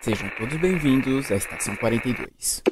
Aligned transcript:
Sejam 0.00 0.30
todos 0.38 0.56
bem-vindos 0.58 1.30
à 1.32 1.34
Estação 1.34 1.74
42. 1.74 2.62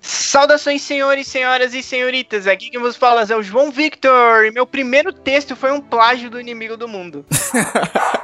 Saudações, 0.00 0.82
senhores, 0.82 1.28
senhoras 1.28 1.72
e 1.72 1.84
senhoritas. 1.84 2.48
Aqui 2.48 2.68
quem 2.68 2.80
vos 2.80 2.96
fala 2.96 3.22
é 3.22 3.36
o 3.36 3.42
João 3.42 3.70
Victor. 3.70 4.44
E 4.44 4.50
meu 4.50 4.66
primeiro 4.66 5.12
texto 5.12 5.54
foi 5.54 5.70
um 5.70 5.80
plágio 5.80 6.28
do 6.28 6.40
inimigo 6.40 6.76
do 6.76 6.88
mundo. 6.88 7.24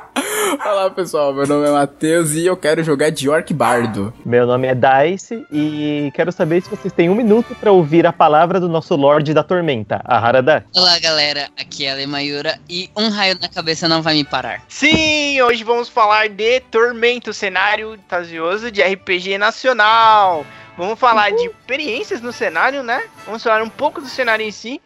Olá, 0.64 0.90
pessoal. 0.90 1.32
Meu 1.34 1.46
nome 1.46 1.66
é 1.68 1.70
Matheus 1.70 2.32
e 2.32 2.46
eu 2.46 2.56
quero 2.56 2.82
jogar 2.82 3.10
de 3.10 3.28
Orc 3.28 3.52
Bardo. 3.52 4.14
Meu 4.24 4.46
nome 4.46 4.68
é 4.68 4.74
Dice 4.74 5.44
e 5.50 6.10
quero 6.14 6.30
saber 6.30 6.62
se 6.62 6.70
vocês 6.70 6.92
têm 6.92 7.10
um 7.10 7.14
minuto 7.14 7.54
para 7.56 7.72
ouvir 7.72 8.06
a 8.06 8.12
palavra 8.12 8.60
do 8.60 8.68
nosso 8.68 8.94
Lorde 8.94 9.34
da 9.34 9.42
Tormenta, 9.42 10.00
a 10.04 10.18
Harada. 10.18 10.64
Olá, 10.74 10.98
galera. 10.98 11.48
Aqui 11.58 11.86
é 11.86 11.92
a 11.92 11.94
Lemayura 11.94 12.58
e 12.68 12.90
um 12.96 13.08
raio 13.08 13.36
na 13.40 13.48
cabeça 13.48 13.88
não 13.88 14.02
vai 14.02 14.14
me 14.14 14.24
parar. 14.24 14.62
Sim, 14.68 15.40
hoje 15.42 15.64
vamos 15.64 15.88
falar 15.88 16.28
de 16.28 16.60
Tormento, 16.60 17.32
cenário 17.32 17.92
fantasioso 17.92 18.70
de 18.70 18.82
RPG 18.82 19.38
nacional. 19.38 20.46
Vamos 20.76 20.98
falar 20.98 21.30
de 21.30 21.46
experiências 21.46 22.20
no 22.20 22.32
cenário, 22.32 22.82
né? 22.82 23.02
Vamos 23.24 23.42
falar 23.42 23.62
um 23.62 23.68
pouco 23.68 24.00
do 24.00 24.08
cenário 24.08 24.46
em 24.46 24.52
si 24.52 24.80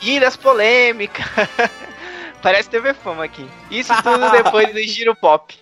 e 0.00 0.18
das 0.18 0.36
polêmicas. 0.36 1.26
Parece 2.42 2.68
TV 2.68 2.92
Fama 2.92 3.24
aqui. 3.24 3.48
Isso 3.70 3.92
tudo 4.02 4.30
depois 4.30 4.72
do 4.72 4.80
Giro 4.82 5.14
Pop. 5.14 5.61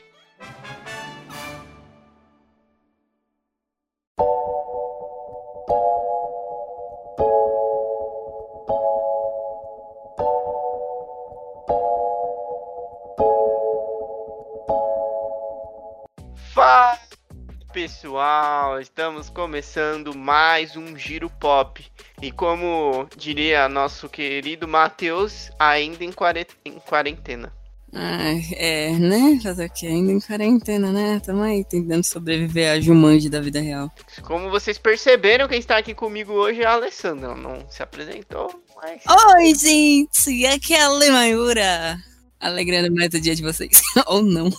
Pessoal, 17.72 18.80
estamos 18.80 19.30
começando 19.30 20.12
mais 20.16 20.76
um 20.76 20.96
Giro 20.96 21.30
Pop. 21.30 21.84
E 22.20 22.32
como 22.32 23.08
diria 23.16 23.68
nosso 23.68 24.08
querido 24.08 24.66
Matheus, 24.66 25.50
ainda 25.56 26.04
em, 26.04 26.10
quare... 26.10 26.46
em 26.64 26.80
quarentena. 26.80 27.52
Ah, 27.94 28.32
é, 28.54 28.90
né? 28.98 29.38
Fazer 29.40 29.66
o 29.66 29.72
quê? 29.72 29.86
Ainda 29.86 30.12
em 30.12 30.20
quarentena, 30.20 30.92
né? 30.92 31.20
Tamo 31.24 31.42
aí 31.42 31.64
tentando 31.64 32.04
sobreviver 32.04 32.72
a 32.72 32.80
Jumanji 32.80 33.28
da 33.28 33.40
vida 33.40 33.60
real. 33.60 33.90
Como 34.22 34.50
vocês 34.50 34.76
perceberam, 34.76 35.48
quem 35.48 35.58
está 35.58 35.78
aqui 35.78 35.94
comigo 35.94 36.32
hoje 36.32 36.62
é 36.62 36.66
a 36.66 36.72
Alessandra. 36.72 37.36
Não 37.36 37.68
se 37.70 37.82
apresentou, 37.82 38.62
mas. 38.76 39.02
Oi, 39.06 39.54
gente! 39.54 40.46
Aqui 40.46 40.74
é 40.74 40.82
a 40.82 40.88
Lemayura. 40.88 41.98
Alegrando 42.40 42.92
mais 42.92 43.14
o 43.14 43.20
dia 43.20 43.34
de 43.34 43.42
vocês. 43.42 43.80
Ou 44.06 44.22
não. 44.22 44.50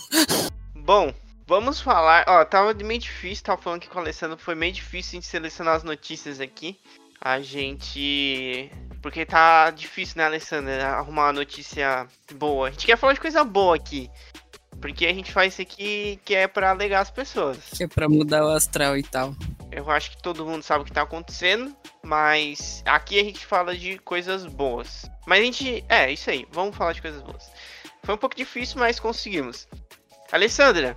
Bom, 0.74 1.12
Vamos 1.52 1.82
falar, 1.82 2.24
ó, 2.28 2.42
tava 2.46 2.72
meio 2.72 2.98
difícil, 2.98 3.44
tava 3.44 3.60
falando 3.60 3.82
que 3.82 3.88
com 3.90 3.98
a 3.98 4.00
Alessandra 4.00 4.38
foi 4.38 4.54
meio 4.54 4.72
difícil 4.72 5.20
de 5.20 5.26
selecionar 5.26 5.74
as 5.74 5.82
notícias 5.82 6.40
aqui. 6.40 6.80
A 7.20 7.42
gente. 7.42 8.70
Porque 9.02 9.26
tá 9.26 9.68
difícil, 9.68 10.16
né, 10.16 10.24
Alessandra? 10.24 10.88
Arrumar 10.88 11.26
uma 11.26 11.34
notícia 11.34 12.08
boa. 12.36 12.68
A 12.68 12.70
gente 12.70 12.86
quer 12.86 12.96
falar 12.96 13.12
de 13.12 13.20
coisa 13.20 13.44
boa 13.44 13.76
aqui. 13.76 14.10
Porque 14.80 15.04
a 15.04 15.12
gente 15.12 15.30
faz 15.30 15.52
isso 15.52 15.60
aqui 15.60 16.18
que 16.24 16.34
é 16.34 16.48
pra 16.48 16.70
alegar 16.70 17.00
as 17.00 17.10
pessoas. 17.10 17.58
É 17.78 17.86
pra 17.86 18.08
mudar 18.08 18.42
o 18.46 18.48
astral 18.48 18.96
e 18.96 19.02
tal. 19.02 19.36
Eu 19.70 19.90
acho 19.90 20.12
que 20.12 20.22
todo 20.22 20.46
mundo 20.46 20.62
sabe 20.62 20.84
o 20.84 20.86
que 20.86 20.92
tá 20.92 21.02
acontecendo. 21.02 21.76
Mas 22.02 22.82
aqui 22.86 23.20
a 23.20 23.24
gente 23.24 23.44
fala 23.44 23.76
de 23.76 23.98
coisas 23.98 24.46
boas. 24.46 25.04
Mas 25.26 25.40
a 25.40 25.44
gente. 25.44 25.84
É, 25.86 26.10
isso 26.10 26.30
aí. 26.30 26.48
Vamos 26.50 26.74
falar 26.74 26.94
de 26.94 27.02
coisas 27.02 27.20
boas. 27.20 27.50
Foi 28.02 28.14
um 28.14 28.18
pouco 28.18 28.34
difícil, 28.34 28.78
mas 28.78 28.98
conseguimos. 28.98 29.68
Alessandra, 30.32 30.96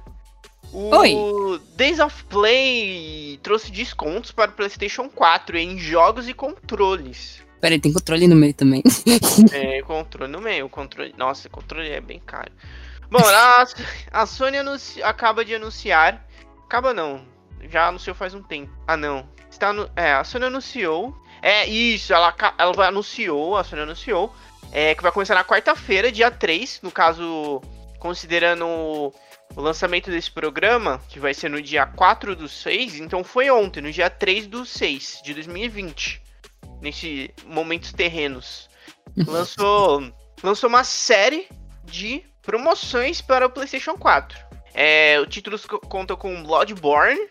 o 0.74 0.96
Oi. 0.96 1.62
Days 1.76 2.00
of 2.00 2.24
Play 2.26 3.40
trouxe 3.42 3.72
descontos 3.72 4.32
para 4.32 4.52
o 4.52 4.54
PlayStation 4.54 5.10
4 5.10 5.58
em 5.58 5.78
jogos 5.78 6.28
e 6.28 6.34
controles. 6.34 7.44
Peraí, 7.62 7.80
tem 7.80 7.92
controle 7.92 8.28
no 8.28 8.36
meio 8.36 8.54
também. 8.54 8.84
é, 9.52 9.82
controle 9.82 10.32
no 10.32 10.42
meio. 10.42 10.70
Controle... 10.70 11.14
Nossa, 11.18 11.50
controle 11.50 11.90
é 11.90 12.00
bem 12.00 12.20
caro. 12.20 12.52
Bom, 13.10 13.20
a, 13.20 13.66
a 14.12 14.26
Sony 14.26 14.58
anunci... 14.58 15.02
acaba 15.02 15.44
de 15.44 15.56
anunciar. 15.56 16.26
Acaba 16.66 16.94
não. 16.94 17.26
Já 17.70 17.88
anunciou 17.88 18.16
faz 18.16 18.34
um 18.34 18.44
tempo. 18.44 18.72
Ah, 18.88 18.98
não. 18.98 19.28
Está 19.50 19.74
no... 19.74 19.90
É, 19.96 20.14
a 20.14 20.24
Sony 20.24 20.46
anunciou. 20.46 21.18
É, 21.42 21.66
isso. 21.68 22.14
Ela, 22.14 22.36
ela 22.58 22.88
anunciou. 22.88 23.58
A 23.58 23.64
Sony 23.64 23.82
anunciou. 23.82 24.32
É, 24.72 24.94
que 24.94 25.02
vai 25.02 25.12
começar 25.12 25.34
na 25.34 25.44
quarta-feira, 25.44 26.12
dia 26.12 26.30
3. 26.30 26.82
No 26.84 26.92
caso, 26.92 27.62
considerando 28.00 29.12
o 29.56 29.62
lançamento 29.62 30.10
desse 30.10 30.32
programa, 30.32 31.02
que 31.10 31.20
vai 31.20 31.34
ser 31.34 31.50
no 31.50 31.62
dia 31.62 31.86
4 31.86 32.36
do 32.36 32.48
6, 32.48 32.96
então 32.96 33.24
foi 33.24 33.50
ontem, 33.50 33.82
no 33.82 33.92
dia 33.92 34.10
3 34.10 34.48
do 34.48 34.66
6 34.66 35.22
de 35.24 35.34
2020. 35.34 36.22
Nesse 36.82 37.34
Momentos 37.46 37.92
Terrenos. 37.94 38.70
Lançou, 39.28 40.12
lançou 40.44 40.70
uma 40.70 40.84
série 40.84 41.48
de 41.84 42.24
promoções 42.42 43.22
para 43.22 43.46
o 43.46 43.50
PlayStation 43.50 43.96
4. 43.96 44.38
É, 44.74 45.20
o 45.22 45.26
título 45.26 45.58
conta 45.88 46.16
com 46.18 46.44
Bloodborne, 46.44 47.30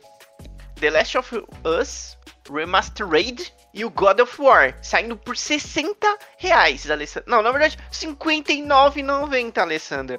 The 0.80 0.90
Last 0.90 1.18
of 1.18 1.44
Us, 1.64 2.16
Remastered 2.52 3.52
e 3.72 3.84
o 3.84 3.90
God 3.90 4.20
of 4.20 4.40
War, 4.40 4.76
saindo 4.82 5.16
por 5.16 5.36
60 5.36 5.96
reais, 6.38 6.90
Alessandra. 6.90 7.24
Não, 7.28 7.42
na 7.42 7.50
verdade, 7.50 7.76
R$ 7.76 8.06
59,90, 8.08 9.58
Alessandra. 9.58 10.18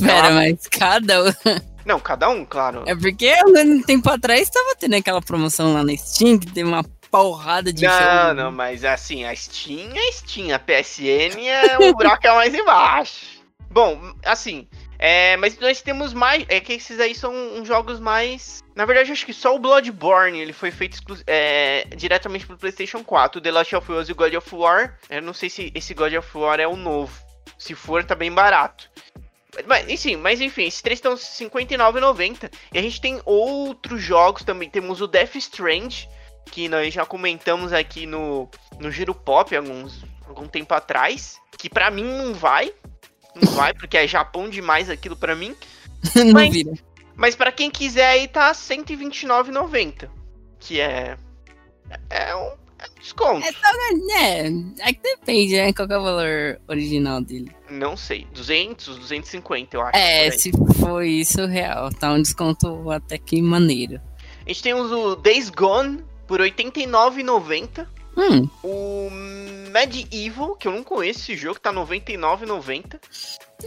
Pera, 0.00 0.30
mas 0.30 0.66
cada 0.68 1.24
um. 1.24 1.32
Não, 1.84 2.00
cada 2.00 2.30
um, 2.30 2.46
claro. 2.46 2.82
É 2.86 2.94
porque 2.96 3.34
um 3.46 3.82
tempo 3.82 4.08
atrás 4.08 4.48
tava 4.48 4.74
tendo 4.74 4.94
aquela 4.96 5.20
promoção 5.20 5.74
lá 5.74 5.84
na 5.84 5.94
Steam 5.94 6.38
que 6.38 6.50
tem 6.50 6.64
uma 6.64 6.82
porrada 7.10 7.70
de 7.70 7.84
Não, 7.84 7.92
jogo. 7.92 8.34
não, 8.34 8.50
mas 8.50 8.84
assim, 8.84 9.24
a 9.24 9.36
Steam 9.36 9.90
é 9.94 10.10
Steam, 10.10 10.54
a 10.54 10.58
PSN 10.58 11.38
é 11.46 11.78
o 11.78 11.94
buraco 11.94 12.26
é 12.26 12.34
mais 12.34 12.54
embaixo. 12.54 13.26
Bom, 13.70 14.00
assim, 14.24 14.66
é, 15.06 15.36
mas 15.36 15.58
nós 15.58 15.82
temos 15.82 16.14
mais. 16.14 16.46
É 16.48 16.58
que 16.60 16.72
esses 16.72 16.98
aí 16.98 17.14
são 17.14 17.62
jogos 17.62 18.00
mais. 18.00 18.64
Na 18.74 18.86
verdade, 18.86 19.12
acho 19.12 19.26
que 19.26 19.34
só 19.34 19.54
o 19.54 19.58
Bloodborne 19.58 20.40
ele 20.40 20.54
foi 20.54 20.70
feito 20.70 20.98
é, 21.26 21.86
diretamente 21.94 22.46
pro 22.46 22.56
PlayStation 22.56 23.04
4. 23.04 23.38
O 23.38 23.42
The 23.42 23.50
Last 23.50 23.76
of 23.76 23.92
Us 23.92 24.08
e 24.08 24.12
o 24.12 24.14
God 24.14 24.32
of 24.32 24.54
War. 24.54 24.98
Eu 25.10 25.20
não 25.20 25.34
sei 25.34 25.50
se 25.50 25.70
esse 25.74 25.92
God 25.92 26.14
of 26.14 26.38
War 26.38 26.58
é 26.58 26.66
o 26.66 26.74
novo. 26.74 27.12
Se 27.58 27.74
for, 27.74 28.02
tá 28.02 28.14
bem 28.14 28.32
barato. 28.32 28.90
Mas, 29.66 29.86
enfim, 29.90 30.16
mas 30.16 30.40
enfim, 30.40 30.64
esses 30.64 30.80
três 30.80 30.96
estão 30.96 31.12
R$ 31.12 31.18
59,90. 31.18 32.50
E 32.72 32.78
a 32.78 32.82
gente 32.82 32.98
tem 32.98 33.20
outros 33.26 34.00
jogos 34.00 34.42
também. 34.42 34.70
Temos 34.70 35.02
o 35.02 35.06
Death 35.06 35.34
Strange, 35.34 36.08
que 36.50 36.66
nós 36.66 36.94
já 36.94 37.04
comentamos 37.04 37.74
aqui 37.74 38.06
no, 38.06 38.48
no 38.80 38.90
Giro 38.90 39.14
Pop 39.14 39.54
alguns, 39.54 40.02
algum 40.26 40.48
tempo 40.48 40.72
atrás. 40.72 41.38
Que 41.58 41.68
pra 41.68 41.90
mim 41.90 42.04
não 42.04 42.32
vai. 42.32 42.72
Não 43.34 43.52
vai, 43.52 43.74
porque 43.74 43.96
é 43.96 44.06
Japão 44.06 44.48
demais 44.48 44.88
aquilo 44.88 45.16
pra 45.16 45.34
mim. 45.34 45.54
não 46.14 46.32
mas, 46.32 46.52
vira. 46.52 46.72
Mas 47.16 47.34
pra 47.34 47.52
quem 47.52 47.70
quiser 47.70 48.06
aí 48.06 48.28
tá 48.28 48.48
R$ 48.48 48.54
129,90. 48.54 50.08
Que 50.58 50.80
é. 50.80 51.16
É 52.10 52.34
um, 52.34 52.52
é 52.78 52.86
um 52.90 53.00
desconto. 53.00 53.46
É, 53.46 53.52
só, 53.52 53.68
é, 54.12 54.88
é 54.88 54.92
que 54.92 55.02
depende, 55.02 55.56
né? 55.56 55.72
Qual 55.72 55.88
é 55.88 55.98
o 55.98 56.02
valor 56.02 56.60
original 56.68 57.20
dele? 57.20 57.50
Não 57.70 57.96
sei. 57.96 58.26
200, 58.32 58.98
250, 58.98 59.76
eu 59.76 59.82
acho. 59.82 59.96
É, 59.96 60.30
se 60.30 60.50
for 60.80 61.02
isso, 61.04 61.46
real. 61.46 61.92
Tá 61.92 62.12
um 62.12 62.22
desconto 62.22 62.90
até 62.90 63.18
que 63.18 63.40
maneiro. 63.42 64.00
A 64.44 64.48
gente 64.48 64.62
tem 64.62 64.74
o 64.74 65.16
Days 65.16 65.50
Gone 65.50 66.04
por 66.26 66.40
R$ 66.40 66.50
89,90. 66.50 67.86
Hum, 68.16 68.48
O 68.62 69.10
Medieval, 69.72 70.54
que 70.54 70.68
eu 70.68 70.72
não 70.72 70.84
conheço 70.84 71.20
esse 71.20 71.36
jogo, 71.36 71.58
tá 71.58 71.70
R$ 71.70 71.76
99,90. 71.76 73.00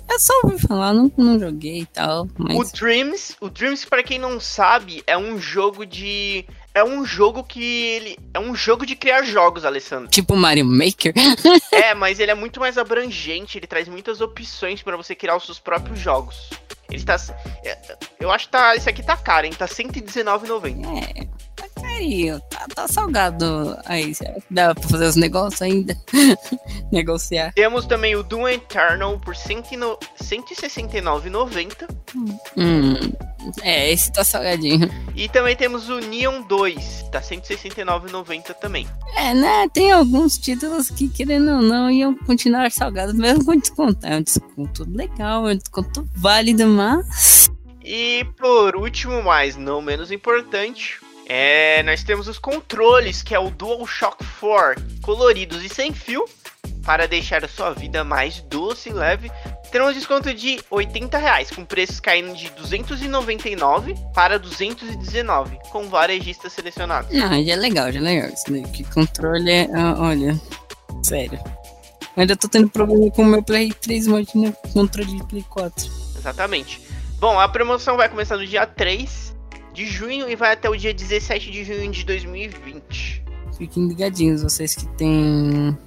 eu 0.10 0.20
só 0.20 0.34
ouvi 0.44 0.60
falar, 0.60 0.94
não, 0.94 1.12
não 1.18 1.38
joguei 1.40 1.82
e 1.82 1.86
tal, 1.86 2.24
O 2.26 2.30
mas... 2.38 2.72
Dreams, 2.72 3.36
o 3.42 3.50
Dreams, 3.50 3.86
pra 3.86 4.02
quem 4.04 4.18
não 4.20 4.40
sabe, 4.40 5.04
é 5.06 5.18
um 5.18 5.40
jogo 5.40 5.86
de. 5.86 6.46
É 6.74 6.84
um 6.84 7.04
jogo 7.06 7.44
que 7.44 7.62
ele. 7.64 8.20
É 8.34 8.40
um 8.40 8.56
jogo 8.56 8.86
de 8.86 8.96
criar 8.96 9.24
jogos, 9.24 9.66
Alessandro. 9.66 10.10
Tipo 10.10 10.36
Mario 10.36 10.66
Maker? 10.66 11.14
É, 11.72 11.94
mas 11.94 12.20
ele 12.20 12.32
é 12.32 12.36
muito 12.36 12.60
mais 12.60 12.78
abrangente, 12.78 13.58
ele 13.58 13.68
traz 13.68 13.88
muitas 13.88 14.20
opções 14.22 14.82
pra 14.82 14.98
você 14.98 15.14
criar 15.16 15.36
os 15.38 15.46
seus 15.46 15.60
próprios 15.60 16.00
jogos. 16.00 16.50
Ele 16.90 17.04
tá. 17.04 17.16
é, 17.64 17.98
Eu 18.20 18.32
acho 18.32 18.46
que 18.46 18.52
tá. 18.52 18.76
Esse 18.76 18.90
aqui 18.90 19.04
tá 19.04 19.16
caro, 19.18 19.46
hein? 19.46 19.54
Tá 19.54 19.66
R$ 19.66 19.72
119,90. 19.72 20.86
É, 21.04 21.28
aí, 21.98 22.40
tá, 22.50 22.66
tá 22.74 22.88
salgado 22.88 23.78
aí. 23.86 24.14
Será 24.14 24.34
que 24.34 24.44
dá 24.50 24.74
pra 24.74 24.90
fazer 24.90 25.06
os 25.06 25.16
negócios 25.16 25.62
ainda? 25.62 25.98
Negociar. 26.92 27.54
Temos 27.54 27.86
também 27.86 28.16
o 28.16 28.24
Doom 28.24 28.48
Eternal 28.48 29.20
por 29.20 29.36
109 29.36 29.98
169,90. 30.24 31.88
Hum, 32.58 32.94
é, 33.62 33.92
esse 33.92 34.12
tá 34.12 34.24
salgadinho. 34.24 34.90
E 35.16 35.30
também 35.30 35.56
temos 35.56 35.90
o 35.90 36.00
Neon 36.00 36.42
2, 36.42 37.06
tá 37.12 37.22
169,90 37.22 38.54
também. 38.56 38.88
É, 39.16 39.34
né? 39.34 39.68
Tem 39.74 39.92
alguns 39.92 40.38
títulos 40.38 40.90
que, 40.90 41.08
querendo 41.08 41.52
ou 41.52 41.62
não, 41.62 41.90
iam 41.90 42.16
continuar 42.16 42.72
salgados, 42.72 43.16
mesmo 43.16 43.46
com 43.46 43.58
desconto. 43.58 44.06
É 44.06 44.18
um 44.18 44.22
desconto 44.22 44.86
legal, 44.90 45.48
é 45.50 45.54
um 45.54 45.58
desconto 45.58 46.08
válido, 46.16 46.68
mas. 46.68 47.50
E 47.84 48.26
por 48.38 48.76
último, 48.76 49.24
mas 49.24 49.56
não 49.56 49.82
menos 49.82 50.12
importante, 50.12 51.00
é, 51.30 51.84
nós 51.84 52.04
temos 52.04 52.30
os 52.30 52.40
controles, 52.40 53.22
que 53.22 53.36
é 53.36 53.40
o 53.40 53.50
DualShock 53.50 54.24
4, 54.40 54.82
coloridos 55.02 55.62
e 55.62 55.68
sem 55.68 55.94
fio, 55.94 56.24
para 56.86 57.06
deixar 57.06 57.44
a 57.44 57.50
sua 57.50 57.74
vida 57.74 58.02
mais 58.06 58.40
doce 58.44 58.90
e 58.90 58.94
leve. 58.94 59.30
Terão 59.70 59.90
um 59.90 59.94
desconto 59.94 60.34
de 60.34 60.58
80 60.72 61.18
reais, 61.18 61.52
com 61.52 61.66
preços 61.66 62.00
caindo 62.00 62.34
de 62.34 62.50
299 62.52 63.94
para 64.14 64.40
219, 64.40 65.60
com 65.70 65.90
várias 65.90 66.24
listas 66.24 66.54
selecionadas. 66.54 67.12
Não, 67.12 67.44
já 67.44 67.54
é 67.54 67.56
legal, 67.58 67.92
já 67.92 68.00
é 68.00 68.04
legal. 68.04 68.30
Isso 68.30 68.46
daí, 68.50 68.64
que 68.64 68.86
controle 68.86 69.52
é. 69.52 69.68
ah, 69.76 69.96
olha, 70.00 70.40
sério. 71.04 71.40
Eu 72.16 72.22
ainda 72.22 72.38
tô 72.38 72.48
tendo 72.48 72.70
problema 72.70 73.12
com 73.12 73.24
o 73.24 73.26
meu 73.26 73.44
Play 73.44 73.74
3, 73.74 74.08
imagina 74.08 74.56
o 74.64 74.70
controle 74.70 75.18
de 75.18 75.24
Play 75.26 75.46
4. 75.50 75.92
Exatamente. 76.18 76.82
Bom, 77.20 77.38
a 77.38 77.50
promoção 77.50 77.98
vai 77.98 78.08
começar 78.08 78.38
no 78.38 78.48
dia 78.48 78.66
3 78.66 79.36
de 79.78 79.86
junho 79.86 80.28
e 80.28 80.36
vai 80.36 80.54
até 80.54 80.68
o 80.68 80.76
dia 80.76 80.92
17 80.92 81.52
de 81.52 81.64
junho 81.64 81.92
de 81.92 82.04
2020. 82.04 83.24
Fiquem 83.60 83.88
ligadinhos, 83.88 84.42
vocês 84.42 84.74
que 84.74 84.88
têm 84.98 85.78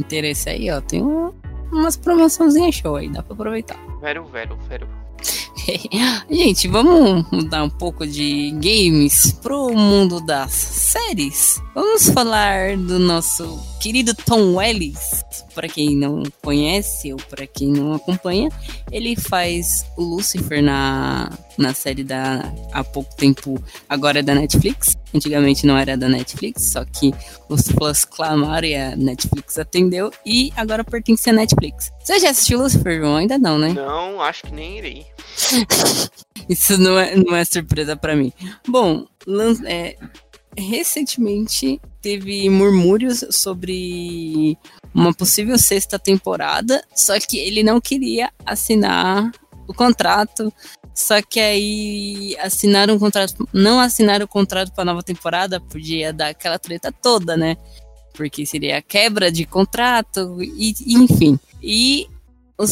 interesse 0.00 0.48
aí, 0.48 0.70
ó. 0.70 0.80
Tem 0.80 1.02
um- 1.02 1.30
umas 1.70 1.94
promoçãozinhas 1.94 2.74
show 2.74 2.96
aí, 2.96 3.10
dá 3.12 3.22
pra 3.22 3.34
aproveitar. 3.34 3.78
Vero, 4.00 4.24
vero, 4.24 4.56
vero. 4.66 4.88
Gente, 6.30 6.68
vamos 6.68 7.26
mudar 7.30 7.64
um 7.64 7.70
pouco 7.70 8.06
de 8.06 8.50
games 8.52 9.32
pro 9.42 9.70
mundo 9.74 10.24
das 10.24 10.52
séries. 10.52 11.60
Vamos 11.74 12.08
falar 12.08 12.76
do 12.78 12.98
nosso 12.98 13.58
querido 13.84 14.14
Tom 14.14 14.62
Ellis. 14.62 15.22
Para 15.54 15.68
quem 15.68 15.94
não 15.94 16.22
conhece 16.42 17.12
ou 17.12 17.18
para 17.28 17.46
quem 17.46 17.68
não 17.68 17.92
acompanha, 17.92 18.48
ele 18.90 19.14
faz 19.14 19.86
o 19.94 20.02
Lucifer 20.02 20.62
na, 20.62 21.30
na 21.58 21.74
série 21.74 22.02
da 22.02 22.50
há 22.72 22.82
pouco 22.82 23.14
tempo 23.14 23.62
agora 23.86 24.20
é 24.20 24.22
da 24.22 24.34
Netflix. 24.34 24.96
Antigamente 25.14 25.66
não 25.66 25.76
era 25.76 25.98
da 25.98 26.08
Netflix, 26.08 26.72
só 26.72 26.82
que 26.84 27.12
os 27.48 27.68
fãs 27.78 28.06
clamaram 28.06 28.66
e 28.66 28.74
a 28.74 28.96
Netflix 28.96 29.58
atendeu 29.58 30.10
e 30.24 30.50
agora 30.56 30.82
pertence 30.82 31.28
à 31.28 31.32
Netflix. 31.34 31.92
Você 32.02 32.18
já 32.18 32.30
assistiu 32.30 32.60
Lucifer, 32.60 32.98
João? 32.98 33.16
Ainda 33.16 33.38
não, 33.38 33.58
né? 33.58 33.74
Não, 33.74 34.20
acho 34.22 34.44
que 34.44 34.52
nem 34.52 34.78
irei. 34.78 35.06
Isso 36.48 36.78
não 36.78 36.98
é, 36.98 37.16
não 37.16 37.36
é 37.36 37.44
surpresa 37.44 37.96
pra 37.96 38.16
mim. 38.16 38.32
Bom, 38.66 39.06
é, 39.66 39.96
recentemente 40.56 41.80
teve 42.00 42.48
murmúrios 42.50 43.24
sobre 43.30 44.58
uma 44.94 45.12
possível 45.12 45.58
sexta 45.58 45.98
temporada, 45.98 46.84
só 46.94 47.18
que 47.18 47.38
ele 47.38 47.62
não 47.62 47.80
queria 47.80 48.30
assinar 48.44 49.32
o 49.66 49.74
contrato. 49.74 50.52
Só 50.94 51.20
que 51.20 51.40
aí 51.40 52.36
assinaram 52.38 52.94
um 52.94 52.98
contrato, 52.98 53.48
não 53.52 53.80
assinaram 53.80 54.26
o 54.26 54.28
contrato 54.28 54.72
para 54.72 54.84
nova 54.84 55.02
temporada, 55.02 55.60
podia 55.60 56.12
dar 56.12 56.28
aquela 56.28 56.58
treta 56.58 56.92
toda, 56.92 57.36
né? 57.36 57.56
Porque 58.12 58.46
seria 58.46 58.80
quebra 58.80 59.32
de 59.32 59.44
contrato 59.44 60.38
e 60.40 60.74
enfim. 60.86 61.38
E 61.60 62.06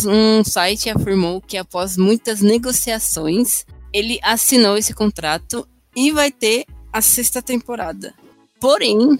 um 0.06 0.44
site 0.44 0.88
afirmou 0.88 1.40
que 1.40 1.56
após 1.56 1.96
muitas 1.96 2.40
negociações, 2.40 3.64
ele 3.92 4.20
assinou 4.22 4.76
esse 4.76 4.94
contrato 4.94 5.66
e 5.96 6.12
vai 6.12 6.30
ter 6.30 6.64
a 6.92 7.00
sexta 7.00 7.40
temporada. 7.40 8.14
Porém, 8.60 9.18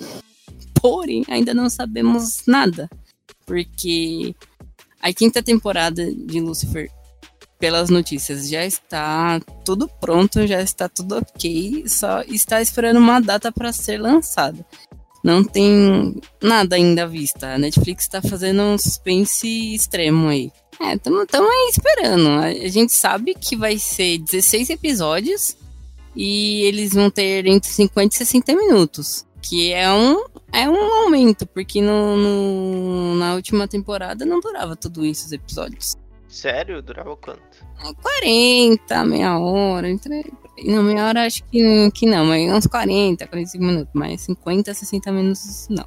porém, 0.80 1.24
ainda 1.28 1.54
não 1.54 1.70
sabemos 1.70 2.42
nada, 2.46 2.88
porque 3.46 4.34
a 5.00 5.12
quinta 5.12 5.42
temporada 5.42 6.12
de 6.14 6.40
Lucifer, 6.40 6.90
pelas 7.58 7.90
notícias, 7.90 8.48
já 8.48 8.64
está 8.64 9.40
tudo 9.64 9.88
pronto, 10.00 10.46
já 10.46 10.60
está 10.60 10.88
tudo 10.88 11.16
ok, 11.16 11.84
só 11.88 12.22
está 12.22 12.60
esperando 12.60 12.98
uma 12.98 13.20
data 13.20 13.50
para 13.50 13.72
ser 13.72 14.00
lançada. 14.00 14.64
Não 15.24 15.44
tem 15.44 16.20
nada 16.42 16.74
ainda 16.74 17.04
à 17.04 17.06
vista. 17.06 17.54
A 17.54 17.58
Netflix 17.58 18.08
tá 18.08 18.20
fazendo 18.20 18.60
um 18.62 18.76
suspense 18.76 19.46
extremo 19.72 20.28
aí. 20.28 20.50
É, 20.80 20.94
estamos 20.94 21.28
aí 21.32 21.70
esperando. 21.70 22.28
A 22.28 22.46
a 22.46 22.69
gente 22.69 22.92
sabe 22.92 23.34
que 23.34 23.56
vai 23.56 23.78
ser 23.78 24.19
16 24.19 24.70
episódios 24.70 25.56
e 26.16 26.62
eles 26.62 26.92
vão 26.92 27.10
ter 27.10 27.46
entre 27.46 27.68
50 27.70 28.14
e 28.14 28.18
60 28.18 28.54
minutos. 28.54 29.26
Que 29.42 29.72
é 29.72 29.92
um, 29.92 30.24
é 30.52 30.68
um 30.70 30.76
aumento, 31.02 31.44
porque 31.46 31.80
no, 31.82 32.16
no- 32.16 33.14
na 33.16 33.34
última 33.34 33.66
temporada 33.66 34.24
não 34.24 34.38
durava 34.38 34.76
tudo 34.76 35.04
isso 35.04 35.26
os 35.26 35.32
episódios. 35.32 35.96
Sério? 36.28 36.80
Durava 36.80 37.16
quanto? 37.16 37.40
40, 38.02 39.04
meia 39.04 39.38
hora, 39.38 39.88
entre... 39.90 40.32
Não, 40.64 40.82
meia 40.82 41.06
hora 41.08 41.26
acho 41.26 41.42
que, 41.44 41.90
que 41.92 42.06
não, 42.06 42.24
mas 42.24 42.50
uns 42.52 42.66
40, 42.68 43.26
45 43.26 43.64
minutos, 43.64 43.90
mas 43.94 44.20
50, 44.20 44.72
60 44.72 45.10
minutos 45.12 45.66
não. 45.68 45.84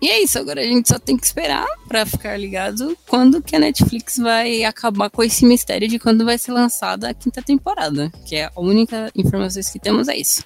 E 0.00 0.08
é 0.08 0.22
isso, 0.22 0.38
agora 0.38 0.60
a 0.60 0.64
gente 0.64 0.88
só 0.88 0.98
tem 0.98 1.16
que 1.16 1.26
esperar 1.26 1.66
pra 1.88 2.06
ficar 2.06 2.36
ligado 2.36 2.96
quando 3.08 3.42
que 3.42 3.56
a 3.56 3.58
Netflix 3.58 4.16
vai 4.16 4.64
acabar 4.64 5.10
com 5.10 5.22
esse 5.22 5.44
mistério 5.44 5.88
de 5.88 5.98
quando 5.98 6.24
vai 6.24 6.38
ser 6.38 6.52
lançada 6.52 7.08
a 7.10 7.14
quinta 7.14 7.42
temporada, 7.42 8.10
que 8.24 8.36
é 8.36 8.44
a 8.54 8.60
única 8.60 9.10
informação 9.14 9.62
que 9.72 9.80
temos 9.80 10.06
é 10.08 10.16
isso. 10.16 10.44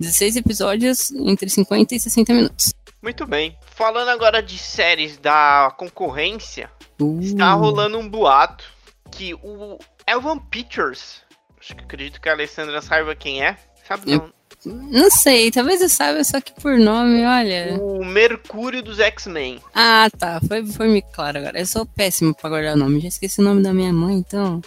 16 0.00 0.36
episódios 0.36 1.12
entre 1.12 1.48
50 1.48 1.94
e 1.94 2.00
60 2.00 2.32
minutos. 2.32 2.74
Muito 3.02 3.26
bem. 3.26 3.56
Falando 3.76 4.08
agora 4.08 4.42
de 4.42 4.58
séries 4.58 5.16
da 5.18 5.74
concorrência, 5.78 6.70
Uh, 7.00 7.18
está 7.20 7.52
rolando 7.54 7.98
um 7.98 8.08
boato 8.08 8.64
que 9.10 9.34
o 9.34 9.78
Evan 10.06 10.38
Pictures, 10.38 11.22
acho 11.58 11.74
que 11.74 11.84
acredito 11.84 12.20
que 12.20 12.28
a 12.28 12.32
Alessandra 12.32 12.82
saiba 12.82 13.14
quem 13.14 13.42
é, 13.42 13.56
sabe 13.86 14.10
não? 14.16 14.32
Não 14.64 15.10
sei, 15.10 15.50
talvez 15.50 15.80
eu 15.80 15.88
saiba, 15.88 16.22
só 16.22 16.40
que 16.40 16.52
por 16.60 16.78
nome, 16.78 17.24
olha. 17.24 17.78
O 17.80 18.04
Mercúrio 18.04 18.82
dos 18.82 18.98
X-Men. 18.98 19.60
Ah, 19.74 20.08
tá. 20.18 20.40
Foi, 20.46 20.64
foi 20.66 20.88
me 20.88 21.00
claro 21.02 21.38
agora. 21.38 21.58
Eu 21.58 21.66
sou 21.66 21.86
péssimo 21.86 22.34
pra 22.34 22.50
guardar 22.50 22.76
nome. 22.76 23.00
Já 23.00 23.08
esqueci 23.08 23.40
o 23.40 23.44
nome 23.44 23.62
da 23.62 23.72
minha 23.72 23.92
mãe, 23.92 24.16
então. 24.16 24.60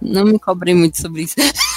Não 0.00 0.24
me 0.24 0.38
cobrei 0.38 0.74
muito 0.74 1.00
sobre 1.00 1.22
isso. 1.22 1.36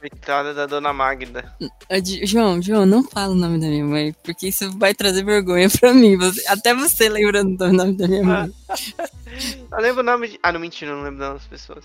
Coitada 0.00 0.54
da 0.54 0.64
Dona 0.64 0.94
Magda. 0.94 1.54
Ah, 1.90 1.96
João, 2.24 2.60
João, 2.62 2.86
não 2.86 3.04
fala 3.04 3.34
o 3.34 3.36
nome 3.36 3.60
da 3.60 3.66
minha 3.66 3.84
mãe, 3.84 4.14
porque 4.24 4.48
isso 4.48 4.70
vai 4.78 4.94
trazer 4.94 5.22
vergonha 5.22 5.68
pra 5.68 5.92
mim. 5.92 6.16
Você- 6.16 6.42
até 6.48 6.74
você 6.74 7.06
lembrando 7.08 7.54
do 7.58 7.70
nome 7.70 7.92
da 7.92 8.08
minha 8.08 8.22
mãe. 8.22 8.50
Eu 9.70 9.78
lembro 9.78 10.00
o 10.00 10.04
nome 10.04 10.28
de... 10.28 10.40
Ah, 10.42 10.50
não, 10.50 10.58
mentira, 10.58 10.90
eu 10.90 10.96
não 10.96 11.04
lembro 11.04 11.22
o 11.22 11.26
nome 11.28 11.38
das 11.38 11.46
pessoas. 11.46 11.84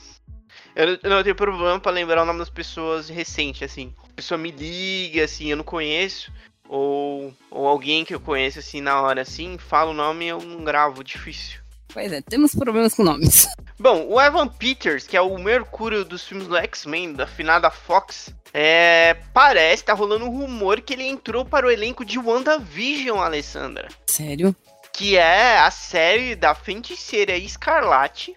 Eu, 0.76 0.88
não- 0.88 1.00
eu 1.04 1.10
não 1.10 1.24
tenho 1.24 1.36
problema 1.36 1.80
pra 1.80 1.92
lembrar 1.92 2.24
o 2.24 2.26
nome 2.26 2.40
das 2.40 2.50
pessoas 2.50 3.08
recente, 3.10 3.64
assim. 3.64 3.94
A 4.12 4.14
pessoa 4.16 4.38
me 4.38 4.52
liga, 4.52 5.24
assim, 5.24 5.50
eu 5.52 5.58
não 5.58 5.64
conheço. 5.64 6.32
Ou, 6.68 7.34
ou 7.52 7.68
alguém 7.68 8.04
que 8.04 8.14
eu 8.14 8.20
conheço, 8.20 8.60
assim, 8.60 8.82
na 8.82 9.00
hora, 9.02 9.22
assim, 9.22 9.58
fala 9.58 9.92
o 9.92 9.94
nome 9.94 10.26
e 10.26 10.30
eu 10.30 10.42
não 10.42 10.64
gravo, 10.64 11.04
difícil. 11.04 11.60
Pois 11.94 12.12
é, 12.12 12.22
temos 12.22 12.54
problemas 12.56 12.94
com 12.96 13.04
nomes. 13.04 13.48
Bom, 13.80 14.08
o 14.10 14.20
Evan 14.20 14.48
Peters, 14.48 15.06
que 15.08 15.16
é 15.16 15.22
o 15.22 15.38
Mercúrio 15.38 16.04
dos 16.04 16.26
filmes 16.28 16.48
do 16.48 16.58
X-Men, 16.58 17.14
da 17.14 17.28
finada 17.28 17.70
Fox, 17.70 18.34
é, 18.54 19.16
parece, 19.34 19.84
tá 19.86 19.94
rolando 19.94 20.26
um 20.26 20.30
rumor 20.30 20.82
que 20.82 20.94
ele 20.94 21.04
entrou 21.04 21.46
para 21.46 21.68
o 21.68 21.72
elenco 21.72 22.04
de 22.04 22.18
WandaVision, 22.18 23.20
Alessandra. 23.20 23.88
Sério? 24.08 24.56
Que 24.92 25.18
é 25.18 25.58
a 25.60 25.70
série 25.72 26.36
da 26.36 26.56
feiticeira 26.56 27.38
Escarlate, 27.38 28.36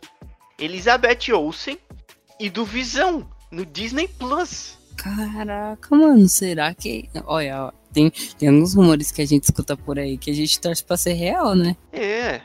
Elizabeth 0.58 1.32
Olsen 1.32 1.78
e 2.40 2.48
do 2.50 2.64
Visão, 2.64 3.28
no 3.50 3.64
Disney 3.66 4.08
Plus. 4.08 4.76
Caraca, 4.96 5.94
mano, 5.94 6.28
será 6.28 6.74
que. 6.74 7.08
Olha, 7.24 7.72
tem, 7.92 8.10
tem 8.38 8.48
alguns 8.48 8.74
rumores 8.74 9.10
que 9.12 9.22
a 9.22 9.26
gente 9.26 9.44
escuta 9.44 9.76
por 9.76 9.98
aí 9.98 10.18
que 10.18 10.30
a 10.30 10.34
gente 10.34 10.60
torce 10.60 10.82
pra 10.84 10.96
ser 10.96 11.12
real, 11.14 11.54
né? 11.54 11.76
É. 11.92 12.40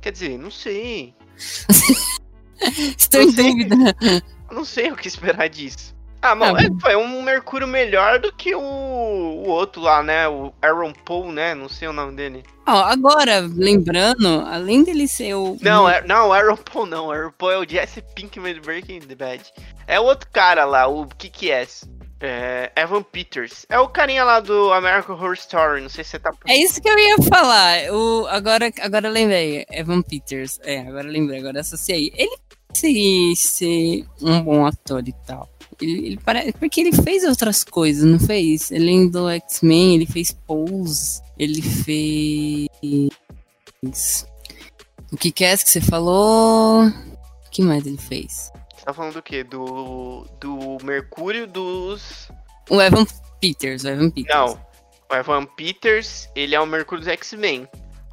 Quer 0.00 0.12
dizer, 0.12 0.38
não 0.38 0.50
sei. 0.50 1.14
Estou 2.96 3.22
em 3.22 3.26
Não 3.26 3.32
sei. 3.32 3.50
dúvida. 3.50 3.76
Não 4.50 4.64
sei 4.64 4.90
o 4.92 4.96
que 4.96 5.08
esperar 5.08 5.48
disso. 5.48 5.94
Ah, 6.22 6.34
bom, 6.34 6.54
Ah, 6.56 6.62
é, 6.62 6.80
foi 6.80 6.96
um 6.96 7.22
Mercúrio 7.22 7.66
melhor 7.66 8.18
do 8.18 8.32
que 8.32 8.54
o, 8.54 8.60
o 8.60 9.48
outro 9.48 9.80
lá, 9.80 10.02
né? 10.02 10.28
O 10.28 10.52
Aaron 10.60 10.92
Paul, 10.92 11.32
né? 11.32 11.54
Não 11.54 11.68
sei 11.68 11.88
o 11.88 11.92
nome 11.92 12.14
dele. 12.14 12.42
Ó, 12.66 12.76
agora, 12.82 13.40
lembrando, 13.40 14.44
além 14.46 14.84
dele 14.84 15.08
ser 15.08 15.34
o. 15.34 15.56
Não, 15.60 15.88
é, 15.88 16.02
não, 16.06 16.32
Aaron 16.32 16.56
Paul 16.56 16.86
não. 16.86 17.10
Aaron 17.10 17.32
Paul 17.36 17.52
é 17.52 17.58
o 17.58 17.68
Jesse 17.68 18.02
Pinkman 18.14 18.54
do 18.54 18.60
Breaking 18.60 19.00
Bad. 19.16 19.42
É 19.86 19.98
o 19.98 20.04
outro 20.04 20.28
cara 20.30 20.64
lá, 20.64 20.86
o 20.86 21.06
Kick-Ass. 21.06 21.88
É, 22.22 22.70
Evan 22.76 23.02
Peters. 23.02 23.64
É 23.70 23.78
o 23.78 23.88
carinha 23.88 24.22
lá 24.24 24.40
do 24.40 24.70
American 24.74 25.16
Horror 25.16 25.32
Story. 25.32 25.80
Não 25.80 25.88
sei 25.88 26.04
se 26.04 26.10
você 26.10 26.18
tá. 26.18 26.30
É 26.46 26.54
isso 26.54 26.80
que 26.80 26.88
eu 26.88 26.98
ia 26.98 27.16
falar. 27.22 27.90
O, 27.90 28.26
agora, 28.28 28.70
agora 28.82 29.08
eu 29.08 29.12
lembrei. 29.12 29.64
Evan 29.70 30.02
Peters. 30.02 30.60
É, 30.62 30.80
agora 30.80 31.06
eu 31.06 31.12
lembrei, 31.12 31.38
agora 31.40 31.60
associei. 31.60 32.12
Ele 32.14 32.36
parece 32.68 33.36
ser 33.36 34.06
um 34.20 34.42
bom 34.42 34.66
ator 34.66 35.02
e 35.08 35.14
tal. 35.26 35.48
Ele, 35.80 36.06
ele 36.06 36.20
parece, 36.22 36.52
porque 36.52 36.80
ele 36.80 36.92
fez 36.92 37.24
outras 37.24 37.64
coisas, 37.64 38.04
não 38.04 38.18
fez? 38.18 38.70
Além 38.70 39.08
do 39.08 39.28
X-Men, 39.28 39.94
ele 39.94 40.06
fez 40.06 40.30
Pose. 40.30 41.22
Ele 41.38 41.62
fez. 41.62 42.68
O 45.10 45.16
que 45.16 45.30
que 45.30 45.44
é 45.44 45.56
que 45.56 45.68
você 45.68 45.80
falou? 45.80 46.86
O 46.86 47.50
que 47.50 47.62
mais 47.62 47.86
ele 47.86 47.96
fez? 47.96 48.52
Você 48.76 48.84
tá 48.84 48.92
falando 48.92 49.14
do 49.14 49.22
quê? 49.22 49.42
Do. 49.42 50.26
Do 50.38 50.78
Mercúrio 50.84 51.46
dos. 51.46 52.30
O 52.68 52.80
Evan 52.80 53.06
Peters, 53.40 53.84
o 53.84 53.88
Evan 53.88 54.10
Peters. 54.10 54.36
Não. 54.36 54.60
O 55.10 55.14
Evan 55.14 55.46
Peters, 55.46 56.28
ele 56.36 56.54
é 56.54 56.60
o 56.60 56.66
Mercúrio 56.66 57.04
dos 57.04 57.12
X-Men. 57.12 57.66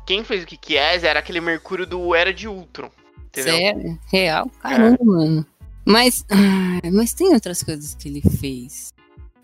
Quem 0.08 0.24
fez 0.24 0.44
o 0.44 0.48
que 0.48 0.56
que 0.56 0.78
é 0.78 0.96
era 1.06 1.20
aquele 1.20 1.42
Mercúrio 1.42 1.86
do 1.86 2.16
Era 2.16 2.34
de 2.34 2.48
Ultron. 2.48 2.90
Entendeu? 3.26 3.54
Sério? 3.54 4.00
Real? 4.10 4.50
Caramba, 4.62 4.98
mano. 5.04 5.46
Mas, 5.88 6.26
ah, 6.30 6.90
mas 6.92 7.14
tem 7.14 7.34
outras 7.34 7.64
coisas 7.64 7.96
que 7.96 8.10
ele 8.10 8.22
fez. 8.22 8.94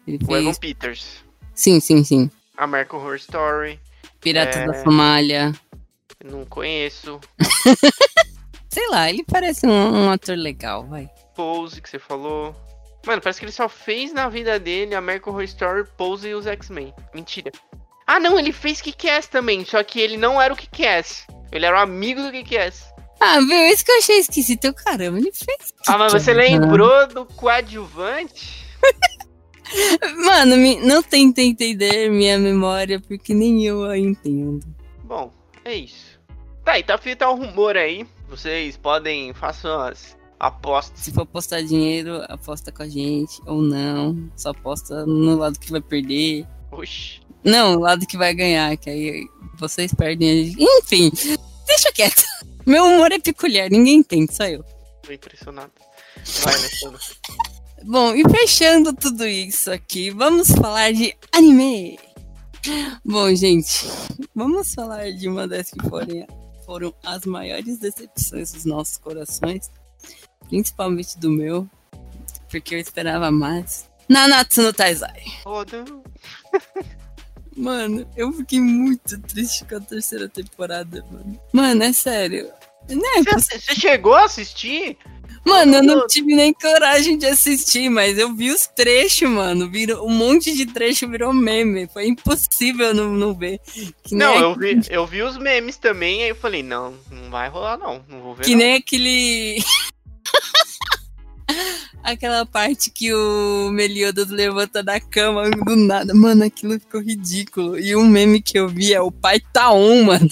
Ele 0.06 0.20
O 0.28 0.36
Evan 0.36 0.46
fez. 0.54 0.60
Peters. 0.60 1.24
Sim, 1.56 1.80
sim, 1.80 2.04
sim. 2.04 2.30
American 2.58 3.00
Horror 3.00 3.16
Story. 3.16 3.80
Piratas 4.20 4.58
É. 4.58 4.66
da 4.68 4.84
Somália. 4.84 5.54
Não 6.24 6.46
conheço. 6.46 7.20
Sei 8.70 8.90
lá, 8.90 9.10
ele 9.10 9.24
parece 9.24 9.66
um, 9.68 9.72
um 9.72 10.10
ator 10.12 10.36
legal, 10.36 10.86
vai. 10.88 11.08
Pose, 11.36 11.82
que 11.82 11.90
você 11.90 12.00
falou. 12.00 12.56
Mano, 13.06 13.22
parece 13.22 13.40
que 13.40 13.46
ele 13.46 13.52
só 13.52 13.70
fez 13.70 14.12
na 14.14 14.28
vida 14.30 14.60
dele 14.60 14.96
American 14.96 15.32
Horror 15.34 15.44
Story, 15.44 15.86
Pose 15.98 16.28
e 16.30 16.34
os 16.34 16.48
X-Men. 16.48 16.94
Mentira. 17.14 17.52
Ah, 18.08 18.20
não, 18.20 18.38
ele 18.40 18.52
fez 18.52 18.82
Kick-Ass 18.82 19.28
também, 19.28 19.64
só 19.66 19.84
que 19.84 20.00
ele 20.00 20.18
não 20.18 20.42
era 20.42 20.54
o 20.54 20.58
Kick-Ass. 20.58 21.26
Ele 21.52 21.66
era 21.66 21.78
o 21.78 21.82
amigo 21.82 22.22
do 22.22 22.32
Kick-Ass. 22.32 22.86
Ah, 23.26 23.40
viu? 23.40 23.66
Isso 23.68 23.86
que 23.86 23.92
eu 23.92 23.98
achei 24.00 24.18
esquisito. 24.18 24.66
Eu, 24.66 24.74
caramba, 24.74 25.18
ele 25.18 25.32
fez. 25.32 25.74
Ah, 25.88 25.98
mas 25.98 26.12
você 26.12 26.34
lembrou 26.34 27.08
do 27.08 27.26
coadjuvante? 27.26 28.64
Mano, 30.26 30.58
me- 30.58 30.80
não 30.80 31.02
tenta 31.02 31.42
entender 31.42 32.10
minha 32.10 32.38
memória, 32.38 33.00
porque 33.00 33.34
nem 33.34 33.64
eu 33.66 33.84
a 33.86 33.98
entendo. 33.98 34.60
Bom, 35.04 35.32
é 35.66 35.76
isso. 35.76 36.20
Tá, 36.64 36.78
e 36.78 36.84
tá 36.84 36.98
feito 36.98 37.26
um 37.26 37.36
rumor 37.36 37.76
aí. 37.78 38.06
Vocês 38.30 38.78
podem, 38.78 39.34
façam 39.34 39.80
as 39.82 40.16
apostas. 40.40 41.00
Se 41.00 41.12
for 41.12 41.26
postar 41.26 41.62
dinheiro, 41.62 42.22
aposta 42.28 42.72
com 42.72 42.84
a 42.84 42.88
gente 42.90 43.40
ou 43.46 43.62
não. 43.62 44.30
Só 44.36 44.50
aposta 44.50 45.06
no 45.06 45.36
lado 45.38 45.60
que 45.60 45.72
vai 45.72 45.82
perder. 45.82 46.46
Oxi. 46.72 47.22
Não, 47.44 47.76
o 47.76 47.80
lado 47.80 48.06
que 48.06 48.18
vai 48.18 48.34
ganhar, 48.34 48.76
que 48.78 48.90
aí 48.90 49.28
vocês 49.58 49.94
perdem. 49.94 50.30
a 50.30 50.44
gente- 50.46 50.58
Enfim, 50.64 51.12
deixa 51.66 51.92
quieto. 51.94 52.24
Meu 52.66 52.86
humor 52.86 53.12
é 53.12 53.20
peculiar, 53.20 53.70
ninguém 53.70 53.96
entende, 53.96 54.34
só 54.34 54.46
eu. 54.46 54.64
Tô 55.02 55.12
impressionado. 55.12 55.72
Vai, 56.42 56.54
Alessandro. 56.54 57.02
Bom, 57.84 58.16
e 58.16 58.24
fechando 58.30 58.94
tudo 58.94 59.28
isso 59.28 59.70
aqui, 59.70 60.10
vamos 60.10 60.50
falar 60.50 60.94
de 60.94 61.14
anime. 61.32 62.00
Bom, 63.04 63.34
gente, 63.36 63.86
vamos 64.34 64.74
falar 64.74 65.12
de 65.12 65.28
uma 65.28 65.46
das 65.46 65.70
que 65.70 65.90
forem, 65.90 66.26
foram 66.66 66.94
as 67.06 67.26
maiores 67.26 67.78
decepções 67.78 68.54
dos 68.54 68.64
nossos 68.64 68.98
corações, 68.98 69.70
principalmente 70.48 71.20
do 71.20 71.30
meu, 71.30 71.70
porque 72.50 72.76
eu 72.76 72.80
esperava 72.80 73.30
mais. 73.30 73.90
Nanatsu 74.08 74.62
no 74.62 74.72
Taizai. 74.72 75.24
Oh, 75.46 75.64
não. 75.76 76.04
Mano, 77.56 78.08
eu 78.16 78.32
fiquei 78.34 78.60
muito 78.60 79.20
triste 79.22 79.66
com 79.66 79.76
a 79.76 79.80
terceira 79.80 80.28
temporada, 80.28 81.06
mano. 81.12 81.40
Mano, 81.52 81.84
é 81.84 81.94
sério. 81.94 82.50
Não 82.90 83.18
é 83.18 83.24
Você, 83.24 83.60
você 83.60 83.76
chegou 83.76 84.14
a 84.14 84.26
assistir? 84.26 84.98
Mano, 85.46 85.76
eu 85.76 85.84
não 85.84 86.08
tive 86.08 86.36
nem 86.36 86.54
coragem 86.54 87.18
de 87.18 87.26
assistir, 87.26 87.90
mas 87.90 88.18
eu 88.18 88.34
vi 88.34 88.50
os 88.50 88.66
trechos, 88.66 89.30
mano. 89.30 89.70
Virou, 89.70 90.08
um 90.08 90.12
monte 90.12 90.54
de 90.54 90.66
trecho 90.66 91.10
virou 91.10 91.34
meme. 91.34 91.88
Foi 91.88 92.08
impossível 92.08 92.94
não, 92.94 93.12
não 93.12 93.34
ver. 93.34 93.60
Que 94.04 94.16
Não, 94.16 94.36
eu 94.36 94.56
vi, 94.56 94.82
eu 94.90 95.06
vi 95.06 95.22
os 95.22 95.38
memes 95.38 95.76
também, 95.76 96.24
aí 96.24 96.30
eu 96.30 96.36
falei, 96.36 96.64
não, 96.64 96.94
não 97.12 97.30
vai 97.30 97.50
rolar 97.50 97.78
não, 97.78 98.04
não 98.08 98.22
vou 98.22 98.36
ver 98.36 98.44
que 98.44 98.52
não. 98.52 98.60
nem 98.60 98.76
aquele. 98.76 99.62
Aquela 102.04 102.46
parte 102.46 102.92
que 102.92 103.14
o 103.14 103.70
Meliodas 103.72 104.30
levanta 104.30 104.84
da 104.84 105.00
cama 105.00 105.50
do 105.50 105.76
nada. 105.76 106.14
Mano, 106.14 106.44
aquilo 106.44 106.80
ficou 106.80 107.02
ridículo. 107.02 107.80
E 107.80 107.96
um 107.96 108.06
meme 108.06 108.42
que 108.42 108.60
eu 108.60 108.68
vi 108.68 108.94
é 108.94 109.02
o 109.02 109.12
pai 109.12 109.40
tá 109.54 109.72
on, 109.72 110.04
mano. 110.04 110.28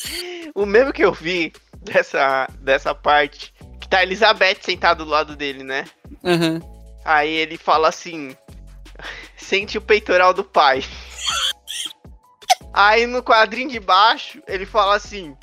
O 0.53 0.65
meme 0.65 0.91
que 0.91 1.03
eu 1.03 1.13
vi 1.13 1.53
dessa, 1.81 2.47
dessa 2.59 2.93
parte, 2.93 3.53
que 3.79 3.87
tá 3.87 3.99
a 3.99 4.03
Elizabeth 4.03 4.57
sentada 4.61 5.03
do 5.03 5.09
lado 5.09 5.35
dele, 5.35 5.63
né? 5.63 5.85
Aham. 6.23 6.61
Aí 7.05 7.31
ele 7.31 7.57
fala 7.57 7.87
assim: 7.87 8.35
sente 9.37 9.77
o 9.77 9.81
peitoral 9.81 10.33
do 10.33 10.43
pai. 10.43 10.83
Aí 12.73 13.05
no 13.05 13.21
quadrinho 13.21 13.69
de 13.69 13.79
baixo, 13.79 14.41
ele 14.47 14.65
fala 14.65 14.95
assim: 14.95 15.35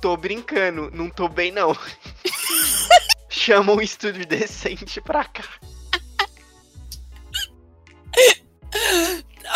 tô 0.00 0.16
brincando, 0.16 0.90
não 0.92 1.08
tô 1.08 1.28
bem 1.28 1.50
não. 1.50 1.76
Chama 3.44 3.72
um 3.72 3.80
estúdio 3.80 4.24
decente 4.28 5.00
pra 5.00 5.24
cá. 5.24 5.42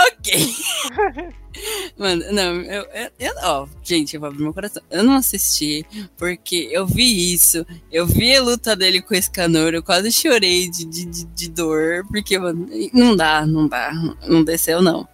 Ok. 0.08 0.54
Mano, 1.96 2.24
não, 2.32 2.56
eu, 2.62 2.82
eu, 2.92 3.10
eu- 3.18 3.34
ó, 3.44 3.66
gente, 3.82 4.12
eu 4.14 4.20
vou 4.20 4.28
abrir 4.28 4.42
meu 4.42 4.52
coração. 4.52 4.82
Eu 4.90 5.02
não 5.04 5.14
assisti, 5.14 5.86
porque 6.18 6.68
eu 6.70 6.84
vi 6.86 7.32
isso, 7.32 7.64
eu 7.90 8.06
vi 8.06 8.36
a 8.36 8.42
luta 8.42 8.76
dele 8.76 9.00
com 9.00 9.14
esse 9.14 9.30
canor, 9.30 9.72
eu 9.72 9.82
quase 9.82 10.10
chorei 10.12 10.68
de, 10.68 10.84
de, 10.84 11.24
de 11.24 11.48
dor, 11.48 12.04
porque, 12.08 12.38
mano, 12.38 12.68
não 12.92 13.16
dá, 13.16 13.46
não 13.46 13.66
dá, 13.68 13.90
não 14.26 14.42
desceu, 14.44 14.82
não. 14.82 15.08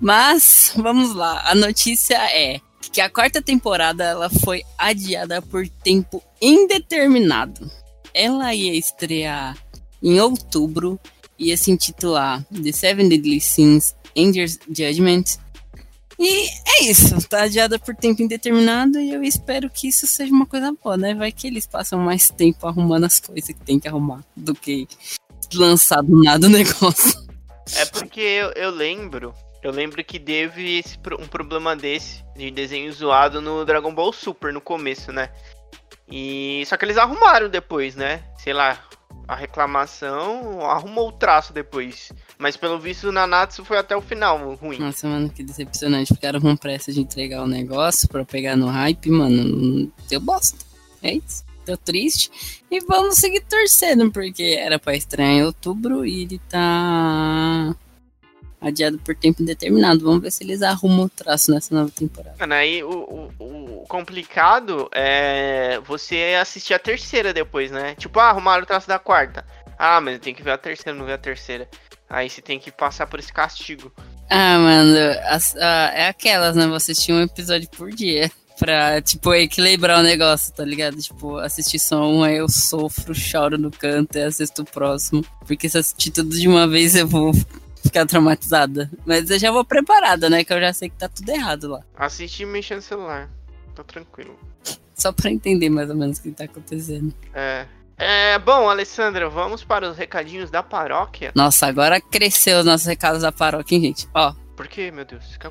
Mas, 0.00 0.72
vamos 0.76 1.14
lá, 1.14 1.42
a 1.48 1.54
notícia 1.54 2.16
é 2.36 2.60
que 2.92 3.00
a 3.00 3.08
quarta 3.08 3.40
temporada 3.40 4.04
ela 4.04 4.28
foi 4.28 4.62
adiada 4.76 5.40
por 5.40 5.66
tempo 5.68 6.22
indeterminado. 6.42 7.70
Ela 8.14 8.54
ia 8.54 8.74
estrear 8.74 9.56
em 10.02 10.20
outubro, 10.20 10.98
ia 11.38 11.56
se 11.56 11.70
intitular 11.70 12.44
The 12.52 12.72
Seven 12.72 13.08
Deadly 13.08 13.40
Sins 13.40 13.94
Anger's 14.16 14.58
Judgment. 14.68 15.24
E 16.18 16.48
é 16.48 16.84
isso, 16.84 17.16
tá 17.28 17.44
adiada 17.44 17.78
por 17.78 17.96
tempo 17.96 18.22
indeterminado 18.22 19.00
e 19.00 19.10
eu 19.10 19.22
espero 19.22 19.70
que 19.70 19.88
isso 19.88 20.06
seja 20.06 20.30
uma 20.30 20.44
coisa 20.44 20.70
boa, 20.72 20.96
né? 20.96 21.14
Vai 21.14 21.32
que 21.32 21.46
eles 21.46 21.66
passam 21.66 21.98
mais 21.98 22.28
tempo 22.28 22.66
arrumando 22.66 23.04
as 23.04 23.18
coisas 23.18 23.46
que 23.46 23.64
tem 23.64 23.80
que 23.80 23.88
arrumar 23.88 24.22
do 24.36 24.54
que 24.54 24.86
lançar 25.54 26.02
do 26.02 26.22
nada 26.22 26.46
o 26.46 26.50
negócio. 26.50 27.18
É 27.74 27.86
porque 27.86 28.20
eu, 28.20 28.50
eu 28.52 28.70
lembro. 28.70 29.32
Eu 29.62 29.70
lembro 29.70 30.02
que 30.02 30.18
teve 30.18 30.78
esse 30.78 30.98
um 31.18 31.26
problema 31.26 31.76
desse 31.76 32.24
de 32.36 32.50
desenho 32.50 32.92
zoado 32.92 33.40
no 33.40 33.64
Dragon 33.64 33.94
Ball 33.94 34.12
Super 34.12 34.52
no 34.52 34.60
começo, 34.60 35.12
né? 35.12 35.30
E 36.10 36.64
só 36.66 36.76
que 36.76 36.84
eles 36.84 36.98
arrumaram 36.98 37.48
depois, 37.48 37.94
né? 37.94 38.22
Sei 38.38 38.52
lá, 38.52 38.78
a 39.28 39.36
reclamação 39.36 40.60
arrumou 40.62 41.08
o 41.08 41.12
traço 41.12 41.52
depois. 41.52 42.10
Mas 42.36 42.56
pelo 42.56 42.80
visto 42.80 43.08
o 43.08 43.12
Nanatsu 43.12 43.64
foi 43.64 43.78
até 43.78 43.96
o 43.96 44.00
final 44.00 44.54
ruim. 44.54 44.78
Nossa, 44.78 45.06
mano, 45.06 45.30
que 45.30 45.44
decepcionante. 45.44 46.12
Ficaram 46.12 46.40
com 46.40 46.56
pressa 46.56 46.92
de 46.92 47.00
entregar 47.00 47.42
o 47.42 47.46
negócio 47.46 48.08
pra 48.08 48.24
pegar 48.24 48.56
no 48.56 48.66
hype, 48.66 49.08
mano. 49.08 49.92
Deu 50.08 50.20
bosta. 50.20 50.58
É 51.00 51.14
isso. 51.14 51.44
Deu 51.64 51.76
triste. 51.76 52.28
E 52.68 52.80
vamos 52.80 53.18
seguir 53.18 53.42
torcendo, 53.42 54.10
porque 54.10 54.56
era 54.58 54.80
pra 54.80 54.96
estrear 54.96 55.30
em 55.30 55.44
outubro 55.44 56.04
e 56.04 56.22
ele 56.22 56.40
tá 56.48 57.74
adiado 58.60 58.98
por 58.98 59.14
tempo 59.14 59.42
indeterminado. 59.42 60.04
Vamos 60.04 60.20
ver 60.22 60.30
se 60.30 60.44
eles 60.44 60.62
arrumam 60.62 61.06
o 61.06 61.08
traço 61.08 61.50
nessa 61.50 61.74
nova 61.74 61.90
temporada. 61.90 62.36
Mano, 62.38 62.54
aí 62.54 62.82
o, 62.84 62.90
o, 63.38 63.82
o 63.82 63.84
complicado 63.88 64.88
é 64.92 65.80
você 65.86 66.36
assistir 66.40 66.74
a 66.74 66.78
terceira 66.78 67.32
depois, 67.32 67.70
né? 67.70 67.94
Tipo, 67.96 68.20
ah, 68.20 68.30
arrumaram 68.30 68.62
o 68.62 68.66
traço 68.66 68.86
da 68.88 68.98
quarta. 68.98 69.44
Ah, 69.78 70.00
mas 70.00 70.14
eu 70.14 70.20
tenho 70.20 70.36
que 70.36 70.42
ver 70.42 70.50
a 70.52 70.58
terceira, 70.58 70.98
não 70.98 71.06
ver 71.06 71.14
a 71.14 71.18
terceira. 71.18 71.68
Aí 72.08 72.28
você 72.28 72.42
tem 72.42 72.58
que 72.58 72.70
passar 72.70 73.06
por 73.06 73.18
esse 73.20 73.32
castigo. 73.32 73.92
Ah, 74.28 74.58
mano, 74.58 74.96
as- 75.28 75.56
ah, 75.56 75.92
é 75.94 76.08
aquelas, 76.08 76.54
né? 76.56 76.66
Você 76.66 76.92
assistir 76.92 77.12
um 77.12 77.22
episódio 77.22 77.68
por 77.70 77.90
dia. 77.90 78.30
Pra, 78.60 79.00
tipo, 79.00 79.32
equilibrar 79.32 80.00
o 80.00 80.02
negócio, 80.02 80.52
tá 80.52 80.62
ligado? 80.62 80.94
Tipo, 80.98 81.38
assistir 81.38 81.78
só 81.78 82.02
um, 82.06 82.22
aí 82.22 82.36
eu 82.36 82.46
sofro, 82.46 83.14
choro 83.14 83.56
no 83.56 83.70
canto 83.70 84.18
e 84.18 84.22
assisto 84.22 84.60
o 84.60 84.64
próximo. 84.66 85.24
Porque 85.46 85.66
se 85.66 85.78
assistir 85.78 86.10
tudo 86.10 86.28
de 86.28 86.46
uma 86.46 86.68
vez, 86.68 86.94
eu 86.94 87.08
vou 87.08 87.32
ficar 87.82 88.06
traumatizada. 88.06 88.90
Mas 89.06 89.30
eu 89.30 89.38
já 89.38 89.50
vou 89.50 89.64
preparada, 89.64 90.28
né? 90.30 90.44
Que 90.44 90.52
eu 90.52 90.60
já 90.60 90.72
sei 90.72 90.88
que 90.88 90.96
tá 90.96 91.08
tudo 91.08 91.28
errado 91.30 91.68
lá. 91.68 91.80
Assiste 91.96 92.42
e 92.42 92.46
mexa 92.46 92.76
no 92.76 92.82
celular. 92.82 93.28
Tá 93.74 93.84
tranquilo. 93.84 94.38
Só 94.94 95.12
pra 95.12 95.30
entender 95.30 95.70
mais 95.70 95.88
ou 95.88 95.96
menos 95.96 96.18
o 96.18 96.22
que 96.22 96.30
tá 96.30 96.44
acontecendo. 96.44 97.14
É. 97.32 97.66
É, 98.02 98.38
bom, 98.38 98.68
Alessandra, 98.68 99.28
vamos 99.28 99.62
para 99.62 99.90
os 99.90 99.96
recadinhos 99.96 100.50
da 100.50 100.62
paróquia. 100.62 101.32
Nossa, 101.34 101.66
agora 101.66 102.00
cresceu 102.00 102.60
os 102.60 102.64
nossos 102.64 102.86
recados 102.86 103.20
da 103.20 103.30
paróquia, 103.30 103.76
hein, 103.76 103.82
gente? 103.82 104.08
Ó, 104.14 104.32
Por 104.56 104.66
quê, 104.68 104.90
meu 104.90 105.04
Deus? 105.04 105.22
Fica 105.32 105.50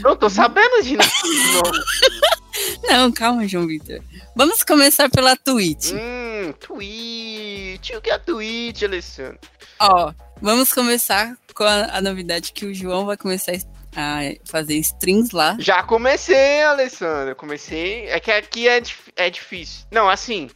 Não 0.00 0.14
tô 0.16 0.30
sabendo 0.30 0.80
de 0.84 0.96
nada 0.96 1.10
não, 2.88 3.10
calma, 3.10 3.48
João 3.48 3.66
Vitor. 3.66 4.00
Vamos 4.36 4.62
começar 4.62 5.10
pela 5.10 5.34
Twitch. 5.36 5.92
Hum, 5.92 6.29
Twitch. 6.52 7.90
O 7.96 8.00
que 8.00 8.10
é 8.10 8.18
Twitch, 8.18 8.82
Alessandra? 8.82 9.38
Ó, 9.78 10.12
vamos 10.40 10.72
começar 10.72 11.36
com 11.54 11.64
a, 11.64 11.96
a 11.96 12.00
novidade 12.00 12.52
que 12.52 12.66
o 12.66 12.74
João 12.74 13.06
vai 13.06 13.16
começar 13.16 13.52
a 13.96 14.20
fazer 14.44 14.74
streams 14.76 15.34
lá. 15.34 15.56
Já 15.58 15.82
comecei, 15.82 16.62
Alessandra. 16.62 17.34
Comecei. 17.34 18.06
É 18.06 18.20
que 18.20 18.30
aqui 18.30 18.68
é, 18.68 18.80
é 19.16 19.30
difícil. 19.30 19.86
Não, 19.90 20.08
assim. 20.08 20.48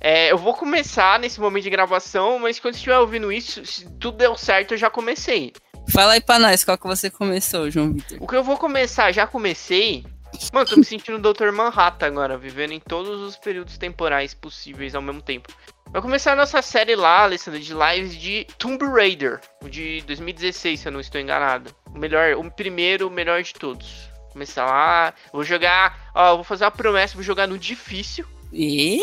é, 0.00 0.30
eu 0.30 0.36
vou 0.36 0.52
começar 0.54 1.18
nesse 1.18 1.40
momento 1.40 1.62
de 1.64 1.70
gravação, 1.70 2.38
mas 2.38 2.60
quando 2.60 2.74
estiver 2.74 2.98
ouvindo 2.98 3.32
isso, 3.32 3.64
se 3.64 3.88
tudo 3.98 4.18
deu 4.18 4.36
certo, 4.36 4.74
eu 4.74 4.78
já 4.78 4.90
comecei. 4.90 5.52
Fala 5.90 6.14
aí 6.14 6.20
pra 6.20 6.38
nós 6.38 6.64
qual 6.64 6.78
que 6.78 6.86
você 6.86 7.10
começou, 7.10 7.70
João 7.70 7.92
Vitor. 7.92 8.18
O 8.20 8.26
que 8.26 8.36
eu 8.36 8.44
vou 8.44 8.56
começar, 8.56 9.12
já 9.12 9.26
comecei. 9.26 10.04
Mano, 10.52 10.66
tô 10.68 10.76
me 10.76 10.84
sentindo 10.84 11.32
Dr. 11.32 11.50
Manhattan 11.50 12.06
agora, 12.06 12.38
vivendo 12.38 12.72
em 12.72 12.80
todos 12.80 13.20
os 13.20 13.36
períodos 13.36 13.76
temporais 13.78 14.34
possíveis 14.34 14.94
ao 14.94 15.02
mesmo 15.02 15.20
tempo. 15.20 15.52
Vai 15.90 16.02
começar 16.02 16.32
a 16.32 16.36
nossa 16.36 16.60
série 16.60 16.96
lá, 16.96 17.22
Alessandra, 17.22 17.60
de 17.60 17.72
lives 17.72 18.16
de 18.16 18.46
Tomb 18.58 18.84
Raider, 18.84 19.40
o 19.62 19.68
de 19.68 20.02
2016, 20.02 20.80
se 20.80 20.88
eu 20.88 20.92
não 20.92 21.00
estou 21.00 21.20
enganado. 21.20 21.74
O 21.94 21.98
melhor, 21.98 22.34
o 22.34 22.50
primeiro, 22.50 23.06
o 23.06 23.10
melhor 23.10 23.42
de 23.42 23.54
todos. 23.54 24.08
Começar 24.32 24.66
lá, 24.66 25.14
vou 25.32 25.44
jogar, 25.44 26.10
ó, 26.12 26.34
vou 26.34 26.44
fazer 26.44 26.64
uma 26.64 26.70
promessa, 26.72 27.14
vou 27.14 27.22
jogar 27.22 27.46
no 27.46 27.56
difícil, 27.56 28.26
E... 28.52 29.00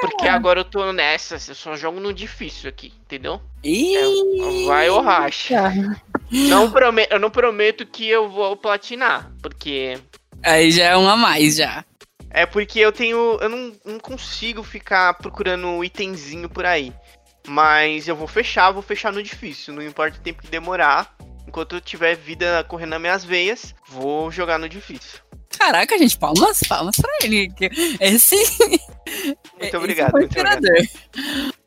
porque 0.00 0.26
agora 0.26 0.60
eu 0.60 0.64
tô 0.64 0.90
nessa, 0.92 1.34
eu 1.34 1.54
só 1.54 1.76
jogo 1.76 2.00
no 2.00 2.14
difícil 2.14 2.70
aqui, 2.70 2.90
entendeu? 3.02 3.42
É, 3.62 4.66
vai 4.66 4.88
ou 4.88 5.02
racha. 5.02 5.72
Não 6.32 6.70
prometo, 6.70 7.12
eu 7.12 7.18
não 7.18 7.28
prometo 7.28 7.84
que 7.84 8.08
eu 8.08 8.28
vou 8.28 8.56
platinar, 8.56 9.32
porque 9.42 9.98
Aí 10.42 10.70
já 10.70 10.84
é 10.84 10.96
um 10.96 11.08
a 11.08 11.16
mais, 11.16 11.56
já. 11.56 11.84
É 12.30 12.46
porque 12.46 12.78
eu 12.78 12.92
tenho. 12.92 13.38
Eu 13.40 13.48
não, 13.48 13.72
não 13.84 13.98
consigo 13.98 14.62
ficar 14.62 15.14
procurando 15.14 15.82
itemzinho 15.84 16.48
por 16.48 16.64
aí. 16.64 16.92
Mas 17.46 18.06
eu 18.06 18.14
vou 18.14 18.28
fechar, 18.28 18.70
vou 18.70 18.82
fechar 18.82 19.12
no 19.12 19.22
difícil. 19.22 19.74
Não 19.74 19.82
importa 19.82 20.18
o 20.18 20.22
tempo 20.22 20.42
que 20.42 20.48
demorar. 20.48 21.14
Enquanto 21.46 21.74
eu 21.74 21.80
tiver 21.80 22.14
vida 22.16 22.64
correndo 22.68 22.90
nas 22.90 23.00
minhas 23.00 23.24
veias, 23.24 23.74
vou 23.88 24.30
jogar 24.30 24.58
no 24.58 24.68
difícil. 24.68 25.18
Caraca, 25.58 25.98
gente, 25.98 26.16
palmas, 26.16 26.60
palmas 26.68 26.94
pra 26.96 27.10
ele. 27.24 27.52
Esse, 28.00 28.36
Muito 28.36 29.38
esse 29.58 29.76
obrigado, 29.76 30.14
o 30.14 30.18
muito 30.18 30.38
obrigado. 30.38 30.62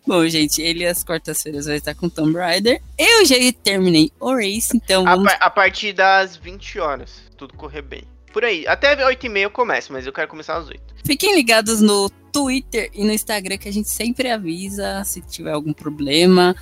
Bom, 0.08 0.26
gente, 0.28 0.62
ele 0.62 0.86
às 0.86 1.04
quartas-feiras 1.04 1.66
vai 1.66 1.78
estar 1.78 1.94
com 1.96 2.08
Tomb 2.08 2.38
Raider. 2.38 2.82
Eu 2.98 3.26
já 3.26 3.36
terminei 3.62 4.10
o 4.20 4.34
Race, 4.34 4.70
então 4.76 5.06
A, 5.06 5.16
vamos... 5.16 5.32
par- 5.32 5.42
a 5.42 5.50
partir 5.50 5.92
das 5.92 6.38
20 6.38 6.80
horas, 6.80 7.24
tudo 7.38 7.56
correr 7.56 7.82
bem. 7.82 8.04
Por 8.34 8.44
aí. 8.44 8.66
Até 8.68 8.96
8h30 8.96 9.38
eu 9.38 9.52
começo, 9.52 9.94
mas 9.94 10.08
eu 10.08 10.12
quero 10.12 10.28
começar 10.28 10.58
às 10.58 10.68
8. 10.68 10.82
Fiquem 11.06 11.36
ligados 11.36 11.80
no 11.80 12.10
Twitter 12.32 12.90
e 12.92 13.06
no 13.06 13.14
Instagram 13.14 13.58
que 13.58 13.70
a 13.70 13.72
gente 13.72 13.90
sempre 13.90 14.30
avisa 14.32 15.04
se 15.06 15.22
tiver 15.22 15.52
algum 15.52 15.72
problema. 15.72 16.56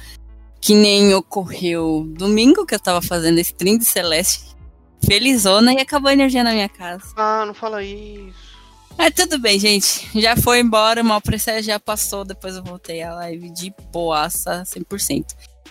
Que 0.59 0.75
nem 0.75 1.15
ocorreu 1.15 2.05
domingo 2.09 2.65
que 2.65 2.75
eu 2.75 2.79
tava 2.79 3.01
fazendo 3.01 3.39
stream 3.39 3.77
de 3.77 3.85
Celeste. 3.85 4.55
Felizona 5.03 5.73
e 5.73 5.79
acabou 5.79 6.09
a 6.09 6.13
energia 6.13 6.43
na 6.43 6.51
minha 6.51 6.69
casa. 6.69 7.05
Ah, 7.15 7.45
não 7.47 7.53
fala 7.53 7.81
isso. 7.81 8.51
Mas 8.97 9.13
tudo 9.15 9.39
bem, 9.39 9.57
gente. 9.57 10.07
Já 10.19 10.35
foi 10.35 10.59
embora, 10.59 11.01
o 11.01 11.05
mal 11.05 11.21
processo 11.21 11.63
já 11.65 11.79
passou. 11.79 12.25
Depois 12.25 12.55
eu 12.55 12.63
voltei 12.63 13.01
à 13.01 13.15
live 13.15 13.49
de 13.49 13.73
boaça 13.91 14.63
100%. 14.63 15.25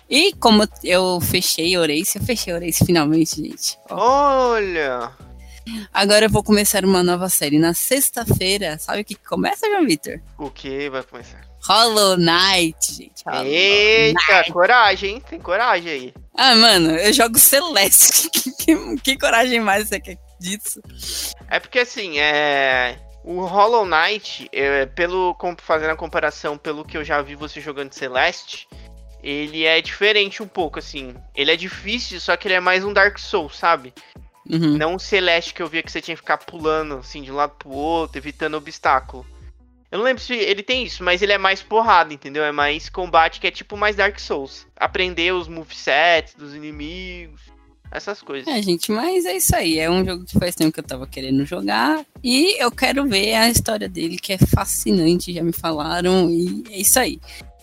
E 0.08 0.32
como 0.32 0.66
eu 0.82 1.20
fechei 1.20 1.76
Oreice, 1.76 2.18
eu 2.18 2.24
fechei 2.24 2.52
Oreice 2.52 2.84
finalmente, 2.84 3.36
gente. 3.36 3.78
Ó, 3.88 4.54
Olha! 4.54 5.29
Agora 5.92 6.26
eu 6.26 6.30
vou 6.30 6.42
começar 6.42 6.84
uma 6.84 7.02
nova 7.02 7.28
série 7.28 7.58
na 7.58 7.74
sexta-feira. 7.74 8.78
Sabe 8.78 9.02
o 9.02 9.04
que 9.04 9.14
começa, 9.14 9.68
João 9.68 9.86
Vitor? 9.86 10.20
O 10.38 10.50
que 10.50 10.88
vai 10.90 11.02
começar? 11.02 11.40
Hollow 11.66 12.16
Knight, 12.16 12.94
gente. 12.94 13.22
Hollow 13.26 13.44
Eita, 13.46 14.44
coragem, 14.52 15.14
hein? 15.16 15.22
Tem 15.28 15.38
coragem 15.38 15.90
aí. 15.92 16.14
Ah, 16.34 16.54
mano, 16.54 16.90
eu 16.96 17.12
jogo 17.12 17.38
Celeste. 17.38 18.30
Que, 18.40 18.52
que- 18.76 18.96
que 19.02 19.18
coragem 19.18 19.58
mais 19.60 19.88
você 19.88 19.98
quer 20.00 20.16
disso? 20.38 20.80
É 21.48 21.58
porque 21.58 21.78
assim, 21.80 22.18
é. 22.18 22.98
O 23.24 23.44
Hollow 23.44 23.84
Knight, 23.86 24.48
é, 24.52 24.86
pelo 24.86 25.36
fazendo 25.62 25.90
a 25.90 25.96
comparação 25.96 26.56
pelo 26.56 26.84
que 26.84 26.96
eu 26.96 27.04
já 27.04 27.20
vi 27.20 27.34
você 27.34 27.60
jogando 27.60 27.92
Celeste, 27.92 28.66
ele 29.22 29.64
é 29.64 29.80
diferente 29.82 30.42
um 30.42 30.46
pouco, 30.48 30.78
assim. 30.78 31.14
Ele 31.34 31.50
é 31.52 31.56
difícil, 31.56 32.18
só 32.20 32.34
que 32.36 32.48
ele 32.48 32.54
é 32.54 32.60
mais 32.60 32.82
um 32.84 32.92
Dark 32.94 33.18
Souls, 33.18 33.56
sabe? 33.58 33.92
Uhum. 34.50 34.76
Não 34.76 34.94
um 34.94 34.98
Celeste 34.98 35.54
que 35.54 35.62
eu 35.62 35.68
via 35.68 35.82
que 35.82 35.90
você 35.90 36.00
tinha 36.00 36.16
que 36.16 36.22
ficar 36.22 36.38
pulando, 36.38 36.96
assim, 36.96 37.22
de 37.22 37.30
um 37.30 37.36
lado 37.36 37.54
pro 37.58 37.70
outro, 37.70 38.18
evitando 38.18 38.54
obstáculo. 38.56 39.24
Eu 39.90 39.98
não 39.98 40.04
lembro 40.04 40.22
se 40.22 40.34
ele 40.34 40.62
tem 40.62 40.84
isso, 40.84 41.02
mas 41.02 41.20
ele 41.20 41.32
é 41.32 41.38
mais 41.38 41.62
porrada, 41.62 42.14
entendeu? 42.14 42.44
É 42.44 42.52
mais 42.52 42.88
combate 42.88 43.40
que 43.40 43.46
é 43.46 43.50
tipo 43.50 43.76
mais 43.76 43.96
Dark 43.96 44.18
Souls. 44.20 44.66
Aprender 44.76 45.32
os 45.34 45.48
movesets 45.48 46.34
dos 46.34 46.54
inimigos, 46.54 47.40
essas 47.90 48.22
coisas. 48.22 48.46
É, 48.46 48.62
gente, 48.62 48.92
mas 48.92 49.24
é 49.24 49.36
isso 49.36 49.54
aí. 49.54 49.78
É 49.78 49.90
um 49.90 50.04
jogo 50.04 50.24
que 50.24 50.38
faz 50.38 50.54
tempo 50.54 50.72
que 50.72 50.78
eu 50.78 50.84
tava 50.84 51.08
querendo 51.08 51.44
jogar. 51.44 52.04
E 52.22 52.62
eu 52.62 52.70
quero 52.70 53.04
ver 53.06 53.34
a 53.34 53.50
história 53.50 53.88
dele, 53.88 54.16
que 54.16 54.32
é 54.32 54.38
fascinante, 54.38 55.32
já 55.32 55.42
me 55.42 55.52
falaram. 55.52 56.30
E 56.30 56.62
é 56.70 56.78
isso 56.78 57.00
aí. 57.00 57.18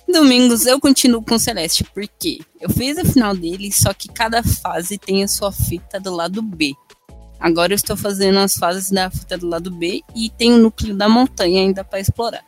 Domingos 0.07 0.65
eu 0.65 0.79
continuo 0.79 1.21
com 1.21 1.37
Celeste, 1.37 1.83
porque 1.93 2.39
eu 2.61 2.69
fiz 2.69 2.97
a 2.97 3.03
final 3.03 3.35
dele, 3.35 3.71
só 3.71 3.93
que 3.93 4.07
cada 4.07 4.41
fase 4.41 4.97
tem 4.97 5.23
a 5.23 5.27
sua 5.27 5.51
fita 5.51 5.99
do 5.99 6.15
lado 6.15 6.41
B. 6.41 6.73
Agora 7.39 7.73
eu 7.73 7.75
estou 7.75 7.95
fazendo 7.95 8.39
as 8.39 8.55
fases 8.55 8.89
da 8.89 9.11
fita 9.11 9.37
do 9.37 9.47
lado 9.47 9.69
B 9.69 10.01
e 10.15 10.29
tem 10.29 10.53
o 10.53 10.57
núcleo 10.57 10.95
da 10.95 11.07
montanha 11.07 11.61
ainda 11.61 11.83
para 11.83 11.99
explorar. 11.99 12.43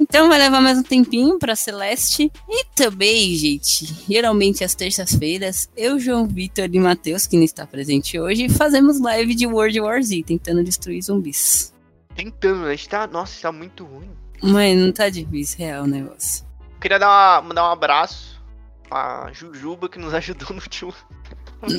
Então 0.00 0.28
vai 0.28 0.38
levar 0.38 0.60
mais 0.60 0.78
um 0.78 0.82
tempinho 0.82 1.38
para 1.38 1.56
Celeste. 1.56 2.30
E 2.48 2.64
também, 2.76 3.34
gente, 3.34 3.86
geralmente 4.08 4.62
às 4.62 4.74
terças-feiras, 4.74 5.68
eu, 5.76 5.98
João 5.98 6.24
Vitor 6.24 6.68
e 6.72 6.78
Matheus, 6.78 7.26
que 7.26 7.36
não 7.36 7.42
está 7.42 7.66
presente 7.66 8.18
hoje, 8.18 8.48
fazemos 8.48 9.00
live 9.00 9.34
de 9.34 9.46
World 9.46 9.80
War 9.80 10.00
Z, 10.00 10.22
tentando 10.24 10.62
destruir 10.62 11.02
zumbis. 11.02 11.74
Tentando, 12.14 12.60
né? 12.60 12.68
A 12.68 12.76
gente 12.76 12.88
tá. 12.88 13.06
Nossa, 13.08 13.42
tá 13.42 13.50
muito 13.50 13.84
ruim. 13.84 14.08
Mas 14.40 14.78
não 14.78 14.92
tá 14.92 15.08
difícil, 15.08 15.58
real 15.58 15.82
o 15.82 15.88
negócio. 15.88 16.47
Queria 16.80 16.98
dar, 16.98 17.08
uma- 17.40 17.48
mandar 17.48 17.68
um 17.68 17.72
abraço 17.72 18.40
pra 18.88 19.30
Jujuba 19.32 19.88
que 19.88 19.98
nos 19.98 20.12
ajudou 20.14 20.48
no 20.50 20.62
último. 20.62 20.94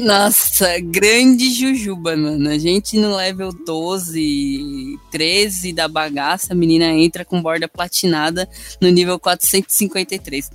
Nossa, 0.02 0.78
grande 0.82 1.54
Jujuba, 1.54 2.16
mano. 2.18 2.50
A 2.50 2.58
gente 2.58 2.98
no 3.00 3.16
level 3.16 3.50
12, 3.66 5.00
13 5.10 5.72
da 5.72 5.88
bagaça, 5.88 6.52
a 6.52 6.56
menina 6.56 6.86
entra 6.88 7.24
com 7.24 7.42
borda 7.42 7.68
platinada 7.68 8.48
no 8.82 8.90
nível 8.90 9.18
453. 9.18 10.50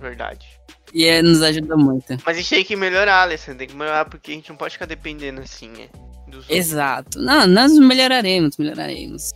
Verdade. 0.00 0.44
E 0.92 1.04
é, 1.04 1.22
nos 1.22 1.40
ajuda 1.40 1.76
muito. 1.76 2.16
Mas 2.26 2.36
a 2.36 2.40
gente 2.40 2.50
tem 2.50 2.64
que 2.64 2.74
melhorar, 2.76 3.22
Alessandro. 3.22 3.58
Tem 3.60 3.68
que 3.68 3.76
melhorar 3.76 4.04
porque 4.06 4.32
a 4.32 4.34
gente 4.34 4.48
não 4.50 4.56
pode 4.56 4.74
ficar 4.74 4.86
dependendo 4.86 5.40
assim, 5.40 5.68
né? 5.68 5.88
Dos 6.26 6.40
outros. 6.40 6.50
Exato. 6.50 7.18
Não, 7.20 7.46
nós 7.46 7.72
melhoraremos, 7.78 8.56
melhoraremos. 8.56 9.30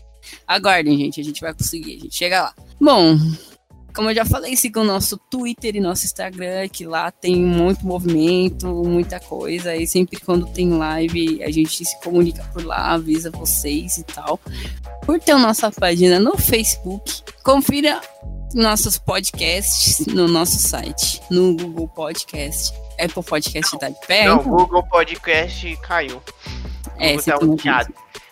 Aguardem, 0.46 0.98
gente, 0.98 1.20
a 1.20 1.24
gente 1.24 1.40
vai 1.40 1.54
conseguir, 1.54 1.96
a 1.96 2.00
gente 2.00 2.14
chega 2.16 2.42
lá. 2.42 2.54
Bom, 2.80 3.16
como 3.96 4.10
eu 4.10 4.14
já 4.14 4.26
falei, 4.26 4.54
sigam 4.54 4.82
o 4.82 4.86
nosso 4.86 5.16
Twitter 5.16 5.74
e 5.74 5.80
nosso 5.80 6.04
Instagram, 6.04 6.68
que 6.68 6.84
lá 6.84 7.10
tem 7.10 7.34
muito 7.34 7.86
movimento, 7.86 8.66
muita 8.84 9.18
coisa. 9.18 9.74
E 9.74 9.86
sempre 9.86 10.20
quando 10.20 10.46
tem 10.52 10.68
live, 10.68 11.42
a 11.42 11.50
gente 11.50 11.82
se 11.82 11.98
comunica 12.02 12.44
por 12.52 12.62
lá, 12.62 12.92
avisa 12.92 13.30
vocês 13.30 13.96
e 13.96 14.04
tal. 14.04 14.38
Curtam 15.06 15.38
nossa 15.38 15.72
página 15.72 16.20
no 16.20 16.36
Facebook. 16.36 17.22
Confira 17.42 17.98
nossos 18.52 18.98
podcasts 18.98 20.06
no 20.06 20.28
nosso 20.28 20.58
site, 20.58 21.22
no 21.30 21.56
Google 21.56 21.88
Podcast. 21.88 22.74
Apple 23.00 23.22
Podcast 23.22 23.78
tá 23.78 23.88
de 23.88 24.06
pé? 24.06 24.26
Não, 24.26 24.36
o 24.36 24.40
então? 24.40 24.52
Google 24.56 24.82
Podcast 24.84 25.76
caiu. 25.78 26.22
É, 26.98 27.16
tá. 27.16 27.38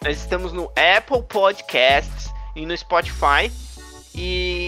Nós 0.03 0.19
estamos 0.19 0.53
no 0.53 0.71
Apple 0.77 1.23
Podcasts 1.27 2.31
e 2.55 2.67
no 2.67 2.77
Spotify. 2.77 3.51
E 4.15 4.64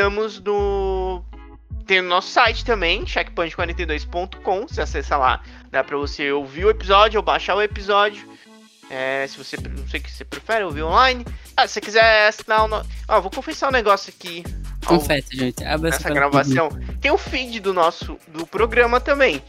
estamos 0.00 0.40
no. 0.40 1.22
Tem 1.86 2.00
o 2.00 2.04
nosso 2.04 2.28
site 2.28 2.64
também, 2.64 3.04
checkpoint42.com. 3.04 4.66
Se 4.68 4.80
acessa 4.80 5.16
lá, 5.16 5.42
dá 5.70 5.82
pra 5.84 5.96
você 5.96 6.30
ouvir 6.32 6.64
o 6.64 6.70
episódio 6.70 7.18
ou 7.18 7.24
baixar 7.24 7.54
o 7.56 7.62
episódio. 7.62 8.28
É, 8.90 9.26
se 9.28 9.36
você 9.36 9.56
não 9.56 9.86
sei 9.88 10.00
o 10.00 10.02
que 10.02 10.10
você 10.10 10.24
prefere, 10.24 10.64
ouvir 10.64 10.82
online. 10.82 11.24
Ah, 11.56 11.66
se 11.66 11.74
você 11.74 11.80
quiser 11.80 12.28
assinar 12.28 12.64
o. 12.64 12.68
No... 12.68 12.82
Ó, 13.08 13.20
vou 13.20 13.30
confessar 13.30 13.68
um 13.68 13.72
negócio 13.72 14.12
aqui. 14.16 14.42
ao- 14.86 14.98
Confete, 14.98 15.36
gente. 15.36 15.62
Abre 15.64 15.90
essa 15.90 16.08
gravação. 16.08 16.70
Tem 17.00 17.10
o 17.10 17.18
feed 17.18 17.60
do 17.60 17.72
nosso 17.74 18.16
do 18.28 18.46
programa 18.46 19.00
também. 19.00 19.42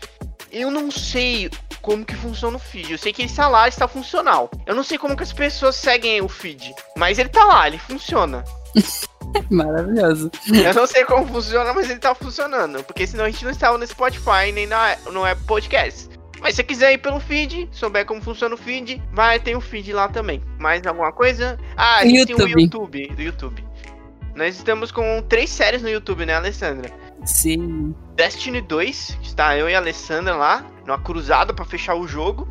Eu 0.52 0.70
não 0.70 0.92
sei 0.92 1.50
como 1.82 2.04
que 2.06 2.16
funciona 2.16 2.58
o 2.58 2.60
feed. 2.60 2.92
Eu 2.92 2.98
sei 2.98 3.14
que 3.14 3.22
ele 3.22 3.30
está 3.30 3.48
lá, 3.48 3.68
está 3.68 3.88
funcional. 3.88 4.52
Eu 4.66 4.76
não 4.76 4.84
sei 4.84 4.98
como 4.98 5.16
que 5.16 5.24
as 5.24 5.32
pessoas 5.34 5.76
seguem 5.76 6.22
o 6.22 6.28
feed, 6.28 6.74
mas 6.98 7.18
ele 7.18 7.30
tá 7.30 7.44
lá, 7.46 7.68
ele 7.68 7.78
funciona. 7.78 8.44
Maravilhoso. 9.50 10.32
Eu 10.48 10.74
não 10.74 10.88
sei 10.88 11.06
como 11.06 11.28
funciona, 11.28 11.74
mas 11.74 11.90
ele 11.90 12.00
tá 12.00 12.14
funcionando. 12.16 12.84
Porque 12.84 13.06
senão 13.06 13.26
a 13.26 13.30
gente 13.30 13.44
não 13.44 13.52
estava 13.52 13.78
no 13.78 13.86
Spotify 13.86 14.52
nem 14.54 14.68
na, 14.68 14.98
no 15.12 15.26
Apple 15.26 15.46
Podcast. 15.46 16.10
Mas 16.42 16.56
se 16.56 16.58
você 16.58 16.64
quiser 16.64 16.94
ir 16.94 16.98
pelo 16.98 17.20
feed, 17.20 17.70
souber 17.72 18.06
como 18.06 18.22
funciona 18.22 18.56
o 18.56 18.58
feed, 18.58 19.02
vai 19.14 19.40
ter 19.40 19.56
o 19.56 19.62
feed 19.62 19.94
lá 19.94 20.08
também. 20.08 20.42
Mais 20.60 20.86
alguma 20.88 21.12
coisa? 21.12 21.58
Ah, 21.78 22.00
a 22.00 22.06
gente 22.06 22.26
tem 22.26 22.36
o 22.36 22.40
YouTube. 22.40 22.62
YouTube, 22.62 23.08
do 23.16 23.22
YouTube. 23.22 23.66
Nós 24.36 24.56
estamos 24.56 24.92
com 24.92 25.22
três 25.30 25.50
séries 25.50 25.84
no 25.84 25.90
YouTube, 25.90 26.26
né, 26.26 26.34
Alessandra? 26.34 26.90
Sim. 27.26 27.94
Destiny 28.16 28.62
2, 28.62 29.18
que 29.22 29.28
está 29.28 29.56
eu 29.56 29.70
e 29.70 29.76
a 29.76 29.78
Alessandra 29.78 30.36
lá, 30.36 30.66
numa 30.86 31.00
cruzada 31.00 31.54
pra 31.54 31.64
fechar 31.64 31.96
o 31.96 32.08
jogo. 32.08 32.48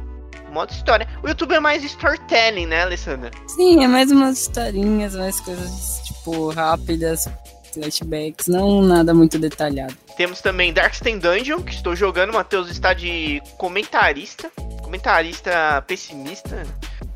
Modo 0.51 0.73
história. 0.73 1.07
O 1.23 1.29
YouTube 1.29 1.55
é 1.55 1.61
mais 1.61 1.85
storytelling, 1.85 2.67
né, 2.67 2.83
Alessandra? 2.83 3.31
Sim, 3.47 3.85
é 3.85 3.89
mais 3.89 4.11
umas 4.11 4.41
historinhas, 4.41 5.15
mais 5.15 5.41
coisas, 5.41 6.01
tipo, 6.05 6.51
rápidas, 6.51 7.29
flashbacks, 7.73 8.47
não 8.49 8.83
nada 8.83 9.15
muito 9.15 9.39
detalhado. 9.39 9.97
Temos 10.17 10.41
também 10.41 10.73
Darksten 10.73 11.19
Dungeon, 11.19 11.63
que 11.63 11.73
estou 11.73 11.95
jogando. 11.97 12.31
O 12.31 12.35
Matheus 12.35 12.69
está 12.69 12.93
de 12.93 13.41
comentarista. 13.57 14.51
Comentarista 14.83 15.83
pessimista. 15.87 16.67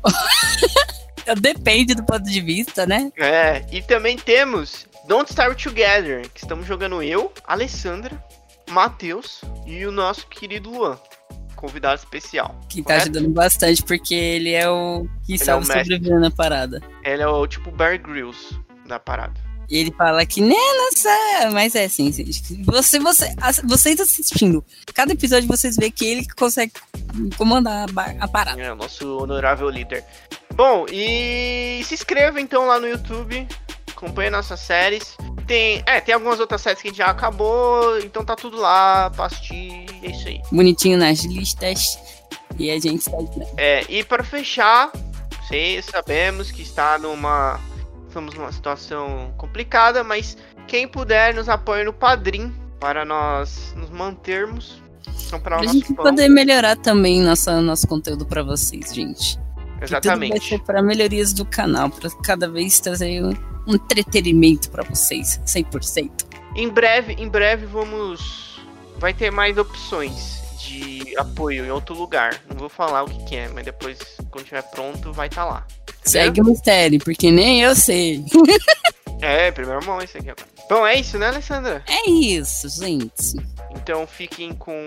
Depende 1.41 1.95
do 1.95 2.03
ponto 2.03 2.23
de 2.23 2.39
vista, 2.39 2.85
né? 2.85 3.11
É, 3.17 3.65
e 3.71 3.81
também 3.81 4.15
temos 4.15 4.87
Don't 5.07 5.29
Starve 5.29 5.55
Together, 5.55 6.29
que 6.29 6.39
estamos 6.39 6.65
jogando 6.65 7.01
eu, 7.01 7.31
Alessandra, 7.45 8.23
Matheus 8.69 9.41
e 9.65 9.85
o 9.85 9.91
nosso 9.91 10.27
querido 10.27 10.69
Luan, 10.69 10.99
convidado 11.65 11.95
especial. 11.99 12.59
Que 12.69 12.81
tá 12.81 12.93
Correto? 12.95 13.03
ajudando 13.03 13.33
bastante, 13.33 13.83
porque 13.83 14.13
ele 14.13 14.51
é 14.53 14.69
o 14.69 15.07
que 15.25 15.35
é 15.35 15.37
sabe 15.37 15.59
mestre. 15.67 15.83
sobreviver 15.83 16.19
na 16.19 16.31
parada. 16.31 16.81
Ele 17.03 17.21
é 17.21 17.27
o 17.27 17.45
tipo 17.47 17.71
Bear 17.71 18.01
Grylls 18.01 18.57
da 18.87 18.99
parada. 18.99 19.33
E 19.67 19.79
ele 19.79 19.91
fala 19.97 20.23
que, 20.27 20.41
né, 20.41 20.53
nossa, 20.55 21.49
mas 21.51 21.73
é 21.73 21.85
assim, 21.85 22.11
você, 22.65 22.99
você, 22.99 23.33
as- 23.41 23.61
vocês 23.63 23.99
assistindo, 23.99 24.63
cada 24.93 25.11
episódio 25.11 25.47
vocês 25.47 25.75
vê 25.75 25.89
que 25.89 26.05
ele 26.05 26.27
consegue 26.37 26.71
comandar 27.35 27.87
a, 27.89 28.23
a 28.25 28.27
parada. 28.27 28.61
É 28.61 28.71
o 28.71 28.75
nosso 28.75 29.17
honorável 29.17 29.67
líder. 29.69 30.03
Bom, 30.53 30.85
e 30.91 31.81
se 31.83 31.95
inscreva 31.95 32.39
então 32.39 32.67
lá 32.67 32.79
no 32.79 32.87
YouTube, 32.87 33.47
acompanhe 33.95 34.29
nossas 34.29 34.59
séries. 34.59 35.17
Tem, 35.47 35.81
é, 35.85 36.01
tem 36.01 36.13
algumas 36.13 36.39
outras 36.39 36.61
séries 36.61 36.81
que 36.81 36.93
já 36.93 37.07
acabou, 37.07 37.99
então 37.99 38.23
tá 38.25 38.35
tudo 38.35 38.57
lá 38.57 39.09
pra 39.09 39.25
assistir, 39.25 39.85
é 40.03 40.09
isso 40.09 40.27
aí. 40.27 40.41
Bonitinho 40.51 40.97
nas 40.97 41.23
listas. 41.23 41.97
E 42.57 42.71
a 42.71 42.79
gente 42.79 43.05
tá? 43.05 43.17
É, 43.57 43.85
e 43.89 44.03
para 44.03 44.23
fechar, 44.23 44.91
vocês 45.41 45.85
sabemos 45.85 46.51
que 46.51 46.61
está 46.61 46.97
numa. 46.97 47.59
Estamos 48.07 48.33
numa 48.33 48.51
situação 48.51 49.33
complicada, 49.37 50.03
mas 50.03 50.37
quem 50.67 50.87
puder 50.87 51.33
nos 51.33 51.49
apoia 51.49 51.83
no 51.83 51.91
Padrim 51.91 52.53
para 52.79 53.03
nós 53.03 53.73
nos 53.75 53.89
mantermos. 53.89 54.83
Pra 55.43 55.57
nosso 55.57 55.73
gente 55.73 55.93
pão. 55.93 56.05
poder 56.05 56.29
melhorar 56.29 56.77
também 56.77 57.21
nossa, 57.21 57.59
nosso 57.61 57.87
conteúdo 57.87 58.25
pra 58.25 58.41
vocês, 58.41 58.93
gente. 58.93 59.37
Que 59.79 59.85
tudo 59.85 59.89
vai 59.89 59.99
Exatamente. 59.99 60.49
ser 60.49 60.59
para 60.61 60.81
melhorias 60.81 61.33
do 61.33 61.45
canal, 61.45 61.89
pra 61.89 62.09
cada 62.23 62.49
vez 62.49 62.79
trazer 62.79 63.23
um, 63.23 63.33
entretenimento 63.67 64.69
pra 64.69 64.83
vocês, 64.83 65.39
100%. 65.45 66.09
Em 66.55 66.69
breve, 66.69 67.13
em 67.13 67.27
breve 67.27 67.65
vamos. 67.65 68.59
Vai 68.97 69.13
ter 69.13 69.29
mais 69.29 69.57
opções 69.57 70.41
de 70.57 71.15
apoio 71.17 71.65
em 71.65 71.71
outro 71.71 71.93
lugar. 71.93 72.41
Não 72.49 72.57
vou 72.57 72.69
falar 72.69 73.03
o 73.03 73.09
que, 73.09 73.25
que 73.25 73.35
é, 73.35 73.49
mas 73.49 73.65
depois, 73.65 73.99
quando 74.31 74.43
estiver 74.43 74.63
pronto, 74.63 75.11
vai 75.11 75.27
estar 75.27 75.43
lá. 75.45 75.67
Segue 76.03 76.39
o 76.39 76.45
mistério, 76.45 76.99
porque 76.99 77.31
nem 77.31 77.61
eu 77.61 77.75
sei. 77.75 78.23
É, 79.21 79.49
primeiro 79.49 79.83
mão 79.85 80.01
isso 80.01 80.17
aqui 80.17 80.29
agora. 80.29 80.47
Bom, 80.69 80.85
é 80.85 80.99
isso, 80.99 81.17
né, 81.17 81.27
Alessandra? 81.27 81.83
É 81.87 82.09
isso, 82.09 82.67
gente. 82.69 83.33
Então 83.71 84.05
fiquem 84.05 84.53
com. 84.53 84.85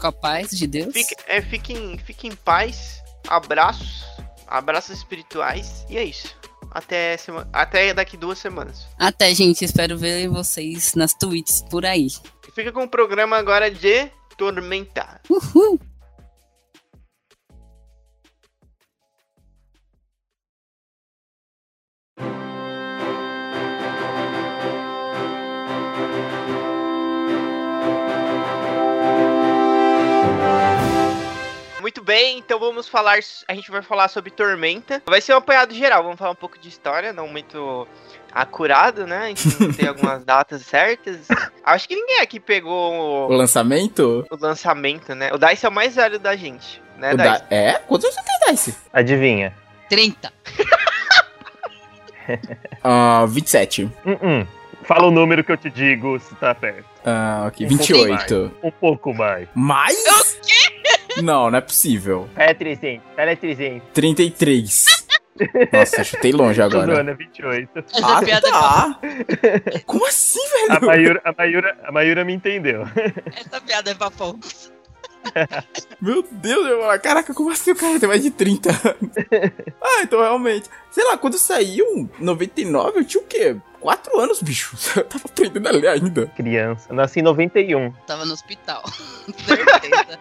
Com 0.00 0.06
a 0.06 0.12
paz 0.12 0.50
de 0.50 0.66
Deus. 0.66 0.92
Fique, 0.92 1.14
é, 1.26 1.42
fiquem, 1.42 1.98
fiquem 1.98 2.30
em 2.30 2.36
paz. 2.36 3.02
Abraços. 3.28 4.04
Abraços 4.46 4.96
espirituais. 4.96 5.84
E 5.88 5.96
é 5.98 6.04
isso. 6.04 6.34
Até, 6.70 7.16
sema- 7.16 7.48
Até 7.52 7.92
daqui 7.94 8.16
duas 8.16 8.38
semanas. 8.38 8.86
Até, 8.98 9.34
gente. 9.34 9.64
Espero 9.64 9.96
ver 9.96 10.28
vocês 10.28 10.94
nas 10.94 11.14
tweets 11.14 11.62
por 11.70 11.84
aí. 11.86 12.08
Fica 12.54 12.72
com 12.72 12.82
o 12.84 12.88
programa 12.88 13.36
agora 13.36 13.70
de 13.70 14.10
Tormenta. 14.36 15.20
Uhul. 15.28 15.78
Bem, 32.08 32.38
então 32.38 32.58
vamos 32.58 32.88
falar. 32.88 33.18
A 33.46 33.54
gente 33.54 33.70
vai 33.70 33.82
falar 33.82 34.08
sobre 34.08 34.30
Tormenta. 34.30 35.02
Vai 35.06 35.20
ser 35.20 35.34
um 35.34 35.36
apanhado 35.36 35.74
geral. 35.74 36.02
Vamos 36.02 36.18
falar 36.18 36.30
um 36.30 36.34
pouco 36.34 36.58
de 36.58 36.66
história, 36.66 37.12
não 37.12 37.28
muito 37.28 37.86
acurado, 38.32 39.06
né? 39.06 39.18
A 39.24 39.28
gente 39.28 39.60
não 39.60 39.70
tem 39.76 39.86
algumas 39.86 40.24
datas 40.24 40.62
certas. 40.62 41.28
Acho 41.62 41.86
que 41.86 41.94
ninguém 41.94 42.20
aqui 42.20 42.40
pegou 42.40 43.28
O 43.30 43.32
lançamento? 43.34 44.26
o 44.30 44.36
lançamento, 44.36 45.14
né? 45.14 45.30
O 45.34 45.38
Dice 45.38 45.66
é 45.66 45.68
o 45.68 45.72
mais 45.72 45.96
velho 45.96 46.18
da 46.18 46.34
gente, 46.34 46.82
né, 46.96 47.12
O 47.12 47.16
Dice? 47.18 47.28
da... 47.28 47.46
É? 47.50 47.74
Quantos 47.86 48.06
anos 48.06 48.16
você 48.16 48.22
tem, 48.46 48.54
Dice? 48.54 48.76
Adivinha? 48.92 49.54
30. 49.90 50.32
Ah, 52.84 53.24
27. 53.26 53.84
Hum, 54.04 54.18
hum. 54.22 54.46
Fala 54.82 55.06
o 55.06 55.10
número 55.10 55.42
que 55.42 55.50
eu 55.50 55.56
te 55.56 55.70
digo 55.70 56.20
se 56.20 56.34
tá 56.34 56.54
perto. 56.54 56.84
Ah, 57.04 57.44
ok. 57.46 57.66
Um 57.66 57.70
pouco 57.70 57.84
28. 57.94 58.52
Um 58.62 58.70
pouco 58.70 59.14
mais. 59.14 59.48
Mais? 59.54 60.38
Não, 61.22 61.50
não 61.50 61.58
é 61.58 61.60
possível. 61.60 62.28
É 62.36 62.52
300. 62.54 63.06
Ela 63.16 63.30
é 63.32 63.36
300. 63.36 63.88
33. 63.92 65.06
Nossa, 65.72 66.02
chutei 66.02 66.32
longe 66.32 66.60
agora. 66.60 67.00
é 67.10 67.14
28. 67.14 67.68
Essa 67.94 68.18
Ah, 68.18 68.22
piada 68.24 68.50
tá. 68.50 69.00
Como 69.86 70.04
assim, 70.06 70.40
A 70.68 70.74
velho? 70.74 70.86
Mayura, 70.86 71.20
a, 71.24 71.32
Mayura, 71.32 71.78
a 71.84 71.92
Mayura 71.92 72.24
me 72.24 72.32
entendeu. 72.32 72.82
Essa 73.36 73.60
piada 73.60 73.90
é 73.90 73.94
pra 73.94 74.10
poucos. 74.10 74.72
Meu 76.00 76.24
Deus, 76.30 76.66
eu 76.66 76.80
falo, 76.80 77.00
caraca, 77.00 77.34
como 77.34 77.50
assim 77.50 77.72
o 77.72 77.76
cara 77.76 78.00
tem 78.00 78.08
mais 78.08 78.22
de 78.22 78.30
30 78.30 78.70
anos? 78.70 79.12
ah, 79.82 80.02
então 80.02 80.20
realmente. 80.20 80.68
Sei 80.90 81.04
lá, 81.04 81.18
quando 81.18 81.36
saiu 81.38 82.08
99, 82.18 83.00
eu 83.00 83.04
tinha 83.04 83.22
o 83.22 83.26
quê? 83.26 83.56
4 83.80 84.18
anos, 84.18 84.42
bicho. 84.42 84.76
Eu 84.96 85.04
tava 85.04 85.24
aprendendo 85.26 85.68
a 85.68 85.72
ler 85.72 85.88
ainda. 85.88 86.26
Criança. 86.34 86.86
Eu 86.90 86.96
nasci 86.96 87.20
em 87.20 87.22
91. 87.22 87.92
Tava 88.06 88.24
no 88.24 88.32
hospital. 88.32 88.82
Certeza. 89.46 90.18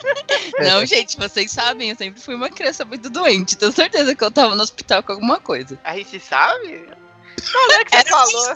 Não, 0.60 0.84
gente, 0.86 1.16
vocês 1.16 1.50
sabem, 1.50 1.90
eu 1.90 1.96
sempre 1.96 2.20
fui 2.20 2.34
uma 2.34 2.48
criança 2.50 2.84
muito 2.84 3.08
doente. 3.10 3.56
Tenho 3.56 3.72
certeza 3.72 4.14
que 4.14 4.22
eu 4.24 4.30
tava 4.30 4.54
no 4.54 4.62
hospital 4.62 5.02
com 5.02 5.12
alguma 5.12 5.38
coisa. 5.40 5.78
A 5.84 5.96
gente 5.96 6.18
sabe? 6.20 6.88
Olha 7.54 7.84
que 7.84 7.96
você 7.96 8.04
falou. 8.04 8.54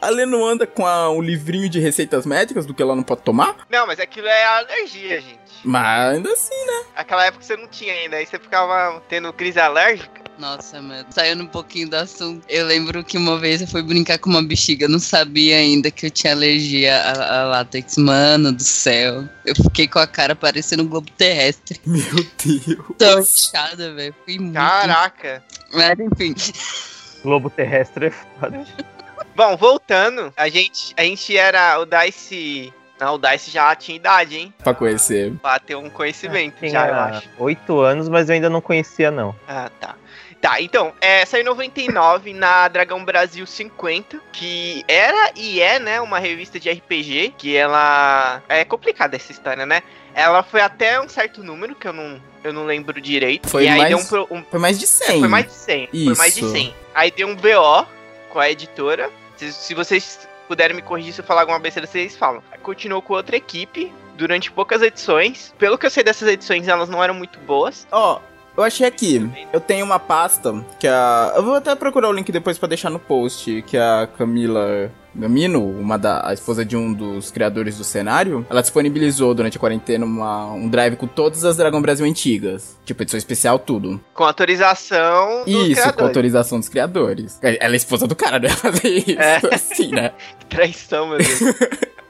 A 0.00 0.08
Lê 0.08 0.26
não 0.26 0.44
anda 0.44 0.66
com 0.66 0.86
a- 0.86 1.10
um 1.10 1.20
livrinho 1.20 1.68
de 1.68 1.78
receitas 1.78 2.24
médicas 2.26 2.66
do 2.66 2.74
que 2.74 2.82
ela 2.82 2.96
não 2.96 3.02
pode 3.02 3.22
tomar? 3.22 3.56
Não, 3.70 3.86
mas 3.86 4.00
aquilo 4.00 4.26
é 4.26 4.44
alergia, 4.44 5.20
gente. 5.20 5.38
Mas 5.64 6.14
ainda 6.16 6.32
assim. 6.32 6.54
Aquela 6.96 7.26
época 7.26 7.44
você 7.44 7.56
não 7.56 7.68
tinha 7.68 7.92
ainda, 7.92 8.16
aí 8.16 8.26
você 8.26 8.38
ficava 8.38 9.00
tendo 9.08 9.32
crise 9.32 9.60
alérgica. 9.60 10.23
Nossa, 10.38 10.82
mano. 10.82 11.06
Saindo 11.10 11.44
um 11.44 11.46
pouquinho 11.46 11.88
do 11.88 11.94
assunto. 11.94 12.44
Eu 12.48 12.66
lembro 12.66 13.04
que 13.04 13.16
uma 13.16 13.38
vez 13.38 13.60
eu 13.60 13.66
fui 13.66 13.82
brincar 13.82 14.18
com 14.18 14.30
uma 14.30 14.42
bexiga. 14.42 14.86
Eu 14.86 14.90
não 14.90 14.98
sabia 14.98 15.56
ainda 15.56 15.90
que 15.90 16.06
eu 16.06 16.10
tinha 16.10 16.32
alergia 16.32 16.96
a, 16.96 17.40
a 17.40 17.44
látex. 17.44 17.96
Mano 17.96 18.52
do 18.52 18.62
céu. 18.62 19.28
Eu 19.44 19.54
fiquei 19.54 19.86
com 19.86 19.98
a 19.98 20.06
cara 20.06 20.34
parecendo 20.34 20.82
um 20.82 20.88
globo 20.88 21.10
terrestre. 21.12 21.80
Meu 21.86 22.26
Deus. 22.44 22.86
Tão 22.98 23.20
inchada, 23.20 23.94
velho. 23.94 24.14
Fui 24.24 24.38
muito. 24.38 24.54
Caraca. 24.54 25.42
Mas 25.72 25.98
enfim. 26.00 26.34
Globo 27.22 27.48
terrestre 27.48 28.06
é 28.06 28.10
foda. 28.10 28.64
Bom, 29.36 29.56
voltando, 29.56 30.32
a 30.36 30.48
gente, 30.48 30.94
a 30.96 31.02
gente 31.02 31.36
era 31.36 31.80
o 31.80 31.86
Dice. 31.86 32.72
Não, 33.00 33.14
o 33.14 33.18
Dice 33.18 33.50
já 33.50 33.74
tinha 33.74 33.96
idade, 33.96 34.36
hein? 34.36 34.54
Pra 34.62 34.72
conhecer. 34.72 35.32
Pra 35.42 35.58
ter 35.58 35.74
um 35.74 35.90
conhecimento, 35.90 36.58
Tinha 36.58 36.70
já, 36.70 36.88
eu 36.88 36.94
acho. 36.94 37.28
8 37.38 37.80
anos, 37.80 38.08
mas 38.08 38.28
eu 38.28 38.36
ainda 38.36 38.48
não 38.48 38.60
conhecia, 38.60 39.10
não. 39.10 39.34
Ah, 39.48 39.68
tá. 39.80 39.96
Tá, 40.44 40.60
então, 40.60 40.92
é, 41.00 41.24
saiu 41.24 41.40
em 41.40 41.46
99 41.46 42.34
na 42.34 42.68
Dragão 42.68 43.02
Brasil 43.02 43.46
50, 43.46 44.20
que 44.30 44.84
era 44.86 45.32
e 45.34 45.58
é, 45.58 45.78
né, 45.78 46.02
uma 46.02 46.18
revista 46.18 46.60
de 46.60 46.70
RPG, 46.70 47.32
que 47.38 47.56
ela... 47.56 48.42
É 48.46 48.62
complicada 48.62 49.16
essa 49.16 49.32
história, 49.32 49.64
né? 49.64 49.82
Ela 50.14 50.42
foi 50.42 50.60
até 50.60 51.00
um 51.00 51.08
certo 51.08 51.42
número, 51.42 51.74
que 51.74 51.88
eu 51.88 51.94
não, 51.94 52.20
eu 52.44 52.52
não 52.52 52.66
lembro 52.66 53.00
direito. 53.00 53.48
Foi 53.48 53.64
e 53.64 53.68
aí 53.68 53.78
mais- 53.78 53.88
deu 54.10 54.26
um, 54.30 54.36
um- 54.36 54.44
Foi 54.44 54.60
mais 54.60 54.78
de 54.78 54.86
100. 54.86 55.18
Foi 55.20 55.28
mais 55.28 55.46
de 55.46 55.52
100. 55.52 55.86
Foi 55.86 56.14
mais 56.14 56.34
de 56.34 56.40
Isso. 56.40 56.50
100. 56.52 56.74
Aí 56.94 57.10
deu 57.10 57.26
um 57.26 57.34
BO 57.34 57.86
com 58.28 58.38
a 58.38 58.50
editora. 58.50 59.10
Se, 59.38 59.50
se 59.50 59.72
vocês 59.72 60.28
puderem 60.46 60.76
me 60.76 60.82
corrigir 60.82 61.14
se 61.14 61.22
eu 61.22 61.24
falar 61.24 61.40
alguma 61.40 61.58
besteira, 61.58 61.86
vocês 61.86 62.18
falam. 62.18 62.42
Aí 62.52 62.58
Continuou 62.58 63.00
com 63.00 63.14
outra 63.14 63.34
equipe 63.34 63.90
durante 64.14 64.52
poucas 64.52 64.82
edições. 64.82 65.54
Pelo 65.58 65.78
que 65.78 65.86
eu 65.86 65.90
sei 65.90 66.04
dessas 66.04 66.28
edições, 66.28 66.68
elas 66.68 66.90
não 66.90 67.02
eram 67.02 67.14
muito 67.14 67.38
boas. 67.40 67.88
Ó, 67.90 68.20
Eu 68.56 68.62
achei 68.62 68.86
aqui. 68.86 69.28
Eu 69.52 69.60
tenho 69.60 69.84
uma 69.84 69.98
pasta 69.98 70.54
que 70.78 70.86
a. 70.86 71.32
Eu 71.36 71.42
vou 71.42 71.54
até 71.54 71.74
procurar 71.74 72.08
o 72.08 72.12
link 72.12 72.30
depois 72.30 72.56
pra 72.56 72.68
deixar 72.68 72.88
no 72.90 72.98
post. 73.00 73.62
Que 73.66 73.76
a 73.76 74.08
Camila 74.16 74.92
Gamino, 75.12 75.60
uma 75.68 75.98
da 75.98 76.28
a 76.28 76.32
esposa 76.32 76.64
de 76.64 76.76
um 76.76 76.92
dos 76.92 77.32
criadores 77.32 77.76
do 77.78 77.82
cenário, 77.84 78.46
ela 78.48 78.60
disponibilizou 78.62 79.34
durante 79.34 79.56
a 79.56 79.60
quarentena 79.60 80.04
uma, 80.04 80.52
um 80.52 80.68
drive 80.68 80.94
com 80.96 81.06
todas 81.08 81.44
as 81.44 81.56
Dragão 81.56 81.82
Brasil 81.82 82.06
antigas. 82.06 82.76
Tipo, 82.84 83.02
edição 83.02 83.18
especial, 83.18 83.58
tudo. 83.58 84.00
Com 84.14 84.22
autorização 84.24 85.44
dos 85.44 85.48
isso, 85.48 85.66
com 85.66 85.72
criadores. 85.74 86.00
autorização 86.06 86.58
dos 86.60 86.68
criadores. 86.68 87.38
Ela 87.42 87.72
é 87.74 87.76
esposa 87.76 88.06
do 88.06 88.14
cara, 88.14 88.38
né? 88.38 88.48
Fazer 88.54 88.88
isso, 88.88 89.20
É. 89.20 89.40
assim, 89.52 89.88
né? 89.88 90.12
Que 90.38 90.46
traição, 90.46 91.08
meu 91.08 91.18
Deus. 91.18 91.40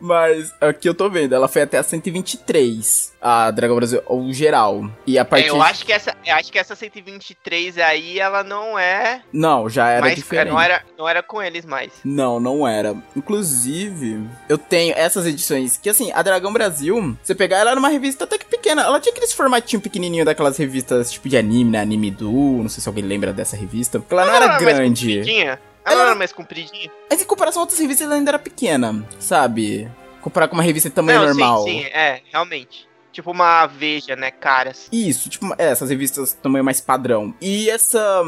Mas 0.00 0.52
aqui 0.60 0.88
eu 0.88 0.94
tô 0.94 1.08
vendo, 1.08 1.34
ela 1.34 1.48
foi 1.48 1.62
até 1.62 1.78
a 1.78 1.82
123, 1.82 3.14
a 3.20 3.50
Dragão 3.50 3.76
Brasil, 3.76 4.02
ou 4.06 4.30
geral. 4.32 4.90
E 5.06 5.18
a 5.18 5.22
É, 5.22 5.24
partir. 5.24 5.48
eu 5.48 5.62
acho 5.62 5.84
que 5.86 5.92
essa, 5.92 6.14
eu 6.24 6.34
acho 6.34 6.52
que 6.52 6.58
essa 6.58 6.76
123 6.76 7.78
aí, 7.78 8.18
ela 8.18 8.44
não 8.44 8.78
é 8.78 9.22
Não, 9.32 9.68
já 9.68 9.88
era 9.88 10.00
mais, 10.02 10.14
diferente. 10.16 10.52
não 10.52 10.60
era, 10.60 10.82
não 10.98 11.08
era 11.08 11.22
com 11.22 11.42
eles 11.42 11.64
mais. 11.64 11.92
Não, 12.04 12.38
não 12.38 12.66
era. 12.68 12.94
Inclusive, 13.16 14.20
eu 14.48 14.58
tenho 14.58 14.94
essas 14.96 15.26
edições 15.26 15.76
que, 15.76 15.88
assim, 15.88 16.12
a 16.12 16.22
Dragão 16.22 16.52
Brasil, 16.52 17.16
você 17.22 17.34
pegar 17.34 17.58
ela 17.58 17.70
era 17.70 17.80
uma 17.80 17.88
revista 17.88 18.24
até 18.24 18.36
que 18.38 18.44
pequena. 18.44 18.82
Ela 18.82 19.00
tinha 19.00 19.12
aqueles 19.12 19.32
formatinho 19.32 19.80
pequenininho 19.80 20.24
daquelas 20.24 20.56
revistas 20.56 21.10
tipo 21.10 21.28
de 21.28 21.36
anime, 21.36 21.70
né? 21.70 21.80
Anime 21.80 22.10
do. 22.10 22.30
Não 22.30 22.68
sei 22.68 22.82
se 22.82 22.88
alguém 22.88 23.04
lembra 23.04 23.32
dessa 23.32 23.56
revista. 23.56 23.98
Porque 23.98 24.14
ela 24.14 24.24
não 24.26 24.34
era 24.34 24.46
mais 24.48 24.58
grande. 24.60 25.06
compridinha? 25.18 25.58
Ela 25.86 26.02
era 26.02 26.14
mais 26.14 26.32
compridinha? 26.32 26.90
Mas 27.08 27.22
em 27.22 27.24
comparação 27.24 27.60
a 27.60 27.64
outras 27.64 27.78
revistas, 27.78 28.06
ela 28.06 28.16
ainda 28.16 28.32
era 28.32 28.38
pequena, 28.38 29.06
sabe? 29.18 29.90
Comparar 30.20 30.48
com 30.48 30.54
uma 30.54 30.62
revista 30.62 30.88
de 30.88 30.94
tamanho 30.94 31.20
não, 31.20 31.26
normal. 31.28 31.62
sim, 31.62 31.82
sim, 31.82 31.86
é, 31.86 32.20
realmente. 32.32 32.88
Tipo 33.12 33.30
uma 33.30 33.66
Veja, 33.66 34.14
né, 34.16 34.30
caras. 34.30 34.88
Isso, 34.92 35.30
tipo, 35.30 35.46
é, 35.56 35.68
essas 35.70 35.88
revistas 35.88 36.32
tamanho 36.34 36.64
mais 36.64 36.80
padrão. 36.80 37.34
E 37.40 37.70
essa. 37.70 38.22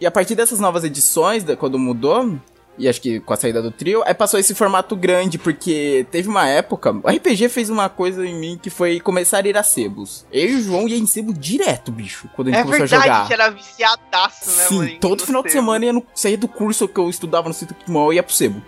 E 0.00 0.06
a 0.06 0.10
partir 0.10 0.36
dessas 0.36 0.60
novas 0.60 0.84
edições, 0.84 1.42
quando 1.58 1.76
mudou, 1.78 2.38
e 2.78 2.88
acho 2.88 3.00
que 3.00 3.20
com 3.20 3.32
a 3.32 3.36
saída 3.36 3.60
do 3.60 3.70
trio, 3.70 4.02
aí 4.06 4.14
passou 4.14 4.38
esse 4.38 4.54
formato 4.54 4.94
grande, 4.94 5.36
porque 5.38 6.06
teve 6.10 6.28
uma 6.28 6.46
época. 6.48 6.92
O 7.02 7.08
RPG 7.08 7.48
fez 7.48 7.68
uma 7.70 7.88
coisa 7.88 8.24
em 8.26 8.34
mim 8.38 8.58
que 8.62 8.70
foi 8.70 9.00
começar 9.00 9.44
a 9.44 9.48
ir 9.48 9.56
a 9.56 9.62
sebos. 9.62 10.24
Eu 10.32 10.48
e 10.50 10.54
o 10.56 10.62
João 10.62 10.88
ia 10.88 10.96
em 10.96 11.06
sebo 11.06 11.32
direto, 11.34 11.90
bicho, 11.90 12.28
quando 12.36 12.48
a 12.48 12.50
gente 12.52 12.60
É 12.60 12.64
começou 12.64 12.86
verdade, 12.86 13.10
a 13.10 13.14
jogar. 13.14 13.26
que 13.26 13.32
era 13.32 13.50
viciadaço, 13.50 14.50
né, 14.50 14.64
Sim, 14.68 14.76
mano? 14.78 14.98
todo 15.00 15.26
final 15.26 15.42
de 15.42 15.50
semana 15.52 15.84
ia 15.84 15.92
no, 15.92 16.06
saía 16.14 16.38
do 16.38 16.48
curso 16.48 16.86
que 16.88 16.98
eu 16.98 17.10
estudava 17.10 17.48
no 17.48 17.54
Centro 17.54 17.76
Timão, 17.84 18.06
eu 18.06 18.12
ia 18.14 18.22
pro 18.22 18.32
sebo. 18.34 18.62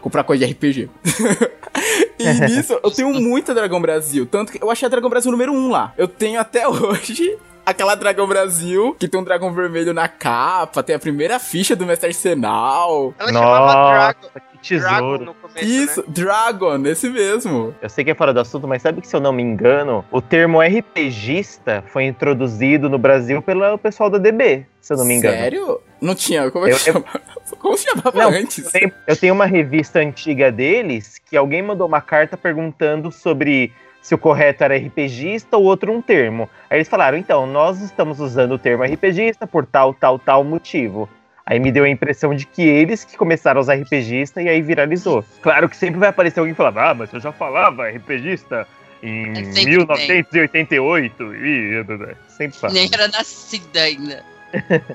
Comprar 0.00 0.22
coisa 0.22 0.46
de 0.46 0.52
RPG. 0.52 0.88
e 2.18 2.32
nisso, 2.46 2.78
eu 2.82 2.90
tenho 2.90 3.12
muita 3.20 3.52
Dragão 3.54 3.80
Brasil. 3.80 4.24
Tanto 4.26 4.52
que 4.52 4.62
eu 4.62 4.70
achei 4.70 4.86
a 4.86 4.88
Dragão 4.88 5.10
Brasil 5.10 5.30
número 5.32 5.52
1 5.52 5.68
lá. 5.70 5.92
Eu 5.98 6.06
tenho 6.06 6.38
até 6.40 6.66
hoje 6.68 7.36
aquela 7.66 7.94
Dragão 7.96 8.26
Brasil, 8.28 8.96
que 8.98 9.08
tem 9.08 9.20
um 9.20 9.24
dragão 9.24 9.52
vermelho 9.52 9.92
na 9.92 10.06
capa, 10.08 10.82
tem 10.82 10.94
a 10.94 10.98
primeira 10.98 11.38
ficha 11.40 11.74
do 11.74 11.84
Mestre 11.84 12.06
Arsenal. 12.08 13.12
Ela 13.18 13.32
chamava 13.32 13.72
Dragon, 13.90 14.20
Nossa, 14.22 14.40
que 14.62 14.78
Dragon 14.78 14.96
tesouro. 14.96 15.24
no 15.24 15.34
começo, 15.34 15.64
Isso, 15.66 16.00
né? 16.00 16.06
Dragon, 16.08 16.86
esse 16.86 17.10
mesmo. 17.10 17.74
Eu 17.82 17.88
sei 17.88 18.04
que 18.04 18.10
é 18.12 18.14
fora 18.14 18.32
do 18.32 18.40
assunto, 18.40 18.66
mas 18.68 18.80
sabe 18.82 19.00
que 19.00 19.08
se 19.08 19.14
eu 19.16 19.20
não 19.20 19.32
me 19.32 19.42
engano, 19.42 20.04
o 20.10 20.20
termo 20.22 20.60
RPGista 20.62 21.82
foi 21.88 22.04
introduzido 22.04 22.88
no 22.88 22.98
Brasil 22.98 23.42
pelo 23.42 23.76
pessoal 23.78 24.08
da 24.08 24.18
DB, 24.18 24.64
se 24.80 24.92
eu 24.92 24.96
não 24.96 25.04
me 25.04 25.14
engano. 25.14 25.36
Sério? 25.36 25.80
Não 26.00 26.14
tinha, 26.14 26.50
como 26.50 26.66
é 26.66 26.70
Eu- 26.72 26.76
que 26.76 26.80
chama? 26.82 27.04
Como 27.60 27.76
se 27.76 27.84
chamava 27.84 28.10
Não, 28.18 28.30
antes? 28.30 28.68
Eu 29.06 29.16
tenho 29.16 29.32
uma 29.32 29.46
revista 29.46 30.00
antiga 30.00 30.50
deles 30.50 31.16
que 31.24 31.36
alguém 31.36 31.62
mandou 31.62 31.86
uma 31.86 32.00
carta 32.00 32.36
perguntando 32.36 33.12
sobre 33.12 33.72
se 34.06 34.14
o 34.14 34.18
correto 34.18 34.62
era 34.62 34.76
RPGista 34.76 35.56
ou 35.56 35.64
outro 35.64 35.92
um 35.92 36.00
termo. 36.00 36.48
Aí 36.70 36.76
eles 36.76 36.88
falaram, 36.88 37.18
então, 37.18 37.44
nós 37.44 37.80
estamos 37.80 38.20
usando 38.20 38.52
o 38.52 38.58
termo 38.58 38.84
RPGista 38.84 39.48
por 39.48 39.66
tal, 39.66 39.92
tal, 39.92 40.16
tal 40.16 40.44
motivo. 40.44 41.08
Aí 41.44 41.58
me 41.58 41.72
deu 41.72 41.82
a 41.82 41.88
impressão 41.88 42.32
de 42.32 42.46
que 42.46 42.62
eles 42.62 43.04
que 43.04 43.16
começaram 43.16 43.58
a 43.58 43.62
usar 43.62 43.74
RPGista 43.74 44.40
e 44.40 44.48
aí 44.48 44.62
viralizou. 44.62 45.24
Claro 45.42 45.68
que 45.68 45.76
sempre 45.76 45.98
vai 45.98 46.10
aparecer 46.10 46.38
alguém 46.38 46.54
falando, 46.54 46.78
ah, 46.78 46.94
mas 46.94 47.12
eu 47.12 47.18
já 47.18 47.32
falava 47.32 47.88
RPGista 47.88 48.64
em 49.02 49.40
É 49.40 49.44
sempre 49.46 49.70
1988. 49.70 51.34
E... 51.34 51.84
Sempre 52.28 52.58
fala. 52.58 52.72
Nem 52.74 52.88
era 52.92 53.08
nascida 53.08 53.80
ainda. 53.80 54.22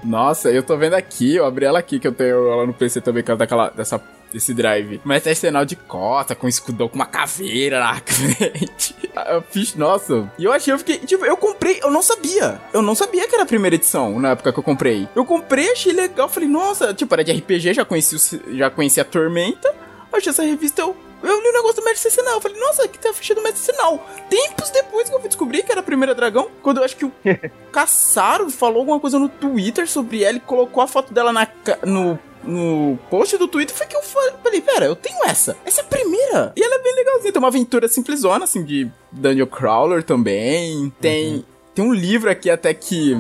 Nossa, 0.04 0.50
eu 0.52 0.64
tô 0.64 0.78
vendo 0.78 0.94
aqui, 0.94 1.36
eu 1.36 1.46
abri 1.46 1.66
ela 1.66 1.80
aqui, 1.80 2.00
que 2.00 2.08
eu 2.08 2.12
tenho 2.12 2.52
ela 2.52 2.66
no 2.66 2.74
PC 2.74 3.02
também, 3.02 3.24
que 3.24 3.32
ela 3.32 3.38
daquela, 3.38 3.70
dessa, 3.70 4.02
desse 4.32 4.54
drive. 4.54 5.02
Mas 5.04 5.24
tem 5.24 5.36
sinal 5.36 5.66
de 5.66 5.76
cota, 5.76 6.36
com 6.36 6.48
escudão, 6.48 6.88
com 6.88 6.96
uma 6.96 7.06
caveira 7.06 7.80
na 7.80 7.96
frente. 8.06 8.96
Eu 9.30 9.42
fiz, 9.50 9.76
nossa. 9.76 10.32
E 10.38 10.44
eu 10.44 10.52
achei, 10.54 10.74
eu 10.74 10.80
fiquei, 10.80 10.98
tipo, 11.00 11.26
eu 11.26 11.38
comprei, 11.38 11.80
eu 11.82 11.92
não 11.92 12.02
sabia. 12.02 12.60
Eu 12.74 12.82
não 12.82 12.96
sabia 12.96 13.28
que 13.28 13.36
era 13.36 13.44
a 13.44 13.48
primeira 13.48 13.76
edição, 13.76 14.20
na 14.20 14.32
época 14.32 14.52
que 14.52 14.60
eu 14.60 14.64
comprei. 14.64 15.08
Eu 15.16 15.26
comprei, 15.26 15.72
achei 15.72 15.94
legal, 15.94 16.30
falei, 16.30 16.50
nossa, 16.50 16.94
tipo, 16.94 17.14
era 17.14 17.24
de 17.24 17.32
RPG, 17.32 17.74
já 17.74 17.86
conheci, 17.86 18.42
já 18.54 18.70
conheci 18.70 19.00
a 19.00 19.06
Tormenta. 19.06 19.74
Achei 20.12 20.30
essa 20.30 20.44
revista, 20.44 20.82
eu... 20.82 20.96
Eu 21.24 21.42
li 21.42 21.48
o 21.50 21.54
negócio 21.54 21.76
do 21.82 21.86
Mestre 21.86 22.10
Sinal, 22.12 22.36
eu 22.36 22.42
falei, 22.42 22.60
nossa, 22.60 22.84
aqui 22.84 22.98
tem 22.98 23.12
a 23.12 23.14
ficha 23.14 23.36
do 23.36 23.42
Mestre 23.42 23.72
Sinal. 23.74 24.04
Tempos 24.30 24.70
depois 24.72 25.08
que 25.10 25.16
eu 25.16 25.20
fui 25.20 25.28
descobrir 25.30 25.64
que 25.64 25.72
era 25.72 25.82
a 25.82 25.84
primeira 25.84 26.16
dragão, 26.16 26.50
quando 26.62 26.78
eu 26.78 26.84
acho 26.84 26.96
que 26.96 27.06
o 27.06 27.12
Caçaro 27.72 28.50
falou 28.50 28.80
alguma 28.80 29.00
coisa 29.00 29.18
no 29.20 29.30
Twitter 29.30 29.88
sobre 29.90 30.24
ela 30.24 30.38
e 30.38 30.42
colocou 30.42 30.82
a 30.84 30.88
foto 30.88 31.14
dela 31.14 31.32
na, 31.32 31.48
no, 31.86 32.20
no 32.44 32.98
post 33.10 33.38
do 33.38 33.48
Twitter. 33.48 33.76
Foi 33.76 33.86
que 33.88 33.96
eu 33.96 34.02
fa- 34.02 34.34
falei, 34.44 34.62
pera, 34.62 34.86
eu 34.86 34.96
tenho 34.96 35.24
essa. 35.26 35.56
Essa 35.66 35.82
é 35.82 35.84
a 35.84 35.88
primeira. 35.88 36.54
E 36.56 36.64
ela 36.64 36.76
é 36.76 36.80
bem 36.84 36.96
legalzinha. 36.96 37.32
Tem 37.32 37.40
uma 37.42 37.48
aventura 37.48 37.88
simplesona, 37.88 38.46
assim, 38.46 38.64
de 38.64 38.90
Dungeon 39.12 39.48
Crawler 39.48 40.04
também. 40.04 40.92
Tem, 41.00 41.46
tem 41.74 41.86
um 41.86 41.94
livro 41.94 42.30
aqui 42.30 42.50
até 42.50 42.74
que, 42.74 43.16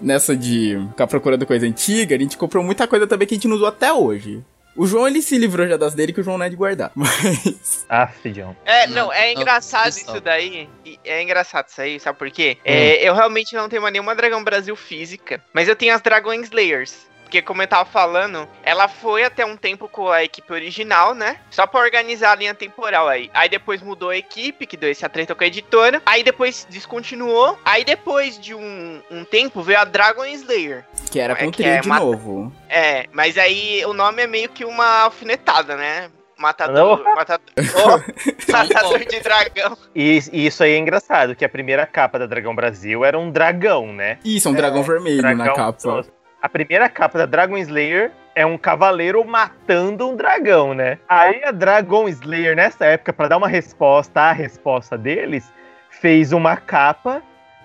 nessa 0.00 0.34
de 0.36 0.78
ficar 0.90 1.06
procurando 1.06 1.46
coisa 1.46 1.66
antiga, 1.66 2.16
a 2.16 2.18
gente 2.18 2.36
comprou 2.36 2.64
muita 2.64 2.86
coisa 2.88 3.06
também 3.06 3.28
que 3.28 3.34
a 3.34 3.36
gente 3.36 3.48
não 3.48 3.56
usou 3.56 3.68
até 3.68 3.92
hoje. 3.92 4.42
O 4.74 4.86
João, 4.86 5.06
ele 5.06 5.20
se 5.20 5.36
livrou 5.36 5.66
já 5.66 5.76
das 5.76 5.94
dele, 5.94 6.12
que 6.12 6.20
o 6.20 6.24
João 6.24 6.38
não 6.38 6.46
é 6.46 6.48
de 6.48 6.56
guardar. 6.56 6.90
Mas... 6.96 7.84
Ah, 7.88 8.10
John. 8.24 8.56
É, 8.64 8.86
Não, 8.86 9.12
é 9.12 9.32
engraçado 9.32 9.88
isso 9.88 10.20
daí. 10.20 10.68
É 11.04 11.22
engraçado 11.22 11.68
isso 11.68 11.80
aí, 11.80 12.00
sabe 12.00 12.18
por 12.18 12.30
quê? 12.30 12.56
É, 12.64 13.06
eu 13.06 13.14
realmente 13.14 13.54
não 13.54 13.68
tenho 13.68 13.82
mais 13.82 13.92
nenhuma 13.92 14.14
Dragão 14.14 14.42
Brasil 14.42 14.74
física, 14.74 15.42
mas 15.52 15.68
eu 15.68 15.76
tenho 15.76 15.94
as 15.94 16.00
Dragon 16.00 16.32
Slayers. 16.34 17.11
Porque, 17.32 17.40
como 17.40 17.62
eu 17.62 17.66
tava 17.66 17.86
falando, 17.86 18.46
ela 18.62 18.88
foi 18.88 19.24
até 19.24 19.42
um 19.42 19.56
tempo 19.56 19.88
com 19.88 20.10
a 20.10 20.22
equipe 20.22 20.52
original, 20.52 21.14
né? 21.14 21.38
Só 21.50 21.66
pra 21.66 21.80
organizar 21.80 22.32
a 22.32 22.34
linha 22.34 22.54
temporal 22.54 23.08
aí. 23.08 23.30
Aí 23.32 23.48
depois 23.48 23.80
mudou 23.80 24.10
a 24.10 24.16
equipe, 24.18 24.66
que 24.66 24.76
deu 24.76 24.90
esse 24.90 25.08
treta 25.08 25.34
com 25.34 25.42
a 25.42 25.46
editora. 25.46 26.02
Aí 26.04 26.22
depois 26.22 26.66
descontinuou. 26.68 27.58
Aí 27.64 27.84
depois 27.86 28.38
de 28.38 28.54
um, 28.54 29.00
um 29.10 29.24
tempo 29.24 29.62
veio 29.62 29.78
a 29.80 29.84
Dragon 29.84 30.26
Slayer. 30.26 30.84
Que 31.10 31.18
era 31.20 31.32
É 31.32 31.36
com 31.36 31.46
o 31.46 31.50
que 31.50 31.62
trio 31.62 31.72
é 31.72 31.80
de 31.80 31.88
mata- 31.88 32.04
novo. 32.04 32.52
É, 32.68 33.06
mas 33.12 33.38
aí 33.38 33.82
o 33.86 33.94
nome 33.94 34.20
é 34.20 34.26
meio 34.26 34.50
que 34.50 34.66
uma 34.66 35.04
alfinetada, 35.04 35.74
né? 35.74 36.10
Matador. 36.36 37.02
Não. 37.02 37.14
Matador, 37.14 37.46
oh, 37.76 38.52
matador 38.52 38.98
de 39.06 39.20
dragão. 39.20 39.78
E, 39.94 40.18
e 40.32 40.46
isso 40.48 40.62
aí 40.62 40.72
é 40.72 40.76
engraçado, 40.76 41.34
que 41.34 41.46
a 41.46 41.48
primeira 41.48 41.86
capa 41.86 42.18
da 42.18 42.26
Dragão 42.26 42.54
Brasil 42.54 43.04
era 43.06 43.18
um 43.18 43.30
dragão, 43.30 43.90
né? 43.90 44.18
Isso, 44.22 44.48
é 44.48 44.50
um 44.50 44.54
dragão 44.54 44.82
vermelho 44.82 45.22
na 45.22 45.32
Dragão- 45.32 45.54
capa. 45.54 46.04
A 46.42 46.48
primeira 46.48 46.88
capa 46.88 47.18
da 47.18 47.24
Dragon 47.24 47.56
Slayer 47.56 48.10
é 48.34 48.44
um 48.44 48.58
cavaleiro 48.58 49.24
matando 49.24 50.08
um 50.08 50.16
dragão, 50.16 50.74
né? 50.74 50.98
Aí 51.08 51.40
a 51.44 51.52
Dragon 51.52 52.08
Slayer, 52.08 52.56
nessa 52.56 52.84
época, 52.84 53.12
pra 53.12 53.28
dar 53.28 53.36
uma 53.36 53.46
resposta 53.46 54.22
à 54.22 54.32
resposta 54.32 54.98
deles, 54.98 55.52
fez 55.88 56.32
uma 56.32 56.56
capa 56.56 57.22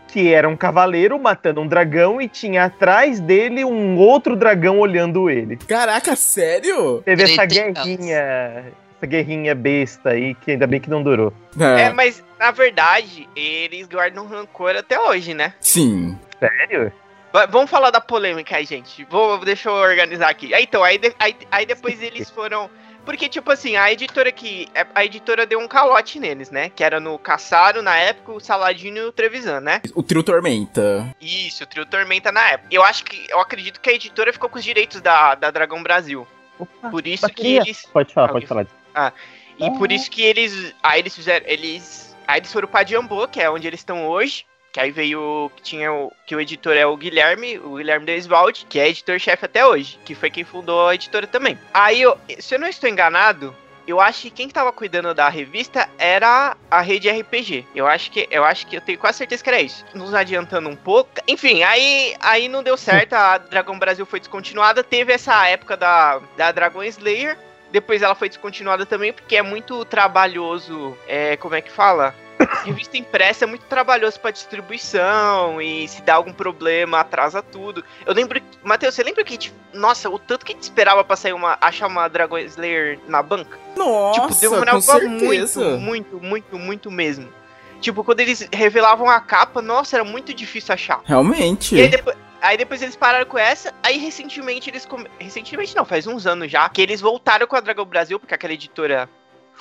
que 0.07 0.31
era 0.31 0.47
um 0.47 0.55
cavaleiro 0.55 1.17
matando 1.17 1.59
um 1.59 1.67
dragão 1.67 2.21
e 2.21 2.29
tinha 2.29 2.65
atrás 2.65 3.19
dele 3.19 3.65
um 3.65 3.97
outro 3.97 4.35
dragão 4.35 4.79
olhando 4.79 5.27
ele. 5.27 5.57
Caraca, 5.57 6.15
sério? 6.15 7.01
Teve 7.01 7.23
essa 7.23 7.45
guerrinha, 7.45 8.73
essa 8.95 9.07
guerrinha 9.07 9.55
besta 9.55 10.11
aí, 10.11 10.35
que 10.35 10.51
ainda 10.51 10.67
bem 10.67 10.79
que 10.79 10.89
não 10.89 11.01
durou. 11.01 11.33
É, 11.59 11.89
mas 11.89 12.23
na 12.39 12.51
verdade, 12.51 13.27
eles 13.35 13.87
guardam 13.87 14.27
rancor 14.27 14.75
até 14.75 14.99
hoje, 14.99 15.33
né? 15.33 15.55
Sim. 15.59 16.15
Sério? 16.39 16.93
Va- 17.37 17.45
Vamos 17.45 17.69
falar 17.69 17.91
da 17.91 18.01
polêmica 18.01 18.57
aí, 18.57 18.65
gente. 18.65 19.03
Vou, 19.05 19.37
deixa 19.39 19.69
eu 19.69 19.73
organizar 19.73 20.29
aqui. 20.29 20.53
Aí, 20.53 20.63
então, 20.63 20.83
aí, 20.83 20.97
de- 20.97 21.15
aí, 21.19 21.35
aí 21.51 21.65
depois 21.65 22.01
eles 22.01 22.29
foram. 22.29 22.69
Porque, 23.05 23.29
tipo 23.29 23.49
assim, 23.51 23.77
a 23.77 23.91
editora 23.91 24.31
que. 24.31 24.67
A 24.93 25.05
editora 25.05 25.45
deu 25.45 25.59
um 25.59 25.67
calote 25.67 26.19
neles, 26.19 26.49
né? 26.51 26.69
Que 26.69 26.83
era 26.83 26.99
no 26.99 27.17
Caçaro, 27.19 27.81
na 27.81 27.95
época, 27.95 28.31
o 28.33 28.39
Saladino 28.39 28.97
e 28.97 29.01
o 29.01 29.11
Trevisan, 29.11 29.61
né? 29.61 29.81
O 29.95 30.03
trio 30.03 30.23
Tormenta. 30.23 31.15
Isso, 31.21 31.63
o 31.63 31.67
Trio 31.67 31.85
Tormenta 31.85 32.31
na 32.31 32.41
época. 32.51 32.67
Eu 32.71 32.83
acho 32.83 33.03
que. 33.05 33.25
Eu 33.29 33.39
acredito 33.39 33.79
que 33.79 33.89
a 33.89 33.93
editora 33.93 34.33
ficou 34.33 34.49
com 34.49 34.57
os 34.57 34.63
direitos 34.63 34.99
da, 34.99 35.35
da 35.35 35.51
Dragão 35.51 35.81
Brasil. 35.83 36.27
Opa, 36.59 36.89
Por 36.89 37.05
isso 37.07 37.25
que 37.27 37.33
bateria. 37.33 37.61
eles. 37.61 37.85
Pode 37.93 38.13
falar, 38.13 38.29
Alguém- 38.29 38.47
pode 38.47 38.69
falar. 38.93 39.13
E 39.59 39.71
por 39.77 39.91
isso 39.91 40.09
que 40.11 40.21
eles. 40.23 40.73
Aí 40.83 40.99
eles 40.99 41.15
fizeram. 41.15 41.45
Eles. 41.47 42.15
Aí 42.27 42.39
eles 42.41 42.51
foram 42.51 42.67
pra 42.67 42.83
Jambô, 42.85 43.25
que 43.27 43.39
é 43.41 43.49
onde 43.49 43.67
eles 43.67 43.79
estão 43.79 44.05
hoje. 44.07 44.43
Que 44.77 44.81
aí 44.81 44.91
veio. 44.91 45.51
Que 45.55 45.63
tinha 45.63 45.91
o. 45.91 46.13
Que 46.23 46.35
o 46.35 46.39
editor 46.39 46.77
é 46.77 46.85
o 46.85 46.95
Guilherme, 46.95 47.57
o 47.57 47.77
Guilherme 47.77 48.05
Deiswald, 48.05 48.67
que 48.69 48.79
é 48.79 48.87
editor-chefe 48.87 49.43
até 49.43 49.65
hoje. 49.65 49.97
Que 50.05 50.13
foi 50.13 50.29
quem 50.29 50.43
fundou 50.43 50.87
a 50.87 50.93
editora 50.93 51.25
também. 51.25 51.57
Aí, 51.73 51.99
eu, 51.99 52.15
se 52.37 52.53
eu 52.53 52.59
não 52.59 52.67
estou 52.67 52.87
enganado, 52.87 53.55
eu 53.87 53.99
acho 53.99 54.21
que 54.21 54.29
quem 54.29 54.47
tava 54.47 54.71
cuidando 54.71 55.15
da 55.15 55.29
revista 55.29 55.89
era 55.97 56.55
a 56.69 56.79
rede 56.79 57.09
RPG. 57.09 57.65
Eu 57.73 57.87
acho 57.87 58.11
que 58.11 58.27
eu 58.29 58.43
acho 58.43 58.67
que 58.67 58.75
eu 58.75 58.81
tenho 58.81 58.99
quase 58.99 59.17
certeza 59.17 59.43
que 59.43 59.49
era 59.49 59.59
isso. 59.59 59.83
Nos 59.95 60.13
adiantando 60.13 60.69
um 60.69 60.75
pouco. 60.75 61.09
Enfim, 61.27 61.63
aí, 61.63 62.15
aí 62.19 62.47
não 62.47 62.61
deu 62.61 62.77
certo, 62.77 63.13
a 63.13 63.39
Dragão 63.39 63.79
Brasil 63.79 64.05
foi 64.05 64.19
descontinuada, 64.19 64.83
teve 64.83 65.11
essa 65.11 65.47
época 65.47 65.75
da, 65.75 66.21
da 66.37 66.51
Dragon 66.51 66.83
Slayer. 66.83 67.35
Depois 67.71 68.03
ela 68.03 68.13
foi 68.13 68.29
descontinuada 68.29 68.85
também, 68.85 69.11
porque 69.11 69.37
é 69.37 69.41
muito 69.41 69.83
trabalhoso. 69.85 70.95
É, 71.07 71.35
como 71.35 71.55
é 71.55 71.61
que 71.61 71.71
fala? 71.71 72.13
Revista 72.63 72.97
impressa 72.97 73.45
é 73.45 73.47
muito 73.47 73.65
trabalhoso 73.65 74.19
pra 74.19 74.31
distribuição 74.31 75.61
e 75.61 75.87
se 75.87 76.01
dá 76.01 76.15
algum 76.15 76.33
problema, 76.33 76.99
atrasa 76.99 77.41
tudo. 77.41 77.83
Eu 78.05 78.13
lembro. 78.13 78.41
Matheus, 78.63 78.93
você 78.93 79.03
lembra 79.03 79.23
que, 79.23 79.37
tipo, 79.37 79.55
nossa, 79.73 80.09
o 80.09 80.19
tanto 80.19 80.45
que 80.45 80.51
a 80.51 80.55
gente 80.55 80.63
esperava 80.63 81.03
pra 81.03 81.15
sair 81.15 81.33
uma. 81.33 81.57
achar 81.59 81.87
uma 81.87 82.07
Dragon 82.07 82.37
Slayer 82.37 82.99
na 83.07 83.23
banca? 83.23 83.57
Nossa, 83.75 84.21
tipo, 84.21 84.39
demorava 84.39 84.99
muito, 84.99 85.59
muito, 85.79 86.19
muito, 86.21 86.59
muito 86.59 86.91
mesmo. 86.91 87.29
Tipo, 87.79 88.03
quando 88.03 88.19
eles 88.19 88.47
revelavam 88.51 89.09
a 89.09 89.19
capa, 89.19 89.61
nossa, 89.61 89.95
era 89.97 90.03
muito 90.03 90.33
difícil 90.33 90.73
achar. 90.73 91.01
Realmente. 91.05 91.75
E 91.75 91.81
aí 91.81 91.87
depois, 91.87 92.17
aí 92.41 92.57
depois 92.57 92.81
eles 92.81 92.95
pararam 92.95 93.25
com 93.25 93.37
essa, 93.37 93.73
aí 93.83 93.97
recentemente 93.97 94.69
eles. 94.69 94.87
Recentemente 95.19 95.75
não, 95.75 95.85
faz 95.85 96.07
uns 96.07 96.25
anos 96.27 96.51
já, 96.51 96.67
que 96.69 96.81
eles 96.81 97.01
voltaram 97.01 97.47
com 97.47 97.55
a 97.55 97.59
Dragão 97.59 97.85
Brasil, 97.85 98.19
porque 98.19 98.33
aquela 98.33 98.53
editora 98.53 99.09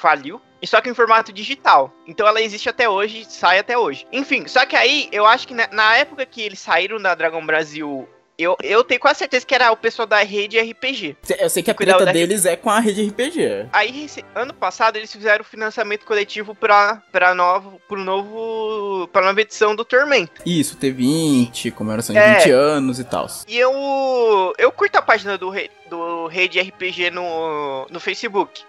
faliu. 0.00 0.40
E 0.60 0.66
só 0.66 0.80
que 0.80 0.88
em 0.88 0.94
formato 0.94 1.32
digital. 1.32 1.92
Então 2.06 2.26
ela 2.26 2.40
existe 2.40 2.68
até 2.68 2.88
hoje, 2.88 3.26
sai 3.28 3.58
até 3.58 3.76
hoje. 3.76 4.06
Enfim, 4.12 4.46
só 4.48 4.64
que 4.64 4.74
aí 4.74 5.08
eu 5.12 5.26
acho 5.26 5.46
que 5.46 5.54
na, 5.54 5.68
na 5.70 5.96
época 5.96 6.24
que 6.24 6.40
eles 6.40 6.58
saíram 6.58 6.98
da 7.00 7.14
Dragão 7.14 7.44
Brasil. 7.44 8.08
Eu, 8.38 8.54
eu 8.62 8.84
tenho 8.84 9.00
quase 9.00 9.20
certeza 9.20 9.46
que 9.46 9.54
era 9.54 9.72
o 9.72 9.76
pessoal 9.78 10.06
da 10.06 10.18
rede 10.22 10.60
RPG. 10.60 11.16
Eu 11.38 11.48
sei 11.48 11.62
que 11.62 11.70
a 11.70 11.74
treta 11.74 12.04
deles 12.04 12.44
é 12.44 12.54
com 12.54 12.68
a 12.68 12.80
rede 12.80 13.08
RPG. 13.08 13.68
Aí, 13.72 14.06
ano 14.34 14.52
passado, 14.52 14.96
eles 14.96 15.10
fizeram 15.10 15.40
o 15.40 15.46
financiamento 15.46 16.04
coletivo 16.04 16.54
pra, 16.54 17.02
pra, 17.10 17.34
novo, 17.34 17.80
pro 17.88 17.98
novo. 17.98 19.08
pra 19.08 19.22
nova 19.22 19.40
edição 19.40 19.74
do 19.74 19.86
Tormento. 19.86 20.42
Isso, 20.44 20.76
T20, 20.76 21.72
comemoração 21.72 22.12
de 22.14 22.20
É. 22.20 22.38
20 22.40 22.50
anos 22.50 22.98
e 22.98 23.04
tal. 23.04 23.26
E 23.48 23.58
eu. 23.58 24.52
Eu 24.58 24.70
curto 24.70 24.96
a 24.96 25.02
página 25.02 25.38
do, 25.38 25.50
do 25.88 26.26
Rede 26.26 26.60
RPG 26.60 27.10
no, 27.10 27.86
no 27.90 27.98
Facebook. 27.98 28.62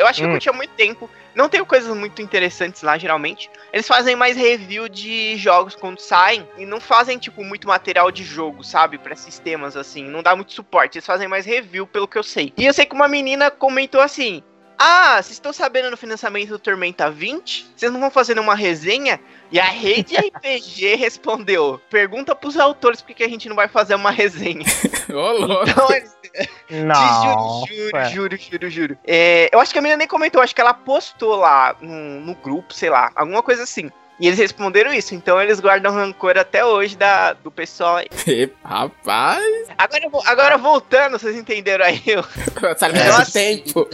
Eu 0.00 0.06
acho 0.06 0.18
que 0.20 0.24
eu 0.24 0.28
Hum. 0.28 0.32
curti 0.32 0.48
há 0.48 0.52
muito 0.52 0.70
tempo. 0.70 1.10
Não 1.34 1.48
tenho 1.48 1.64
coisas 1.66 1.94
muito 1.94 2.20
interessantes 2.22 2.82
lá, 2.82 2.96
geralmente. 2.98 3.50
Eles 3.72 3.86
fazem 3.86 4.16
mais 4.16 4.36
review 4.36 4.88
de 4.88 5.36
jogos 5.36 5.76
quando 5.76 6.00
saem. 6.00 6.48
E 6.58 6.64
não 6.64 6.80
fazem, 6.80 7.18
tipo, 7.18 7.44
muito 7.44 7.68
material 7.68 8.10
de 8.10 8.24
jogo, 8.24 8.64
sabe? 8.64 8.98
Pra 8.98 9.14
sistemas, 9.14 9.76
assim. 9.76 10.04
Não 10.04 10.22
dá 10.22 10.34
muito 10.34 10.52
suporte. 10.52 10.96
Eles 10.98 11.06
fazem 11.06 11.28
mais 11.28 11.44
review, 11.46 11.86
pelo 11.86 12.08
que 12.08 12.18
eu 12.18 12.22
sei. 12.22 12.52
E 12.56 12.66
eu 12.66 12.72
sei 12.72 12.86
que 12.86 12.94
uma 12.94 13.06
menina 13.06 13.50
comentou 13.50 14.00
assim. 14.00 14.42
Ah, 14.82 15.16
vocês 15.16 15.32
estão 15.32 15.52
sabendo 15.52 15.90
no 15.90 15.96
financiamento 15.96 16.48
do 16.48 16.58
Tormenta 16.58 17.10
20? 17.10 17.70
Vocês 17.76 17.92
não 17.92 18.00
vão 18.00 18.10
fazer 18.10 18.38
uma 18.38 18.54
resenha? 18.54 19.20
E 19.52 19.60
a 19.60 19.64
rede 19.66 20.16
RPG 20.16 20.94
respondeu: 20.94 21.78
Pergunta 21.90 22.34
pros 22.34 22.56
autores 22.56 23.02
por 23.02 23.08
que 23.08 23.14
que 23.16 23.24
a 23.24 23.28
gente 23.28 23.46
não 23.46 23.54
vai 23.56 23.68
fazer 23.68 23.94
uma 23.94 24.10
resenha. 24.10 24.64
Ô, 25.12 25.32
louco. 25.32 25.68
Então, 25.68 25.92
eles- 25.92 26.16
Nossa. 26.70 27.66
Juro, 27.66 28.04
juro, 28.10 28.36
juro, 28.38 28.70
juro. 28.70 28.98
É, 29.06 29.50
eu 29.52 29.60
acho 29.60 29.70
que 29.72 29.78
a 29.78 29.82
menina 29.82 29.98
nem 29.98 30.08
comentou, 30.08 30.40
acho 30.40 30.54
que 30.54 30.60
ela 30.62 30.72
postou 30.72 31.34
lá 31.36 31.76
no, 31.80 32.20
no 32.20 32.34
grupo, 32.36 32.72
sei 32.72 32.88
lá, 32.88 33.10
alguma 33.14 33.42
coisa 33.42 33.64
assim. 33.64 33.90
E 34.20 34.26
eles 34.26 34.38
responderam 34.38 34.92
isso, 34.92 35.14
então 35.14 35.40
eles 35.40 35.58
guardam 35.60 35.92
rancor 35.94 36.36
até 36.36 36.62
hoje 36.64 36.94
da, 36.96 37.32
do 37.32 37.50
pessoal 37.50 37.96
aí. 37.96 38.06
Rapaz, 38.62 39.42
Agora, 39.78 40.08
agora 40.26 40.58
voltando, 40.58 41.18
vocês 41.18 41.34
entenderam 41.36 41.84
aí? 41.86 42.02
eu- 42.06 42.22
essa 42.70 42.86
linha 42.88 43.04
Nossa. 43.06 43.24
do 43.24 43.32
tempo. 43.32 43.88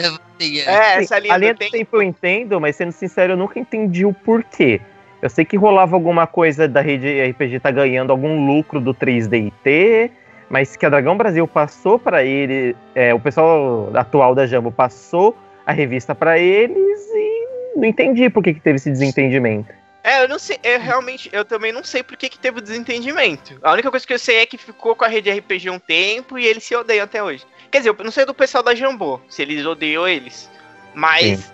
É, 0.67 1.03
essa 1.03 1.19
linha 1.19 1.35
a 1.35 1.37
linha 1.37 1.55
do 1.55 1.57
do 1.57 1.61
tempo. 1.61 1.73
tempo 1.73 1.97
eu 1.97 2.03
entendo, 2.03 2.61
mas 2.61 2.75
sendo 2.77 2.91
sincero, 2.93 3.35
eu 3.35 3.37
nunca 3.37 3.59
entendi 3.61 4.05
o 4.05 4.13
porquê. 4.13 4.81
Eu 5.23 5.31
sei 5.31 5.45
que 5.45 5.57
rolava 5.57 5.95
alguma 5.97 6.27
coisa 6.27 6.67
da 6.69 6.81
rede 6.81 7.07
RPG 7.31 7.61
tá 7.61 7.71
ganhando 7.71 8.11
algum 8.11 8.47
lucro 8.47 8.81
do 8.81 8.93
3DT, 8.93 10.11
mas 10.51 10.77
que 10.77 10.85
a 10.85 10.89
Dragão 10.89 11.17
Brasil 11.17 11.47
passou 11.49 11.99
pra 11.99 12.23
ele, 12.25 12.77
é, 12.95 13.15
o 13.15 13.21
pessoal 13.21 13.91
atual 13.95 14.35
da 14.35 14.47
Jambo 14.47 14.71
passou 14.71 15.37
a 15.65 15.73
revista 15.73 16.15
pra 16.15 16.39
eles 16.39 17.01
e 17.15 17.47
não 17.77 17.85
entendi 17.85 18.29
por 18.29 18.43
que, 18.43 18.55
que 18.55 18.61
teve 18.61 18.77
esse 18.77 18.91
desentendimento. 18.91 19.73
É, 20.07 20.23
eu 20.23 20.29
não 20.29 20.39
sei, 20.39 20.57
eu 20.63 20.79
realmente, 20.79 21.29
eu 21.33 21.45
também 21.45 21.73
não 21.73 21.83
sei 21.83 22.01
por 22.01 22.17
que, 22.17 22.29
que 22.29 22.39
teve 22.39 22.61
o 22.61 22.63
desentendimento. 22.63 23.59
A 23.61 23.73
única 23.73 23.91
coisa 23.91 24.07
que 24.07 24.15
eu 24.15 24.19
sei 24.21 24.37
é 24.37 24.47
que 24.47 24.57
ficou 24.57 24.95
com 24.95 25.05
a 25.05 25.09
rede 25.09 25.33
RPG 25.33 25.69
um 25.69 25.81
tempo 25.81 26.39
e 26.39 26.47
eles 26.47 26.63
se 26.63 26.77
odeiam 26.77 27.03
até 27.03 27.21
hoje. 27.21 27.45
Quer 27.73 27.79
dizer, 27.79 27.91
eu 27.91 28.05
não 28.05 28.13
sei 28.13 28.25
do 28.25 28.33
pessoal 28.33 28.63
da 28.63 28.73
Jambô, 28.73 29.21
se 29.29 29.43
eles 29.43 29.67
odeiam 29.67 30.07
eles. 30.07 30.49
Mas 30.95 31.41
Sim. 31.41 31.51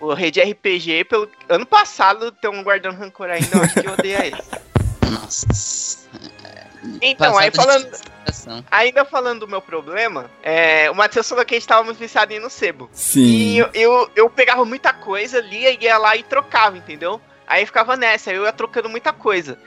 o 0.00 0.12
rede 0.14 0.40
RPG, 0.40 1.04
pelo 1.04 1.30
ano 1.48 1.64
passado, 1.64 2.30
estão 2.30 2.60
guardando 2.64 2.96
rancor 2.96 3.30
ainda, 3.30 3.56
eu 3.56 3.62
acho 3.62 3.80
que 3.80 3.88
odeia 3.88 4.26
eles. 4.26 4.50
Nossa. 5.08 5.46
Então, 7.00 7.38
aí 7.38 7.52
falando, 7.52 7.88
ainda 8.68 9.04
falando 9.04 9.40
do 9.40 9.48
meu 9.48 9.62
problema, 9.62 10.28
é, 10.42 10.90
o 10.90 10.94
Matheus 10.96 11.28
falou 11.28 11.44
que 11.44 11.54
a 11.54 11.56
gente 11.56 11.68
tava 11.68 11.84
muito 11.84 11.98
viciado 11.98 12.32
em 12.32 12.36
ir 12.38 12.40
no 12.40 12.50
sebo. 12.50 12.90
E 12.92 12.98
Sim. 12.98 13.58
eu, 13.58 13.70
eu, 13.72 14.10
eu 14.16 14.28
pegava 14.28 14.64
muita 14.64 14.92
coisa, 14.92 15.40
lia 15.40 15.70
e 15.70 15.78
ia 15.84 15.96
lá 15.98 16.16
e 16.16 16.24
trocava, 16.24 16.76
entendeu? 16.76 17.20
Aí 17.52 17.66
ficava 17.66 17.96
nessa, 17.98 18.32
eu 18.32 18.44
ia 18.44 18.52
trocando 18.52 18.88
muita 18.88 19.12
coisa. 19.12 19.58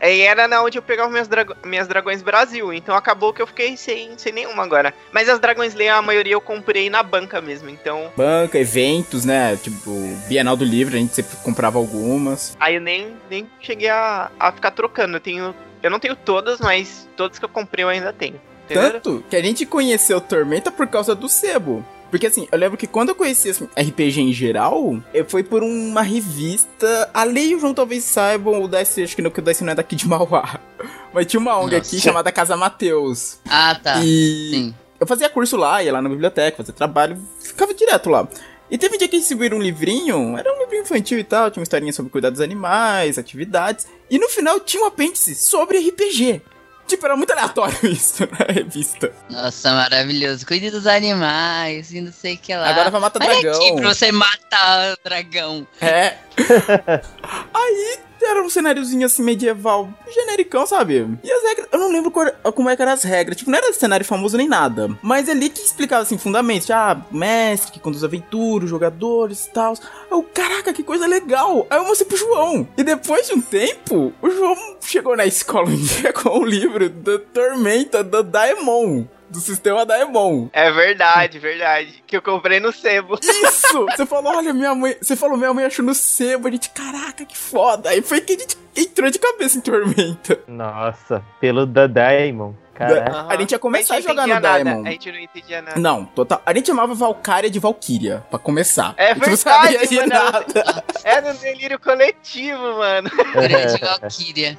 Aí 0.00 0.20
era 0.22 0.48
na 0.48 0.62
onde 0.62 0.78
eu 0.78 0.82
pegava 0.82 1.10
minhas, 1.10 1.28
drago- 1.28 1.54
minhas 1.64 1.86
Dragões 1.86 2.22
Brasil, 2.22 2.72
então 2.72 2.94
acabou 2.94 3.32
que 3.34 3.40
eu 3.42 3.46
fiquei 3.46 3.76
sem, 3.76 4.16
sem 4.16 4.32
nenhuma 4.32 4.62
agora. 4.62 4.94
Mas 5.12 5.28
as 5.28 5.38
Dragões 5.38 5.74
Leia, 5.74 5.96
a 5.96 6.02
maioria 6.02 6.32
eu 6.32 6.40
comprei 6.40 6.88
na 6.88 7.02
banca 7.02 7.40
mesmo, 7.42 7.68
então 7.68 8.10
Banca, 8.16 8.58
eventos, 8.58 9.24
né? 9.26 9.56
Tipo, 9.62 9.90
Bienal 10.26 10.56
do 10.56 10.64
Livro, 10.64 10.94
a 10.94 10.98
gente 10.98 11.14
sempre 11.14 11.36
comprava 11.44 11.78
algumas. 11.78 12.56
aí 12.58 12.76
eu 12.76 12.80
nem, 12.80 13.14
nem 13.30 13.46
cheguei 13.60 13.88
a, 13.90 14.30
a 14.40 14.50
ficar 14.52 14.70
trocando. 14.70 15.16
Eu 15.16 15.20
tenho. 15.20 15.54
Eu 15.82 15.90
não 15.90 15.98
tenho 16.00 16.16
todas, 16.16 16.60
mas 16.60 17.06
todas 17.14 17.38
que 17.38 17.44
eu 17.44 17.48
comprei 17.50 17.84
eu 17.84 17.88
ainda 17.90 18.10
tenho. 18.10 18.40
Entendeu? 18.64 18.92
Tanto 18.92 19.22
que 19.28 19.36
a 19.36 19.42
gente 19.42 19.66
conheceu 19.66 20.18
Tormenta 20.18 20.70
por 20.72 20.86
causa 20.86 21.14
do 21.14 21.28
sebo. 21.28 21.84
Porque 22.14 22.28
assim, 22.28 22.46
eu 22.52 22.56
lembro 22.56 22.78
que 22.78 22.86
quando 22.86 23.08
eu 23.08 23.14
conheci 23.16 23.50
assim, 23.50 23.68
RPG 23.76 24.20
em 24.20 24.32
geral, 24.32 25.02
eu 25.12 25.24
foi 25.24 25.42
por 25.42 25.64
uma 25.64 26.00
revista. 26.00 27.10
A 27.12 27.24
Lei 27.24 27.48
e 27.48 27.54
o 27.56 27.58
João 27.58 27.74
talvez 27.74 28.04
saibam, 28.04 28.62
o 28.62 28.68
Dice, 28.68 29.02
acho 29.02 29.16
que 29.16 29.20
não, 29.20 29.32
que 29.32 29.40
o 29.40 29.42
Dice 29.42 29.64
não 29.64 29.72
é 29.72 29.74
daqui 29.74 29.96
de 29.96 30.06
Mauá. 30.06 30.60
Mas 31.12 31.26
tinha 31.26 31.40
uma 31.40 31.58
ONG 31.58 31.74
aqui 31.74 31.96
Nossa. 31.96 32.04
chamada 32.04 32.30
Casa 32.30 32.56
Mateus. 32.56 33.40
Ah, 33.50 33.74
tá. 33.74 33.96
E 34.04 34.48
Sim. 34.48 34.74
eu 35.00 35.08
fazia 35.08 35.28
curso 35.28 35.56
lá, 35.56 35.82
ia 35.82 35.92
lá 35.92 36.00
na 36.00 36.08
biblioteca, 36.08 36.58
fazia 36.58 36.72
trabalho, 36.72 37.20
ficava 37.40 37.74
direto 37.74 38.08
lá. 38.08 38.28
E 38.70 38.78
teve 38.78 38.94
um 38.94 38.98
dia 38.98 39.08
que 39.08 39.16
eles 39.16 39.24
distribuíram 39.24 39.58
um 39.58 39.62
livrinho, 39.62 40.38
era 40.38 40.54
um 40.54 40.60
livrinho 40.60 40.84
infantil 40.84 41.18
e 41.18 41.24
tal, 41.24 41.50
tinha 41.50 41.62
uma 41.62 41.64
historinha 41.64 41.92
sobre 41.92 42.12
cuidar 42.12 42.30
dos 42.30 42.40
animais, 42.40 43.18
atividades. 43.18 43.88
E 44.08 44.20
no 44.20 44.28
final 44.28 44.60
tinha 44.60 44.84
um 44.84 44.86
apêndice 44.86 45.34
sobre 45.34 45.78
RPG. 45.80 46.42
Tipo, 46.86 47.06
era 47.06 47.16
muito 47.16 47.30
aleatório 47.32 47.76
isso 47.88 48.28
na 48.30 48.52
revista. 48.52 49.10
Nossa, 49.30 49.72
maravilhoso. 49.72 50.46
Cuide 50.46 50.70
dos 50.70 50.86
animais 50.86 51.92
e 51.92 52.00
não 52.00 52.12
sei 52.12 52.34
o 52.34 52.38
que 52.38 52.54
lá. 52.54 52.68
Agora 52.68 52.90
vai 52.90 53.00
matar 53.00 53.22
Olha 53.22 53.40
dragão. 53.40 53.60
aqui 53.60 53.74
pra 53.76 53.94
você 53.94 54.12
matar 54.12 54.92
o 54.92 54.98
dragão. 55.02 55.66
É. 55.80 56.14
Aí 57.54 57.98
era 58.26 58.42
um 58.42 58.48
cenáriozinho 58.48 59.06
assim 59.06 59.22
medieval, 59.22 59.88
genericão, 60.08 60.66
sabe? 60.66 61.06
E 61.22 61.30
as 61.30 61.42
regras, 61.42 61.68
eu 61.72 61.78
não 61.78 61.90
lembro 61.90 62.10
qual 62.10 62.26
como 62.52 62.70
é 62.70 62.76
que 62.76 62.82
eram 62.82 62.92
as 62.92 63.02
regras. 63.02 63.36
Tipo, 63.36 63.50
não 63.50 63.58
era 63.58 63.72
cenário 63.72 64.04
famoso 64.04 64.36
nem 64.36 64.48
nada. 64.48 64.88
Mas 65.02 65.28
ali 65.28 65.48
que 65.48 65.60
explicava 65.60 66.02
assim, 66.02 66.18
fundamentos. 66.18 66.70
Ah, 66.70 67.00
mestre 67.10 67.72
que 67.72 67.80
conduz 67.80 68.04
aventura, 68.04 68.64
os 68.64 68.70
jogadores 68.70 69.46
e 69.46 69.50
tal. 69.50 69.74
Eu, 70.10 70.22
caraca, 70.22 70.72
que 70.72 70.82
coisa 70.82 71.06
legal. 71.06 71.66
Aí 71.70 71.78
eu 71.78 71.84
mostrei 71.84 72.08
pro 72.08 72.16
João. 72.16 72.66
E 72.76 72.82
depois 72.82 73.26
de 73.26 73.34
um 73.34 73.40
tempo, 73.40 74.12
o 74.20 74.30
João 74.30 74.56
chegou 74.80 75.16
na 75.16 75.26
escola 75.26 75.68
um 75.70 75.76
dia 75.76 76.12
com 76.12 76.38
o 76.38 76.44
livro 76.44 76.88
da 76.88 77.18
Tormenta 77.18 78.02
da 78.02 78.22
Daemon. 78.22 79.04
Do 79.28 79.40
sistema 79.40 79.84
Daemon. 79.84 80.48
É 80.52 80.70
verdade, 80.70 81.38
verdade. 81.38 82.02
Que 82.06 82.16
eu 82.16 82.22
comprei 82.22 82.60
no 82.60 82.72
sebo. 82.72 83.18
Isso! 83.22 83.86
Você 83.86 84.06
falou, 84.06 84.36
olha, 84.36 84.52
minha 84.52 84.74
mãe. 84.74 84.96
Você 85.00 85.16
falou, 85.16 85.36
minha 85.36 85.52
mãe 85.52 85.64
achou 85.64 85.84
no 85.84 85.94
sebo. 85.94 86.48
A 86.48 86.50
gente, 86.50 86.70
caraca, 86.70 87.24
que 87.24 87.36
foda. 87.36 87.90
Aí 87.90 88.02
foi 88.02 88.20
que 88.20 88.34
a 88.34 88.38
gente 88.38 88.56
entrou 88.76 89.10
de 89.10 89.18
cabeça 89.18 89.58
em 89.58 89.60
Tormenta. 89.60 90.40
Nossa, 90.46 91.24
pelo 91.40 91.66
da 91.66 91.86
Diamond. 91.86 92.56
Caraca. 92.74 93.26
A 93.28 93.36
gente 93.36 93.52
ia 93.52 93.58
começar 93.58 93.94
a, 93.94 94.00
gente 94.00 94.08
não 94.08 94.14
jogar 94.14 94.26
no 94.26 94.34
nada, 94.34 94.62
Diamond. 94.62 94.88
A 94.88 94.90
gente 94.92 95.12
não 95.12 95.18
entendia 95.18 95.62
nada. 95.62 95.80
Não, 95.80 96.04
total. 96.04 96.42
A 96.44 96.52
gente 96.54 96.66
chamava 96.66 96.94
Valkyria 96.94 97.48
de 97.48 97.58
Valkyria, 97.58 98.24
pra 98.28 98.38
começar. 98.38 98.94
É 98.96 99.12
A 99.12 99.14
gente 99.14 99.28
não 99.28 99.36
verdade, 99.36 99.72
sabia 99.72 99.86
de 99.86 99.96
mano. 99.96 100.08
nada. 100.08 100.84
Era 101.04 101.32
um 101.32 101.36
delírio 101.36 101.78
coletivo, 101.78 102.62
mano. 102.78 103.10
Grande 103.32 103.80
Valkyria. 103.80 104.58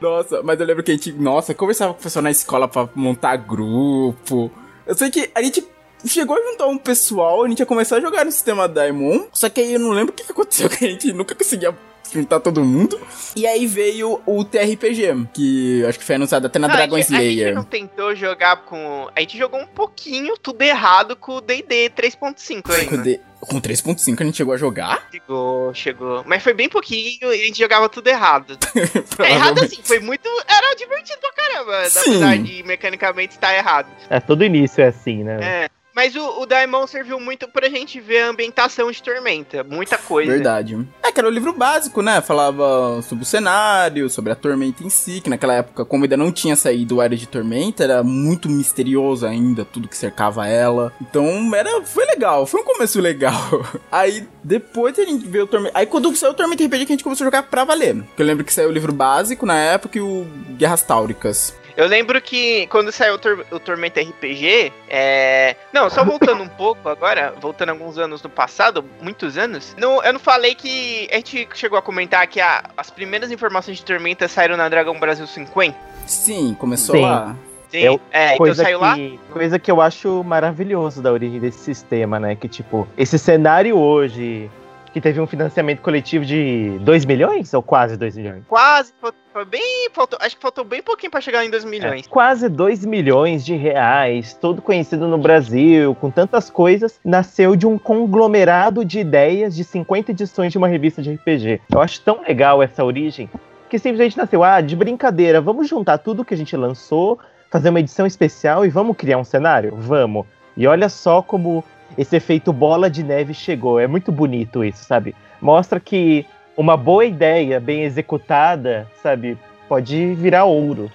Nossa, 0.00 0.42
mas 0.42 0.58
eu 0.58 0.66
lembro 0.66 0.82
que 0.82 0.90
a 0.90 0.94
gente, 0.94 1.12
nossa, 1.12 1.54
conversava 1.54 1.94
com 1.94 2.00
o 2.00 2.02
pessoal 2.02 2.22
na 2.22 2.30
escola 2.30 2.66
pra 2.66 2.88
montar 2.94 3.36
grupo. 3.36 4.50
Eu 4.84 4.94
sei 4.96 5.10
que 5.10 5.30
a 5.34 5.42
gente 5.42 5.64
chegou 6.04 6.36
a 6.36 6.50
juntar 6.50 6.66
um 6.66 6.76
pessoal, 6.76 7.44
a 7.44 7.48
gente 7.48 7.60
ia 7.60 7.66
começar 7.66 7.96
a 7.96 8.00
jogar 8.00 8.24
no 8.24 8.32
sistema 8.32 8.66
Daimon. 8.66 9.26
Só 9.32 9.48
que 9.48 9.60
aí 9.60 9.74
eu 9.74 9.80
não 9.80 9.90
lembro 9.90 10.12
o 10.12 10.16
que 10.16 10.24
que 10.24 10.32
aconteceu, 10.32 10.68
que 10.70 10.84
a 10.84 10.88
gente 10.88 11.12
nunca 11.12 11.34
conseguia 11.34 11.72
juntar 12.10 12.40
todo 12.40 12.64
mundo. 12.64 13.00
E 13.36 13.46
aí 13.46 13.66
veio 13.66 14.20
o 14.26 14.44
TRPG, 14.44 15.28
que 15.32 15.84
acho 15.86 15.98
que 15.98 16.04
foi 16.04 16.16
anunciado 16.16 16.46
até 16.46 16.58
na 16.58 16.68
Não, 16.68 16.74
Dragon 16.74 16.96
a, 16.96 16.98
gente, 17.00 17.14
a 17.14 17.18
gente 17.18 17.30
Slayer. 17.32 17.54
não 17.54 17.64
tentou 17.64 18.14
jogar 18.14 18.64
com. 18.64 19.08
A 19.14 19.20
gente 19.20 19.36
jogou 19.38 19.60
um 19.60 19.66
pouquinho 19.66 20.36
tudo 20.36 20.62
errado 20.62 21.16
com 21.16 21.36
o 21.36 21.40
DD 21.40 21.90
3.5 21.90 22.62
Com 22.62 22.72
ainda. 22.72 23.20
Com 23.40 23.60
3.5 23.60 24.20
a 24.20 24.24
gente 24.24 24.36
chegou 24.36 24.54
a 24.54 24.56
jogar? 24.56 25.08
Chegou, 25.10 25.74
chegou. 25.74 26.22
Mas 26.24 26.42
foi 26.42 26.54
bem 26.54 26.68
pouquinho 26.68 27.32
e 27.34 27.40
a 27.42 27.44
gente 27.44 27.58
jogava 27.58 27.88
tudo 27.88 28.06
errado. 28.08 28.56
É, 29.18 29.32
errado 29.32 29.62
assim, 29.62 29.78
foi 29.82 29.98
muito. 30.00 30.28
Era 30.48 30.74
divertido 30.74 31.18
pra 31.20 31.32
caramba. 31.32 31.84
Sim. 31.88 32.00
Apesar 32.00 32.38
de 32.38 32.62
mecanicamente 32.62 33.34
estar 33.34 33.54
errado. 33.54 33.88
É, 34.08 34.18
todo 34.20 34.44
início 34.44 34.82
é 34.82 34.88
assim, 34.88 35.22
né? 35.22 35.38
É. 35.42 35.68
Mas 35.94 36.16
o, 36.16 36.40
o 36.40 36.46
Daimon 36.46 36.86
serviu 36.86 37.20
muito 37.20 37.46
pra 37.48 37.68
gente 37.68 38.00
ver 38.00 38.22
a 38.22 38.28
ambientação 38.28 38.90
de 38.90 39.02
Tormenta. 39.02 39.62
Muita 39.62 39.98
coisa. 39.98 40.32
Verdade. 40.32 40.86
É 41.02 41.12
que 41.12 41.20
era 41.20 41.28
o 41.28 41.32
livro 41.32 41.52
básico, 41.52 42.00
né? 42.00 42.20
Falava 42.20 43.02
sobre 43.02 43.24
o 43.24 43.26
cenário, 43.26 44.08
sobre 44.08 44.32
a 44.32 44.34
tormenta 44.34 44.82
em 44.82 44.88
si, 44.88 45.20
que 45.20 45.28
naquela 45.28 45.54
época, 45.54 45.84
como 45.84 46.04
ainda 46.04 46.16
não 46.16 46.32
tinha 46.32 46.56
saído 46.56 46.96
o 46.96 47.02
Era 47.02 47.14
de 47.14 47.28
Tormenta, 47.28 47.84
era 47.84 48.02
muito 48.02 48.48
misterioso 48.48 49.26
ainda 49.26 49.64
tudo 49.64 49.88
que 49.88 49.96
cercava 49.96 50.46
ela. 50.46 50.92
Então, 51.00 51.54
era, 51.54 51.82
foi 51.82 52.06
legal, 52.06 52.46
foi 52.46 52.62
um 52.62 52.64
começo 52.64 53.00
legal. 53.00 53.34
Aí, 53.92 54.26
depois 54.42 54.98
a 54.98 55.04
gente 55.04 55.26
veio 55.26 55.44
o 55.44 55.46
Tormenta. 55.46 55.78
Aí, 55.78 55.86
quando 55.86 56.14
saiu 56.16 56.32
o 56.32 56.34
Tormenta 56.34 56.64
RPG, 56.64 56.86
que 56.86 56.92
a 56.92 56.96
gente 56.96 57.04
começou 57.04 57.24
a 57.24 57.28
jogar 57.28 57.42
pra 57.44 57.64
valer. 57.64 58.02
Porque 58.02 58.22
eu 58.22 58.26
lembro 58.26 58.44
que 58.44 58.52
saiu 58.52 58.70
o 58.70 58.72
livro 58.72 58.92
básico 58.92 59.44
na 59.44 59.58
época 59.58 59.98
e 59.98 60.00
o 60.00 60.26
Guerras 60.56 60.82
Táuricas. 60.82 61.54
Eu 61.76 61.86
lembro 61.86 62.20
que 62.20 62.66
quando 62.68 62.92
saiu 62.92 63.14
o, 63.14 63.18
Tor- 63.18 63.46
o 63.50 63.58
Tormenta 63.58 64.00
RPG, 64.00 64.72
é. 64.88 65.56
Não, 65.72 65.88
só 65.88 66.04
voltando 66.04 66.42
um 66.44 66.48
pouco 66.48 66.88
agora, 66.88 67.34
voltando 67.40 67.70
alguns 67.70 67.98
anos 67.98 68.22
no 68.22 68.28
passado, 68.28 68.84
muitos 69.00 69.38
anos. 69.38 69.74
Não, 69.78 70.02
eu 70.02 70.12
não 70.12 70.20
falei 70.20 70.54
que. 70.54 71.08
A 71.10 71.16
gente 71.16 71.48
chegou 71.54 71.78
a 71.78 71.82
comentar 71.82 72.26
que 72.26 72.40
a- 72.40 72.62
as 72.76 72.90
primeiras 72.90 73.30
informações 73.30 73.78
de 73.78 73.84
Tormenta 73.84 74.28
saíram 74.28 74.56
na 74.56 74.68
Dragão 74.68 74.98
Brasil 74.98 75.26
50. 75.26 75.76
Sim, 76.06 76.54
começou 76.58 76.96
Sim. 76.96 77.02
lá. 77.02 77.36
Sim. 77.70 77.78
Eu- 77.78 78.00
É, 78.10 78.26
então 78.26 78.36
Coisa 78.38 78.62
saiu 78.64 78.78
lá. 78.80 78.94
que, 78.94 79.18
coisa 79.32 79.58
que 79.58 79.70
eu 79.70 79.80
acho 79.80 80.22
maravilhoso 80.24 81.00
da 81.00 81.10
origem 81.10 81.40
desse 81.40 81.58
sistema, 81.60 82.20
né? 82.20 82.36
Que, 82.36 82.46
tipo, 82.48 82.86
esse 82.98 83.18
cenário 83.18 83.78
hoje, 83.78 84.50
que 84.92 85.00
teve 85.00 85.18
um 85.20 85.26
financiamento 85.26 85.80
coletivo 85.80 86.22
de 86.22 86.78
2 86.82 87.06
milhões? 87.06 87.54
Ou 87.54 87.62
quase 87.62 87.96
2 87.96 88.14
milhões? 88.14 88.42
Quase, 88.46 88.92
foi, 89.32 89.44
bem. 89.44 89.88
Faltou, 89.92 90.18
acho 90.20 90.36
que 90.36 90.42
faltou 90.42 90.64
bem 90.64 90.82
pouquinho 90.82 91.10
pra 91.10 91.20
chegar 91.20 91.44
em 91.44 91.50
2 91.50 91.64
milhões. 91.64 92.06
É, 92.06 92.08
quase 92.08 92.48
2 92.48 92.84
milhões 92.84 93.44
de 93.44 93.54
reais, 93.54 94.34
todo 94.34 94.62
conhecido 94.62 95.08
no 95.08 95.18
Brasil, 95.18 95.94
com 95.94 96.10
tantas 96.10 96.50
coisas, 96.50 97.00
nasceu 97.04 97.56
de 97.56 97.66
um 97.66 97.78
conglomerado 97.78 98.84
de 98.84 99.00
ideias 99.00 99.56
de 99.56 99.64
50 99.64 100.10
edições 100.12 100.52
de 100.52 100.58
uma 100.58 100.68
revista 100.68 101.02
de 101.02 101.14
RPG. 101.14 101.60
Eu 101.72 101.80
acho 101.80 102.00
tão 102.02 102.20
legal 102.22 102.62
essa 102.62 102.84
origem, 102.84 103.28
que 103.68 103.78
simplesmente 103.78 104.16
nasceu, 104.16 104.44
ah, 104.44 104.60
de 104.60 104.76
brincadeira, 104.76 105.40
vamos 105.40 105.68
juntar 105.68 105.98
tudo 105.98 106.24
que 106.24 106.34
a 106.34 106.36
gente 106.36 106.56
lançou, 106.56 107.18
fazer 107.50 107.70
uma 107.70 107.80
edição 107.80 108.06
especial 108.06 108.64
e 108.64 108.68
vamos 108.68 108.96
criar 108.96 109.18
um 109.18 109.24
cenário? 109.24 109.74
Vamos. 109.76 110.26
E 110.56 110.66
olha 110.66 110.88
só 110.88 111.22
como 111.22 111.64
esse 111.96 112.16
efeito 112.16 112.52
bola 112.52 112.90
de 112.90 113.02
neve 113.02 113.34
chegou. 113.34 113.78
É 113.78 113.86
muito 113.86 114.10
bonito 114.10 114.64
isso, 114.64 114.84
sabe? 114.84 115.14
Mostra 115.40 115.80
que 115.80 116.26
uma 116.56 116.76
boa 116.76 117.04
ideia, 117.04 117.58
bem 117.60 117.82
executada, 117.82 118.88
sabe, 119.02 119.38
pode 119.68 120.14
virar 120.14 120.44
ouro, 120.44 120.90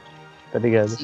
tá 0.51 0.59
ligado? 0.59 0.97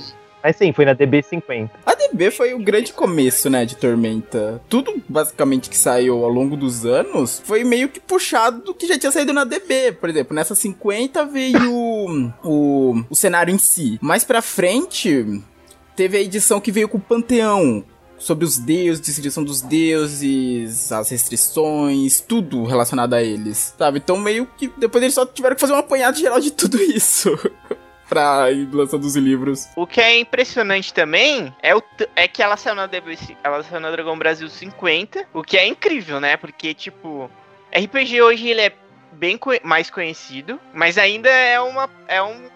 Mas 0.44 0.58
sim, 0.58 0.74
foi 0.74 0.84
na 0.84 0.94
DB50. 0.94 1.70
A 1.86 1.96
DB 1.96 2.30
foi 2.30 2.54
o 2.54 2.60
grande 2.60 2.92
começo, 2.92 3.50
né, 3.50 3.64
de 3.64 3.78
Tormenta. 3.78 4.62
Tudo, 4.68 5.02
basicamente, 5.08 5.70
que 5.70 5.78
saiu 5.78 6.24
ao 6.24 6.30
longo 6.30 6.58
dos 6.58 6.86
anos 6.86 7.42
foi 7.46 7.64
meio 7.64 7.88
que 7.88 8.02
puxado 8.02 8.62
do 8.62 8.74
que 8.74 8.86
já 8.86 9.00
tinha 9.00 9.12
saído 9.12 9.32
na 9.32 9.46
DB. 9.46 9.94
Por 9.94 10.10
exemplo, 10.10 10.36
nessa 10.36 10.54
50 10.54 11.26
veio 11.26 11.74
o, 12.44 13.04
o 13.10 13.16
cenário 13.16 13.56
em 13.56 13.58
si. 13.58 13.98
Mais 14.02 14.26
pra 14.26 14.42
frente, 14.42 15.42
teve 15.96 16.18
a 16.18 16.22
edição 16.22 16.60
que 16.60 16.74
veio 16.74 16.90
com 16.90 16.98
o 16.98 17.02
Panteão. 17.02 17.86
Sobre 18.24 18.46
os 18.46 18.58
deuses, 18.58 19.02
descrição 19.06 19.44
dos 19.44 19.62
deuses, 19.62 20.92
as 20.92 21.10
restrições, 21.10 22.22
tudo 22.22 22.64
relacionado 22.66 23.14
a 23.14 23.22
eles, 23.22 23.74
sabe? 23.78 24.00
Então 24.00 24.18
meio 24.18 24.46
que 24.58 24.70
depois 24.78 25.04
eles 25.04 25.14
só 25.14 25.26
tiveram 25.26 25.56
que 25.56 25.62
fazer 25.62 25.74
um 25.74 25.78
apanhado 25.78 26.18
geral 26.18 26.40
de 26.40 26.52
tudo 26.52 26.80
isso. 26.82 27.30
pra 28.08 28.52
ir 28.52 28.70
lançando 28.72 29.06
os 29.06 29.16
livros. 29.16 29.68
O 29.76 29.88
que 29.88 30.00
é 30.00 30.20
impressionante 30.20 30.94
também 30.94 31.54
é, 31.64 31.76
o 31.76 31.82
é 32.16 32.28
que 32.28 32.44
ela 32.44 32.56
saiu 32.58 32.76
na 32.76 32.86
DBC, 32.86 33.36
ela 33.44 33.64
saiu 33.64 33.80
na 33.80 33.90
Dragão 33.92 34.18
Brasil 34.18 34.48
50, 34.50 35.26
o 35.34 35.42
que 35.42 35.58
é 35.58 35.66
incrível, 35.68 36.20
né? 36.20 36.38
Porque, 36.38 36.74
tipo, 36.74 37.30
RPG 37.76 38.22
hoje 38.22 38.48
ele 38.50 38.62
é 38.62 38.74
bem 39.14 39.38
co- 39.38 39.52
mais 39.64 39.90
conhecido, 39.90 40.60
mas 40.74 40.98
ainda 40.98 41.30
é, 41.30 41.60
uma, 41.60 41.90
é 42.08 42.22
um 42.22 42.50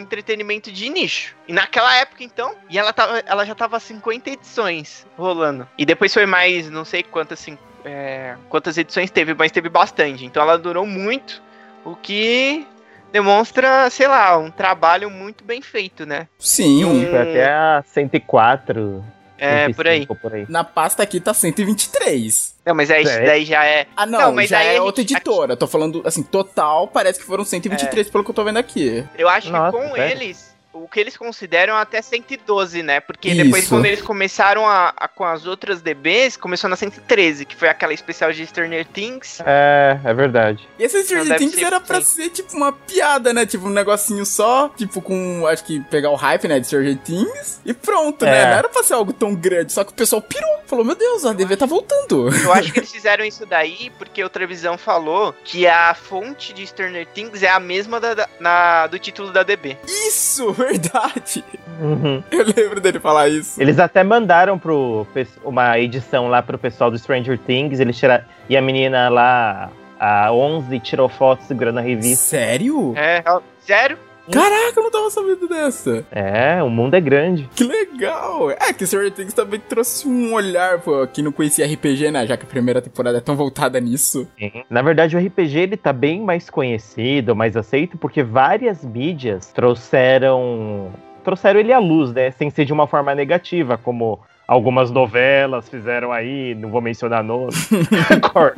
entretenimento 0.00 0.70
de 0.72 0.88
nicho. 0.88 1.34
E 1.48 1.52
naquela 1.52 1.94
época, 1.96 2.22
então, 2.24 2.54
e 2.68 2.78
ela, 2.78 2.92
tava, 2.92 3.18
ela 3.26 3.44
já 3.44 3.54
tava 3.54 3.78
50 3.80 4.30
edições 4.30 5.06
rolando. 5.16 5.68
E 5.78 5.84
depois 5.84 6.12
foi 6.12 6.26
mais, 6.26 6.68
não 6.70 6.84
sei 6.84 7.02
quantas, 7.02 7.38
cin- 7.40 7.58
é, 7.84 8.36
quantas 8.48 8.76
edições 8.78 9.10
teve, 9.10 9.34
mas 9.34 9.50
teve 9.52 9.68
bastante. 9.68 10.24
Então 10.24 10.42
ela 10.42 10.58
durou 10.58 10.86
muito, 10.86 11.42
o 11.84 11.94
que 11.96 12.66
demonstra, 13.12 13.88
sei 13.90 14.06
lá, 14.08 14.36
um 14.36 14.50
trabalho 14.50 15.08
muito 15.10 15.42
bem 15.44 15.62
feito, 15.62 16.04
né? 16.04 16.28
Sim. 16.38 16.84
Um- 16.84 17.08
Foi 17.08 17.18
até 17.20 17.44
a 17.52 17.82
104. 17.86 19.04
É, 19.38 19.66
105, 19.66 19.74
por 19.76 19.86
aí. 19.86 20.06
por 20.06 20.34
aí. 20.34 20.46
Na 20.48 20.64
pasta 20.64 21.02
aqui 21.02 21.20
tá 21.20 21.32
123. 21.32 22.54
Não, 22.64 22.74
mas 22.74 22.90
aí, 22.90 23.02
isso 23.02 23.12
É. 23.12 23.24
daí 23.24 23.44
já 23.44 23.64
é. 23.64 23.86
Ah, 23.96 24.06
não, 24.06 24.18
Não, 24.20 24.32
mas 24.34 24.50
já 24.50 24.62
é 24.62 24.72
gente- 24.72 24.80
outra 24.80 25.02
editora. 25.02 25.56
Tô 25.56 25.66
falando, 25.66 26.02
assim, 26.04 26.22
total, 26.22 26.88
parece 26.88 27.18
que 27.20 27.24
foram 27.26 27.42
É. 27.42 27.46
123 27.46 28.08
pelo 28.10 28.24
que 28.24 28.30
eu 28.30 28.34
tô 28.34 28.44
vendo 28.44 28.56
aqui. 28.58 29.04
Eu 29.16 29.28
acho 29.28 29.50
Nossa, 29.50 29.76
que 29.78 29.84
com 29.88 29.94
sério? 29.94 30.22
eles, 30.22 30.54
o 30.82 30.88
que 30.88 31.00
eles 31.00 31.16
consideram 31.16 31.74
até 31.76 32.00
112, 32.02 32.82
né? 32.82 33.00
Porque 33.00 33.34
depois, 33.34 33.64
Isso. 33.64 33.74
quando 33.74 33.86
eles 33.86 34.02
começaram 34.02 34.66
a, 34.66 34.92
a- 34.96 35.08
com 35.08 35.24
as 35.24 35.46
outras 35.46 35.80
DBs, 35.80 36.36
começou 36.36 36.68
na 36.70 36.76
113, 36.76 37.44
que 37.44 37.56
foi 37.56 37.68
aquela 37.68 37.92
especial 37.92 38.32
de 38.32 38.46
Stranger 38.46 38.86
Things. 38.86 39.40
É, 39.44 39.98
é 40.04 40.14
verdade. 40.14 40.66
E 40.78 40.84
esse 40.84 41.02
Stranger 41.04 41.28
deve 41.28 41.38
Things 41.38 41.62
era 41.62 41.80
pra 41.80 42.00
ser, 42.00 42.30
tipo, 42.30 42.56
uma 42.56 42.72
piada, 42.72 43.32
né? 43.32 43.46
Tipo, 43.46 43.66
um 43.66 43.70
negocinho 43.70 44.24
só, 44.26 44.68
tipo, 44.70 45.00
com, 45.00 45.46
acho 45.46 45.64
que 45.64 45.80
pegar 45.82 46.10
o 46.10 46.14
hype, 46.14 46.48
né, 46.48 46.60
de 46.60 46.66
Stranger 46.66 46.96
Things 46.98 47.60
e 47.64 47.72
pronto, 47.72 48.24
né? 48.24 48.42
É. 48.42 48.46
Não 48.46 48.58
era 48.58 48.68
pra 48.68 48.82
ser 48.82 48.94
algo 48.94 49.12
tão 49.12 49.34
grande, 49.34 49.72
só 49.72 49.84
que 49.84 49.92
o 49.92 49.94
pessoal 49.94 50.20
pirou. 50.22 50.46
Falou, 50.66 50.84
meu 50.84 50.96
Deus, 50.96 51.24
a 51.24 51.32
DV 51.32 51.56
tá 51.56 51.64
voltando. 51.66 52.28
Eu 52.42 52.52
acho 52.52 52.72
que 52.72 52.80
eles 52.80 52.90
fizeram 52.90 53.24
isso 53.24 53.46
daí 53.46 53.90
porque 53.98 54.22
o 54.24 54.28
Trevisão 54.28 54.76
falou 54.76 55.32
que 55.44 55.64
a 55.66 55.94
fonte 55.94 56.52
de 56.52 56.66
Stranger 56.66 57.06
Things 57.06 57.42
é 57.42 57.48
a 57.48 57.60
mesma 57.60 58.00
da, 58.00 58.14
da- 58.14 58.28
na- 58.40 58.86
do 58.88 58.98
título 58.98 59.30
da 59.32 59.44
DB. 59.44 59.76
Isso, 59.86 60.56
verdade. 60.66 61.44
Uhum. 61.80 62.22
Eu 62.30 62.44
lembro 62.44 62.80
dele 62.80 62.98
falar 62.98 63.28
isso. 63.28 63.60
Eles 63.60 63.78
até 63.78 64.02
mandaram 64.02 64.58
pro, 64.58 65.06
uma 65.44 65.78
edição 65.78 66.28
lá 66.28 66.42
pro 66.42 66.58
pessoal 66.58 66.90
do 66.90 66.98
Stranger 66.98 67.38
Things. 67.38 67.80
Eles 67.80 67.96
tiraram. 67.96 68.24
E 68.48 68.56
a 68.56 68.62
menina 68.62 69.08
lá, 69.08 69.70
a 69.98 70.32
11, 70.32 70.78
tirou 70.80 71.08
foto 71.08 71.42
segurando 71.42 71.78
a 71.78 71.82
revista. 71.82 72.24
Sério? 72.24 72.94
É, 72.96 73.22
sério? 73.60 73.98
Caraca, 74.30 74.72
eu 74.76 74.82
não 74.82 74.90
tava 74.90 75.10
sabendo 75.10 75.48
dessa. 75.48 76.04
É, 76.10 76.62
o 76.62 76.68
mundo 76.68 76.94
é 76.94 77.00
grande. 77.00 77.48
Que 77.54 77.64
legal! 77.64 78.50
É 78.50 78.72
que 78.72 78.86
Stranger 78.86 79.12
Things 79.12 79.32
também 79.34 79.60
trouxe 79.60 80.08
um 80.08 80.32
olhar, 80.32 80.80
pô, 80.80 81.06
quem 81.06 81.22
não 81.22 81.32
conhecia 81.32 81.66
RPG, 81.66 82.10
né? 82.10 82.26
Já 82.26 82.36
que 82.36 82.44
a 82.44 82.48
primeira 82.48 82.82
temporada 82.82 83.18
é 83.18 83.20
tão 83.20 83.36
voltada 83.36 83.80
nisso. 83.80 84.28
Na 84.68 84.82
verdade, 84.82 85.16
o 85.16 85.20
RPG 85.20 85.58
ele 85.58 85.76
tá 85.76 85.92
bem 85.92 86.20
mais 86.20 86.50
conhecido, 86.50 87.36
mais 87.36 87.56
aceito, 87.56 87.96
porque 87.96 88.22
várias 88.22 88.84
mídias 88.84 89.52
trouxeram 89.52 90.92
trouxeram 91.24 91.58
ele 91.58 91.72
à 91.72 91.78
luz, 91.78 92.12
né? 92.12 92.30
Sem 92.30 92.50
ser 92.50 92.64
de 92.64 92.72
uma 92.72 92.86
forma 92.86 93.12
negativa, 93.14 93.76
como 93.76 94.20
algumas 94.46 94.90
novelas 94.90 95.68
fizeram 95.68 96.12
aí, 96.12 96.54
não 96.54 96.70
vou 96.70 96.80
mencionar 96.80 97.22
nomes. 97.22 97.68
Cor- 98.32 98.54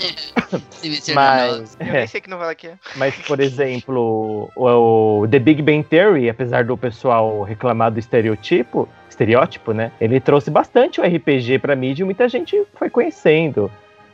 Se 0.70 0.88
mencionar 0.90 1.48
mas, 1.50 1.76
Eu 1.80 1.86
é, 1.86 1.92
nem 1.92 2.06
sei 2.06 2.20
que 2.20 2.28
novela 2.30 2.54
que 2.54 2.66
é. 2.68 2.74
mas, 2.96 3.14
por 3.26 3.40
exemplo, 3.40 4.50
o, 4.54 5.22
o 5.22 5.28
The 5.28 5.38
Big 5.38 5.62
Bang 5.62 5.82
Theory, 5.84 6.28
apesar 6.28 6.64
do 6.64 6.76
pessoal 6.76 7.42
reclamar 7.42 7.90
do 7.90 7.98
estereotipo, 7.98 8.88
estereótipo, 9.08 9.72
né? 9.72 9.90
Ele 10.00 10.20
trouxe 10.20 10.50
bastante 10.50 11.00
o 11.00 11.04
RPG 11.04 11.58
pra 11.58 11.74
mídia 11.74 12.02
e 12.02 12.04
muita 12.04 12.28
gente 12.28 12.62
foi 12.74 12.88
conhecendo. 12.90 13.70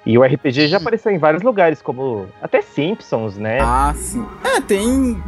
E 0.07 0.17
o 0.19 0.23
RPG 0.23 0.69
já 0.69 0.77
apareceu 0.77 1.11
em 1.13 1.19
vários 1.19 1.43
lugares, 1.43 1.81
como 1.81 2.27
até 2.43 2.61
Simpsons, 2.61 3.37
né? 3.39 3.59
Ah, 3.63 3.93
sim. 3.97 4.25
É, 4.45 4.61
tem. 4.61 5.23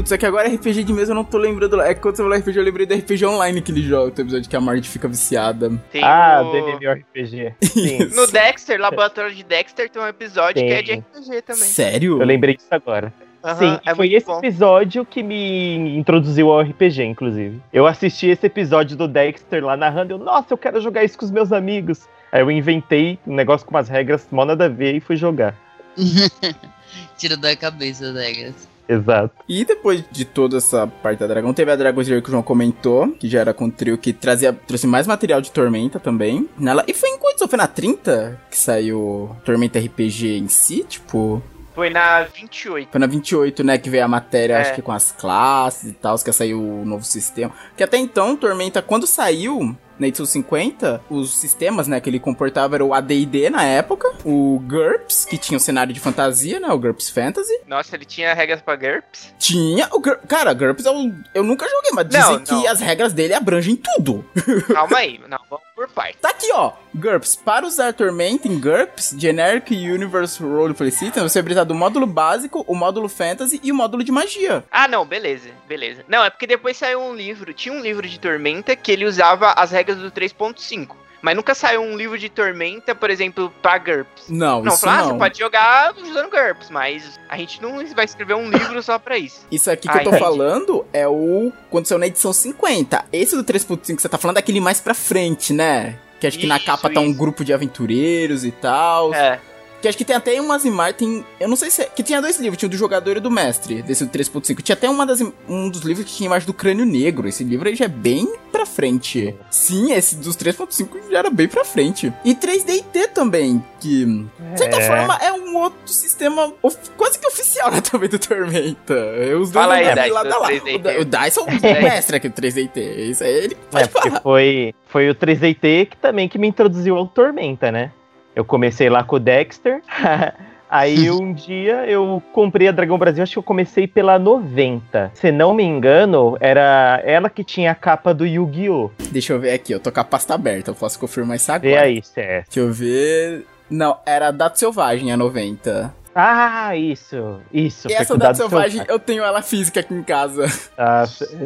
Putz, 0.00 0.12
é 0.12 0.16
que 0.16 0.24
agora 0.24 0.48
RPG 0.48 0.82
de 0.84 0.94
mesa 0.94 1.10
eu 1.10 1.14
não 1.14 1.24
tô 1.24 1.36
lembrando. 1.36 1.76
lá. 1.76 1.86
É 1.86 1.94
que 1.94 2.00
quando 2.00 2.16
você 2.16 2.22
falou 2.22 2.38
RPG, 2.38 2.58
eu 2.58 2.64
lembrei 2.64 2.86
do 2.86 2.94
RPG 2.94 3.26
online 3.26 3.60
que 3.60 3.70
ele 3.70 3.82
joga, 3.82 4.22
episódio 4.22 4.48
que 4.48 4.56
a 4.56 4.60
Marge 4.60 4.88
fica 4.88 5.06
viciada. 5.06 5.70
Tem 5.92 6.02
ah, 6.02 6.40
o- 6.42 6.50
do 6.50 6.56
MMORPG. 6.56 7.54
Sim. 7.62 7.98
No 8.16 8.26
Dexter, 8.26 8.80
Laboratório 8.80 9.34
de 9.34 9.44
Dexter, 9.44 9.90
tem 9.90 10.00
um 10.00 10.06
episódio 10.06 10.64
que 10.66 10.72
é 10.72 10.80
de. 10.80 10.92
RPG 10.94 11.42
também. 11.42 11.64
Sério? 11.64 12.18
Eu 12.18 12.26
lembrei 12.26 12.56
disso 12.56 12.68
agora. 12.70 13.12
Aham, 13.44 13.56
Sim, 13.58 13.80
é 13.84 13.94
foi 13.94 14.10
esse 14.14 14.26
bom. 14.26 14.38
episódio 14.38 15.04
que 15.04 15.22
me 15.22 15.98
introduziu 15.98 16.50
ao 16.50 16.62
RPG, 16.62 17.02
inclusive. 17.04 17.60
Eu 17.70 17.86
assisti 17.86 18.28
esse 18.28 18.46
episódio 18.46 18.96
do 18.96 19.06
Dexter 19.06 19.62
lá 19.62 19.76
narrando, 19.76 20.14
eu, 20.14 20.18
nossa, 20.18 20.54
eu 20.54 20.58
quero 20.58 20.80
jogar 20.80 21.04
isso 21.04 21.18
com 21.18 21.26
os 21.26 21.30
meus 21.30 21.52
amigos. 21.52 22.08
Aí 22.32 22.40
eu 22.40 22.50
inventei 22.50 23.18
um 23.26 23.34
negócio 23.34 23.66
com 23.66 23.74
umas 23.74 23.88
regras 23.88 24.26
mó 24.30 24.46
nada 24.46 24.64
a 24.64 24.68
ver 24.68 24.94
e 24.94 25.00
fui 25.00 25.16
jogar. 25.16 25.54
Tira 27.18 27.36
da 27.36 27.54
cabeça, 27.54 28.12
Degas. 28.14 28.68
Exato. 28.92 29.34
E 29.48 29.64
depois 29.64 30.02
de 30.10 30.24
toda 30.24 30.56
essa 30.56 30.86
parte 30.86 31.20
da 31.20 31.26
Dragão, 31.26 31.54
teve 31.54 31.70
a 31.70 31.76
Dragon 31.76 32.00
Slayer 32.00 32.22
que 32.22 32.28
o 32.28 32.32
João 32.32 32.42
comentou, 32.42 33.08
que 33.12 33.28
já 33.28 33.40
era 33.40 33.54
com 33.54 33.66
o 33.66 33.70
trio 33.70 33.96
que 33.96 34.12
trazia, 34.12 34.52
trouxe 34.52 34.86
mais 34.86 35.06
material 35.06 35.40
de 35.40 35.50
Tormenta 35.52 36.00
também. 36.00 36.48
Nela, 36.58 36.84
e 36.88 36.92
foi 36.92 37.08
em 37.10 37.18
quantos? 37.18 37.46
Foi 37.48 37.56
na 37.56 37.66
30 37.66 38.38
que 38.50 38.56
saiu 38.58 39.34
Tormenta 39.44 39.78
RPG 39.78 40.38
em 40.38 40.48
si? 40.48 40.84
Tipo. 40.88 41.42
Foi 41.74 41.88
na 41.88 42.24
28. 42.24 42.88
Foi 42.90 43.00
na 43.00 43.06
28, 43.06 43.62
né, 43.62 43.78
que 43.78 43.88
veio 43.88 44.04
a 44.04 44.08
matéria, 44.08 44.54
É. 44.54 44.60
acho 44.60 44.74
que 44.74 44.82
com 44.82 44.90
as 44.92 45.12
classes 45.12 45.90
e 45.90 45.92
tal, 45.94 46.18
que 46.18 46.32
saiu 46.32 46.60
o 46.60 46.84
novo 46.84 47.04
sistema. 47.04 47.52
Que 47.76 47.84
até 47.84 47.96
então, 47.96 48.36
Tormenta, 48.36 48.82
quando 48.82 49.06
saiu 49.06 49.76
na 50.00 50.08
edição 50.08 50.24
50, 50.26 51.02
os 51.10 51.38
sistemas, 51.38 51.86
né, 51.86 52.00
que 52.00 52.08
ele 52.08 52.18
comportava 52.18 52.74
era 52.76 52.84
o 52.84 52.94
AD&D 52.94 53.50
na 53.50 53.62
época, 53.64 54.10
o 54.24 54.58
GURPS, 54.66 55.26
que 55.26 55.36
tinha 55.36 55.56
o 55.58 55.60
cenário 55.60 55.92
de 55.92 56.00
fantasia, 56.00 56.58
né, 56.58 56.68
o 56.68 56.78
GURPS 56.78 57.10
Fantasy. 57.10 57.52
Nossa, 57.66 57.94
ele 57.94 58.04
tinha 58.06 58.32
regras 58.34 58.60
pra 58.62 58.76
GURPS? 58.76 59.34
Tinha 59.38 59.88
o 59.92 60.00
GURPS, 60.00 60.26
cara, 60.26 60.52
GURPS 60.54 60.86
eu, 60.86 60.94
eu 61.34 61.42
nunca 61.44 61.68
joguei, 61.68 61.90
mas 61.92 62.06
Não, 62.08 62.18
dizem 62.20 62.36
não. 62.38 62.44
que 62.62 62.66
as 62.66 62.80
regras 62.80 63.12
dele 63.12 63.34
abrangem 63.34 63.76
tudo. 63.76 64.24
Calma 64.72 64.96
aí, 64.98 65.20
não, 65.28 65.38
vamos 65.48 65.64
por. 65.88 66.14
Tá 66.20 66.30
aqui, 66.30 66.50
ó. 66.52 66.72
GURPS. 66.94 67.36
Para 67.36 67.66
usar 67.66 67.92
Tormenta 67.92 68.48
em 68.48 68.58
GURPS, 68.58 69.14
Generic 69.16 69.74
Universe 69.74 70.42
Role 70.42 70.74
Play 70.74 70.90
System, 70.90 71.22
você 71.22 71.42
precisa 71.42 71.64
do 71.64 71.74
módulo 71.74 72.06
básico, 72.06 72.64
o 72.66 72.74
módulo 72.74 73.08
Fantasy 73.08 73.60
e 73.62 73.70
o 73.70 73.74
módulo 73.74 74.02
de 74.02 74.12
magia. 74.12 74.64
Ah, 74.70 74.88
não, 74.88 75.06
beleza, 75.06 75.50
beleza. 75.68 76.04
Não, 76.08 76.24
é 76.24 76.30
porque 76.30 76.46
depois 76.46 76.76
saiu 76.76 77.00
um 77.00 77.14
livro, 77.14 77.54
tinha 77.54 77.74
um 77.74 77.80
livro 77.80 78.06
de 78.08 78.18
Tormenta 78.18 78.74
que 78.74 78.90
ele 78.90 79.04
usava 79.04 79.52
as 79.52 79.70
regras 79.70 79.98
do 79.98 80.10
3.5. 80.10 80.96
Mas 81.22 81.36
nunca 81.36 81.54
saiu 81.54 81.82
um 81.82 81.96
livro 81.96 82.18
de 82.18 82.28
Tormenta, 82.28 82.94
por 82.94 83.10
exemplo, 83.10 83.52
pra 83.60 83.76
GURPS. 83.78 84.28
Não, 84.28 84.62
Não, 84.62 84.72
isso 84.72 84.80
falou, 84.82 84.94
ah, 84.94 85.02
não. 85.02 85.08
você 85.12 85.18
pode 85.18 85.38
jogar 85.38 85.94
usando 85.96 86.30
GURPS, 86.30 86.70
mas 86.70 87.20
a 87.28 87.36
gente 87.36 87.60
não 87.60 87.84
vai 87.94 88.04
escrever 88.06 88.34
um 88.34 88.48
livro 88.48 88.82
só 88.82 88.98
pra 88.98 89.18
isso. 89.18 89.46
Isso 89.50 89.70
aqui 89.70 89.82
que 89.88 89.94
Ah, 89.96 90.00
eu 90.00 90.04
tô 90.04 90.08
entendi. 90.10 90.24
falando 90.24 90.86
é 90.92 91.06
o. 91.06 91.52
Quando 91.68 91.86
saiu 91.86 91.98
na 91.98 92.06
edição 92.06 92.32
50. 92.32 93.04
Esse 93.12 93.36
do 93.36 93.44
3.5 93.44 93.96
que 93.96 94.00
você 94.02 94.08
tá 94.08 94.16
falando 94.18 94.38
é 94.38 94.40
aquele 94.40 94.60
mais 94.60 94.80
pra 94.80 94.94
frente, 94.94 95.52
né? 95.52 95.98
Que 96.18 96.26
acho 96.26 96.38
que 96.38 96.46
na 96.46 96.56
Isso, 96.56 96.66
capa 96.66 96.90
tá 96.90 97.00
um 97.00 97.06
isso. 97.10 97.18
grupo 97.18 97.44
de 97.44 97.52
aventureiros 97.52 98.44
e 98.44 98.50
tal. 98.50 99.14
É. 99.14 99.40
Que 99.80 99.88
acho 99.88 99.96
que 99.96 100.04
tem 100.04 100.14
até 100.14 100.38
umas 100.40 100.64
imagens. 100.64 100.96
Tem, 100.98 101.24
eu 101.40 101.48
não 101.48 101.56
sei 101.56 101.70
se. 101.70 101.82
É, 101.82 101.84
que 101.86 102.02
tinha 102.02 102.20
dois 102.20 102.38
livros, 102.38 102.58
tinha 102.58 102.66
o 102.66 102.70
do 102.70 102.76
jogador 102.76 103.16
e 103.16 103.20
do 103.20 103.30
mestre, 103.30 103.80
desse 103.82 104.04
do 104.04 104.10
3.5. 104.10 104.60
Tinha 104.62 104.74
até 104.74 104.88
uma 104.90 105.06
das, 105.06 105.20
um 105.48 105.70
dos 105.70 105.80
livros 105.80 106.04
que 106.06 106.12
tinha 106.12 106.26
imagem 106.26 106.46
do 106.46 106.52
crânio 106.52 106.84
negro. 106.84 107.26
Esse 107.26 107.42
livro 107.42 107.66
aí 107.68 107.74
já 107.74 107.86
é 107.86 107.88
bem 107.88 108.30
pra 108.52 108.66
frente. 108.66 109.34
Sim, 109.50 109.92
esse 109.92 110.16
dos 110.16 110.36
3.5 110.36 111.10
já 111.10 111.18
era 111.20 111.30
bem 111.30 111.48
pra 111.48 111.64
frente. 111.64 112.12
E 112.24 112.34
3DT 112.34 113.08
também, 113.14 113.64
que. 113.80 114.04
De 114.04 114.58
certa 114.58 114.76
É. 114.80 114.86
forma, 114.86 115.16
é 115.16 115.32
um 115.32 115.56
outro 115.56 115.78
sistema 115.86 116.52
of- 116.62 116.76
quase 116.96 117.18
que 117.18 117.26
oficial, 117.26 117.70
né, 117.72 117.80
também 117.80 118.08
do 118.10 118.18
Tormenta. 118.18 118.94
Os 119.40 119.50
dois 119.50 119.64
Fala 119.64 119.74
aí, 119.76 119.94
Dice, 119.94 120.10
lado 120.10 120.28
do 120.28 120.34
a 120.34 120.38
lado. 120.38 120.52
3DT. 120.52 120.98
O 120.98 121.00
O 121.00 121.04
Dyson 121.06 121.46
é 121.62 121.78
o 121.80 121.82
mestre 121.82 122.16
aqui 122.16 122.28
do 122.28 122.34
3DT. 122.34 122.78
Isso 123.10 123.24
aí 123.24 123.32
ele 123.32 123.54
É, 123.54 123.56
pode 123.70 123.88
porque 123.88 124.08
falar. 124.10 124.20
foi, 124.22 124.74
foi 124.88 125.08
o 125.08 125.14
3DT 125.14 125.86
que 125.86 125.96
também 125.96 126.28
que 126.28 126.38
me 126.38 126.46
introduziu 126.48 126.96
ao 126.96 127.06
Tormenta, 127.06 127.72
né? 127.72 127.92
Eu 128.34 128.44
comecei 128.44 128.88
lá 128.88 129.02
com 129.02 129.16
o 129.16 129.20
Dexter. 129.20 129.82
Aí 130.70 131.10
um 131.10 131.32
dia 131.32 131.84
eu 131.86 132.22
comprei 132.32 132.68
a 132.68 132.70
Dragão 132.70 132.96
Brasil, 132.96 133.24
acho 133.24 133.32
que 133.32 133.38
eu 133.40 133.42
comecei 133.42 133.88
pela 133.88 134.20
90. 134.20 135.10
Se 135.14 135.32
não 135.32 135.52
me 135.52 135.64
engano, 135.64 136.36
era 136.38 137.02
ela 137.04 137.28
que 137.28 137.42
tinha 137.42 137.72
a 137.72 137.74
capa 137.74 138.14
do 138.14 138.24
Yu-Gi-Oh! 138.24 138.92
Deixa 139.10 139.32
eu 139.32 139.40
ver 139.40 139.50
aqui, 139.50 139.72
eu 139.72 139.80
tô 139.80 139.90
com 139.90 139.98
a 139.98 140.04
pasta 140.04 140.32
aberta, 140.32 140.70
eu 140.70 140.74
posso 140.76 140.96
confirmar 141.00 141.38
isso 141.38 141.50
agora. 141.50 141.72
Vê 141.72 141.76
aí, 141.76 142.00
Cé. 142.04 142.44
Deixa 142.46 142.60
eu 142.60 142.72
ver. 142.72 143.44
Não, 143.68 143.98
era 144.06 144.30
Dato 144.30 144.60
Selvagem, 144.60 145.10
a 145.10 145.16
90. 145.16 145.92
Ah, 146.14 146.76
isso, 146.76 147.40
isso. 147.52 147.88
E 147.90 147.92
essa 147.92 148.16
Dado 148.16 148.36
Selvagem, 148.36 148.84
eu 148.86 148.98
tenho 149.00 149.24
ela 149.24 149.42
física 149.42 149.80
aqui 149.80 149.92
em 149.92 150.04
casa. 150.04 150.46
Ah, 150.78 151.04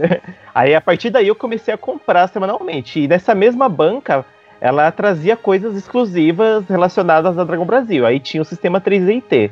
aí 0.54 0.74
a 0.74 0.82
partir 0.82 1.08
daí 1.08 1.28
eu 1.28 1.34
comecei 1.34 1.72
a 1.72 1.78
comprar 1.78 2.28
semanalmente. 2.28 3.00
E 3.00 3.08
nessa 3.08 3.34
mesma 3.34 3.70
banca, 3.70 4.24
ela 4.64 4.90
trazia 4.90 5.36
coisas 5.36 5.76
exclusivas 5.76 6.66
relacionadas 6.66 7.36
a 7.36 7.44
Dragão 7.44 7.66
Brasil. 7.66 8.06
Aí 8.06 8.18
tinha 8.18 8.40
o 8.40 8.46
sistema 8.46 8.80
3DT. 8.80 9.50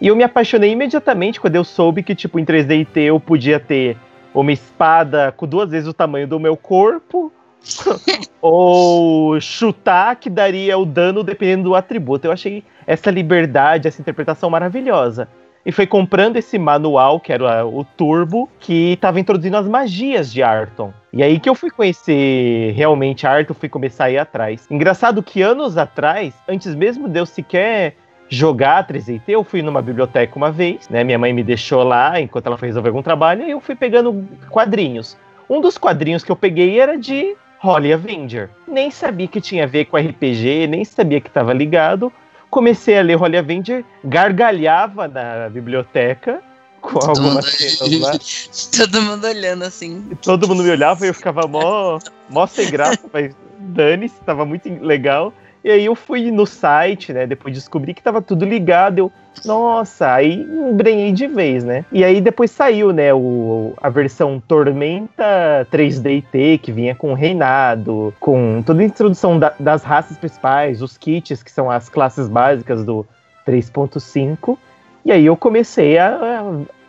E 0.00 0.06
eu 0.06 0.16
me 0.16 0.24
apaixonei 0.24 0.70
imediatamente 0.70 1.38
quando 1.38 1.56
eu 1.56 1.64
soube 1.64 2.02
que, 2.02 2.14
tipo, 2.14 2.38
em 2.38 2.46
3DT 2.46 2.96
eu 2.96 3.20
podia 3.20 3.60
ter 3.60 3.94
uma 4.32 4.50
espada 4.52 5.30
com 5.36 5.46
duas 5.46 5.70
vezes 5.70 5.86
o 5.86 5.92
tamanho 5.92 6.26
do 6.26 6.40
meu 6.40 6.56
corpo. 6.56 7.30
ou 8.40 9.38
chutar 9.38 10.16
que 10.16 10.30
daria 10.30 10.78
o 10.78 10.86
dano 10.86 11.22
dependendo 11.22 11.64
do 11.64 11.74
atributo. 11.74 12.26
Eu 12.26 12.32
achei 12.32 12.64
essa 12.86 13.10
liberdade, 13.10 13.86
essa 13.86 14.00
interpretação 14.00 14.48
maravilhosa. 14.48 15.28
E 15.66 15.72
foi 15.72 15.86
comprando 15.86 16.36
esse 16.36 16.58
manual, 16.58 17.18
que 17.18 17.32
era 17.32 17.66
o 17.66 17.84
Turbo, 17.84 18.50
que 18.60 18.92
estava 18.92 19.18
introduzindo 19.18 19.56
as 19.56 19.66
magias 19.66 20.30
de 20.30 20.42
Arton. 20.42 20.92
E 21.10 21.22
aí 21.22 21.40
que 21.40 21.48
eu 21.48 21.54
fui 21.54 21.70
conhecer 21.70 22.72
realmente 22.72 23.26
Arton, 23.26 23.54
fui 23.54 23.68
começar 23.68 24.04
a 24.04 24.10
ir 24.10 24.18
atrás. 24.18 24.66
Engraçado 24.70 25.22
que 25.22 25.40
anos 25.40 25.78
atrás, 25.78 26.34
antes 26.46 26.74
mesmo 26.74 27.08
de 27.08 27.18
eu 27.18 27.24
sequer 27.24 27.96
jogar 28.28 28.86
3DT, 28.86 29.22
eu 29.28 29.44
fui 29.44 29.62
numa 29.62 29.80
biblioteca 29.80 30.36
uma 30.36 30.50
vez, 30.50 30.88
né? 30.88 31.02
Minha 31.02 31.18
mãe 31.18 31.32
me 31.32 31.42
deixou 31.42 31.82
lá 31.82 32.20
enquanto 32.20 32.46
ela 32.46 32.58
foi 32.58 32.68
resolver 32.68 32.88
algum 32.88 33.02
trabalho, 33.02 33.46
e 33.46 33.50
eu 33.50 33.60
fui 33.60 33.74
pegando 33.74 34.26
quadrinhos. 34.50 35.16
Um 35.48 35.60
dos 35.60 35.78
quadrinhos 35.78 36.24
que 36.24 36.32
eu 36.32 36.36
peguei 36.36 36.78
era 36.78 36.98
de 36.98 37.36
Holly 37.58 37.92
Avenger. 37.92 38.50
Nem 38.68 38.90
sabia 38.90 39.28
que 39.28 39.40
tinha 39.40 39.64
a 39.64 39.66
ver 39.66 39.86
com 39.86 39.96
RPG, 39.96 40.66
nem 40.66 40.84
sabia 40.84 41.20
que 41.20 41.28
estava 41.28 41.52
ligado 41.52 42.12
comecei 42.54 42.96
a 42.96 43.02
ler 43.02 43.20
Holy 43.20 43.36
Avenger, 43.36 43.84
gargalhava 44.04 45.08
na 45.08 45.48
biblioteca 45.50 46.40
com 46.80 47.00
Todo 47.00 47.08
algumas 47.08 47.46
cenas 47.46 48.00
lá. 48.00 48.12
todo 48.78 49.02
mundo 49.02 49.26
olhando 49.26 49.64
assim. 49.64 50.08
Todo 50.22 50.46
mundo 50.46 50.62
me 50.62 50.70
olhava 50.70 51.04
e 51.04 51.08
eu 51.08 51.14
ficava 51.14 51.48
mó, 51.48 51.98
mó 52.30 52.46
sem 52.46 52.70
graça, 52.70 53.00
mas 53.12 53.34
dane-se, 53.58 54.14
tava 54.24 54.44
muito 54.44 54.68
legal. 54.84 55.32
E 55.64 55.70
aí 55.70 55.86
eu 55.86 55.94
fui 55.94 56.30
no 56.30 56.44
site, 56.46 57.10
né? 57.10 57.26
Depois 57.26 57.54
descobri 57.54 57.94
que 57.94 58.02
tava 58.02 58.20
tudo 58.20 58.44
ligado. 58.44 58.98
Eu, 58.98 59.12
nossa, 59.46 60.12
aí 60.12 60.42
embrenhei 60.42 61.10
de 61.10 61.26
vez, 61.26 61.64
né? 61.64 61.86
E 61.90 62.04
aí 62.04 62.20
depois 62.20 62.50
saiu, 62.50 62.92
né, 62.92 63.14
o, 63.14 63.72
a 63.80 63.88
versão 63.88 64.38
Tormenta 64.46 65.66
3DT, 65.72 66.58
que 66.60 66.70
vinha 66.70 66.94
com 66.94 67.12
o 67.12 67.14
reinado, 67.14 68.12
com 68.20 68.62
toda 68.64 68.82
a 68.82 68.84
introdução 68.84 69.38
da- 69.38 69.54
das 69.58 69.82
raças 69.82 70.18
principais, 70.18 70.82
os 70.82 70.98
kits, 70.98 71.42
que 71.42 71.50
são 71.50 71.70
as 71.70 71.88
classes 71.88 72.28
básicas 72.28 72.84
do 72.84 73.06
3.5. 73.46 74.58
E 75.04 75.10
aí 75.12 75.24
eu 75.24 75.36
comecei 75.36 75.96
a, 75.98 76.08
a 76.40 76.42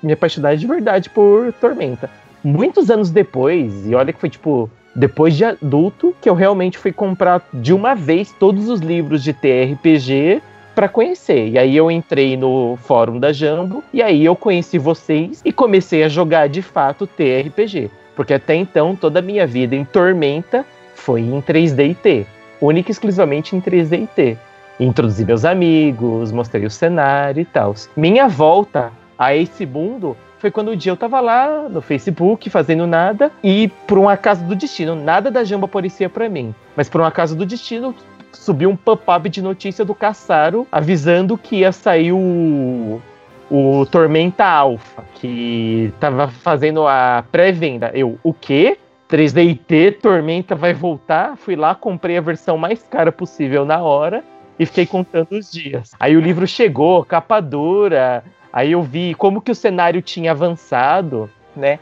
me 0.04 0.14
apaixonar 0.14 0.56
de 0.58 0.68
verdade 0.68 1.10
por 1.10 1.52
Tormenta. 1.54 2.10
Muitos 2.44 2.90
anos 2.92 3.10
depois, 3.10 3.88
e 3.88 3.96
olha 3.96 4.14
que 4.14 4.20
foi 4.20 4.30
tipo 4.30 4.70
depois 4.96 5.36
de 5.36 5.44
adulto, 5.44 6.16
que 6.22 6.30
eu 6.30 6.34
realmente 6.34 6.78
fui 6.78 6.94
comprar 6.94 7.46
de 7.54 7.74
uma 7.74 7.94
vez 7.94 8.32
todos 8.32 8.70
os 8.70 8.80
livros 8.80 9.22
de 9.24 9.34
TRPG 9.34 10.42
para 10.74 10.88
conhecer. 10.88 11.50
E 11.50 11.58
aí 11.58 11.76
eu 11.76 11.92
entrei 11.92 12.38
no 12.38 12.78
fórum 12.84 13.20
da 13.20 13.34
Jambo 13.34 13.84
e 13.94 14.02
aí 14.02 14.24
eu 14.24 14.36
conheci 14.36 14.78
vocês 14.78 15.42
e 15.44 15.52
comecei 15.52 16.04
a 16.04 16.10
jogar 16.10 16.48
de 16.48 16.62
fato 16.62 17.08
TRPG, 17.08 17.90
porque 18.16 18.34
até 18.34 18.56
então 18.56 18.96
toda 18.96 19.20
a 19.20 19.22
minha 19.22 19.46
vida 19.46 19.76
em 19.76 19.84
Tormenta 19.86 20.66
foi 20.94 21.22
em 21.22 21.42
3D 21.42 21.92
e 21.92 21.96
T, 21.96 22.26
única 22.62 22.90
e 22.90 22.94
exclusivamente 22.94 23.56
em 23.56 23.62
3D 23.62 24.04
e 24.04 24.08
T. 24.08 24.38
Introduzi 24.80 25.24
meus 25.24 25.46
amigos, 25.46 26.32
mostrei 26.32 26.66
o 26.66 26.72
cenário 26.72 27.42
e 27.42 27.46
tal. 27.46 27.74
Minha 27.96 28.28
volta 28.28 28.92
a 29.18 29.34
esse 29.34 29.66
mundo 29.66 30.18
foi 30.46 30.52
quando 30.52 30.70
um 30.70 30.76
dia 30.76 30.92
eu 30.92 30.98
tava 30.98 31.20
lá 31.20 31.68
no 31.68 31.82
Facebook 31.82 32.52
fazendo 32.52 32.86
nada 32.86 33.32
e 33.44 33.68
por 33.88 33.98
um 33.98 34.08
acaso 34.08 34.46
do 34.46 34.56
destino, 34.56 34.94
nada 34.94 35.32
da 35.32 35.44
Jambo 35.44 35.66
aparecia 35.66 36.08
pra 36.08 36.30
mim, 36.30 36.54
mas 36.76 36.88
por 36.88 37.02
um 37.02 37.04
acaso 37.04 37.36
do 37.36 37.48
destino 37.48 37.96
subiu 38.32 38.70
um 38.70 38.76
pop-up 38.76 39.28
de 39.28 39.42
notícia 39.42 39.84
do 39.84 39.96
Caçaro 39.96 40.68
avisando 40.72 41.36
que 41.36 41.62
ia 41.62 41.72
sair 41.72 42.12
o, 42.12 43.02
o 43.50 43.88
Tormenta 43.88 44.46
Alpha, 44.46 45.04
que 45.16 45.92
tava 46.00 46.28
fazendo 46.28 46.86
a 46.88 47.26
pré-venda. 47.32 47.90
Eu, 47.96 48.20
o 48.22 48.32
quê? 48.32 48.78
3DT, 49.10 50.00
Tormenta 50.00 50.54
vai 50.54 50.76
voltar? 50.76 51.36
Fui 51.38 51.56
lá, 51.56 51.74
comprei 51.74 52.20
a 52.20 52.22
versão 52.22 52.56
mais 52.56 52.84
cara 52.84 53.12
possível 53.12 53.66
na 53.66 53.82
hora 53.82 54.24
e 54.60 54.66
fiquei 54.68 54.86
contando 54.86 55.32
os 55.32 55.52
dias. 55.52 55.94
Aí 56.00 56.16
o 56.16 56.22
livro 56.22 56.46
chegou, 56.46 57.04
capa 57.04 57.40
dura, 57.40 58.24
aí 58.56 58.72
eu 58.72 58.82
vi 58.82 59.14
como 59.14 59.40
que 59.42 59.52
o 59.52 59.56
cenário 59.56 60.02
tinha 60.02 60.32
avançado, 60.32 61.30
né? 61.56 61.78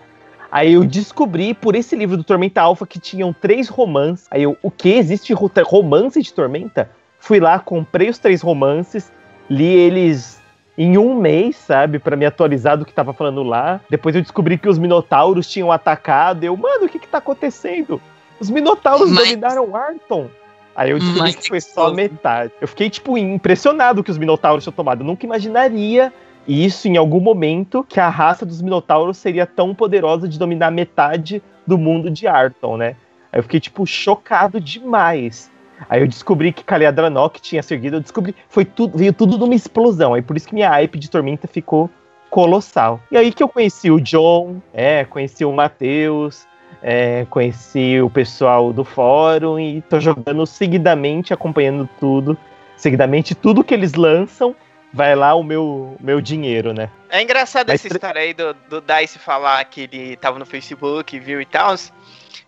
Aí 0.51 0.73
eu 0.73 0.83
descobri 0.83 1.53
por 1.53 1.73
esse 1.75 1.95
livro 1.95 2.17
do 2.17 2.23
Tormenta 2.23 2.61
Alpha 2.61 2.85
que 2.85 2.99
tinham 2.99 3.31
três 3.33 3.69
romances. 3.69 4.27
Aí 4.29 4.43
eu, 4.43 4.57
o 4.61 4.69
que? 4.69 4.89
Existe 4.89 5.31
ro- 5.33 5.49
romance 5.65 6.21
de 6.21 6.33
Tormenta? 6.33 6.89
Fui 7.19 7.39
lá, 7.39 7.57
comprei 7.59 8.09
os 8.09 8.17
três 8.19 8.41
romances, 8.41 9.11
li 9.49 9.65
eles 9.65 10.41
em 10.77 10.97
um 10.97 11.15
mês, 11.15 11.55
sabe, 11.55 11.97
Pra 11.99 12.15
me 12.15 12.25
atualizar 12.25 12.77
do 12.77 12.85
que 12.85 12.91
tava 12.93 13.13
falando 13.13 13.41
lá. 13.43 13.79
Depois 13.89 14.15
eu 14.15 14.21
descobri 14.21 14.57
que 14.57 14.67
os 14.67 14.77
Minotauros 14.77 15.47
tinham 15.49 15.71
atacado. 15.71 16.43
Eu, 16.43 16.55
mano, 16.57 16.85
o 16.85 16.89
que 16.89 16.99
que 16.99 17.07
tá 17.07 17.19
acontecendo? 17.19 18.01
Os 18.39 18.49
Minotauros 18.49 19.09
Mas- 19.11 19.23
dominaram 19.29 19.75
Arton. 19.75 20.27
Aí 20.75 20.89
eu 20.91 20.97
descobri 20.99 21.21
Mas 21.21 21.35
que 21.35 21.47
foi 21.49 21.61
só 21.61 21.91
metade. 21.93 22.51
Eu 22.59 22.67
fiquei, 22.67 22.89
tipo, 22.89 23.15
impressionado 23.17 24.03
que 24.03 24.09
os 24.11 24.17
Minotauros 24.17 24.63
tinham 24.63 24.73
tomado. 24.73 25.01
Eu 25.01 25.05
nunca 25.07 25.25
imaginaria 25.25 26.11
E 26.47 26.65
isso 26.65 26.87
em 26.87 26.97
algum 26.97 27.19
momento 27.19 27.85
que 27.87 27.99
a 27.99 28.09
raça 28.09 28.45
dos 28.45 28.61
Minotauros 28.61 29.17
seria 29.17 29.45
tão 29.45 29.73
poderosa 29.73 30.27
de 30.27 30.37
dominar 30.37 30.71
metade 30.71 31.41
do 31.65 31.77
mundo 31.77 32.09
de 32.11 32.27
Arton, 32.27 32.77
né? 32.77 32.95
Aí 33.31 33.39
eu 33.39 33.43
fiquei, 33.43 33.59
tipo, 33.59 33.85
chocado 33.85 34.59
demais. 34.59 35.51
Aí 35.89 36.01
eu 36.01 36.07
descobri 36.07 36.51
que 36.51 36.63
Kaliadranok 36.63 37.41
tinha 37.41 37.63
seguido, 37.63 37.97
eu 37.97 38.01
descobri, 38.01 38.35
foi 38.47 38.65
tudo, 38.65 38.97
veio 38.97 39.13
tudo 39.13 39.37
numa 39.37 39.55
explosão. 39.55 40.13
Aí 40.13 40.21
por 40.21 40.37
isso 40.37 40.47
que 40.47 40.53
minha 40.53 40.69
hype 40.69 40.99
de 40.99 41.09
Tormenta 41.09 41.47
ficou 41.47 41.89
colossal. 42.29 42.99
E 43.11 43.17
aí 43.17 43.31
que 43.31 43.43
eu 43.43 43.49
conheci 43.49 43.91
o 43.91 43.99
John, 43.99 44.61
é, 44.73 45.05
conheci 45.05 45.45
o 45.45 45.51
Matheus, 45.51 46.47
é, 46.81 47.25
conheci 47.29 48.01
o 48.01 48.09
pessoal 48.09 48.73
do 48.73 48.83
fórum 48.83 49.59
e 49.59 49.81
tô 49.81 49.99
jogando 49.99 50.45
seguidamente, 50.45 51.33
acompanhando 51.33 51.87
tudo. 51.99 52.37
Seguidamente, 52.75 53.35
tudo 53.35 53.63
que 53.63 53.73
eles 53.73 53.93
lançam, 53.93 54.55
vai 54.93 55.15
lá 55.15 55.33
o 55.33 55.43
meu, 55.43 55.97
meu 55.99 56.21
dinheiro, 56.21 56.73
né? 56.73 56.89
É 57.09 57.21
engraçado 57.21 57.67
Mas 57.69 57.83
essa 57.83 57.93
história 57.93 58.21
aí 58.21 58.33
do, 58.33 58.53
do 58.69 58.81
Dice 58.81 59.17
falar 59.19 59.63
que 59.65 59.81
ele 59.81 60.15
tava 60.17 60.37
no 60.39 60.45
Facebook, 60.45 61.19
viu 61.19 61.41
e 61.41 61.45
tal. 61.45 61.73
Hum. 61.73 61.77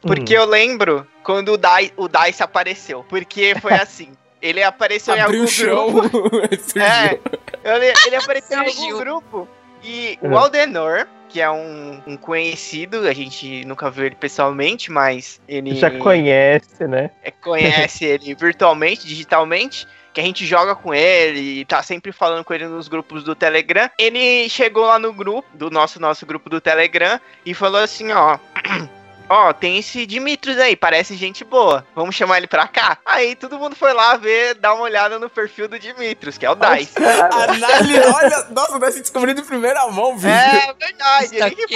Porque 0.02 0.34
eu 0.38 0.46
lembro 0.46 1.06
quando 1.24 1.54
o 1.54 1.58
Dice, 1.58 1.94
o 1.98 2.08
Dice 2.08 2.44
apareceu. 2.44 3.04
Porque 3.10 3.56
foi 3.62 3.74
assim. 3.76 4.12
Ele 4.42 4.62
apareceu 4.62 5.16
em 5.16 5.22
Abriu 5.22 5.40
algum 5.42 5.50
o 5.50 5.52
chão. 5.52 5.92
grupo. 5.94 6.30
É, 6.80 7.76
ele, 7.76 7.94
ele 8.06 8.16
apareceu 8.16 8.62
em 8.62 8.68
algum 8.68 8.98
grupo. 9.00 9.48
E 9.84 10.18
Uhum. 10.22 10.32
o 10.34 10.38
Aldenor, 10.38 11.08
que 11.30 11.40
é 11.42 11.50
um, 11.50 12.02
um 12.08 12.18
conhecido, 12.18 13.08
a 13.08 13.14
gente 13.14 13.64
nunca 13.66 13.90
viu 13.90 14.06
ele 14.06 14.16
pessoalmente, 14.16 14.92
mas 14.92 15.40
ele 15.48 15.76
Já 15.76 15.92
conhece, 15.92 16.88
né? 16.88 17.12
é, 17.24 17.30
conhece 17.32 18.04
ele 18.06 18.34
virtualmente, 18.36 19.06
digitalmente, 19.08 19.88
que 20.16 20.22
a 20.22 20.24
gente 20.24 20.46
joga 20.46 20.74
com 20.74 20.94
ele 20.94 21.60
e 21.60 21.66
tá 21.66 21.84
sempre 21.84 22.14
falando 22.14 22.46
com 22.46 22.54
ele 22.54 22.66
nos 22.68 22.88
grupos 22.88 23.22
do 23.22 23.36
Telegram. 23.36 23.90
Ele 24.00 24.48
chegou 24.48 24.86
lá 24.86 24.98
no 24.98 25.12
grupo, 25.12 25.46
do 25.54 25.70
nosso 25.70 26.00
nosso 26.00 26.26
grupo 26.26 26.50
do 26.50 26.62
Telegram, 26.62 27.20
e 27.46 27.54
falou 27.54 27.82
assim, 27.82 28.12
ó. 28.14 28.40
Ó, 29.28 29.52
tem 29.52 29.80
esse 29.80 30.06
Dimitrios 30.06 30.60
aí, 30.60 30.76
parece 30.76 31.16
gente 31.16 31.44
boa. 31.44 31.84
Vamos 31.96 32.14
chamar 32.14 32.38
ele 32.38 32.46
pra 32.46 32.68
cá? 32.68 33.00
Aí 33.04 33.36
todo 33.36 33.58
mundo 33.58 33.76
foi 33.76 33.92
lá 33.92 34.16
ver, 34.18 34.54
dar 34.54 34.76
uma 34.76 34.84
olhada 34.84 35.18
no 35.18 35.28
perfil 35.28 35.68
do 35.68 35.80
Dimitrios, 35.80 36.38
que 36.38 36.46
é 36.46 36.52
o 36.52 36.54
Dice. 36.54 36.94
Análise, 37.04 38.00
olha, 38.14 38.46
nossa, 38.52 38.78
deve 38.78 38.92
se 38.92 39.02
descobrir 39.02 39.34
de 39.34 39.42
primeira 39.42 39.88
mão, 39.88 40.16
viu? 40.16 40.30
É 40.30 40.72
verdade, 40.80 41.38
ele 41.38 41.56
que. 41.56 41.76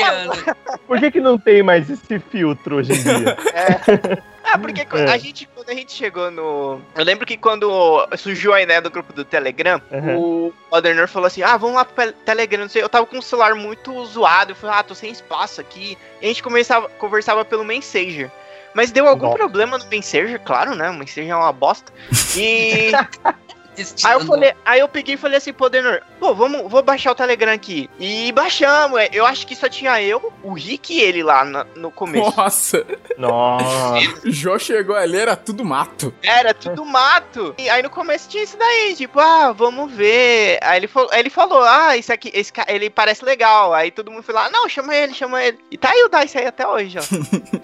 Por 0.85 0.99
que, 0.99 1.09
que 1.09 1.19
não 1.19 1.39
tem 1.39 1.63
mais 1.63 1.89
esse 1.89 2.19
filtro 2.19 2.75
hoje 2.75 2.91
em 2.91 3.01
dia? 3.01 3.35
É. 3.51 4.21
Ah, 4.51 4.57
porque 4.57 4.81
É. 4.81 5.11
a 5.11 5.17
gente, 5.17 5.47
quando 5.53 5.69
a 5.69 5.73
gente 5.73 5.91
chegou 5.91 6.31
no. 6.31 6.81
Eu 6.95 7.03
lembro 7.03 7.25
que 7.25 7.37
quando 7.37 8.07
surgiu 8.17 8.53
a 8.53 8.61
ideia 8.61 8.81
do 8.81 8.89
grupo 8.89 9.13
do 9.13 9.23
Telegram, 9.23 9.81
Uhum. 9.91 10.17
o 10.47 10.53
Modernor 10.71 11.07
falou 11.07 11.27
assim: 11.27 11.43
ah, 11.43 11.55
vamos 11.57 11.75
lá 11.75 11.85
pro 11.85 12.11
Telegram, 12.11 12.61
não 12.61 12.69
sei. 12.69 12.81
Eu 12.81 12.89
tava 12.89 13.05
com 13.05 13.17
o 13.19 13.21
celular 13.21 13.53
muito 13.55 14.05
zoado. 14.05 14.51
Eu 14.51 14.55
falei, 14.55 14.75
ah, 14.77 14.83
tô 14.83 14.95
sem 14.95 15.11
espaço 15.11 15.61
aqui. 15.61 15.97
E 16.21 16.25
a 16.25 16.27
gente 16.27 16.41
começava, 16.43 16.89
conversava 16.89 17.43
pelo 17.45 17.63
Messenger. 17.63 18.29
Mas 18.73 18.91
deu 18.91 19.07
algum 19.07 19.25
Nossa. 19.25 19.37
problema 19.37 19.77
no 19.77 19.85
Messenger, 19.87 20.39
claro, 20.41 20.75
né? 20.75 20.89
O 20.89 20.93
Messenger 20.93 21.33
é 21.33 21.35
uma 21.35 21.51
bosta. 21.53 21.91
E. 22.37 22.91
Aí 24.03 24.13
eu 24.13 24.25
falei, 24.25 24.53
aí 24.65 24.80
eu 24.80 24.88
peguei 24.88 25.15
e 25.15 25.17
falei 25.17 25.38
assim, 25.38 25.53
pô, 25.53 25.69
Denor, 25.69 26.01
pô, 26.19 26.34
vamos, 26.34 26.69
vou 26.69 26.82
baixar 26.82 27.11
o 27.11 27.15
Telegram 27.15 27.51
aqui. 27.53 27.89
E 27.99 28.32
baixamos, 28.32 28.99
eu 29.11 29.25
acho 29.25 29.45
que 29.45 29.55
só 29.55 29.67
tinha 29.69 30.01
eu, 30.01 30.32
o 30.43 30.53
Rick 30.53 30.93
e 30.93 31.01
ele 31.01 31.23
lá 31.23 31.43
na- 31.45 31.65
no 31.75 31.91
começo. 31.91 32.34
Nossa, 32.38 32.86
Nossa. 33.17 34.27
o 34.27 34.32
Jô 34.32 34.57
chegou 34.59 34.95
ali, 34.95 35.17
era 35.17 35.36
tudo 35.36 35.63
mato. 35.65 36.13
Era 36.23 36.53
tudo 36.53 36.86
mato. 36.86 37.55
E 37.57 37.69
aí 37.69 37.82
no 37.84 37.89
começo 37.89 38.30
tinha 38.30 38.43
isso 38.43 38.57
daí, 38.57 38.95
tipo, 38.95 39.19
ah, 39.19 39.51
vamos 39.51 39.91
ver. 39.91 40.59
Aí 40.61 40.80
ele 40.80 40.88
falou, 40.88 41.09
aí 41.11 41.19
ele 41.19 41.30
falou 41.30 41.63
ah, 41.63 41.97
isso 41.97 42.11
aqui, 42.11 42.32
esse 42.34 42.51
ele 42.67 42.89
parece 42.89 43.23
legal. 43.23 43.73
Aí 43.73 43.91
todo 43.91 44.11
mundo 44.11 44.23
foi 44.23 44.34
lá, 44.34 44.49
não, 44.49 44.67
chama 44.67 44.95
ele, 44.95 45.13
chama 45.13 45.43
ele. 45.43 45.57
E 45.71 45.77
tá 45.77 45.89
aí 45.91 46.03
o 46.03 46.09
Dice 46.09 46.38
aí 46.38 46.45
até 46.45 46.67
hoje, 46.67 46.97
ó. 46.97 47.01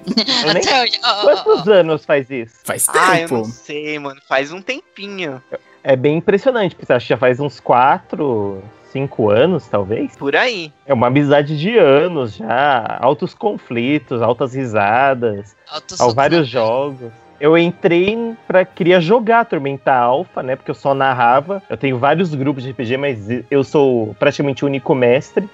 Eu 0.46 0.52
Até 0.52 0.84
hoje. 0.84 1.00
Quantos 1.44 1.68
anos 1.68 2.06
faz 2.06 2.30
isso? 2.30 2.56
Faz 2.64 2.88
ah, 2.90 3.20
eu 3.20 3.28
tempo. 3.28 3.38
não 3.38 3.46
sei, 3.46 4.00
mano. 4.00 4.22
Faz 4.28 4.52
um 4.52 4.62
tempinho. 4.62 5.44
É 5.88 5.96
bem 5.96 6.18
impressionante, 6.18 6.76
porque 6.76 6.92
acho 6.92 7.06
que 7.06 7.14
já 7.14 7.18
faz 7.18 7.40
uns 7.40 7.60
4, 7.60 8.60
5 8.92 9.30
anos, 9.30 9.68
talvez. 9.68 10.18
Por 10.18 10.36
aí. 10.36 10.74
É 10.84 10.92
uma 10.92 11.08
amizade 11.08 11.56
de 11.56 11.78
anos 11.78 12.38
já, 12.38 12.98
altos 13.00 13.36
conflitos, 13.36 14.20
altas 14.20 14.56
risadas, 14.56 15.56
Alto 15.70 15.94
há 16.00 16.08
vários 16.12 16.48
jogos. 16.48 17.12
Eu 17.40 17.56
entrei 17.56 18.36
pra 18.48 18.66
queria 18.66 19.00
jogar 19.00 19.46
Tormenta 19.46 19.94
Alpha, 19.94 20.42
né? 20.42 20.56
Porque 20.56 20.72
eu 20.72 20.76
só 20.76 20.96
narrava. 20.96 21.62
Eu 21.70 21.78
tenho 21.78 22.00
vários 22.00 22.34
grupos 22.34 22.64
de 22.64 22.72
RPG, 22.72 22.98
mas 22.98 23.28
eu 23.52 23.64
sou 23.64 24.16
praticamente 24.18 24.66
o 24.66 24.68
único 24.68 24.96
mestre. 24.96 25.48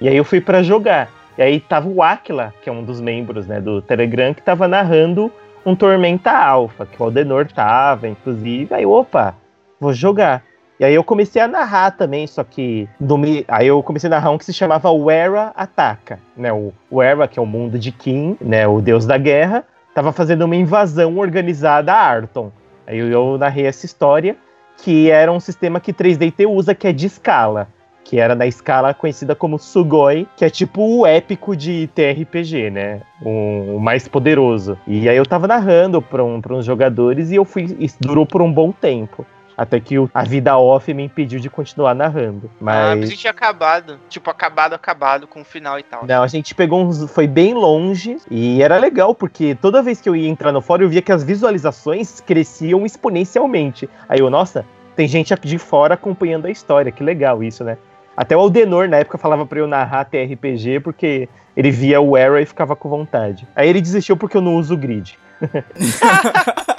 E 0.00 0.08
aí 0.08 0.16
eu 0.16 0.24
fui 0.24 0.40
pra 0.40 0.64
jogar. 0.64 1.08
E 1.38 1.42
aí 1.42 1.60
tava 1.60 1.88
o 1.88 2.02
Aquila, 2.02 2.52
que 2.60 2.68
é 2.68 2.72
um 2.72 2.82
dos 2.82 3.00
membros, 3.00 3.46
né, 3.46 3.60
do 3.60 3.80
Telegram, 3.80 4.34
que 4.34 4.42
tava 4.42 4.66
narrando 4.66 5.30
um 5.64 5.76
Tormenta 5.76 6.32
Alpha, 6.32 6.86
que 6.86 7.00
o 7.00 7.04
Aldenor 7.04 7.46
tava, 7.52 8.08
inclusive. 8.08 8.74
Aí, 8.74 8.86
opa, 8.86 9.34
vou 9.80 9.92
jogar. 9.92 10.42
E 10.78 10.84
aí 10.84 10.94
eu 10.94 11.02
comecei 11.02 11.40
a 11.40 11.48
narrar 11.48 11.92
também, 11.92 12.26
só 12.26 12.44
que 12.44 12.86
do 13.00 13.18
aí 13.48 13.66
eu 13.66 13.82
comecei 13.82 14.08
a 14.08 14.10
narrar 14.10 14.30
um 14.30 14.38
que 14.38 14.44
se 14.44 14.52
chamava 14.52 14.90
Wera 14.90 15.52
Ataca, 15.56 16.18
né? 16.36 16.52
O 16.52 16.72
Wera, 16.92 17.26
que 17.26 17.38
é 17.38 17.42
o 17.42 17.46
mundo 17.46 17.78
de 17.78 17.90
Kim, 17.90 18.36
né, 18.40 18.66
o 18.68 18.82
deus 18.82 19.06
da 19.06 19.16
guerra, 19.16 19.64
tava 19.94 20.12
fazendo 20.12 20.42
uma 20.44 20.54
invasão 20.54 21.16
organizada 21.16 21.94
a 21.94 21.96
Arton. 21.96 22.52
Aí 22.86 22.98
eu, 22.98 23.38
narrei 23.38 23.66
essa 23.66 23.86
história, 23.86 24.36
que 24.76 25.10
era 25.10 25.32
um 25.32 25.40
sistema 25.40 25.80
que 25.80 25.92
3DT 25.92 26.46
usa, 26.46 26.74
que 26.74 26.86
é 26.86 26.92
de 26.92 27.06
escala. 27.06 27.68
Que 28.04 28.20
era 28.20 28.36
na 28.36 28.46
escala 28.46 28.94
conhecida 28.94 29.34
como 29.34 29.58
Sugoi, 29.58 30.28
que 30.36 30.44
é 30.44 30.50
tipo 30.50 31.00
o 31.00 31.06
épico 31.06 31.56
de 31.56 31.88
TRPG, 31.88 32.70
né? 32.70 33.00
O, 33.20 33.76
o 33.76 33.80
mais 33.80 34.06
poderoso. 34.06 34.78
E 34.86 35.08
aí 35.08 35.16
eu 35.16 35.26
tava 35.26 35.48
narrando 35.48 36.00
para 36.00 36.22
um, 36.22 36.40
uns 36.50 36.64
jogadores 36.64 37.32
e 37.32 37.34
eu 37.34 37.44
fui. 37.44 37.74
Isso 37.80 37.96
durou 37.98 38.24
por 38.24 38.42
um 38.42 38.52
bom 38.52 38.70
tempo. 38.70 39.26
Até 39.56 39.80
que 39.80 39.98
o- 39.98 40.10
a 40.12 40.22
vida 40.22 40.56
off 40.58 40.92
me 40.92 41.04
impediu 41.04 41.40
de 41.40 41.48
continuar 41.48 41.94
narrando. 41.94 42.50
Ah, 42.54 42.58
Mas. 42.60 43.08
isso 43.08 43.16
tinha 43.16 43.30
acabado. 43.30 43.98
Tipo, 44.08 44.28
acabado, 44.30 44.74
acabado 44.74 45.26
com 45.26 45.40
o 45.40 45.44
final 45.44 45.78
e 45.78 45.82
tal. 45.82 46.04
Não, 46.06 46.22
a 46.22 46.26
gente 46.26 46.54
pegou 46.54 46.84
uns. 46.84 47.10
Foi 47.10 47.26
bem 47.26 47.54
longe 47.54 48.18
e 48.30 48.62
era 48.62 48.76
legal, 48.76 49.14
porque 49.14 49.54
toda 49.54 49.82
vez 49.82 50.00
que 50.00 50.08
eu 50.08 50.14
ia 50.14 50.28
entrar 50.28 50.52
no 50.52 50.60
fórum, 50.60 50.82
eu 50.84 50.88
via 50.90 51.00
que 51.00 51.10
as 51.12 51.24
visualizações 51.24 52.20
cresciam 52.20 52.84
exponencialmente. 52.84 53.88
Aí 54.08 54.18
eu, 54.20 54.28
nossa, 54.28 54.66
tem 54.94 55.08
gente 55.08 55.32
aqui 55.32 55.48
de 55.48 55.58
fora 55.58 55.94
acompanhando 55.94 56.46
a 56.46 56.50
história, 56.50 56.92
que 56.92 57.02
legal 57.02 57.42
isso, 57.42 57.64
né? 57.64 57.78
Até 58.16 58.36
o 58.36 58.40
Aldenor, 58.40 58.88
na 58.88 58.98
época, 58.98 59.18
falava 59.18 59.44
pra 59.46 59.58
eu 59.58 59.66
narrar 59.66 60.04
TRPG, 60.06 60.80
porque 60.80 61.28
ele 61.56 61.70
via 61.70 62.00
o 62.00 62.16
Era 62.16 62.40
e 62.40 62.46
ficava 62.46 62.74
com 62.76 62.88
vontade. 62.88 63.46
Aí 63.54 63.68
ele 63.68 63.80
desistiu 63.80 64.16
porque 64.16 64.36
eu 64.36 64.40
não 64.42 64.56
uso 64.56 64.74
o 64.74 64.76
grid. 64.76 65.18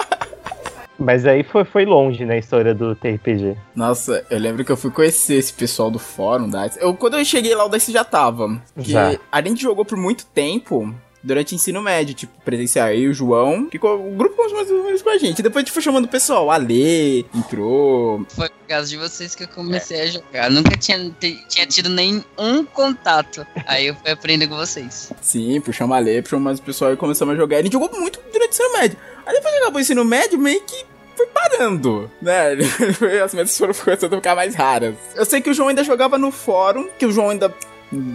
Mas 0.98 1.24
aí 1.26 1.44
foi, 1.44 1.64
foi 1.64 1.84
longe 1.84 2.24
na 2.24 2.36
história 2.36 2.74
do 2.74 2.94
TRPG. 2.94 3.56
Nossa, 3.74 4.24
eu 4.28 4.38
lembro 4.38 4.64
que 4.64 4.72
eu 4.72 4.76
fui 4.76 4.90
conhecer 4.90 5.34
esse 5.34 5.52
pessoal 5.52 5.90
do 5.90 5.98
fórum 5.98 6.48
da 6.48 6.68
eu 6.78 6.92
Quando 6.94 7.16
eu 7.16 7.24
cheguei 7.24 7.54
lá, 7.54 7.64
o 7.64 7.68
Dice 7.68 7.92
já 7.92 8.04
tava. 8.04 8.60
Porque 8.74 8.90
Já. 8.90 9.16
a 9.30 9.40
gente 9.40 9.62
jogou 9.62 9.84
por 9.84 9.96
muito 9.96 10.26
tempo 10.26 10.92
durante 11.28 11.52
o 11.52 11.56
ensino 11.56 11.82
médio, 11.82 12.14
tipo, 12.14 12.32
presencial. 12.42 12.88
Eu 12.88 13.00
e 13.00 13.08
o 13.08 13.14
João, 13.14 13.68
ficou 13.70 14.08
o 14.08 14.14
grupo 14.16 14.38
mais 14.50 14.70
ou 14.70 14.84
menos 14.84 15.02
com 15.02 15.10
a 15.10 15.18
gente. 15.18 15.42
Depois 15.42 15.62
a 15.62 15.64
gente 15.64 15.72
foi 15.72 15.82
chamando 15.82 16.06
o 16.06 16.08
pessoal. 16.08 16.50
A 16.50 16.56
Lê 16.56 17.20
entrou. 17.34 18.24
Foi 18.30 18.48
por 18.48 18.66
causa 18.66 18.88
de 18.88 18.96
vocês 18.96 19.34
que 19.34 19.44
eu 19.44 19.48
comecei 19.48 20.00
a 20.00 20.06
jogar. 20.06 20.50
Nunca 20.50 20.76
tinha, 20.76 21.14
tinha 21.48 21.66
tido 21.66 21.88
nenhum 21.88 22.64
contato. 22.72 23.46
Aí 23.66 23.86
eu 23.86 23.94
fui 23.94 24.10
aprender 24.10 24.48
com 24.48 24.56
vocês. 24.56 25.12
Sim, 25.20 25.60
puxamos 25.60 25.96
a 25.96 26.00
Lê, 26.00 26.22
puxamos 26.22 26.44
mais 26.44 26.58
o 26.58 26.62
pessoal 26.62 26.92
e 26.92 26.96
começamos 26.96 27.34
a 27.34 27.36
jogar. 27.36 27.58
A 27.58 27.62
gente 27.62 27.72
jogou 27.72 27.90
muito 27.98 28.20
durante 28.32 28.50
o 28.50 28.54
ensino 28.54 28.72
médio. 28.72 28.98
Aí 29.26 29.34
depois 29.34 29.54
que 29.54 29.60
acabou 29.60 29.78
o 29.78 29.80
ensino 29.80 30.04
médio, 30.04 30.38
meio 30.38 30.62
que 30.62 30.84
foi 31.16 31.26
parando, 31.26 32.10
né? 32.22 32.52
As 33.22 33.34
metas 33.34 33.58
foram 33.58 33.74
começando 33.74 34.14
a 34.14 34.16
ficar 34.16 34.34
mais 34.34 34.54
raras. 34.54 34.94
Eu 35.14 35.24
sei 35.24 35.40
que 35.40 35.50
o 35.50 35.54
João 35.54 35.68
ainda 35.68 35.82
jogava 35.82 36.16
no 36.16 36.30
fórum, 36.30 36.88
que 36.98 37.04
o 37.04 37.12
João 37.12 37.30
ainda. 37.30 37.54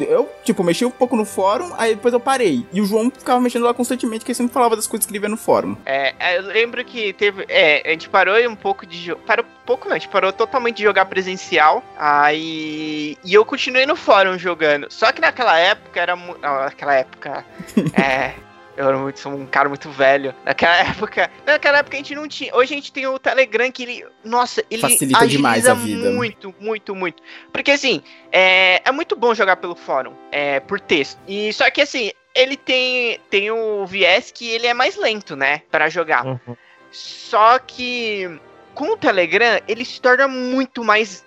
Eu, 0.07 0.29
tipo, 0.43 0.63
mexi 0.63 0.85
um 0.85 0.91
pouco 0.91 1.15
no 1.15 1.25
fórum, 1.25 1.71
aí 1.77 1.95
depois 1.95 2.13
eu 2.13 2.19
parei. 2.19 2.65
E 2.71 2.79
o 2.81 2.85
João 2.85 3.09
ficava 3.09 3.39
mexendo 3.41 3.63
lá 3.63 3.73
constantemente, 3.73 4.19
porque 4.19 4.31
ele 4.31 4.37
sempre 4.37 4.53
falava 4.53 4.75
das 4.75 4.85
coisas 4.87 5.05
que 5.05 5.11
ele 5.11 5.19
via 5.19 5.29
no 5.29 5.37
fórum. 5.37 5.75
É, 5.85 6.13
é, 6.19 6.37
eu 6.37 6.43
lembro 6.43 6.83
que 6.85 7.11
teve. 7.13 7.45
É, 7.49 7.81
a 7.85 7.91
gente 7.91 8.07
parou 8.09 8.35
um 8.49 8.55
pouco 8.55 8.85
de. 8.85 9.15
Parou 9.25 9.45
um 9.45 9.65
pouco 9.65 9.87
não, 9.87 9.95
a 9.95 9.99
gente 9.99 10.09
parou 10.09 10.31
totalmente 10.31 10.77
de 10.77 10.83
jogar 10.83 11.05
presencial. 11.05 11.83
Aí. 11.97 13.17
E 13.23 13.33
eu 13.33 13.43
continuei 13.45 13.85
no 13.85 13.95
fórum 13.95 14.37
jogando. 14.37 14.87
Só 14.89 15.11
que 15.11 15.21
naquela 15.21 15.57
época 15.57 15.99
era. 15.99 16.15
mu- 16.15 16.37
ah, 16.41 16.65
Naquela 16.65 16.93
época. 16.95 17.45
é. 17.93 18.33
Eu 18.75 18.87
era 18.87 18.97
muito, 18.97 19.19
sou 19.19 19.33
um 19.33 19.45
cara 19.45 19.69
muito 19.69 19.89
velho. 19.89 20.33
Naquela 20.43 20.75
época. 20.89 21.29
Naquela 21.45 21.79
época 21.79 21.95
a 21.95 21.99
gente 21.99 22.15
não 22.15 22.27
tinha. 22.27 22.55
Hoje 22.55 22.73
a 22.73 22.77
gente 22.77 22.91
tem 22.91 23.05
o 23.07 23.19
Telegram 23.19 23.71
que 23.71 23.83
ele. 23.83 24.05
Nossa, 24.23 24.63
ele 24.69 24.81
Facilita 24.81 25.27
demais 25.27 25.67
a 25.67 25.73
vida. 25.73 26.11
Muito, 26.11 26.53
muito, 26.59 26.95
muito. 26.95 27.21
Porque 27.51 27.71
assim, 27.71 28.01
é, 28.31 28.81
é 28.83 28.91
muito 28.91 29.15
bom 29.15 29.33
jogar 29.33 29.57
pelo 29.57 29.75
fórum. 29.75 30.13
É, 30.31 30.59
por 30.59 30.79
texto. 30.79 31.19
E 31.27 31.53
só 31.53 31.69
que 31.69 31.81
assim, 31.81 32.11
ele 32.35 32.57
tem, 32.57 33.19
tem 33.29 33.51
o 33.51 33.85
viés 33.85 34.31
que 34.31 34.49
ele 34.49 34.67
é 34.67 34.73
mais 34.73 34.95
lento, 34.95 35.35
né? 35.35 35.61
Pra 35.69 35.89
jogar. 35.89 36.25
Uhum. 36.25 36.55
Só 36.91 37.59
que 37.59 38.39
com 38.73 38.93
o 38.93 38.97
Telegram, 38.97 39.59
ele 39.67 39.85
se 39.85 40.01
torna 40.01 40.27
muito 40.27 40.83
mais 40.83 41.23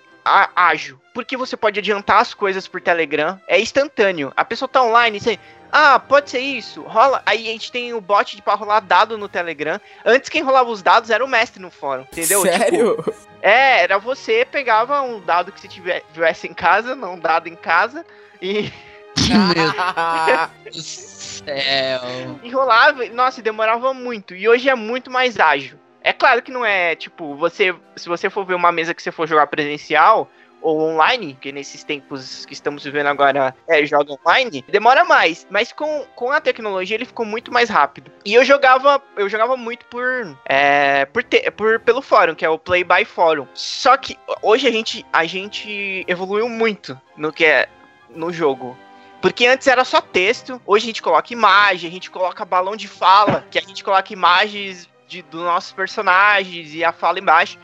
ágil. 0.55 0.99
Porque 1.13 1.37
você 1.37 1.57
pode 1.57 1.79
adiantar 1.79 2.19
as 2.19 2.33
coisas 2.33 2.67
por 2.67 2.81
Telegram. 2.81 3.39
É 3.47 3.59
instantâneo. 3.59 4.31
A 4.35 4.45
pessoa 4.45 4.67
tá 4.67 4.83
online, 4.83 5.19
você. 5.19 5.39
Ah, 5.71 5.99
pode 5.99 6.29
ser 6.29 6.39
isso. 6.39 6.81
Rola. 6.83 7.21
Aí 7.25 7.47
a 7.47 7.51
gente 7.51 7.71
tem 7.71 7.93
o 7.93 8.01
bot 8.01 8.35
de 8.35 8.41
pra 8.41 8.53
rolar 8.55 8.79
dado 8.79 9.17
no 9.17 9.27
Telegram. 9.27 9.79
Antes 10.05 10.29
quem 10.29 10.41
rolava 10.41 10.69
os 10.69 10.81
dados 10.81 11.09
era 11.09 11.23
o 11.23 11.27
mestre 11.27 11.61
no 11.61 11.69
fórum. 11.69 12.03
Entendeu? 12.11 12.41
Tipo, 12.43 12.57
Sério? 12.57 13.15
é, 13.41 13.83
era 13.83 13.97
você, 13.97 14.45
pegava 14.49 15.01
um 15.01 15.19
dado 15.19 15.51
que 15.51 15.59
você 15.59 15.67
tiver- 15.67 16.03
tivesse 16.13 16.47
em 16.47 16.53
casa, 16.53 16.95
não 16.95 17.13
um 17.15 17.19
dado 17.19 17.47
em 17.47 17.55
casa, 17.55 18.05
e, 18.41 18.71
Meu 19.27 19.53
Deus 20.63 20.75
do 20.75 20.81
céu. 20.81 22.39
e 22.43 22.49
rolava. 22.51 23.05
Nossa, 23.09 23.39
e 23.39 23.43
demorava 23.43 23.93
muito. 23.93 24.35
E 24.35 24.47
hoje 24.47 24.69
é 24.69 24.75
muito 24.75 25.09
mais 25.11 25.39
ágil. 25.39 25.77
É 26.01 26.13
claro 26.13 26.41
que 26.41 26.51
não 26.51 26.63
é, 26.65 26.95
tipo, 26.95 27.35
você. 27.35 27.75
Se 27.95 28.07
você 28.07 28.29
for 28.29 28.45
ver 28.45 28.53
uma 28.53 28.71
mesa 28.71 28.93
que 28.93 29.01
você 29.01 29.11
for 29.11 29.27
jogar 29.27 29.47
presencial 29.47 30.29
ou 30.61 30.81
online, 30.81 31.37
que 31.39 31.51
nesses 31.51 31.83
tempos 31.83 32.45
que 32.45 32.53
estamos 32.53 32.83
vivendo 32.83 33.07
agora 33.07 33.55
é 33.67 33.85
joga 33.85 34.13
online, 34.13 34.63
demora 34.67 35.03
mais. 35.03 35.45
Mas 35.49 35.71
com, 35.71 36.05
com 36.15 36.31
a 36.31 36.41
tecnologia 36.41 36.95
ele 36.95 37.05
ficou 37.05 37.25
muito 37.25 37.51
mais 37.51 37.69
rápido. 37.69 38.11
E 38.25 38.33
eu 38.33 38.43
jogava, 38.43 39.01
eu 39.15 39.29
jogava 39.29 39.55
muito 39.55 39.85
por, 39.85 40.37
é, 40.45 41.05
por, 41.05 41.23
te- 41.23 41.49
por 41.51 41.79
pelo 41.79 42.01
fórum, 42.01 42.35
que 42.35 42.45
é 42.45 42.49
o 42.49 42.59
Play 42.59 42.83
by 42.83 43.05
Fórum. 43.05 43.47
Só 43.53 43.95
que 43.97 44.17
hoje 44.41 44.67
a 44.67 44.71
gente, 44.71 45.05
a 45.13 45.25
gente 45.25 46.03
evoluiu 46.07 46.49
muito 46.49 46.99
no 47.15 47.31
que 47.31 47.45
é 47.45 47.69
no 48.09 48.31
jogo. 48.33 48.77
Porque 49.21 49.47
antes 49.47 49.67
era 49.67 49.83
só 49.83 49.99
texto, 49.99 50.61
hoje 50.65 50.85
a 50.85 50.87
gente 50.87 51.01
coloca 51.01 51.33
imagem, 51.33 51.89
a 51.89 51.91
gente 51.91 52.09
coloca 52.09 52.45
balão 52.45 52.75
de 52.75 52.87
fala, 52.87 53.45
que 53.49 53.57
a 53.57 53.61
gente 53.61 53.83
coloca 53.83 54.13
imagens 54.13 54.87
de, 55.07 55.21
dos 55.23 55.41
nossos 55.41 55.71
personagens 55.71 56.73
e 56.73 56.83
a 56.83 56.91
fala 56.91 57.19
embaixo. 57.19 57.57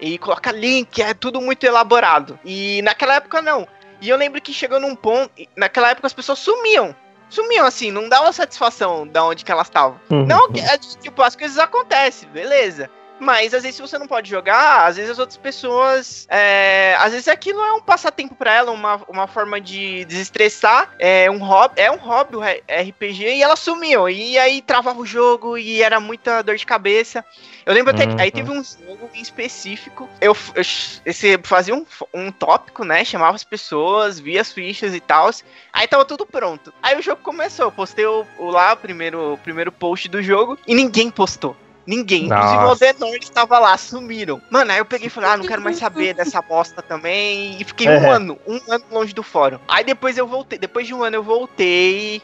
E 0.00 0.18
coloca 0.18 0.50
link, 0.52 1.00
é 1.02 1.14
tudo 1.14 1.40
muito 1.40 1.64
elaborado. 1.64 2.38
E 2.44 2.82
naquela 2.82 3.14
época 3.14 3.40
não. 3.40 3.66
E 4.00 4.08
eu 4.08 4.16
lembro 4.16 4.40
que 4.40 4.52
chegou 4.52 4.78
num 4.78 4.94
ponto. 4.94 5.30
Naquela 5.56 5.90
época 5.90 6.06
as 6.06 6.12
pessoas 6.12 6.38
sumiam. 6.38 6.94
Sumiam 7.28 7.66
assim, 7.66 7.90
não 7.90 8.08
dava 8.08 8.32
satisfação 8.32 9.06
da 9.06 9.24
onde 9.24 9.44
que 9.44 9.50
elas 9.50 9.66
estavam. 9.66 9.98
Não, 10.26 10.50
que- 10.52 10.60
é, 10.60 10.78
tipo, 10.78 11.22
as 11.22 11.34
coisas 11.34 11.58
acontecem, 11.58 12.28
beleza. 12.28 12.88
Mas 13.18 13.54
às 13.54 13.62
vezes 13.62 13.76
se 13.76 13.82
você 13.82 13.98
não 13.98 14.06
pode 14.06 14.28
jogar, 14.28 14.86
às 14.86 14.96
vezes 14.96 15.12
as 15.12 15.18
outras 15.18 15.38
pessoas. 15.38 16.26
é, 16.30 16.94
às 16.98 17.12
vezes 17.12 17.28
aquilo 17.28 17.60
é 17.60 17.72
um 17.72 17.80
passatempo 17.80 18.34
pra 18.34 18.52
ela, 18.52 18.70
uma, 18.70 19.00
uma 19.08 19.26
forma 19.26 19.60
de 19.60 20.04
desestressar. 20.04 20.94
É 20.98 21.30
um 21.30 21.38
hobby, 21.38 21.80
é 21.80 21.90
um 21.90 21.96
hobby 21.96 22.36
o 22.36 22.40
RPG 22.42 23.36
e 23.36 23.42
elas 23.42 23.58
sumiam. 23.60 24.08
E 24.08 24.38
aí 24.38 24.60
travava 24.60 25.00
o 25.00 25.06
jogo 25.06 25.56
e 25.56 25.82
era 25.82 25.98
muita 25.98 26.42
dor 26.42 26.56
de 26.56 26.66
cabeça. 26.66 27.24
Eu 27.64 27.72
lembro 27.74 27.90
até 27.90 28.06
que 28.06 28.20
aí 28.20 28.28
Uhum. 28.28 28.32
teve 28.32 28.50
um 28.50 28.62
jogo 28.62 29.10
em 29.14 29.20
específico. 29.20 30.08
Eu, 30.20 30.36
eu 30.54 30.62
esse, 31.04 31.38
fazia 31.42 31.74
um, 31.74 31.84
um 32.14 32.30
tópico, 32.30 32.84
né? 32.84 33.04
Chamava 33.04 33.34
as 33.34 33.44
pessoas, 33.44 34.20
via 34.20 34.40
as 34.40 34.52
fichas 34.52 34.94
e 34.94 35.00
tal. 35.00 35.30
Aí 35.72 35.88
tava 35.88 36.04
tudo 36.04 36.24
pronto. 36.26 36.72
Aí 36.82 36.96
o 36.96 37.02
jogo 37.02 37.22
começou. 37.22 37.66
Eu 37.66 37.72
postei 37.72 38.06
o, 38.06 38.24
o 38.38 38.50
lá, 38.50 38.74
o 38.74 38.76
primeiro, 38.76 39.32
o 39.34 39.38
primeiro 39.38 39.72
post 39.72 40.08
do 40.08 40.22
jogo, 40.22 40.58
e 40.66 40.74
ninguém 40.74 41.10
postou. 41.10 41.56
Ninguém. 41.86 42.24
Inclusive 42.24 42.56
o 42.56 42.60
Nossa. 42.62 42.86
Aldenor 42.86 43.16
estava 43.16 43.58
lá, 43.58 43.76
sumiram. 43.78 44.42
Mano, 44.50 44.72
aí 44.72 44.78
eu 44.78 44.84
peguei 44.84 45.06
e 45.06 45.10
falei, 45.10 45.30
ah, 45.30 45.36
não 45.36 45.46
quero 45.46 45.62
mais 45.62 45.76
saber 45.78 46.14
dessa 46.14 46.42
bosta 46.42 46.82
também. 46.82 47.56
E 47.60 47.64
fiquei 47.64 47.88
um 47.88 47.96
Uhum. 48.02 48.10
ano, 48.10 48.38
um 48.46 48.60
ano 48.68 48.84
longe 48.90 49.14
do 49.14 49.22
fórum. 49.22 49.58
Aí 49.68 49.84
depois 49.84 50.18
eu 50.18 50.26
voltei, 50.26 50.58
depois 50.58 50.86
de 50.86 50.92
um 50.94 51.02
ano 51.04 51.16
eu 51.16 51.22
voltei. 51.22 52.20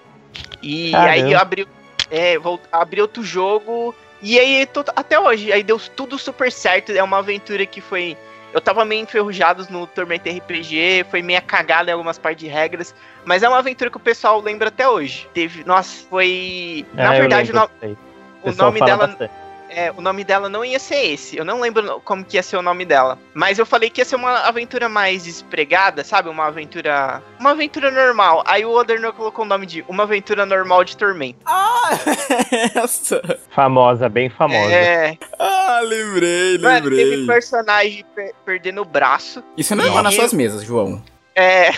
E 0.62 0.90
Caramba. 0.90 1.10
aí 1.12 1.32
eu 1.32 1.38
abri, 1.38 1.68
é, 2.10 2.38
vol- 2.38 2.60
abri 2.72 3.00
outro 3.00 3.22
jogo. 3.22 3.94
E 4.20 4.38
aí, 4.38 4.66
tô- 4.66 4.84
até 4.96 5.18
hoje, 5.18 5.52
aí 5.52 5.62
deu 5.62 5.78
tudo 5.78 6.18
super 6.18 6.50
certo. 6.50 6.90
É 6.92 7.02
uma 7.02 7.18
aventura 7.18 7.64
que 7.66 7.80
foi. 7.80 8.16
Eu 8.52 8.60
tava 8.60 8.84
meio 8.84 9.02
enferrujado 9.02 9.66
no 9.70 9.86
Tormenta 9.86 10.28
RPG, 10.30 11.06
foi 11.10 11.22
meio 11.22 11.40
cagada 11.42 11.90
em 11.90 11.92
algumas 11.94 12.18
partes 12.18 12.44
de 12.44 12.48
regras. 12.52 12.94
Mas 13.24 13.42
é 13.42 13.48
uma 13.48 13.58
aventura 13.58 13.90
que 13.90 13.96
o 13.96 14.00
pessoal 14.00 14.40
lembra 14.40 14.68
até 14.68 14.88
hoje. 14.88 15.28
Teve. 15.34 15.64
Nossa, 15.64 16.04
foi. 16.08 16.84
Na 16.92 17.10
Ah, 17.10 17.14
eu 17.16 17.20
verdade, 17.22 17.50
o, 17.50 17.54
lembro 17.54 17.70
no- 17.80 17.88
disso 17.88 17.98
aí. 18.44 18.52
o 18.52 18.56
nome 18.56 18.80
dela. 18.80 19.06
bastante. 19.08 19.32
É, 19.74 19.90
o 19.96 20.00
nome 20.02 20.22
dela 20.22 20.48
não 20.50 20.62
ia 20.64 20.78
ser 20.78 21.02
esse. 21.12 21.36
Eu 21.36 21.44
não 21.44 21.60
lembro 21.60 22.00
como 22.04 22.22
que 22.24 22.36
ia 22.36 22.42
ser 22.42 22.56
o 22.58 22.62
nome 22.62 22.84
dela. 22.84 23.18
Mas 23.32 23.58
eu 23.58 23.64
falei 23.64 23.88
que 23.88 24.00
ia 24.00 24.04
ser 24.04 24.16
uma 24.16 24.40
aventura 24.40 24.88
mais 24.88 25.26
espregada, 25.26 26.04
sabe? 26.04 26.28
Uma 26.28 26.46
aventura. 26.46 27.22
Uma 27.40 27.52
aventura 27.52 27.90
normal. 27.90 28.42
Aí 28.46 28.64
o 28.66 28.70
Odernor 28.72 29.12
colocou 29.14 29.44
o 29.44 29.48
nome 29.48 29.64
de 29.66 29.82
Uma 29.88 30.02
Aventura 30.02 30.44
Normal 30.44 30.84
de 30.84 30.96
Tormenta. 30.96 31.38
Ah, 31.46 31.90
essa. 32.84 33.22
Famosa, 33.50 34.08
bem 34.08 34.28
famosa. 34.28 34.72
É. 34.72 35.16
Ah, 35.38 35.80
lembrei, 35.82 36.58
Mano, 36.58 36.90
teve 36.90 37.04
lembrei. 37.04 37.26
personagem 37.26 38.04
per- 38.14 38.34
perdendo 38.44 38.82
o 38.82 38.84
braço. 38.84 39.42
Isso 39.56 39.74
não 39.74 39.84
é 39.84 39.88
igual 39.88 40.02
nas 40.02 40.14
suas 40.14 40.32
mesas, 40.32 40.62
João. 40.62 41.02
É. 41.34 41.70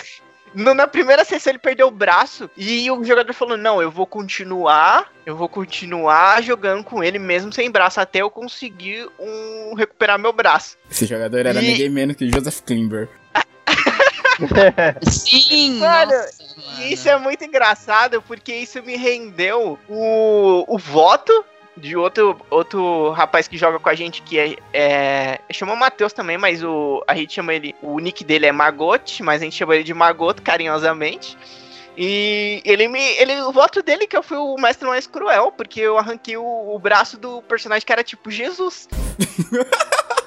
no- 0.55 0.73
na 0.73 0.87
primeira 0.87 1.23
sessão 1.25 1.51
ele 1.51 1.59
perdeu 1.59 1.87
o 1.87 1.91
braço 1.91 2.49
e 2.57 2.89
o 2.89 3.03
jogador 3.03 3.33
falou: 3.33 3.57
Não, 3.57 3.81
eu 3.81 3.91
vou 3.91 4.07
continuar, 4.07 5.11
eu 5.25 5.35
vou 5.35 5.47
continuar 5.49 6.41
jogando 6.41 6.83
com 6.83 7.03
ele 7.03 7.19
mesmo 7.19 7.51
sem 7.53 7.69
braço 7.69 7.99
até 7.99 8.21
eu 8.21 8.29
conseguir 8.29 9.07
um, 9.19 9.73
recuperar 9.75 10.17
meu 10.17 10.31
braço. 10.33 10.77
Esse 10.89 11.05
jogador 11.05 11.45
era 11.45 11.61
E- 11.61 11.67
ninguém 11.67 11.89
menos 11.89 12.15
que 12.15 12.29
Joseph 12.31 12.61
Klimber. 12.61 13.09
Sim, 15.01 15.79
Mano, 15.79 16.11
nossa, 16.11 16.55
E 16.79 16.93
isso 16.93 17.07
é 17.09 17.17
muito 17.17 17.43
engraçado 17.43 18.21
porque 18.21 18.53
isso 18.53 18.81
me 18.83 18.95
rendeu 18.97 19.79
o, 19.87 20.65
o 20.67 20.77
voto 20.77 21.31
de 21.77 21.95
outro, 21.95 22.39
outro 22.49 23.11
rapaz 23.11 23.47
que 23.47 23.57
joga 23.57 23.79
com 23.79 23.89
a 23.89 23.95
gente 23.95 24.21
que 24.21 24.39
é. 24.39 24.55
é 24.73 25.39
chama 25.51 25.75
Matheus 25.75 26.13
também, 26.13 26.37
mas 26.37 26.63
o, 26.63 27.03
a 27.07 27.15
gente 27.15 27.33
chama 27.33 27.53
ele. 27.53 27.75
O 27.81 27.99
nick 27.99 28.23
dele 28.23 28.45
é 28.45 28.51
Magote, 28.51 29.21
mas 29.21 29.41
a 29.41 29.45
gente 29.45 29.55
chama 29.55 29.75
ele 29.75 29.83
de 29.83 29.93
Magoto 29.93 30.41
carinhosamente. 30.41 31.37
E 31.97 32.61
ele 32.65 32.87
me. 32.87 33.01
Ele, 33.17 33.41
o 33.41 33.51
voto 33.51 33.81
dele 33.81 34.07
que 34.07 34.17
eu 34.17 34.23
fui 34.23 34.37
o 34.37 34.55
mestre 34.57 34.87
mais 34.87 35.07
cruel, 35.07 35.51
porque 35.51 35.79
eu 35.79 35.97
arranquei 35.97 36.37
o, 36.37 36.43
o 36.43 36.79
braço 36.79 37.17
do 37.17 37.41
personagem 37.43 37.85
que 37.85 37.91
era 37.91 38.03
tipo 38.03 38.29
Jesus. 38.29 38.87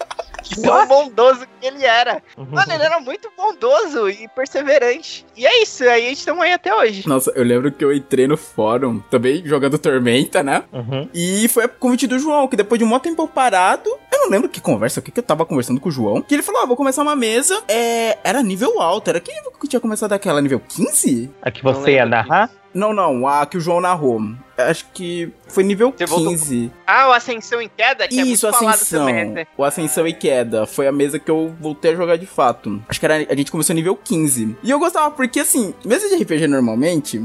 Tão 0.63 0.87
bondoso 0.87 1.47
que 1.61 1.67
ele 1.67 1.85
era. 1.85 2.23
Mano, 2.37 2.73
ele 2.73 2.83
era 2.83 3.01
muito 3.01 3.31
bondoso 3.37 4.09
e 4.09 4.29
perseverante. 4.29 5.27
E 5.37 5.47
é 5.47 5.63
isso, 5.63 5.85
aí 5.85 6.07
a 6.07 6.09
gente 6.09 6.25
tá 6.25 6.35
aí 6.43 6.53
até 6.53 6.75
hoje. 6.75 7.09
Nossa, 7.09 7.33
eu 7.35 7.45
lembro 7.45 7.71
que 7.73 7.85
eu 7.85 7.93
entrei 7.93 8.27
no 8.27 8.37
fórum, 8.37 9.01
também 9.11 9.45
jogando 9.45 9.79
Tormenta, 9.79 10.43
né? 10.43 10.65
Uhum. 10.73 11.09
E 11.13 11.49
foi 11.49 11.65
a 11.65 11.69
convite 11.69 12.07
do 12.07 12.19
João, 12.19 12.49
que 12.49 12.57
depois 12.57 12.79
de 12.79 12.85
um 12.85 12.89
maior 12.89 13.01
tempo 13.01 13.27
parado, 13.27 13.89
eu 14.13 14.21
não 14.21 14.31
lembro 14.31 14.49
que 14.49 14.61
conversa, 14.61 15.01
o 15.01 15.03
que, 15.03 15.11
que 15.11 15.21
eu 15.21 15.25
tava 15.25 15.45
conversando 15.47 15.81
com 15.81 15.89
o 15.89 15.93
João, 15.93 16.23
que 16.23 16.35
ele 16.35 16.43
falou, 16.43 16.63
ah, 16.63 16.67
vou 16.67 16.77
começar 16.77 17.03
uma 17.03 17.17
mesa, 17.17 17.63
é, 17.69 18.19
era 18.25 18.43
nível 18.43 18.81
alto, 18.81 19.09
era 19.09 19.21
que 19.21 19.33
nível 19.33 19.53
que 19.53 19.69
tinha 19.69 19.81
começado 19.81 20.13
aquela, 20.13 20.41
nível 20.41 20.61
15? 20.61 21.31
A 21.43 21.51
que 21.51 21.63
você 21.63 21.93
ia 21.93 22.07
narrar? 22.07 22.51
Não, 22.79 22.95
não, 22.95 23.27
a 23.27 23.45
que 23.45 23.57
o 23.57 23.61
João 23.61 23.81
narrou. 23.81 24.21
Acho 24.57 24.87
que 24.95 25.33
foi 25.49 25.65
nível 25.65 25.93
Você 25.97 26.07
voltou 26.07 26.31
15. 26.31 26.71
Ah, 26.87 27.09
o 27.09 27.13
Ascensão 27.13 27.61
em 27.61 27.69
Queda, 27.69 28.07
que 28.07 28.15
Isso, 28.15 28.47
é 28.47 28.51
muito 28.51 28.61
falado 28.61 28.75
Ascensão. 28.75 29.47
O 29.57 29.65
Ascensão 29.65 30.07
e 30.07 30.13
Queda. 30.13 30.65
Foi 30.65 30.87
a 30.87 30.93
mesa 30.93 31.19
que 31.19 31.29
eu 31.29 31.53
voltei 31.61 31.93
a 31.93 31.97
jogar 31.97 32.17
de 32.17 32.27
fato. 32.27 32.81
Acho 32.89 33.01
que 33.01 33.07
era, 33.07 33.17
a 33.29 33.35
gente 33.35 33.51
começou 33.51 33.75
nível 33.75 33.97
15. 33.97 34.57
E 34.63 34.71
eu 34.71 34.79
gostava 34.79 35.11
porque, 35.11 35.41
assim, 35.41 35.75
mesa 35.85 36.09
de 36.09 36.23
RPG 36.23 36.47
normalmente. 36.47 37.21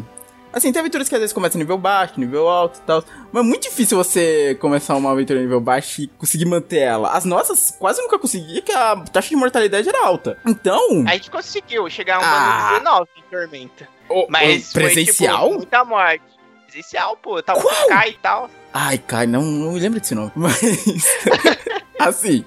Assim, 0.51 0.71
tem 0.71 0.79
aventuras 0.79 1.09
que 1.09 1.15
às 1.15 1.19
vezes 1.21 1.33
começam 1.33 1.57
nível 1.57 1.79
baixo, 1.79 2.19
nível 2.19 2.47
alto 2.47 2.77
e 2.77 2.81
tal. 2.81 3.03
Mas 3.31 3.43
é 3.43 3.47
muito 3.47 3.63
difícil 3.63 3.97
você 3.97 4.55
começar 4.61 4.95
uma 4.95 5.11
aventura 5.11 5.39
nível 5.39 5.59
baixo 5.59 6.01
e 6.01 6.07
conseguir 6.07 6.45
manter 6.45 6.79
ela. 6.79 7.09
As 7.09 7.25
nossas 7.25 7.71
quase 7.79 7.99
nunca 8.01 8.19
consegui, 8.19 8.61
que 8.61 8.71
a 8.71 8.95
taxa 8.97 9.29
de 9.29 9.35
mortalidade 9.35 9.89
era 9.89 10.05
alta. 10.05 10.37
Então. 10.45 11.03
A 11.07 11.13
gente 11.13 11.31
conseguiu 11.31 11.89
chegar 11.89 12.17
a 12.17 12.19
um 12.19 12.23
Ah. 12.23 12.69
ano 12.75 12.79
19 12.79 13.09
em 13.17 13.23
Tormenta. 13.31 13.87
O- 14.14 14.28
Mas 14.30 14.70
o 14.72 14.74
presencial? 14.74 15.38
foi, 15.38 15.47
tipo, 15.47 15.57
muita 15.57 15.84
morte. 15.86 16.24
Presencial, 16.66 17.18
pô. 17.18 17.41
Tava 17.41 17.61
com 17.61 17.68
Qual? 17.68 17.86
o 17.86 17.88
Kai 17.89 18.09
e 18.09 18.18
tal. 18.22 18.49
Ai, 18.74 18.97
cara, 18.97 19.28
não, 19.28 19.41
não 19.43 19.74
me 19.74 19.80
lembro 19.80 19.99
desse 19.99 20.16
nome. 20.16 20.32
Mas. 20.36 20.59
assim. 21.99 22.43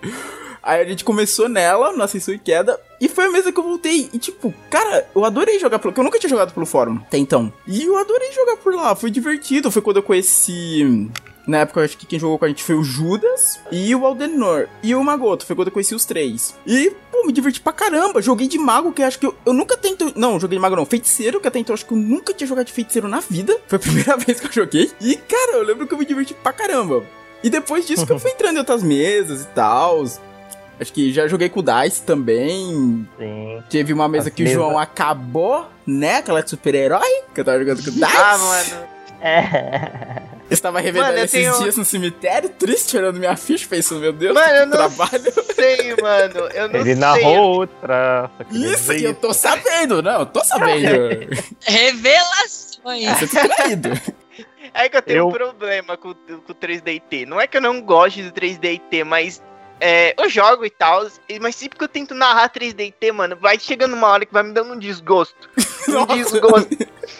Aí 0.62 0.80
a 0.80 0.84
gente 0.84 1.04
começou 1.04 1.48
nela, 1.48 1.92
no 1.92 2.02
Ascensão 2.02 2.34
e 2.34 2.38
Queda, 2.40 2.76
e 3.00 3.08
foi 3.08 3.26
a 3.26 3.30
mesa 3.30 3.52
que 3.52 3.58
eu 3.60 3.62
voltei. 3.62 4.10
E 4.12 4.18
tipo, 4.18 4.52
cara, 4.68 5.08
eu 5.14 5.24
adorei 5.24 5.60
jogar 5.60 5.78
pelo. 5.78 5.92
Porque 5.92 6.00
eu 6.00 6.04
nunca 6.04 6.18
tinha 6.18 6.28
jogado 6.28 6.52
pelo 6.52 6.66
fórum 6.66 6.96
até 7.06 7.18
então. 7.18 7.52
E 7.68 7.84
eu 7.84 7.96
adorei 7.96 8.32
jogar 8.32 8.56
por 8.56 8.74
lá, 8.74 8.96
foi 8.96 9.08
divertido. 9.08 9.70
Foi 9.70 9.80
quando 9.80 9.98
eu 9.98 10.02
conheci. 10.02 11.08
Na 11.46 11.58
época, 11.58 11.80
eu 11.80 11.84
acho 11.84 11.96
que 11.96 12.06
quem 12.06 12.18
jogou 12.18 12.38
com 12.38 12.44
a 12.44 12.48
gente 12.48 12.64
foi 12.64 12.74
o 12.74 12.82
Judas 12.82 13.60
e 13.70 13.94
o 13.94 14.04
Aldenor. 14.04 14.68
E 14.82 14.94
o 14.94 15.04
Magoto, 15.04 15.46
foi 15.46 15.54
quando 15.54 15.68
eu 15.68 15.72
conheci 15.72 15.94
os 15.94 16.04
três. 16.04 16.56
E, 16.66 16.92
pô, 17.12 17.24
me 17.24 17.32
diverti 17.32 17.60
pra 17.60 17.72
caramba. 17.72 18.20
Joguei 18.20 18.48
de 18.48 18.58
mago, 18.58 18.92
que 18.92 19.02
acho 19.02 19.18
que 19.18 19.26
eu, 19.26 19.34
eu 19.46 19.52
nunca 19.52 19.76
tento. 19.76 20.12
Não, 20.16 20.40
joguei 20.40 20.58
de 20.58 20.62
mago 20.62 20.74
não. 20.74 20.84
Feiticeiro, 20.84 21.40
que 21.40 21.46
até 21.46 21.60
então 21.60 21.72
acho 21.72 21.86
que 21.86 21.92
eu 21.92 21.98
nunca 21.98 22.34
tinha 22.34 22.48
jogado 22.48 22.66
de 22.66 22.72
feiticeiro 22.72 23.06
na 23.06 23.20
vida. 23.20 23.56
Foi 23.68 23.76
a 23.76 23.78
primeira 23.80 24.16
vez 24.16 24.40
que 24.40 24.46
eu 24.46 24.52
joguei. 24.52 24.90
E, 25.00 25.16
cara, 25.16 25.52
eu 25.52 25.62
lembro 25.62 25.86
que 25.86 25.94
eu 25.94 25.98
me 25.98 26.04
diverti 26.04 26.34
pra 26.34 26.52
caramba. 26.52 27.04
E 27.44 27.48
depois 27.48 27.86
disso 27.86 28.04
que 28.04 28.12
eu 28.12 28.18
fui 28.18 28.32
entrando 28.32 28.56
em 28.56 28.58
outras 28.58 28.82
mesas 28.82 29.42
e 29.42 29.46
tal. 29.48 30.04
Acho 30.78 30.92
que 30.92 31.12
já 31.12 31.28
joguei 31.28 31.48
com 31.48 31.60
o 31.60 31.62
Dice 31.62 32.02
também. 32.02 33.08
Sim. 33.18 33.62
Teve 33.70 33.92
uma 33.92 34.08
mesa 34.08 34.30
que 34.30 34.42
o. 34.42 34.46
João 34.48 34.78
acabou, 34.78 35.66
né? 35.86 36.16
Aquela 36.16 36.42
de 36.42 36.50
super-herói 36.50 37.22
que 37.32 37.40
eu 37.40 37.44
tava 37.44 37.58
jogando 37.58 37.84
com 37.84 37.90
o 37.90 37.92
Dice. 37.92 38.04
Ah, 38.04 38.38
mano. 38.38 38.86
É. 39.20 40.22
estava 40.54 40.80
revelando 40.80 41.12
Mano, 41.12 41.24
esses 41.24 41.40
tenho- 41.40 41.58
dias 41.58 41.76
no 41.76 41.84
cemitério, 41.84 42.48
triste, 42.50 42.96
olhando 42.96 43.18
minha 43.18 43.36
ficha, 43.36 43.66
pensando, 43.68 44.00
meu 44.00 44.12
Deus, 44.12 44.34
Mano, 44.34 44.48
eu 44.54 44.60
que 44.64 44.66
não 44.66 44.76
trabalho. 44.76 45.32
sei, 45.54 45.96
mano. 46.00 46.48
Eu 46.54 46.68
não 46.68 46.74
Ele 46.80 46.84
sei. 46.84 46.94
narrou 46.94 47.38
outra. 47.60 48.30
Isso 48.50 48.94
que 48.94 49.04
eu 49.04 49.14
tô 49.14 49.32
sabendo, 49.34 50.02
não, 50.02 50.20
eu 50.20 50.26
tô 50.26 50.42
sabendo. 50.44 50.86
Revelações! 51.66 53.18
Você 53.18 53.26
tá 53.26 53.48
traído. 53.54 53.90
É 54.74 54.88
que 54.88 54.96
eu 54.96 55.02
tenho 55.02 55.18
Eu- 55.18 55.28
um 55.28 55.32
problema 55.32 55.96
com, 55.96 56.12
com 56.14 56.52
o 56.52 56.54
3DT. 56.54 57.24
Não 57.26 57.40
é 57.40 57.46
que 57.46 57.56
eu 57.56 57.60
não 57.62 57.80
goste 57.80 58.22
do 58.22 58.30
3DT, 58.32 59.04
mas 59.04 59.42
é, 59.80 60.14
eu 60.18 60.28
jogo 60.28 60.64
e 60.64 60.70
tal, 60.70 61.06
mas 61.40 61.54
sempre 61.56 61.78
que 61.78 61.84
eu 61.84 61.88
tento 61.88 62.14
narrar 62.14 62.48
3DT, 62.50 63.12
mano, 63.12 63.36
vai 63.36 63.58
chegando 63.58 63.94
uma 63.94 64.08
hora 64.08 64.24
que 64.26 64.32
vai 64.32 64.42
me 64.42 64.52
dando 64.52 64.72
um 64.74 64.78
desgosto. 64.78 65.48
Um 65.88 66.04
desgosto. 66.06 66.76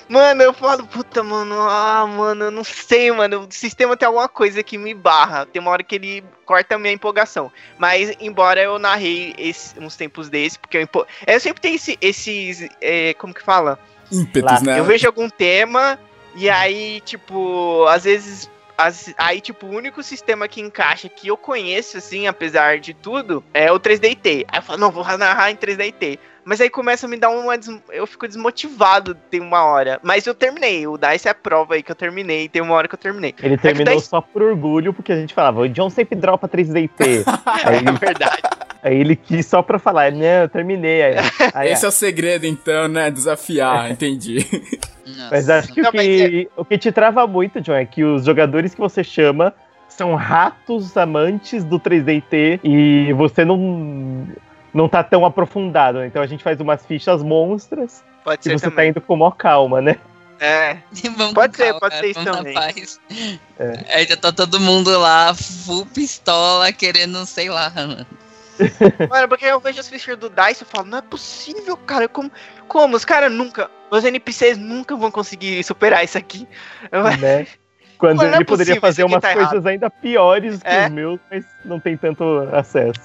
Mano, 0.08 0.42
eu 0.42 0.52
falo, 0.52 0.84
puta, 0.88 1.22
mano, 1.22 1.54
ah, 1.60 2.04
mano, 2.04 2.46
eu 2.46 2.50
não 2.50 2.64
sei, 2.64 3.12
mano. 3.12 3.42
O 3.42 3.52
sistema 3.52 3.96
tem 3.96 4.04
alguma 4.08 4.28
coisa 4.28 4.60
que 4.60 4.76
me 4.76 4.92
barra. 4.92 5.46
Tem 5.46 5.62
uma 5.62 5.70
hora 5.70 5.84
que 5.84 5.94
ele 5.94 6.24
corta 6.44 6.74
a 6.74 6.78
minha 6.78 6.92
empolgação. 6.92 7.50
Mas, 7.78 8.12
embora 8.18 8.60
eu 8.60 8.76
narrei 8.76 9.32
esse- 9.38 9.78
uns 9.78 9.94
tempos 9.94 10.28
desses, 10.28 10.56
porque 10.56 10.78
eu, 10.78 10.80
empo- 10.82 11.06
eu 11.24 11.38
sempre 11.38 11.60
tenho 11.60 11.76
esse- 11.76 11.96
esses. 12.00 12.68
é, 12.80 13.14
como 13.14 13.32
que 13.32 13.40
fala? 13.40 13.78
Ímpetos, 14.10 14.50
Lá, 14.50 14.60
né? 14.60 14.80
Eu 14.80 14.84
vejo 14.84 15.06
algum 15.06 15.30
tema 15.30 15.96
e 16.34 16.50
aí, 16.50 17.00
tipo, 17.02 17.86
às 17.88 18.02
vezes. 18.02 18.50
As- 18.76 19.14
aí, 19.16 19.40
tipo, 19.40 19.66
o 19.66 19.70
único 19.70 20.02
sistema 20.02 20.46
que 20.48 20.60
encaixa 20.60 21.08
que 21.08 21.28
eu 21.28 21.36
conheço, 21.36 21.96
assim, 21.96 22.26
apesar 22.26 22.78
de 22.78 22.92
tudo, 22.94 23.44
é 23.54 23.70
o 23.72 23.78
3DT. 23.80 24.44
Aí 24.48 24.58
eu 24.58 24.62
falo, 24.62 24.78
não, 24.78 24.90
vou 24.90 25.04
narrar 25.18 25.50
em 25.50 25.56
3DT. 25.56 26.18
Mas 26.48 26.60
aí 26.60 26.70
começa 26.70 27.06
a 27.06 27.08
me 27.08 27.16
dar 27.16 27.28
uma. 27.28 27.58
des- 27.58 27.76
Eu 27.92 28.06
fico 28.06 28.28
desmotivado, 28.28 29.16
tem 29.28 29.40
uma 29.40 29.64
hora. 29.64 29.98
Mas 30.02 30.26
eu 30.28 30.32
terminei. 30.34 30.86
O 30.86 30.96
Dice 30.96 31.26
é 31.26 31.32
a 31.32 31.34
prova 31.34 31.74
aí 31.74 31.82
que 31.82 31.90
eu 31.90 31.96
terminei. 31.96 32.48
Tem 32.48 32.62
uma 32.62 32.72
hora 32.74 32.86
que 32.86 32.94
eu 32.94 32.98
terminei. 32.98 33.34
Ele 33.42 33.58
terminou 33.58 33.94
daí- 33.96 34.00
só 34.00 34.20
por 34.20 34.42
orgulho, 34.42 34.92
porque 34.94 35.12
a 35.12 35.16
gente 35.16 35.34
falava, 35.34 35.60
o 35.60 35.68
John 35.68 35.90
sempre 35.90 36.16
dropa 36.16 36.48
3DT. 36.48 37.24
aí, 37.64 37.76
É 37.84 37.92
verdade. 37.92 38.42
aí 38.80 38.96
ele 38.96 39.16
quis 39.16 39.44
só 39.44 39.60
pra 39.60 39.78
falar, 39.80 40.12
não, 40.12 40.20
eu 40.24 40.48
terminei. 40.48 41.02
Aí, 41.02 41.14
aí, 41.52 41.72
Esse 41.72 41.84
é 41.84 41.88
o 41.88 41.92
segredo, 41.92 42.46
então, 42.46 42.86
né? 42.86 43.10
Desafiar, 43.10 43.90
entendi. 43.90 44.46
Nossa. 45.04 45.28
Mas 45.32 45.50
acho 45.50 45.72
que, 45.72 45.82
Não, 45.82 45.90
o, 45.90 45.92
que 45.92 46.48
o 46.58 46.64
que 46.64 46.78
te 46.78 46.92
trava 46.92 47.26
muito, 47.26 47.60
John, 47.60 47.74
é 47.74 47.84
que 47.84 48.04
os 48.04 48.24
jogadores 48.24 48.72
que 48.72 48.80
você 48.80 49.02
chama 49.02 49.52
são 49.88 50.14
ratos 50.14 50.96
amantes 50.96 51.64
do 51.64 51.80
3DT 51.80 52.60
e 52.62 53.12
você 53.14 53.44
não, 53.44 54.26
não 54.76 54.88
tá 54.88 55.02
tão 55.02 55.24
aprofundado. 55.24 55.98
né? 55.98 56.06
Então 56.06 56.22
a 56.22 56.26
gente 56.26 56.44
faz 56.44 56.60
umas 56.60 56.84
fichas 56.84 57.22
monstras 57.22 58.04
Pode 58.22 58.48
e 58.48 58.52
você 58.52 58.66
tá 58.66 58.70
também. 58.70 58.90
indo 58.90 59.00
com 59.00 59.16
mó 59.16 59.30
calma, 59.30 59.80
né? 59.80 59.96
É. 60.38 60.76
Vamos 61.16 61.32
Pode 61.32 61.56
ser, 61.56 61.64
calma, 61.72 61.80
pode 61.80 61.94
cara, 61.94 62.02
ser 62.04 62.10
isso 62.10 62.24
também. 62.24 62.54
paz. 62.54 63.00
É. 63.58 63.84
Aí 63.96 64.06
já 64.06 64.16
tá 64.16 64.30
todo 64.30 64.60
mundo 64.60 64.96
lá, 64.98 65.34
full 65.34 65.86
pistola, 65.86 66.70
querendo, 66.72 67.24
sei 67.24 67.48
lá, 67.48 67.72
mano. 67.74 68.06
Mano, 69.10 69.28
porque 69.28 69.44
eu 69.44 69.60
vejo 69.60 69.78
as 69.80 69.86
fichas 69.86 70.16
do 70.16 70.30
Dice 70.30 70.62
e 70.62 70.66
falo, 70.66 70.86
não 70.86 70.96
é 70.96 71.02
possível, 71.02 71.76
cara. 71.76 72.08
Como, 72.08 72.32
como? 72.66 72.96
Os 72.96 73.04
caras 73.04 73.30
nunca. 73.30 73.70
Os 73.90 74.02
NPCs 74.02 74.56
nunca 74.56 74.96
vão 74.96 75.10
conseguir 75.10 75.62
superar 75.62 76.02
isso 76.02 76.16
aqui. 76.16 76.48
Né? 77.20 77.46
Quando 77.98 78.16
Mano, 78.16 78.28
não 78.30 78.34
é 78.36 78.38
ele 78.38 78.44
poderia 78.46 78.80
fazer 78.80 79.02
aqui 79.02 79.12
umas 79.12 79.20
tá 79.22 79.34
coisas 79.34 79.64
ainda 79.66 79.90
piores 79.90 80.62
que 80.62 80.68
É. 80.68 80.86
os 80.86 80.90
meus, 80.90 81.20
mas 81.30 81.44
não 81.66 81.78
tem 81.78 81.96
tanto 81.98 82.48
acesso. 82.52 83.00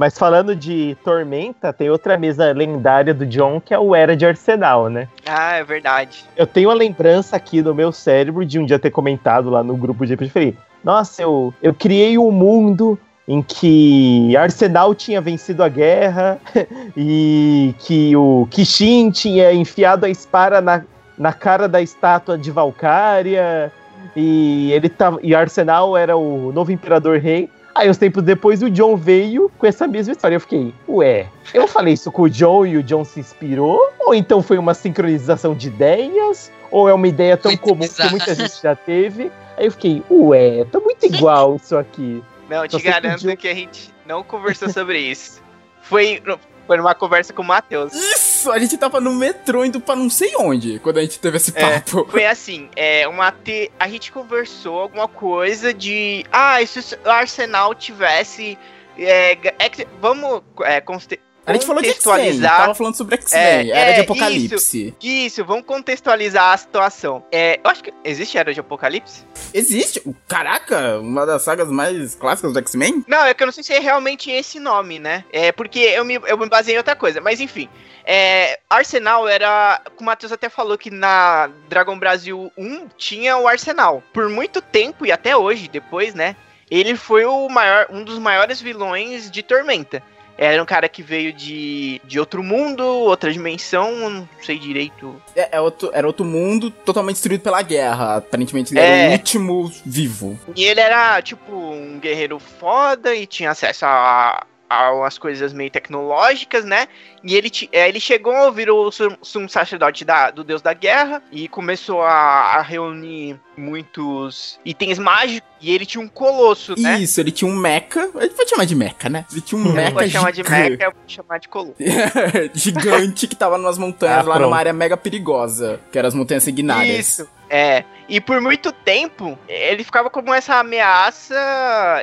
Mas 0.00 0.16
falando 0.16 0.56
de 0.56 0.96
Tormenta, 1.04 1.74
tem 1.74 1.90
outra 1.90 2.16
mesa 2.16 2.50
lendária 2.52 3.12
do 3.12 3.26
John 3.26 3.60
que 3.60 3.74
é 3.74 3.78
o 3.78 3.94
Era 3.94 4.16
de 4.16 4.24
Arsenal, 4.24 4.88
né? 4.88 5.06
Ah, 5.26 5.56
é 5.56 5.62
verdade. 5.62 6.24
Eu 6.34 6.46
tenho 6.46 6.70
a 6.70 6.74
lembrança 6.74 7.36
aqui 7.36 7.60
no 7.60 7.74
meu 7.74 7.92
cérebro 7.92 8.46
de 8.46 8.58
um 8.58 8.64
dia 8.64 8.78
ter 8.78 8.90
comentado 8.90 9.50
lá 9.50 9.62
no 9.62 9.76
grupo 9.76 10.06
de 10.06 10.14
RPG. 10.14 10.30
Falei, 10.30 10.56
nossa, 10.82 11.20
eu, 11.20 11.52
eu 11.62 11.74
criei 11.74 12.16
um 12.16 12.30
mundo 12.30 12.98
em 13.28 13.42
que 13.42 14.34
Arsenal 14.38 14.94
tinha 14.94 15.20
vencido 15.20 15.62
a 15.62 15.68
guerra 15.68 16.38
e 16.96 17.74
que 17.80 18.16
o 18.16 18.48
Kishin 18.50 19.10
tinha 19.10 19.52
enfiado 19.52 20.06
a 20.06 20.08
espada 20.08 20.62
na, 20.62 20.82
na 21.18 21.34
cara 21.34 21.68
da 21.68 21.82
estátua 21.82 22.38
de 22.38 22.50
Valkyria 22.50 23.70
e 24.16 24.72
ele 24.72 24.88
tava, 24.88 25.20
e 25.22 25.34
Arsenal 25.34 25.94
era 25.94 26.16
o 26.16 26.52
novo 26.52 26.72
imperador 26.72 27.18
rei. 27.18 27.50
Aí, 27.74 27.88
uns 27.88 27.96
tempos 27.98 28.22
depois, 28.22 28.62
o 28.62 28.70
John 28.70 28.96
veio 28.96 29.50
com 29.58 29.66
essa 29.66 29.86
mesma 29.86 30.12
história. 30.12 30.34
Eu 30.36 30.40
fiquei, 30.40 30.74
ué, 30.88 31.28
eu 31.54 31.66
falei 31.68 31.94
isso 31.94 32.10
com 32.10 32.22
o 32.22 32.30
John 32.30 32.66
e 32.66 32.76
o 32.76 32.82
John 32.82 33.04
se 33.04 33.20
inspirou? 33.20 33.80
Ou 34.00 34.14
então 34.14 34.42
foi 34.42 34.58
uma 34.58 34.74
sincronização 34.74 35.54
de 35.54 35.68
ideias? 35.68 36.50
Ou 36.70 36.88
é 36.88 36.94
uma 36.94 37.08
ideia 37.08 37.36
tão 37.36 37.50
Muito 37.52 37.62
comum 37.62 37.80
bizarro. 37.80 38.10
que 38.10 38.16
muita 38.16 38.34
gente 38.34 38.60
já 38.62 38.74
teve? 38.76 39.30
Aí 39.56 39.66
eu 39.66 39.72
fiquei, 39.72 40.02
ué, 40.10 40.64
tá 40.70 40.78
muito 40.80 41.04
igual 41.06 41.56
isso 41.56 41.76
aqui. 41.76 42.22
Não, 42.48 42.64
eu 42.64 42.68
te 42.68 42.80
garanto 42.82 43.20
pediu- 43.22 43.36
que 43.36 43.48
a 43.48 43.54
gente 43.54 43.94
não 44.06 44.22
conversou 44.22 44.68
sobre 44.70 44.98
isso. 44.98 45.40
Foi, 45.82 46.22
foi 46.66 46.76
numa 46.76 46.94
conversa 46.94 47.32
com 47.32 47.42
o 47.42 47.44
Matheus. 47.46 47.92
Isso! 48.40 48.50
A 48.50 48.58
gente 48.58 48.76
tava 48.78 49.00
no 49.00 49.12
metrô 49.14 49.64
indo 49.64 49.80
pra 49.80 49.94
não 49.94 50.08
sei 50.08 50.34
onde 50.36 50.78
quando 50.78 50.96
a 50.98 51.02
gente 51.02 51.18
teve 51.18 51.36
esse 51.36 51.52
É. 51.54 51.60
papo. 51.80 52.06
Foi 52.10 52.24
assim, 52.24 52.70
é, 52.74 53.06
uma 53.06 53.30
te... 53.30 53.70
a 53.78 53.86
gente 53.86 54.10
conversou 54.10 54.80
alguma 54.80 55.06
coisa 55.06 55.74
de. 55.74 56.24
Ah, 56.32 56.62
e 56.62 56.66
se 56.66 56.78
o 57.04 57.10
Arsenal 57.10 57.74
tivesse. 57.74 58.58
É, 58.98 59.32
é 59.32 59.70
vamos 60.00 60.42
é, 60.62 60.80
conste- 60.80 61.20
A 61.50 61.52
gente 61.54 61.66
falou 61.66 61.82
de 61.82 61.90
X-Men, 61.90 62.40
tava 62.40 62.74
falando 62.74 62.96
sobre 62.96 63.16
X-Men, 63.16 63.42
É, 63.42 63.68
era 63.70 63.90
é, 63.90 63.92
de 63.94 64.00
apocalipse. 64.00 64.94
Isso, 65.02 65.44
vamos 65.44 65.64
contextualizar 65.64 66.52
a 66.52 66.56
situação. 66.56 67.24
É, 67.30 67.60
eu 67.62 67.70
acho 67.70 67.82
que. 67.82 67.92
Existe 68.04 68.38
Era 68.38 68.54
de 68.54 68.60
Apocalipse? 68.60 69.24
Existe, 69.52 70.02
caraca, 70.26 70.98
uma 70.98 71.26
das 71.26 71.42
sagas 71.42 71.68
mais 71.68 72.14
clássicas 72.14 72.52
do 72.52 72.58
X-Men? 72.58 73.04
Não, 73.06 73.24
é 73.24 73.34
que 73.34 73.42
eu 73.42 73.46
não 73.46 73.52
sei 73.52 73.64
se 73.64 73.72
é 73.72 73.78
realmente 73.78 74.30
esse 74.30 74.58
nome, 74.58 74.98
né? 74.98 75.24
É 75.32 75.52
porque 75.52 75.80
eu 75.80 76.04
me, 76.04 76.14
eu 76.26 76.38
me 76.38 76.48
baseei 76.48 76.74
em 76.74 76.78
outra 76.78 76.96
coisa. 76.96 77.20
Mas 77.20 77.40
enfim. 77.40 77.68
É, 78.04 78.58
Arsenal 78.68 79.28
era. 79.28 79.80
O 79.98 80.04
Matheus 80.04 80.32
até 80.32 80.48
falou 80.48 80.78
que 80.78 80.90
na 80.90 81.50
Dragon 81.68 81.98
Brasil 81.98 82.50
1 82.56 82.88
tinha 82.96 83.36
o 83.36 83.46
Arsenal. 83.46 84.02
Por 84.12 84.28
muito 84.28 84.60
tempo 84.62 85.04
e 85.04 85.12
até 85.12 85.36
hoje, 85.36 85.68
depois, 85.68 86.14
né? 86.14 86.36
Ele 86.70 86.96
foi 86.96 87.24
o 87.24 87.48
maior, 87.48 87.86
um 87.90 88.04
dos 88.04 88.18
maiores 88.18 88.60
vilões 88.60 89.30
de 89.30 89.42
Tormenta. 89.42 90.02
Era 90.42 90.62
um 90.62 90.64
cara 90.64 90.88
que 90.88 91.02
veio 91.02 91.34
de, 91.34 92.00
de 92.02 92.18
outro 92.18 92.42
mundo, 92.42 92.82
outra 92.82 93.30
dimensão, 93.30 94.08
não 94.08 94.28
sei 94.40 94.58
direito. 94.58 95.20
É, 95.36 95.56
é 95.58 95.60
outro, 95.60 95.90
era 95.92 96.06
outro 96.06 96.24
mundo 96.24 96.70
totalmente 96.70 97.16
destruído 97.16 97.42
pela 97.42 97.60
guerra. 97.60 98.16
Aparentemente 98.16 98.72
ele 98.72 98.80
É. 98.80 99.00
era 99.02 99.08
o 99.10 99.12
último 99.12 99.70
vivo. 99.84 100.40
E 100.56 100.64
ele 100.64 100.80
era, 100.80 101.20
tipo, 101.20 101.52
um 101.54 101.98
guerreiro 102.00 102.38
foda 102.38 103.14
e 103.14 103.26
tinha 103.26 103.50
acesso 103.50 103.84
a, 103.84 103.90
a 104.38 104.46
umas 104.70 105.18
coisas 105.18 105.52
meio 105.52 105.70
tecnológicas, 105.70 106.64
né? 106.64 106.86
E 107.24 107.34
ele, 107.34 107.50
é, 107.72 107.88
ele 107.88 107.98
chegou, 108.00 108.52
virou 108.52 108.90
sum, 108.92 109.16
sumo 109.20 109.48
sacerdote 109.48 110.04
da, 110.04 110.30
do 110.30 110.44
deus 110.44 110.62
da 110.62 110.72
guerra 110.72 111.22
e 111.32 111.48
começou 111.48 112.02
a, 112.02 112.10
a 112.56 112.62
reunir 112.62 113.38
muitos 113.56 114.58
itens 114.64 114.98
mágicos. 114.98 115.48
E 115.60 115.70
ele 115.74 115.84
tinha 115.84 116.02
um 116.02 116.08
colosso, 116.08 116.74
né? 116.80 116.98
Isso, 117.00 117.20
ele 117.20 117.30
tinha 117.30 117.50
um 117.50 117.54
mecha. 117.54 118.08
A 118.14 118.22
gente 118.22 118.34
pode 118.34 118.48
chamar 118.50 118.64
de 118.64 118.74
mecha, 118.74 119.08
né? 119.10 119.26
Ele 119.30 119.40
tinha 119.40 119.60
um 119.60 119.66
Eu 119.68 119.72
mecha 119.74 119.90
vou 119.90 120.08
chamar 120.08 120.30
de 120.32 120.42
mecha, 120.42 120.84
eu 120.84 120.92
vou 120.92 121.02
chamar 121.06 121.38
de 121.38 121.48
colosso. 121.48 121.74
gigante 122.54 123.26
que 123.26 123.36
tava 123.36 123.58
nas 123.58 123.76
montanhas 123.76 124.18
Ah, 124.18 124.22
lá 124.22 124.34
pronto. 124.36 124.42
numa 124.42 124.56
área 124.56 124.72
mega 124.72 124.96
perigosa, 124.96 125.80
que 125.92 125.98
eram 125.98 126.08
as 126.08 126.14
montanhas 126.14 126.42
signárias. 126.44 126.98
Isso. 127.18 127.28
É, 127.52 127.82
e 128.08 128.20
por 128.20 128.40
muito 128.40 128.70
tempo 128.70 129.36
ele 129.48 129.82
ficava 129.82 130.08
como 130.08 130.32
essa 130.32 130.54
ameaça. 130.60 131.34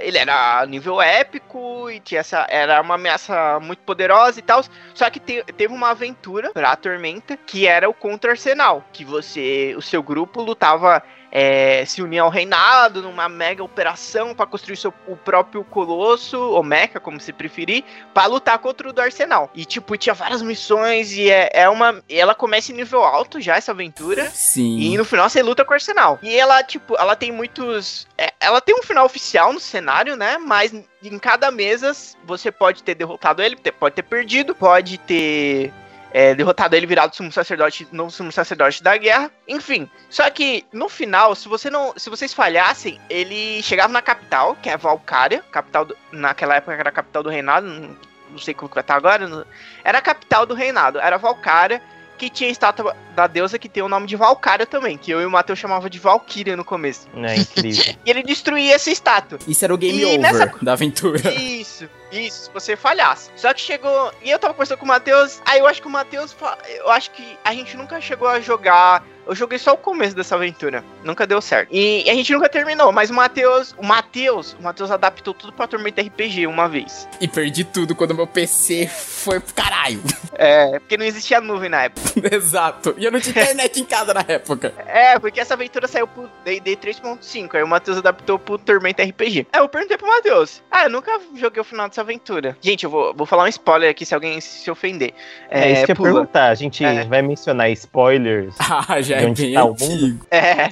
Ele 0.01 0.17
era 0.17 0.65
nível 0.65 1.01
épico 1.01 1.89
e 1.89 2.01
tinha 2.01 2.19
essa, 2.19 2.45
era 2.49 2.81
uma 2.81 2.95
ameaça 2.95 3.57
muito 3.61 3.79
poderosa 3.79 4.39
e 4.39 4.43
tal. 4.43 4.61
Só 4.93 5.09
que 5.09 5.19
te- 5.21 5.43
teve 5.55 5.73
uma 5.73 5.91
aventura 5.91 6.51
pra 6.51 6.75
Tormenta 6.75 7.37
que 7.37 7.65
era 7.65 7.89
o 7.89 7.93
contra-arsenal. 7.93 8.83
Que 8.91 9.05
você, 9.05 9.73
o 9.77 9.81
seu 9.81 10.03
grupo 10.03 10.41
lutava. 10.41 11.01
É, 11.32 11.84
se 11.86 12.01
unir 12.01 12.19
ao 12.19 12.30
reinado 12.30 13.01
numa 13.01 13.28
mega 13.28 13.63
operação 13.63 14.34
pra 14.34 14.45
construir 14.45 14.78
seu, 14.78 14.93
o 15.07 15.15
próprio 15.15 15.63
colosso, 15.63 16.38
ou 16.38 16.63
mecha, 16.63 16.99
como 16.99 17.19
se 17.19 17.34
preferir, 17.34 17.84
pra 18.13 18.25
lutar 18.25 18.57
contra 18.59 18.89
o 18.89 18.93
do 18.93 19.01
arsenal. 19.01 19.49
E 19.53 19.65
tipo, 19.65 19.97
tinha 19.97 20.13
várias 20.13 20.41
missões 20.41 21.13
e 21.13 21.30
é, 21.30 21.49
é 21.53 21.69
uma. 21.69 22.03
Ela 22.09 22.34
começa 22.34 22.71
em 22.71 22.75
nível 22.75 23.03
alto 23.03 23.39
já, 23.41 23.55
essa 23.55 23.71
aventura. 23.71 24.30
Sim. 24.32 24.78
E 24.80 24.97
no 24.97 25.05
final 25.05 25.30
você 25.30 25.41
luta 25.41 25.63
com 25.63 25.71
o 25.71 25.73
Arsenal. 25.73 26.19
E 26.21 26.36
ela, 26.36 26.63
tipo, 26.63 26.95
ela 26.97 27.15
tem 27.15 27.32
muitos. 27.32 28.07
é, 28.17 28.34
ela 28.39 28.61
tem 28.61 28.75
um 28.75 28.84
final 28.84 29.05
oficial 29.05 29.53
no 29.53 29.59
cenário, 29.59 30.15
né? 30.15 30.38
Mas 30.38 30.73
em 30.73 31.19
cada 31.19 31.51
mesa 31.51 31.91
você 32.25 32.51
pode 32.51 32.84
ter 32.84 32.95
derrotado 32.95 33.41
ele, 33.41 33.55
pode 33.55 33.95
ter 33.95 34.03
perdido, 34.03 34.55
pode 34.55 34.97
ter. 34.99 35.71
É, 36.12 36.34
derrotado 36.34 36.76
ele 36.76 36.86
virado 36.86 37.16
sumo 37.16 37.32
sacerdote, 37.32 37.88
novo 37.91 38.10
sumo 38.12 38.32
sacerdote 38.32 38.82
da 38.82 38.95
guerra, 38.97 39.32
enfim. 39.47 39.89
Só 40.10 40.30
que 40.30 40.66
no 40.72 40.88
final, 40.89 41.36
se 41.36 41.47
você 41.47 41.70
não, 41.70 41.93
se 41.97 42.10
vocês 42.10 42.34
falhassem, 42.34 42.99
ele 43.10 43.62
chegava 43.62 43.91
na 43.91 44.01
capital, 44.01 44.55
que 44.62 44.70
é 44.70 44.78
Valkyria, 44.78 45.43
capital 45.51 45.86
do- 45.86 45.97
naquela 46.12 46.55
época 46.55 46.74
era 46.74 46.89
a 46.89 46.93
capital 46.93 47.24
do 47.24 47.30
reinado, 47.30 47.68
não, 47.68 47.95
não 48.32 48.38
sei 48.39 48.53
como 48.53 48.70
que 48.70 48.76
vai 48.76 48.82
estar 48.82 48.95
agora, 48.95 49.28
não- 49.28 49.45
era 49.84 49.97
a 49.97 50.01
capital 50.01 50.45
do 50.45 50.53
reinado, 50.53 50.99
era 50.99 51.18
Valkyria, 51.18 51.82
que 52.18 52.30
tinha 52.30 52.49
a 52.49 52.51
estátua 52.51 52.95
da 53.15 53.28
deusa 53.28 53.57
que 53.59 53.70
tem 53.70 53.82
o 53.84 53.88
nome 53.88 54.07
de 54.07 54.15
Valkyria 54.15 54.65
também, 54.65 54.97
que 54.97 55.11
eu 55.11 55.22
e 55.22 55.26
o 55.26 55.32
Matheus 55.32 55.59
chamava 55.59 55.89
de 55.89 55.99
Valkyria 55.99 56.55
no 56.57 56.65
começo. 56.65 57.07
É 57.15 57.36
incrível. 57.36 57.95
E 58.05 58.09
ele 58.09 58.24
destruía 58.24 58.76
essa 58.76 58.89
estátua. 58.89 59.38
Isso 59.47 59.63
era 59.63 59.74
o 59.74 59.78
game 59.78 59.99
E 59.99 60.05
over 60.05 60.20
nessa- 60.20 60.53
da 60.61 60.74
aventura. 60.74 61.34
Isso, 61.34 61.88
isso, 62.11 62.43
se 62.45 62.51
você 62.53 62.76
falhasse. 62.76 63.30
Só 63.36 63.53
que 63.53 63.61
chegou. 63.61 64.11
E 64.24 64.30
eu 64.32 64.39
tava 64.39 64.53
conversando 64.53 64.78
com 64.80 64.86
o 64.86 64.88
Matheus. 64.88 65.41
Aí 65.45 65.59
eu 65.59 65.68
acho 65.68 65.82
que 65.82 65.88
o 65.88 65.91
Matheus. 65.91 66.36
Eu 66.80 66.89
acho 66.89 67.11
que 67.11 67.38
a 67.43 67.53
gente 67.53 67.76
nunca 67.78 67.99
chegou 68.01 68.28
a 68.28 68.39
jogar. 68.39 69.03
Eu 69.28 69.36
joguei 69.36 69.57
só 69.59 69.73
o 69.73 69.78
começo 69.78 70.15
dessa 70.15 70.36
aventura. 70.36 70.84
Nunca 71.03 71.28
deu 71.28 71.41
certo. 71.41 71.69
E, 71.71 72.03
e 72.05 72.09
a 72.09 72.13
gente 72.13 72.32
nunca 72.34 72.47
terminou. 72.49 72.91
Mas 72.91 73.09
o 73.09 73.13
Matheus. 73.13 73.75
O 73.78 73.86
Matheus. 73.86 74.55
O 74.59 74.63
Matheus 74.63 74.89
adaptou 74.91 75.34
tudo 75.34 75.51
pra 75.53 75.67
Tormenta 75.67 76.01
RPG 76.01 76.47
uma 76.47 76.67
vez. 76.69 77.07
E 77.19 77.28
perdi 77.28 77.63
tudo 77.63 77.93
quando 77.95 78.15
meu 78.15 78.28
PC 78.28 78.88
foi 78.88 79.39
pro 79.39 79.53
caralho. 79.53 80.01
É, 80.39 80.78
porque 80.78 80.97
não 80.97 81.05
existia 81.05 81.41
nuvem 81.41 81.67
na 81.67 81.86
época. 81.86 82.07
Exato. 82.32 82.93
E 82.99 83.05
eu 83.05 83.11
não 83.11 83.19
tinha 83.19 83.32
internet 83.41 83.80
em 83.82 83.86
casa 83.86 84.13
na 84.13 84.23
época. 84.28 84.71
É, 84.86 85.17
porque 85.17 85.39
essa 85.39 85.55
aventura 85.55 85.88
saiu 85.88 86.07
pro 86.07 86.30
D&D 86.45 86.75
3.5, 86.78 87.55
aí 87.55 87.63
o 87.63 87.67
Matheus 87.67 87.97
adaptou 87.97 88.38
pro 88.38 88.55
Tormenta 88.59 89.01
RPG. 89.03 89.47
Aí 89.51 89.59
eu 89.59 89.67
perguntei 89.67 89.97
pro 89.97 90.07
Matheus, 90.07 90.61
ah, 90.69 90.84
eu 90.84 90.91
nunca 90.91 91.19
joguei 91.34 91.59
o 91.59 91.63
final 91.63 91.88
dessa 91.89 92.01
aventura. 92.01 92.55
Gente, 92.61 92.84
eu 92.84 92.89
vou, 92.91 93.15
vou 93.15 93.25
falar 93.25 93.45
um 93.45 93.47
spoiler 93.47 93.89
aqui 93.89 94.05
se 94.05 94.13
alguém 94.13 94.39
se 94.39 94.69
ofender. 94.69 95.11
É, 95.49 95.71
isso 95.71 95.86
que 95.88 95.91
eu 95.93 95.95
ia 95.95 96.01
perguntar. 96.03 96.49
A 96.49 96.55
gente 96.55 96.86
É. 96.86 97.03
vai 97.05 97.23
mencionar 97.23 97.71
spoilers. 97.71 98.53
Ah, 98.59 99.01
já 99.01 99.16
De 99.18 99.26
é 99.26 99.28
onde 99.28 99.41
bem 99.43 99.53
tá 99.53 99.63
o 99.63 99.76
mundo? 99.80 100.28
É, 100.32 100.70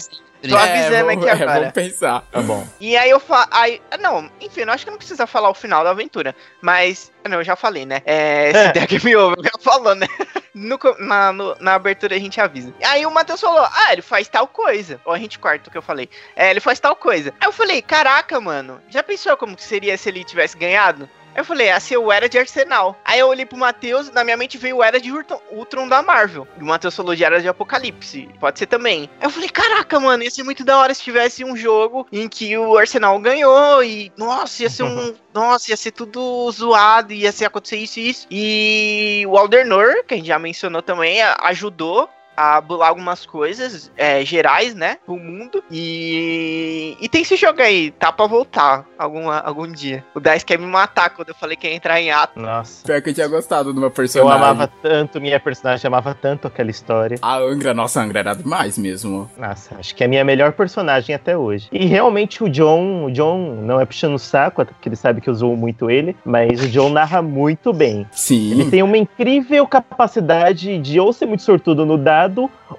tô 0.48 0.58
avisando 0.58 1.06
vamos, 1.06 1.12
aqui 1.18 1.28
é, 1.28 1.32
agora. 1.32 1.60
vamos 1.60 1.74
pensar. 1.74 2.22
Tá 2.32 2.42
bom. 2.42 2.68
E 2.80 2.96
aí 2.96 3.10
eu 3.10 3.20
falo. 3.20 3.48
Aí, 3.52 3.82
não, 4.00 4.30
enfim, 4.40 4.62
eu 4.62 4.72
acho 4.72 4.86
que 4.86 4.92
não 4.92 4.98
precisa 4.98 5.26
falar 5.26 5.50
o 5.50 5.54
final 5.54 5.84
da 5.84 5.92
aventura. 5.92 6.36
Mas. 6.62 7.12
Não, 7.28 7.40
eu 7.40 7.44
já 7.44 7.56
falei, 7.56 7.86
né? 7.86 8.02
É, 8.06 8.52
se 8.68 8.74
der 8.74 8.88
que 8.88 9.04
me 9.04 9.16
ouve, 9.16 9.36
eu 9.40 9.44
já 9.44 9.60
falou, 9.60 9.96
né? 9.96 10.08
No 10.58 10.80
na, 11.00 11.34
no- 11.34 11.56
na 11.60 11.74
abertura 11.74 12.16
a 12.16 12.20
gente 12.20 12.40
avisa. 12.40 12.74
Aí 12.82 13.06
o 13.06 13.12
Matheus 13.12 13.42
falou: 13.42 13.68
Ah, 13.70 13.92
ele 13.92 14.02
faz 14.02 14.30
tal 14.30 14.48
coisa. 14.48 15.02
Ou 15.04 15.12
a 15.12 15.18
gente 15.18 15.38
corta 15.38 15.68
o 15.68 15.72
que 15.72 15.78
eu 15.78 15.82
falei. 15.82 16.10
É, 16.34 16.50
ele 16.50 16.62
faz 16.62 16.80
tal 16.80 16.96
coisa. 16.96 17.34
Aí 17.42 17.48
eu 17.48 17.52
falei: 17.52 17.82
Caraca, 17.82 18.40
mano, 18.40 18.80
já 18.88 19.04
pensou 19.04 19.36
como 19.36 19.54
que 19.54 19.64
seria 19.64 19.98
se 19.98 20.08
ele 20.08 20.24
tivesse 20.24 20.58
ganhado? 20.58 21.10
Eu 21.36 21.44
falei, 21.44 21.78
se 21.82 21.94
eu 21.94 22.12
era 22.12 22.30
de 22.30 22.38
Arsenal. 22.38 22.98
Aí 23.04 23.20
eu 23.20 23.28
olhei 23.28 23.46
pro 23.46 23.58
Matheus, 23.58 24.10
na 24.12 24.24
minha 24.24 24.38
mente 24.38 24.58
veio 24.58 24.78
o 24.78 24.84
Era 24.84 25.00
de 25.00 25.12
Ultron, 25.12 25.42
Ultron 25.52 25.88
da 25.88 26.02
Marvel. 26.02 26.48
E 26.58 26.64
o 26.64 26.66
Matheus 26.66 26.96
falou 26.96 27.14
de 27.14 27.26
Era 27.26 27.42
de 27.42 27.48
Apocalipse. 27.48 28.30
Pode 28.40 28.58
ser 28.58 28.68
também. 28.68 29.10
Aí 29.20 29.28
eu 29.28 29.30
falei, 29.30 29.50
caraca, 29.50 30.00
mano, 30.00 30.24
ia 30.24 30.32
ser 30.32 30.44
muito 30.44 30.64
da 30.64 30.78
hora 30.78 30.94
se 30.94 31.04
tivesse 31.04 31.44
um 31.44 31.58
jogo 31.58 32.08
em 32.12 32.30
que 32.30 32.58
o 32.58 32.78
Arsenal 32.78 33.20
ganhou 33.20 33.84
e, 33.84 34.14
nossa, 34.16 34.64
ia 34.64 34.70
ser 34.70 34.84
um. 34.84 35.14
nossa, 35.34 35.72
ia 35.72 35.78
ser 35.78 35.92
tudo 35.92 36.50
zoado, 36.52 37.12
ia 37.12 37.32
ser 37.32 37.46
acontecer 37.46 37.78
isso 37.78 38.00
e 38.00 38.10
isso. 38.10 38.28
E 38.32 39.24
o 39.28 39.38
Aldernor, 39.38 40.06
que 40.08 40.14
a 40.14 40.18
gente 40.18 40.28
já 40.28 40.40
mencionou 40.40 40.82
também, 40.82 41.22
ajudou 41.44 42.10
a 42.36 42.60
bular 42.62 42.90
algumas 42.90 43.26
coisas 43.26 43.92
é, 43.98 44.24
gerais, 44.26 44.74
né, 44.76 44.98
pro 45.06 45.18
mundo. 45.18 45.64
E, 45.72 46.98
e 47.00 47.08
tem 47.10 47.22
esse 47.22 47.36
jogo 47.36 47.62
aí, 47.62 47.92
tá 47.92 48.12
pra 48.12 48.26
voltar 48.28 48.86
alguma, 48.98 49.40
algum 49.40 49.68
dia. 49.72 50.04
O 50.14 50.20
Dice 50.20 50.46
quer 50.46 50.60
me 50.60 50.66
matar 50.66 51.10
quando 51.12 51.30
eu 51.30 51.36
falei 51.36 51.56
que 51.56 51.68
ia 51.68 51.74
entrar 51.74 52.00
em 52.02 52.12
ato. 52.12 52.40
Nossa. 52.40 52.86
Pior 52.86 53.02
que 53.02 53.10
eu 53.10 53.14
tinha 53.14 53.28
gostado 53.28 53.74
do 53.74 53.80
meu 53.80 53.90
Eu 53.90 53.92
personagem. 53.92 54.36
amava 54.36 54.68
tanto, 54.82 55.22
minha 55.22 55.40
personagem 55.40 55.88
amava 55.88 56.14
tanto 56.14 56.48
aquela 56.48 56.70
história. 56.70 57.18
A 57.22 57.38
Angra, 57.38 57.74
nossa, 57.74 58.00
a 58.00 58.04
Angra 58.04 58.20
era 58.20 58.34
demais 58.34 58.78
mesmo. 58.78 59.30
Nossa, 59.38 59.76
acho 59.80 59.96
que 59.96 60.04
é 60.04 60.06
a 60.06 60.10
minha 60.10 60.24
melhor 60.24 60.54
personagem 60.54 61.16
até 61.16 61.38
hoje. 61.38 61.68
E 61.72 61.86
realmente 61.86 62.44
o 62.44 62.50
John, 62.50 63.06
o 63.06 63.12
John 63.12 63.62
não 63.62 63.80
é 63.80 63.86
puxando 63.86 64.16
o 64.16 64.20
saco, 64.20 64.66
porque 64.66 64.90
ele 64.90 64.96
sabe 64.96 65.22
que 65.22 65.30
eu 65.30 65.34
zoo 65.34 65.56
muito 65.56 65.90
ele, 65.90 66.16
mas 66.26 66.64
o 66.64 66.68
John 66.68 66.90
narra 66.90 67.22
muito 67.22 67.72
bem. 67.72 68.08
Sim. 68.12 68.52
Ele 68.52 68.70
tem 68.70 68.84
uma 68.84 68.98
incrível 68.98 69.66
capacidade 69.68 70.78
de 70.80 71.00
ou 71.00 71.14
ser 71.14 71.26
muito 71.26 71.44
sortudo 71.44 71.86
no 71.86 71.98
dado, 71.98 72.25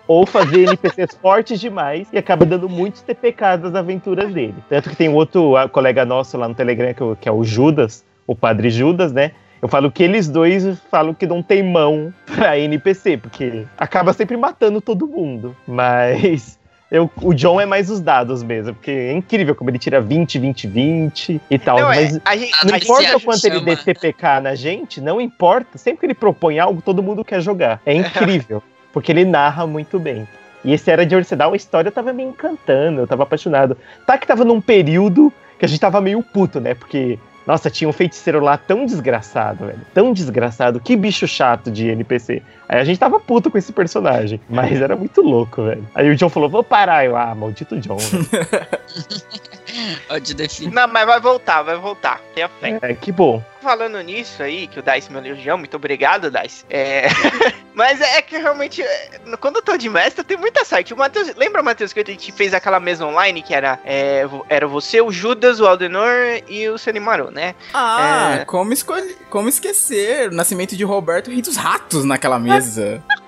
ou 0.07 0.27
fazer 0.27 0.65
NPCs 0.65 1.17
fortes 1.21 1.61
demais 1.61 2.09
e 2.13 2.19
acaba 2.19 2.45
dando 2.45 2.69
muitos 2.69 3.03
TPKs 3.03 3.61
das 3.63 3.75
aventuras 3.75 4.33
dele. 4.33 4.55
Tanto 4.69 4.91
que 4.91 4.97
tem 4.97 5.09
outro 5.09 5.55
colega 5.73 6.05
nosso 6.05 6.37
lá 6.37 6.49
no 6.49 6.55
Telegram, 6.55 6.93
que, 6.93 7.29
é 7.29 7.33
o- 7.33 7.43
é 7.43 7.45
Judas, 7.45 8.05
o 8.27 8.35
padre 8.35 8.71
Judas, 8.71 9.13
né? 9.13 9.33
Eu 9.63 9.69
falo 9.69 9.91
que 9.91 10.03
eles 10.03 10.29
dois 10.29 10.79
falam 10.91 11.15
que 11.15 11.27
não 11.27 11.43
tem 11.43 11.63
mão 11.63 12.13
pra 12.35 12.59
NPC, 12.59 13.17
porque 13.17 13.65
acaba 13.79 14.13
sempre 14.13 14.37
matando 14.37 14.81
todo 14.81 15.07
mundo. 15.07 15.57
Mas 15.67 16.59
eu- 16.91 17.11
o 17.23 17.33
John 17.33 17.61
é 17.61 17.65
mais 17.67 17.89
os 17.91 18.01
dados 18.01 18.43
mesmo, 18.43 18.75
porque 18.75 18.91
é 18.91 19.13
incrível 19.13 19.55
como 19.55 19.71
ele 19.71 19.79
tira 19.79 20.01
20, 20.01 20.39
20, 20.39 20.67
20 20.67 21.41
e 21.51 21.59
tal. 21.59 21.79
Não, 21.81 21.91
é, 21.93 21.97
mas 21.97 22.21
a 22.25 22.37
gente, 22.37 22.67
não 22.67 22.77
importa 22.77 23.17
o 23.17 23.21
quanto 23.21 23.45
ele 23.47 23.61
dê 23.61 23.73
chama. 23.77 23.85
TPK 23.85 24.41
na 24.43 24.55
gente, 24.55 25.01
não 25.01 25.21
importa. 25.21 25.79
Sempre 25.79 26.01
que 26.01 26.07
ele 26.07 26.15
propõe 26.15 26.59
algo, 26.59 26.83
todo 26.83 27.03
mundo 27.03 27.25
quer 27.25 27.41
jogar. 27.41 27.81
É 27.87 27.95
incrível, 27.95 28.63
porque 28.97 29.13
ele 29.13 29.27
narra 29.27 29.67
muito 29.67 29.99
bem. 29.99 30.27
E 30.65 30.73
esse 30.73 30.91
era 30.91 31.05
de 31.05 31.15
Arsenal, 31.15 31.53
a 31.53 31.57
história 31.57 31.93
tava 31.93 32.15
me 32.15 32.23
encantando, 32.23 33.03
eu 33.03 33.07
tava 33.07 33.25
apaixonado. 33.25 33.77
Tá 34.07 34.17
que 34.17 34.27
tava 34.27 34.43
num 34.43 34.59
período 34.59 35.31
que 35.59 35.67
a 35.67 35.69
gente 35.69 35.79
tava 35.79 36.01
meio 36.01 36.23
puto, 36.23 36.63
né? 36.63 36.73
Porque, 36.73 37.19
nossa, 37.47 37.69
tinha 37.69 37.87
um 37.87 37.93
feiticeiro 37.93 38.41
lá 38.41 38.57
tão 38.57 38.87
desgraçado, 38.87 39.67
velho. 39.67 39.81
Tão 39.93 40.15
desgraçado. 40.15 40.81
Que 40.81 40.97
bicho 40.97 41.29
chato 41.29 41.71
de 41.71 41.89
NPC. 41.89 42.43
Aí 42.67 42.81
a 42.81 42.85
gente 42.85 42.99
tava 42.99 43.21
puto 43.21 43.51
com 43.51 43.59
esse 43.59 43.71
personagem. 43.71 44.41
Mas 44.49 44.81
era 44.81 44.97
muito 44.97 45.21
louco, 45.21 45.63
velho. 45.63 45.87
Aí 45.95 46.09
o 46.09 46.17
John 46.17 46.31
falou, 46.31 46.49
vou 46.49 46.65
parar. 46.65 47.05
Eu, 47.05 47.19
ah, 47.19 47.35
maldito 47.35 47.79
John, 47.79 47.99
Ódio 50.09 50.35
define. 50.35 50.73
Não, 50.75 50.87
mas 50.89 51.07
vai 51.07 51.21
voltar, 51.21 51.63
vai 51.63 51.77
voltar. 51.77 52.21
Tenha 52.35 52.49
fé. 52.49 52.79
É, 52.83 52.95
que 52.95 53.11
bom. 53.13 53.43
Falando 53.61 54.01
nisso 54.01 54.43
aí, 54.43 54.67
que 54.69 54.79
o 54.79 54.83
Dice 54.83 55.11
me 55.11 55.19
elogiou, 55.19 55.59
muito 55.59 55.77
obrigado, 55.77 56.31
Dice. 56.31 56.65
É... 56.71 57.09
mas 57.75 58.01
é 58.01 58.23
que 58.23 58.39
realmente, 58.39 58.81
é, 58.81 59.11
quando 59.41 59.57
eu 59.57 59.63
tô 59.63 59.77
de 59.77 59.89
mestre, 59.89 60.21
eu 60.21 60.25
tenho 60.25 60.39
muita 60.41 60.65
sorte. 60.65 60.95
O 60.95 60.97
Matheus, 60.97 61.35
lembra, 61.35 61.63
Matheus, 61.63 61.93
que 61.93 62.01
a 62.01 62.05
gente 62.05 62.31
fez 62.31 62.55
aquela 62.55 62.79
mesa 62.79 63.05
online 63.05 63.43
que 63.43 63.53
era, 63.55 63.81
é, 63.85 64.23
era 64.49 64.69
você, 64.69 65.01
o 65.01 65.11
Judas, 65.11 65.59
o 65.59 65.67
Aldenor 65.67 66.43
e 66.49 66.69
o 66.69 66.79
Senimaru, 66.79 67.31
né? 67.31 67.55
Ah, 67.75 68.39
É. 68.41 68.45
como, 68.45 68.73
escolhe... 68.73 69.17
como 69.29 69.49
esquecer 69.49 70.31
o 70.31 70.35
nascimento 70.35 70.77
de 70.77 70.85
Roberto 70.85 71.31
Rei 71.31 71.43
dos 71.43 71.57
Ratos 71.57 72.05
naquela 72.05 72.39
mesa. 72.39 73.03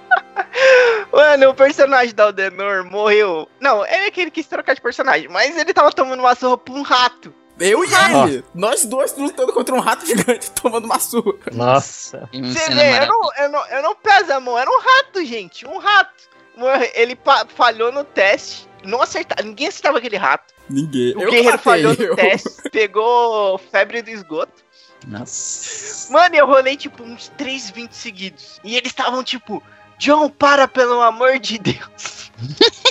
Mano, 1.13 1.51
o 1.51 1.55
personagem 1.55 2.15
da 2.15 2.25
Aldenor 2.25 2.85
morreu. 2.85 3.49
Não, 3.61 3.85
ele 3.85 4.05
é 4.05 4.07
aquele 4.07 4.31
que 4.31 4.41
quis 4.41 4.47
trocar 4.47 4.75
de 4.75 4.81
personagem, 4.81 5.29
mas 5.29 5.57
ele 5.57 5.73
tava 5.73 5.93
tomando 5.93 6.21
uma 6.21 6.35
surra 6.35 6.59
pra 6.59 6.75
um 6.75 6.83
rato. 6.83 7.35
Eu 7.59 7.85
e 7.85 7.89
ele. 8.29 8.45
Nós 8.55 8.85
dois 8.85 9.17
lutando 9.17 9.53
contra 9.53 9.75
um 9.75 9.81
rato 9.81 10.07
gigante 10.07 10.51
tomando 10.55 10.85
uma 10.85 10.99
surra. 10.99 11.39
Nossa. 11.53 12.29
Você 12.33 12.71
vê, 12.71 13.03
eu 13.03 13.07
não, 13.07 13.35
eu, 13.37 13.49
não, 13.51 13.67
eu 13.67 13.83
não 13.83 13.95
peso 13.97 14.33
a 14.33 14.41
mão, 14.41 14.57
era 14.57 14.71
um 14.71 14.81
rato, 14.81 15.25
gente, 15.25 15.67
um 15.67 15.79
rato. 15.79 16.29
Ele 16.95 17.19
falhou 17.55 17.93
no 17.93 18.05
teste, 18.05 18.69
não 18.85 19.03
acertava, 19.03 19.43
ninguém 19.43 19.69
acertava 19.69 19.99
aquele 19.99 20.17
rato. 20.17 20.55
Ninguém. 20.69 21.17
O 21.17 21.23
eu 21.23 21.31
guerreiro 21.31 21.53
matei, 21.53 21.65
falhou 21.65 21.95
no 21.97 22.03
eu. 22.03 22.17
teste, 22.17 22.63
pegou 22.71 23.59
febre 23.59 24.03
do 24.03 24.11
esgoto. 24.11 24.65
Nossa. 25.07 26.13
Mano, 26.13 26.35
eu 26.35 26.47
rolei 26.47 26.77
tipo 26.77 27.03
uns 27.03 27.29
3 27.37 27.71
20 27.71 27.93
seguidos. 27.93 28.61
E 28.65 28.77
eles 28.77 28.91
estavam 28.91 29.23
tipo, 29.23 29.63
John, 29.99 30.29
para 30.31 30.67
pelo 30.69 31.01
amor 31.03 31.39
de 31.39 31.59
Deus. 31.59 32.31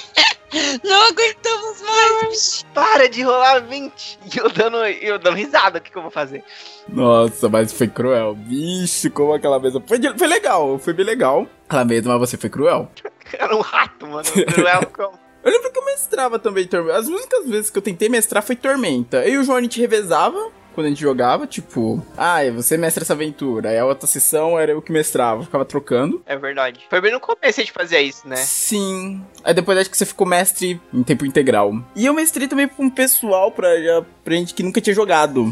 Não 0.83 1.07
aguentamos 1.09 1.81
mais. 1.81 2.65
Para 2.73 3.07
de 3.09 3.21
rolar 3.21 3.59
20. 3.59 4.19
E 4.33 4.37
eu 4.37 4.49
dando, 4.49 4.77
eu 4.85 5.19
dando 5.19 5.35
risada, 5.35 5.77
o 5.77 5.81
que, 5.81 5.91
que 5.91 5.97
eu 5.97 6.01
vou 6.01 6.09
fazer? 6.11 6.43
Nossa, 6.87 7.49
mas 7.49 7.71
foi 7.73 7.87
cruel. 7.87 8.33
Bicho, 8.33 9.11
como 9.11 9.33
aquela 9.33 9.59
mesa. 9.59 9.81
Foi, 9.85 9.99
de- 9.99 10.17
foi 10.17 10.27
legal, 10.27 10.79
foi 10.79 10.93
bem 10.93 11.05
legal. 11.05 11.45
Aquela 11.67 11.85
mesa, 11.85 12.09
mas 12.09 12.19
você 12.19 12.37
foi 12.37 12.49
cruel. 12.49 12.89
Era 13.37 13.55
um 13.55 13.61
rato, 13.61 14.07
mano. 14.07 14.23
Cruel 14.53 14.85
como. 14.95 15.19
Eu 15.43 15.51
lembro 15.51 15.71
que 15.71 15.79
eu 15.79 15.85
mestrava 15.85 16.39
também 16.39 16.65
Tormenta. 16.67 16.97
As 16.97 17.07
únicas 17.07 17.47
vezes 17.47 17.69
que 17.69 17.77
eu 17.77 17.81
tentei 17.81 18.09
mestrar 18.09 18.41
foi 18.43 18.55
Tormenta. 18.55 19.25
Eu 19.25 19.33
e 19.33 19.37
o 19.37 19.43
João 19.43 19.57
a 19.57 19.61
gente 19.61 19.79
revezava 19.79 20.49
quando 20.77 20.85
a 20.85 20.89
gente 20.89 21.01
jogava, 21.01 21.47
tipo, 21.47 22.05
ah, 22.15 22.37
você 22.53 22.77
mestra 22.77 23.03
essa 23.03 23.13
aventura. 23.13 23.69
Aí 23.69 23.79
a 23.79 23.85
outra 23.85 24.05
sessão 24.05 24.59
era 24.59 24.73
eu 24.73 24.79
que 24.79 24.91
mestrava, 24.91 25.43
ficava 25.43 25.65
trocando. 25.65 26.21
É 26.23 26.37
verdade. 26.37 26.81
Foi 26.87 27.01
bem 27.01 27.11
no 27.11 27.19
começo 27.19 27.59
a 27.59 27.63
gente 27.63 27.71
fazia 27.71 27.99
isso, 27.99 28.27
né? 28.27 28.35
Sim. 28.35 29.19
Aí 29.43 29.55
depois 29.55 29.75
acho 29.79 29.89
que 29.89 29.97
você 29.97 30.05
ficou 30.05 30.27
mestre 30.27 30.79
em 30.93 31.01
tempo 31.01 31.25
integral. 31.25 31.73
E 31.95 32.05
eu 32.05 32.13
mestrei 32.13 32.47
também 32.47 32.67
pra 32.67 32.85
um 32.85 32.91
pessoal, 32.91 33.51
pra, 33.51 33.81
já, 33.81 34.05
pra 34.23 34.35
gente 34.35 34.53
que 34.53 34.61
nunca 34.61 34.79
tinha 34.79 34.93
jogado. 34.93 35.51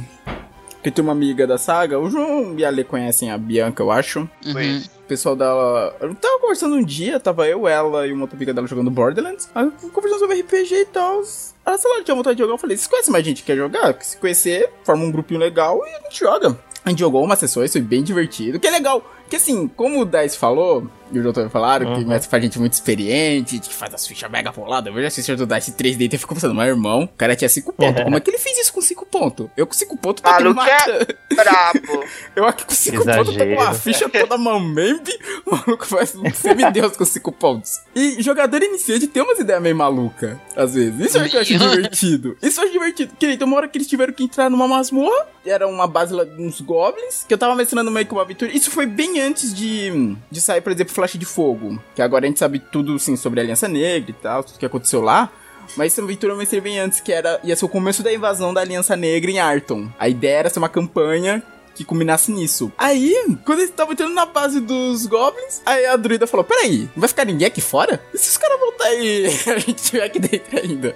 Porque 0.76 0.92
tem 0.92 1.04
uma 1.04 1.14
amiga 1.14 1.48
da 1.48 1.58
saga, 1.58 2.00
o 2.00 2.08
João 2.08 2.54
e 2.56 2.64
a 2.64 2.70
Lê 2.70 2.84
conhecem 2.84 3.32
a 3.32 3.38
Bianca, 3.40 3.82
eu 3.82 3.90
acho. 3.90 4.30
Foi 4.52 4.68
Uhum. 4.74 4.84
Pessoal 5.08 5.36
dela. 5.36 5.96
Eu 6.00 6.14
tava 6.16 6.40
conversando 6.40 6.76
um 6.76 6.84
dia, 6.84 7.20
tava 7.20 7.48
eu, 7.48 7.68
ela 7.68 8.08
e 8.08 8.14
uma 8.14 8.24
outra 8.24 8.36
amiga 8.36 8.54
dela 8.54 8.68
jogando 8.68 8.92
Borderlands. 8.92 9.50
Aí 9.54 9.70
conversando 9.92 10.20
sobre 10.20 10.42
RPG 10.42 10.76
e 10.76 10.86
tal. 10.86 11.22
Ela, 11.66 11.78
sei 11.78 11.92
lá, 11.92 12.04
tinha 12.04 12.16
vontade 12.16 12.36
de 12.36 12.42
jogar. 12.42 12.54
Eu 12.54 12.58
falei, 12.58 12.78
vocês 12.78 12.88
conhecem 12.88 13.12
mais 13.12 13.26
gente 13.26 13.42
que 13.42 13.48
quer 13.48 13.58
jogar? 13.58 13.96
Se 14.02 14.18
conhecer, 14.18 14.70
forma 14.84 15.04
um 15.04 15.12
grupinho 15.12 15.40
legal 15.40 15.80
e 15.86 15.90
a 15.90 16.00
gente 16.02 16.20
joga. 16.20 16.58
A 16.84 16.90
gente 16.90 17.00
jogou 17.00 17.24
umas 17.24 17.40
sessões, 17.40 17.72
foi 17.72 17.82
bem 17.82 18.04
divertido. 18.04 18.60
Que 18.60 18.68
é 18.68 18.72
legal 18.72 19.04
Porque 19.26 19.38
assim, 19.38 19.68
como 19.68 20.02
o 20.02 20.06
Dice 20.06 20.38
falou, 20.38 20.88
e 21.12 21.20
o 21.20 21.24
doutor 21.24 21.50
falaram, 21.50 21.96
que 21.96 22.06
mestre 22.06 22.30
faz 22.30 22.44
gente 22.44 22.60
muito 22.60 22.74
experiente, 22.74 23.60
que 23.60 23.74
faz 23.74 23.94
as 23.94 24.08
fichas 24.08 24.30
mega 24.30 24.52
poladas. 24.52 24.88
Eu 24.88 24.94
vejo 24.94 25.08
assistir 25.08 25.36
do 25.36 25.46
Dice 25.46 25.72
3D 25.72 26.14
e 26.14 26.18
fico 26.18 26.34
pensando, 26.34 26.54
meu 26.54 26.64
irmão, 26.64 27.04
o 27.04 27.08
cara 27.08 27.36
tinha 27.36 27.50
5 27.50 27.74
pontos. 27.74 28.04
Como 28.04 28.16
é 28.16 28.20
que 28.20 28.30
ele 28.30 28.38
fez 28.38 28.58
isso 28.60 28.74
com 28.74 28.82
5 28.82 29.06
pontos? 29.08 29.48
Eu 29.58 29.66
com 29.66 29.74
5 29.74 29.98
pontos 29.98 30.22
tá 30.22 30.38
me 30.38 30.44
Maluco 30.54 30.62
é 30.62 30.78
matando. 30.78 31.18
brabo. 31.36 32.06
Eu 32.36 32.46
aqui 32.46 32.66
com 32.66 32.74
5 32.74 33.04
pontos 33.04 33.36
tô 33.36 33.46
com 33.46 33.54
uma 33.54 33.74
ficha 33.74 34.10
toda 34.10 34.38
mamembe. 34.38 35.12
O 35.46 35.56
maluco 35.56 35.86
faz 35.86 36.16
um 36.16 36.32
semideus 36.34 36.96
com 36.98 37.06
5 37.06 37.32
pontos. 37.32 37.82
E 37.96 38.22
jogador 38.22 38.62
iniciante 38.62 39.08
tem 39.08 39.24
umas 39.24 39.40
ideias 39.40 39.62
meio 39.62 39.76
malucas, 39.76 40.38
às 40.56 40.74
vezes. 40.74 41.00
Isso 41.00 41.18
é 41.18 41.30
que 41.30 41.36
eu 41.36 41.42
acho 41.42 41.58
divertido. 41.58 42.38
Isso 42.42 42.60
eu 42.60 42.64
acho 42.64 42.74
divertido. 42.74 43.14
Que 43.18 43.28
nem 43.28 43.38
tem 43.38 43.48
uma 43.48 43.58
hora 43.58 43.68
que 43.68 43.78
eles 43.78 43.88
tiveram 43.88 44.14
que 44.14 44.24
entrar 44.24 44.50
numa 44.50 44.68
masmorra. 44.68 45.28
Era 45.46 45.68
uma 45.68 45.88
base 45.88 46.14
lá 46.14 46.24
de 46.24 46.42
uns 46.42 46.60
goblins. 46.62 47.24
Que 47.28 47.34
eu 47.34 47.38
tava 47.38 47.56
mencionando 47.56 47.92
meio 47.92 48.06
que 48.06 48.12
uma 48.12 48.24
aventura. 48.24 48.52
Isso 48.52 48.72
foi 48.72 48.86
bem 48.86 49.15
antes 49.20 49.54
de, 49.54 50.16
de 50.30 50.42
sair, 50.42 50.62
por 50.62 50.72
exemplo, 50.72 50.94
Flash 50.94 51.14
de 51.14 51.26
Fogo. 51.26 51.82
Que 51.96 52.02
agora 52.02 52.26
a 52.26 52.28
gente 52.28 52.40
sabe 52.40 52.60
tudo, 52.60 52.96
assim, 52.96 53.16
sobre 53.16 53.40
a 53.40 53.44
Aliança 53.44 53.68
Negra 53.68 54.12
e 54.12 54.14
tal, 54.14 54.44
tudo 54.44 54.60
que 54.60 54.66
aconteceu 54.66 55.02
lá. 55.02 55.30
Mas 55.76 55.94
essa 55.94 56.02
aventura 56.02 56.34
eu 56.34 56.38
mostrei 56.38 56.62
bem 56.62 56.80
antes, 56.80 57.00
que 57.00 57.12
era, 57.12 57.40
ia 57.44 57.56
ser 57.56 57.66
o 57.66 57.70
começo 57.70 58.04
da 58.04 58.14
invasão 58.14 58.54
da 58.54 58.62
Aliança 58.62 58.96
Negra 58.96 59.32
em 59.32 59.40
Arton. 59.40 59.90
A 60.00 60.08
ideia 60.08 60.40
era 60.40 60.50
ser 60.50 60.60
uma 60.60 60.70
campanha 60.70 61.42
que 61.74 61.84
culminasse 61.84 62.32
nisso. 62.32 62.72
Aí, 62.78 63.14
quando 63.46 63.60
eles 63.60 63.70
estavam 63.70 63.94
entrando 63.94 64.14
na 64.14 64.26
base 64.26 64.62
dos 64.62 65.06
goblins, 65.06 65.62
aí 65.66 65.86
a 65.86 65.96
druida 65.96 66.26
falou: 66.26 66.44
Peraí, 66.44 66.90
não 66.96 67.02
vai 67.02 67.10
ficar 67.10 67.26
ninguém 67.26 67.48
aqui 67.48 67.62
fora? 67.62 68.02
E 68.14 68.18
se 68.18 68.30
os 68.30 68.38
caras 68.38 68.60
voltarem 68.60 69.04
e 69.04 69.26
a 69.50 69.58
gente 69.58 69.78
estiver 69.78 70.04
aqui 70.04 70.20
dentro 70.20 70.58
ainda? 70.58 70.96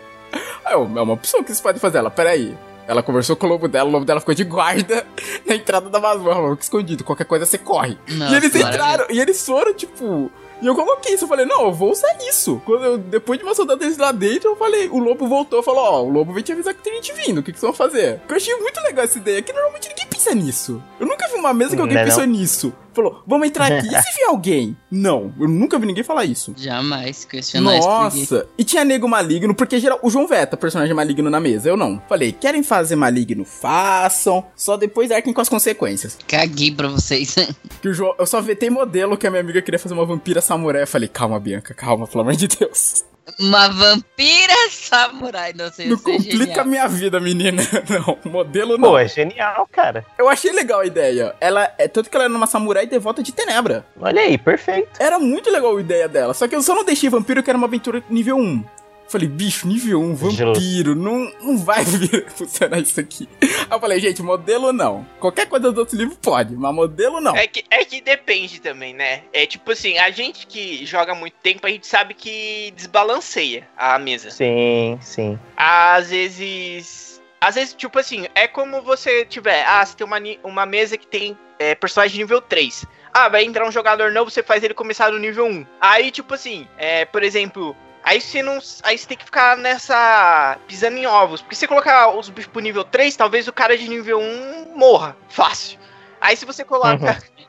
Aí, 0.63 0.73
é 0.73 0.77
uma 0.77 1.13
opção 1.13 1.41
que 1.41 1.47
vocês 1.49 1.61
podem 1.61 1.81
fazer. 1.81 1.97
Ela, 1.97 2.09
peraí. 2.09 2.55
Ela 2.89 3.03
conversou 3.03 3.35
com 3.35 3.45
o 3.45 3.49
lobo 3.49 3.67
dela, 3.67 3.87
o 3.87 3.91
lobo 3.91 4.03
dela 4.03 4.19
ficou 4.19 4.33
de 4.33 4.43
guarda 4.43 5.05
na 5.45 5.53
entrada 5.55 5.91
da 5.91 5.99
masmorra, 5.99 6.49
"Fica 6.53 6.63
escondido, 6.63 7.03
qualquer 7.03 7.25
coisa 7.25 7.45
você 7.45 7.59
corre. 7.59 7.95
Nossa, 8.07 8.33
e 8.33 8.37
eles 8.37 8.55
entraram, 8.55 9.05
e 9.11 9.19
eles 9.21 9.45
foram, 9.45 9.75
tipo. 9.75 10.31
E 10.59 10.65
eu 10.65 10.73
coloquei 10.75 11.13
isso, 11.13 11.23
eu 11.23 11.27
falei, 11.29 11.45
não, 11.45 11.67
eu 11.67 11.71
vou 11.71 11.91
usar 11.91 12.17
isso. 12.27 12.61
Quando 12.65 12.83
eu, 12.83 12.97
depois 12.97 13.39
de 13.39 13.45
uma 13.45 13.53
soldada 13.55 13.79
deles 13.79 13.97
lá 13.97 14.11
dentro, 14.11 14.49
eu 14.49 14.55
falei, 14.57 14.89
o 14.89 14.97
lobo 14.97 15.25
voltou, 15.27 15.63
falou, 15.63 15.83
ó, 15.83 16.03
o 16.03 16.09
lobo 16.09 16.33
veio 16.33 16.43
te 16.43 16.51
avisar 16.51 16.73
que 16.73 16.81
tem 16.81 16.95
gente 16.95 17.13
vindo, 17.13 17.37
o 17.37 17.43
que, 17.43 17.53
que 17.53 17.59
vocês 17.59 17.69
vão 17.69 17.73
fazer? 17.73 18.17
Porque 18.19 18.33
eu 18.33 18.37
achei 18.37 18.55
muito 18.55 18.77
legal 18.81 19.05
essa 19.05 19.17
ideia, 19.19 19.41
que 19.41 19.53
normalmente 19.53 19.87
ninguém 19.87 20.07
pensa 20.07 20.35
nisso. 20.35 20.83
Eu 20.99 21.07
nunca 21.07 21.29
vi 21.29 21.35
uma 21.35 21.53
mesa 21.53 21.75
que 21.75 21.81
alguém 21.81 21.95
Não 21.95 22.01
é 22.01 22.05
pensou 22.05 22.25
nisso. 22.25 22.73
Falou, 22.93 23.21
vamos 23.25 23.47
entrar 23.47 23.71
aqui, 23.71 23.87
e 23.93 24.01
se 24.01 24.15
vier 24.15 24.29
alguém? 24.29 24.75
Não, 24.89 25.33
eu 25.39 25.47
nunca 25.47 25.77
vi 25.79 25.85
ninguém 25.85 26.03
falar 26.03 26.25
isso. 26.25 26.53
Jamais 26.57 27.25
questionar 27.25 27.77
isso 27.77 27.87
porque 27.87 28.19
Nossa, 28.19 28.47
e 28.57 28.63
tinha 28.63 28.83
nego 28.83 29.07
maligno, 29.07 29.53
porque 29.55 29.79
geral, 29.79 29.99
o 30.01 30.09
João 30.09 30.27
Veta, 30.27 30.57
personagem 30.57 30.93
maligno 30.93 31.29
na 31.29 31.39
mesa, 31.39 31.69
eu 31.69 31.77
não. 31.77 32.01
Falei, 32.07 32.31
querem 32.31 32.63
fazer 32.63 32.95
maligno? 32.95 33.45
Façam, 33.45 34.43
só 34.55 34.77
depois 34.77 35.11
arquem 35.11 35.33
com 35.33 35.41
as 35.41 35.49
consequências. 35.49 36.17
caguei 36.27 36.71
pra 36.71 36.87
vocês. 36.87 37.35
Que 37.81 37.87
o 37.87 37.93
João, 37.93 38.13
eu 38.19 38.25
só 38.25 38.41
vetei 38.41 38.69
modelo 38.69 39.15
que 39.17 39.25
a 39.25 39.29
minha 39.29 39.39
amiga 39.41 39.61
queria 39.61 39.79
fazer 39.79 39.93
uma 39.93 40.05
vampira 40.05 40.41
samurai. 40.41 40.83
Eu 40.83 40.87
falei, 40.87 41.07
calma, 41.07 41.39
Bianca, 41.39 41.73
calma, 41.73 42.05
pelo 42.07 42.21
amor 42.21 42.35
de 42.35 42.47
Deus. 42.47 43.05
Uma 43.39 43.67
vampira 43.69 44.53
samurai, 44.71 45.53
não 45.53 45.71
sei 45.71 45.87
Não 45.87 45.97
se 45.97 46.09
é 46.09 46.17
complica 46.17 46.61
a 46.61 46.65
minha 46.65 46.87
vida, 46.87 47.19
menina. 47.19 47.61
Não, 47.89 48.31
modelo 48.31 48.77
não. 48.77 48.89
Pô, 48.89 48.97
é 48.97 49.07
genial, 49.07 49.67
cara. 49.71 50.05
Eu 50.17 50.29
achei 50.29 50.51
legal 50.51 50.81
a 50.81 50.85
ideia. 50.85 51.35
Ela 51.39 51.71
é 51.77 51.87
tanto 51.87 52.09
que 52.09 52.15
ela 52.15 52.25
era 52.25 52.33
uma 52.33 52.47
samurai 52.47 52.85
devota 52.85 53.23
de 53.23 53.31
tenebra. 53.31 53.85
Olha 53.99 54.21
aí, 54.21 54.37
perfeito. 54.37 54.89
Era 54.99 55.17
muito 55.19 55.49
legal 55.49 55.75
a 55.75 55.81
ideia 55.81 56.07
dela. 56.07 56.33
Só 56.33 56.47
que 56.47 56.55
eu 56.55 56.61
só 56.61 56.75
não 56.75 56.83
deixei 56.83 57.09
vampiro 57.09 57.41
que 57.41 57.49
era 57.49 57.57
uma 57.57 57.67
aventura 57.67 58.03
nível 58.09 58.37
1. 58.37 58.63
Falei, 59.09 59.27
bicho, 59.27 59.67
nível 59.67 59.99
1, 60.01 60.15
vampiro, 60.15 60.95
não, 60.95 61.33
não 61.41 61.57
vai 61.57 61.83
vir 61.83 62.29
funcionar 62.29 62.79
isso 62.79 62.99
aqui. 62.99 63.27
Aí 63.41 63.65
eu 63.71 63.79
falei, 63.79 63.99
gente, 63.99 64.21
modelo 64.21 64.71
não. 64.71 65.03
Qualquer 65.19 65.47
coisa 65.47 65.71
do 65.71 65.79
outro 65.79 65.97
livro 65.97 66.15
pode, 66.21 66.55
mas 66.55 66.73
modelo 66.73 67.19
não. 67.19 67.35
É 67.35 67.47
que, 67.47 67.63
é 67.71 67.83
que 67.83 68.01
depende 68.01 68.61
também, 68.61 68.93
né? 68.93 69.23
É 69.33 69.47
tipo 69.47 69.71
assim, 69.71 69.97
a 69.97 70.11
gente 70.11 70.45
que 70.45 70.85
joga 70.85 71.15
muito 71.15 71.33
tempo, 71.41 71.65
a 71.65 71.71
gente 71.71 71.87
sabe 71.87 72.13
que 72.13 72.71
desbalanceia 72.75 73.67
a 73.75 73.97
mesa. 73.97 74.29
Sim, 74.29 74.99
sim. 75.01 75.39
Às 75.57 76.11
vezes. 76.11 77.19
Às 77.41 77.55
vezes, 77.55 77.73
tipo 77.73 77.97
assim, 77.97 78.27
é 78.35 78.47
como 78.47 78.81
você 78.83 79.25
tiver. 79.25 79.65
Ah, 79.65 79.83
você 79.83 79.95
tem 79.95 80.05
uma, 80.05 80.17
uma 80.43 80.65
mesa 80.67 80.97
que 80.97 81.07
tem 81.07 81.35
é, 81.57 81.73
personagem 81.73 82.19
nível 82.19 82.41
3. 82.41 82.85
Ah, 83.11 83.27
vai 83.27 83.43
entrar 83.43 83.67
um 83.67 83.71
jogador 83.71 84.11
novo, 84.11 84.29
você 84.29 84.43
faz 84.43 84.63
ele 84.63 84.73
começar 84.75 85.11
no 85.11 85.17
nível 85.17 85.45
1. 85.47 85.65
Aí, 85.81 86.11
tipo 86.11 86.35
assim, 86.35 86.67
é, 86.77 87.05
por 87.05 87.23
exemplo. 87.23 87.75
Aí 88.09 88.19
você 88.19 88.41
não. 88.41 88.57
Aí 88.81 88.97
você 88.97 89.07
tem 89.07 89.15
que 89.15 89.23
ficar 89.23 89.55
nessa. 89.55 90.57
pisando 90.67 90.97
em 90.97 91.05
ovos. 91.05 91.43
Porque 91.43 91.53
se 91.53 91.59
você 91.59 91.67
colocar 91.67 92.09
os 92.09 92.27
bichos 92.27 92.51
pro 92.51 92.59
nível 92.59 92.83
3, 92.83 93.15
talvez 93.15 93.47
o 93.47 93.53
cara 93.53 93.77
de 93.77 93.87
nível 93.87 94.19
1 94.19 94.75
morra. 94.75 95.15
Fácil. 95.29 95.77
Aí 96.19 96.35
se 96.35 96.43
você 96.43 96.63
coloca. 96.65 97.21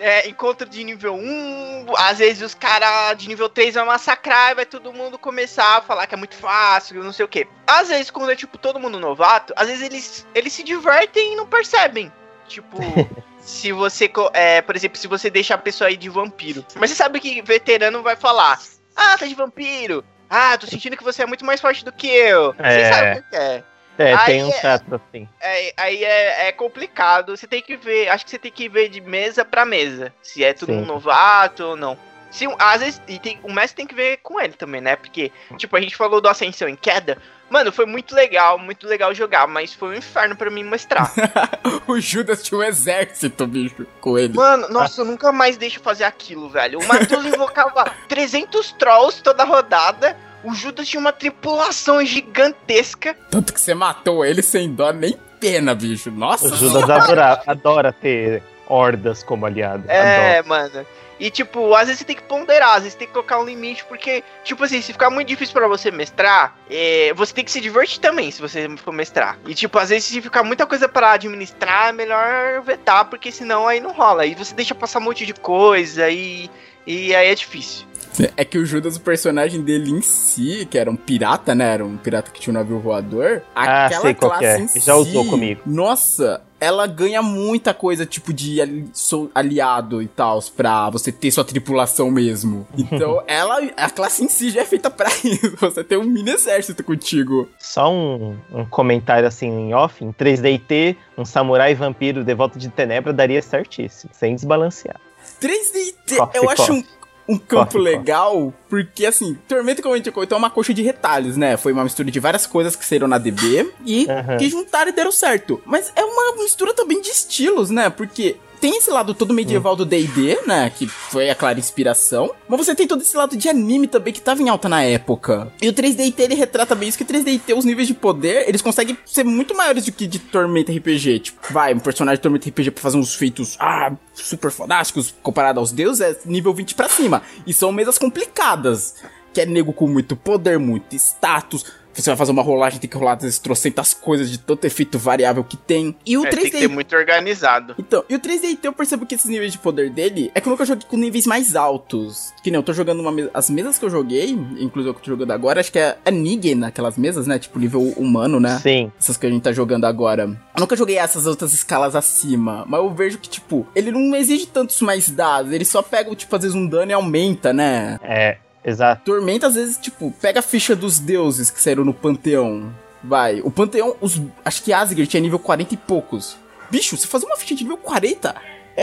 É, 0.00 0.28
encontro 0.28 0.68
de 0.68 0.82
nível 0.82 1.14
1, 1.14 1.94
às 1.96 2.18
vezes 2.18 2.42
os 2.42 2.54
caras 2.54 3.16
de 3.16 3.28
nível 3.28 3.48
3 3.48 3.74
vão 3.76 3.86
massacrar 3.86 4.50
e 4.50 4.54
vai 4.56 4.66
todo 4.66 4.92
mundo 4.92 5.16
começar 5.16 5.76
a 5.76 5.80
falar 5.80 6.08
que 6.08 6.14
é 6.16 6.18
muito 6.18 6.34
fácil, 6.34 7.04
não 7.04 7.12
sei 7.12 7.24
o 7.24 7.28
que. 7.28 7.46
Às 7.68 7.86
vezes, 7.86 8.10
quando 8.10 8.32
é 8.32 8.34
tipo 8.34 8.58
todo 8.58 8.80
mundo 8.80 8.98
novato, 8.98 9.54
às 9.54 9.68
vezes 9.68 9.84
eles, 9.84 10.26
eles 10.34 10.52
se 10.52 10.64
divertem 10.64 11.34
e 11.34 11.36
não 11.36 11.46
percebem. 11.46 12.12
Tipo, 12.48 12.78
se 13.38 13.70
você, 13.70 14.10
é, 14.32 14.60
por 14.60 14.74
exemplo, 14.74 14.98
se 14.98 15.06
você 15.06 15.30
deixa 15.30 15.54
a 15.54 15.58
pessoa 15.58 15.86
aí 15.86 15.96
de 15.96 16.08
vampiro. 16.08 16.66
Mas 16.74 16.90
você 16.90 16.96
sabe 16.96 17.20
que 17.20 17.40
veterano 17.40 18.02
vai 18.02 18.16
falar: 18.16 18.58
Ah, 19.02 19.16
tá 19.18 19.26
de 19.26 19.34
vampiro. 19.34 20.04
Ah, 20.28 20.56
tô 20.58 20.66
sentindo 20.66 20.96
que 20.96 21.02
você 21.02 21.22
é 21.22 21.26
muito 21.26 21.44
mais 21.44 21.60
forte 21.60 21.84
do 21.84 21.90
que 21.92 22.06
eu. 22.06 22.52
Você 22.52 22.62
É. 22.62 22.92
sabe 22.92 23.18
o 23.20 23.22
que 23.30 23.36
é. 23.36 23.64
É, 23.98 24.14
Aí 24.14 24.26
tem 24.26 24.44
um 24.44 24.50
é- 24.50 24.60
trato 24.60 24.94
assim. 24.94 25.28
É, 25.40 25.72
aí 25.76 26.04
é, 26.04 26.48
é 26.48 26.52
complicado. 26.52 27.36
Você 27.36 27.46
tem 27.46 27.60
que 27.60 27.76
ver. 27.76 28.08
Acho 28.08 28.24
que 28.24 28.30
você 28.30 28.38
tem 28.38 28.50
que 28.52 28.68
ver 28.68 28.88
de 28.88 29.00
mesa 29.00 29.44
pra 29.44 29.64
mesa. 29.66 30.12
Se 30.22 30.42
é 30.44 30.52
Sim. 30.66 30.72
mundo 30.72 30.86
novato 30.86 31.64
ou 31.64 31.76
não. 31.76 31.98
Se, 32.30 32.46
às 32.58 32.80
vezes. 32.80 33.02
E 33.08 33.18
tem, 33.18 33.38
o 33.42 33.52
mestre 33.52 33.76
tem 33.76 33.86
que 33.86 33.94
ver 33.94 34.18
com 34.18 34.40
ele 34.40 34.52
também, 34.52 34.80
né? 34.80 34.96
Porque, 34.96 35.32
tipo, 35.56 35.76
a 35.76 35.80
gente 35.80 35.96
falou 35.96 36.20
do 36.20 36.28
Ascensão 36.28 36.68
em 36.68 36.76
Queda. 36.76 37.18
Mano, 37.50 37.72
foi 37.72 37.84
muito 37.84 38.14
legal, 38.14 38.58
muito 38.58 38.86
legal 38.86 39.12
jogar, 39.12 39.48
mas 39.48 39.74
foi 39.74 39.88
um 39.88 39.94
inferno 39.94 40.36
pra 40.36 40.48
mim 40.50 40.62
mostrar. 40.62 41.12
o 41.88 41.98
Judas 41.98 42.44
tinha 42.44 42.58
um 42.58 42.62
exército, 42.62 43.44
bicho, 43.44 43.84
com 44.00 44.16
ele. 44.16 44.34
Mano, 44.34 44.68
nossa, 44.68 45.00
eu 45.00 45.04
nunca 45.04 45.32
mais 45.32 45.56
deixo 45.56 45.80
fazer 45.80 46.04
aquilo, 46.04 46.48
velho. 46.48 46.78
O 46.78 46.86
Matheus 46.86 47.26
invocava 47.26 47.90
300 48.08 48.72
trolls 48.72 49.20
toda 49.20 49.42
rodada. 49.42 50.16
O 50.44 50.54
Judas 50.54 50.88
tinha 50.88 51.00
uma 51.00 51.12
tripulação 51.12 52.04
gigantesca. 52.04 53.16
Tanto 53.28 53.52
que 53.52 53.60
você 53.60 53.74
matou 53.74 54.24
ele 54.24 54.42
sem 54.42 54.72
dó 54.72 54.92
nem 54.92 55.18
pena, 55.40 55.74
bicho. 55.74 56.10
Nossa 56.10 56.54
O 56.54 56.56
Judas 56.56 56.88
adora, 56.88 57.42
adora 57.46 57.92
ter 57.92 58.42
hordas 58.68 59.24
como 59.24 59.44
aliado. 59.44 59.82
Adora. 59.84 59.98
É, 59.98 60.42
mano. 60.42 60.86
E, 61.20 61.30
tipo, 61.30 61.74
às 61.74 61.86
vezes 61.86 61.98
você 61.98 62.04
tem 62.04 62.16
que 62.16 62.22
ponderar, 62.22 62.76
às 62.76 62.82
vezes 62.82 62.94
tem 62.94 63.06
que 63.06 63.12
colocar 63.12 63.38
um 63.38 63.44
limite, 63.44 63.84
porque, 63.84 64.24
tipo 64.42 64.64
assim, 64.64 64.80
se 64.80 64.92
ficar 64.92 65.10
muito 65.10 65.28
difícil 65.28 65.52
pra 65.52 65.68
você 65.68 65.90
mestrar, 65.90 66.56
é, 66.68 67.12
você 67.14 67.34
tem 67.34 67.44
que 67.44 67.50
se 67.50 67.60
divertir 67.60 68.00
também, 68.00 68.30
se 68.30 68.40
você 68.40 68.68
for 68.78 68.92
mestrar. 68.92 69.38
E, 69.46 69.54
tipo, 69.54 69.78
às 69.78 69.90
vezes 69.90 70.04
se 70.04 70.22
ficar 70.22 70.42
muita 70.42 70.66
coisa 70.66 70.88
pra 70.88 71.12
administrar, 71.12 71.90
é 71.90 71.92
melhor 71.92 72.62
vetar, 72.62 73.04
porque 73.04 73.30
senão 73.30 73.68
aí 73.68 73.80
não 73.80 73.92
rola. 73.92 74.22
Aí 74.22 74.34
você 74.34 74.54
deixa 74.54 74.74
passar 74.74 74.98
um 74.98 75.02
monte 75.02 75.26
de 75.26 75.34
coisa 75.34 76.08
e, 76.08 76.50
e 76.86 77.14
aí 77.14 77.28
é 77.28 77.34
difícil. 77.34 77.90
É 78.36 78.44
que 78.44 78.58
o 78.58 78.66
Judas, 78.66 78.96
o 78.96 79.00
personagem 79.00 79.62
dele 79.62 79.90
em 79.90 80.02
si, 80.02 80.66
que 80.70 80.78
era 80.78 80.90
um 80.90 80.96
pirata, 80.96 81.54
né? 81.54 81.74
Era 81.74 81.84
um 81.84 81.96
pirata 81.96 82.30
que 82.30 82.40
tinha 82.40 82.52
um 82.52 82.58
navio 82.58 82.78
voador. 82.80 83.42
Ah, 83.54 83.86
Aquela 83.86 84.02
sei 84.02 84.14
qual 84.14 84.30
classe 84.32 84.44
é. 84.44 84.58
em 84.58 84.80
Já 84.80 84.94
usou 84.94 85.24
si, 85.24 85.30
comigo. 85.30 85.60
Nossa, 85.64 86.42
ela 86.60 86.86
ganha 86.86 87.22
muita 87.22 87.72
coisa, 87.72 88.04
tipo, 88.04 88.32
de 88.32 88.60
ali- 88.60 88.90
aliado 89.34 90.02
e 90.02 90.06
tal, 90.06 90.40
pra 90.54 90.90
você 90.90 91.10
ter 91.10 91.30
sua 91.30 91.44
tripulação 91.44 92.10
mesmo. 92.10 92.66
Então, 92.76 93.22
ela, 93.26 93.58
a 93.76 93.88
classe 93.90 94.22
em 94.24 94.28
si 94.28 94.50
já 94.50 94.60
é 94.60 94.64
feita 94.64 94.90
pra 94.90 95.08
isso. 95.24 95.56
Você 95.58 95.82
tem 95.82 95.96
um 95.98 96.04
mini 96.04 96.30
exército 96.30 96.84
contigo. 96.84 97.48
Só 97.58 97.90
um, 97.92 98.36
um 98.52 98.64
comentário 98.66 99.26
assim 99.26 99.48
em 99.48 99.74
off, 99.74 100.04
em 100.04 100.12
3DT, 100.12 100.96
um 101.16 101.24
samurai 101.24 101.74
vampiro 101.74 102.22
devoto 102.24 102.58
de 102.58 102.68
tenebra 102.68 103.12
daria 103.12 103.40
certíssimo, 103.40 104.10
sem 104.12 104.34
desbalancear. 104.34 105.00
3D, 105.40 106.16
Coffee, 106.16 106.40
eu 106.42 106.50
acho 106.50 106.72
um. 106.72 106.84
Um 107.30 107.38
campo 107.38 107.64
Coffee, 107.66 107.80
legal, 107.80 108.52
porque 108.68 109.06
assim, 109.06 109.38
Tormenta, 109.46 109.80
como 109.80 109.94
comentou, 110.12 110.36
é 110.36 110.38
uma 110.38 110.50
coxa 110.50 110.74
de 110.74 110.82
retalhos, 110.82 111.36
né? 111.36 111.56
Foi 111.56 111.72
uma 111.72 111.84
mistura 111.84 112.10
de 112.10 112.18
várias 112.18 112.44
coisas 112.44 112.74
que 112.74 112.84
saíram 112.84 113.06
na 113.06 113.18
DB 113.18 113.72
e 113.86 114.08
Aham. 114.10 114.36
que 114.36 114.48
juntaram 114.50 114.90
e 114.90 114.92
deram 114.92 115.12
certo. 115.12 115.62
Mas 115.64 115.92
é 115.94 116.04
uma 116.04 116.36
mistura 116.42 116.74
também 116.74 117.00
de 117.00 117.08
estilos, 117.08 117.70
né? 117.70 117.88
Porque 117.88 118.36
tem 118.60 118.76
esse 118.76 118.90
lado 118.90 119.14
todo 119.14 119.32
medieval 119.32 119.74
do 119.74 119.86
D&D, 119.86 120.40
né? 120.46 120.70
Que 120.70 120.86
foi 120.86 121.30
a 121.30 121.34
clara 121.34 121.58
inspiração. 121.58 122.30
Mas 122.48 122.66
você 122.66 122.74
tem 122.74 122.86
todo 122.86 123.02
esse 123.02 123.16
lado 123.16 123.36
de 123.36 123.48
anime 123.48 123.86
também 123.86 124.12
que 124.12 124.20
tava 124.20 124.42
em 124.42 124.48
alta 124.48 124.68
na 124.68 124.82
época. 124.82 125.50
E 125.60 125.68
o 125.68 125.72
3D&T, 125.72 126.22
ele 126.22 126.34
retrata 126.34 126.74
bem 126.74 126.88
isso, 126.88 126.98
que 126.98 127.04
o 127.04 127.06
3D&T, 127.06 127.54
os 127.54 127.64
níveis 127.64 127.88
de 127.88 127.94
poder, 127.94 128.48
eles 128.48 128.60
conseguem 128.60 128.96
ser 129.04 129.24
muito 129.24 129.54
maiores 129.56 129.86
do 129.86 129.92
que 129.92 130.06
de 130.06 130.18
Tormenta 130.18 130.72
RPG. 130.72 131.20
Tipo, 131.20 131.52
vai, 131.52 131.72
um 131.72 131.78
personagem 131.78 132.18
de 132.18 132.22
Tormenta 132.22 132.48
RPG 132.48 132.70
pra 132.72 132.82
fazer 132.82 132.98
uns 132.98 133.14
feitos, 133.14 133.56
ah, 133.58 133.92
super 134.14 134.50
fodásticos 134.50 135.14
comparado 135.22 135.58
aos 135.58 135.72
deuses, 135.72 136.00
é 136.00 136.16
nível 136.26 136.52
20 136.52 136.74
pra 136.74 136.88
cima. 136.88 137.22
E 137.46 137.54
são 137.54 137.72
mesas 137.72 137.98
complicadas. 137.98 138.94
Que 139.32 139.40
é 139.40 139.46
nego 139.46 139.72
com 139.72 139.86
muito 139.86 140.16
poder, 140.16 140.58
muito 140.58 140.94
status. 140.96 141.64
Você 141.92 142.08
vai 142.08 142.16
fazer 142.16 142.30
uma 142.30 142.40
rolagem, 142.42 142.78
tem 142.78 142.88
que 142.88 142.96
rolar 142.96 143.18
as 143.20 143.38
trocentas 143.40 143.92
coisas 143.92 144.30
de 144.30 144.38
tanto 144.38 144.64
efeito 144.64 144.96
variável 144.96 145.42
que 145.42 145.56
tem. 145.56 145.94
E 146.06 146.16
o 146.16 146.24
É, 146.24 146.30
3D 146.30 146.40
tem 146.42 146.50
que 146.52 146.58
ser 146.60 146.68
muito 146.68 146.94
organizado. 146.94 147.74
então, 147.78 148.04
e 148.08 148.14
o 148.14 148.20
3D 148.20 148.58
eu 148.62 148.72
percebo 148.72 149.04
que 149.04 149.16
esses 149.16 149.28
níveis 149.28 149.50
de 149.52 149.58
poder 149.58 149.90
dele 149.90 150.30
é 150.32 150.40
que 150.40 150.46
eu 150.46 150.52
nunca 150.52 150.64
joguei 150.64 150.86
com 150.88 150.96
níveis 150.96 151.26
mais 151.26 151.56
altos. 151.56 152.32
Que 152.44 152.50
nem 152.50 152.58
eu 152.58 152.62
tô 152.62 152.72
jogando 152.72 153.00
uma 153.00 153.10
mesa. 153.10 153.30
As 153.34 153.50
mesas 153.50 153.76
que 153.76 153.84
eu 153.84 153.90
joguei, 153.90 154.30
inclusive 154.30 154.88
eu 154.90 154.94
tô 154.94 155.10
jogando 155.10 155.32
agora, 155.32 155.58
acho 155.60 155.72
que 155.72 155.80
é, 155.80 155.98
é 156.04 156.10
Nigen 156.12 156.54
naquelas 156.54 156.96
mesas, 156.96 157.26
né? 157.26 157.40
Tipo 157.40 157.58
nível 157.58 157.82
humano, 157.96 158.38
né? 158.38 158.58
Sim. 158.60 158.92
Essas 158.98 159.16
que 159.16 159.26
a 159.26 159.30
gente 159.30 159.42
tá 159.42 159.52
jogando 159.52 159.84
agora. 159.84 160.22
Eu 160.54 160.60
nunca 160.60 160.76
joguei 160.76 160.96
essas 160.96 161.26
outras 161.26 161.52
escalas 161.52 161.96
acima. 161.96 162.64
Mas 162.68 162.80
eu 162.80 162.90
vejo 162.94 163.18
que, 163.18 163.28
tipo, 163.28 163.66
ele 163.74 163.90
não 163.90 164.14
exige 164.14 164.46
tantos 164.46 164.80
mais 164.80 165.10
dados. 165.10 165.52
Ele 165.52 165.64
só 165.64 165.82
pega, 165.82 166.14
tipo, 166.14 166.34
às 166.36 166.42
vezes 166.42 166.54
um 166.56 166.66
dano 166.68 166.92
e 166.92 166.94
aumenta, 166.94 167.52
né? 167.52 167.98
É, 168.02 168.38
exato. 168.64 169.04
Tormenta, 169.04 169.46
às 169.46 169.54
vezes, 169.54 169.78
tipo, 169.78 170.10
pega 170.20 170.40
a 170.40 170.42
ficha 170.42 170.74
dos 170.76 170.98
deuses 170.98 171.50
que 171.50 171.60
saíram 171.60 171.84
no 171.84 171.94
Panteão. 171.94 172.74
Vai. 173.02 173.40
O 173.40 173.50
Panteão, 173.50 173.96
os, 174.00 174.20
acho 174.44 174.62
que 174.62 174.72
Asgard 174.72 175.06
tinha 175.06 175.20
nível 175.20 175.38
40 175.38 175.74
e 175.74 175.76
poucos. 175.76 176.36
Bicho, 176.70 176.96
você 176.96 177.06
fazer 177.06 177.26
uma 177.26 177.36
ficha 177.36 177.54
de 177.54 177.64
nível 177.64 177.78
40 177.78 178.34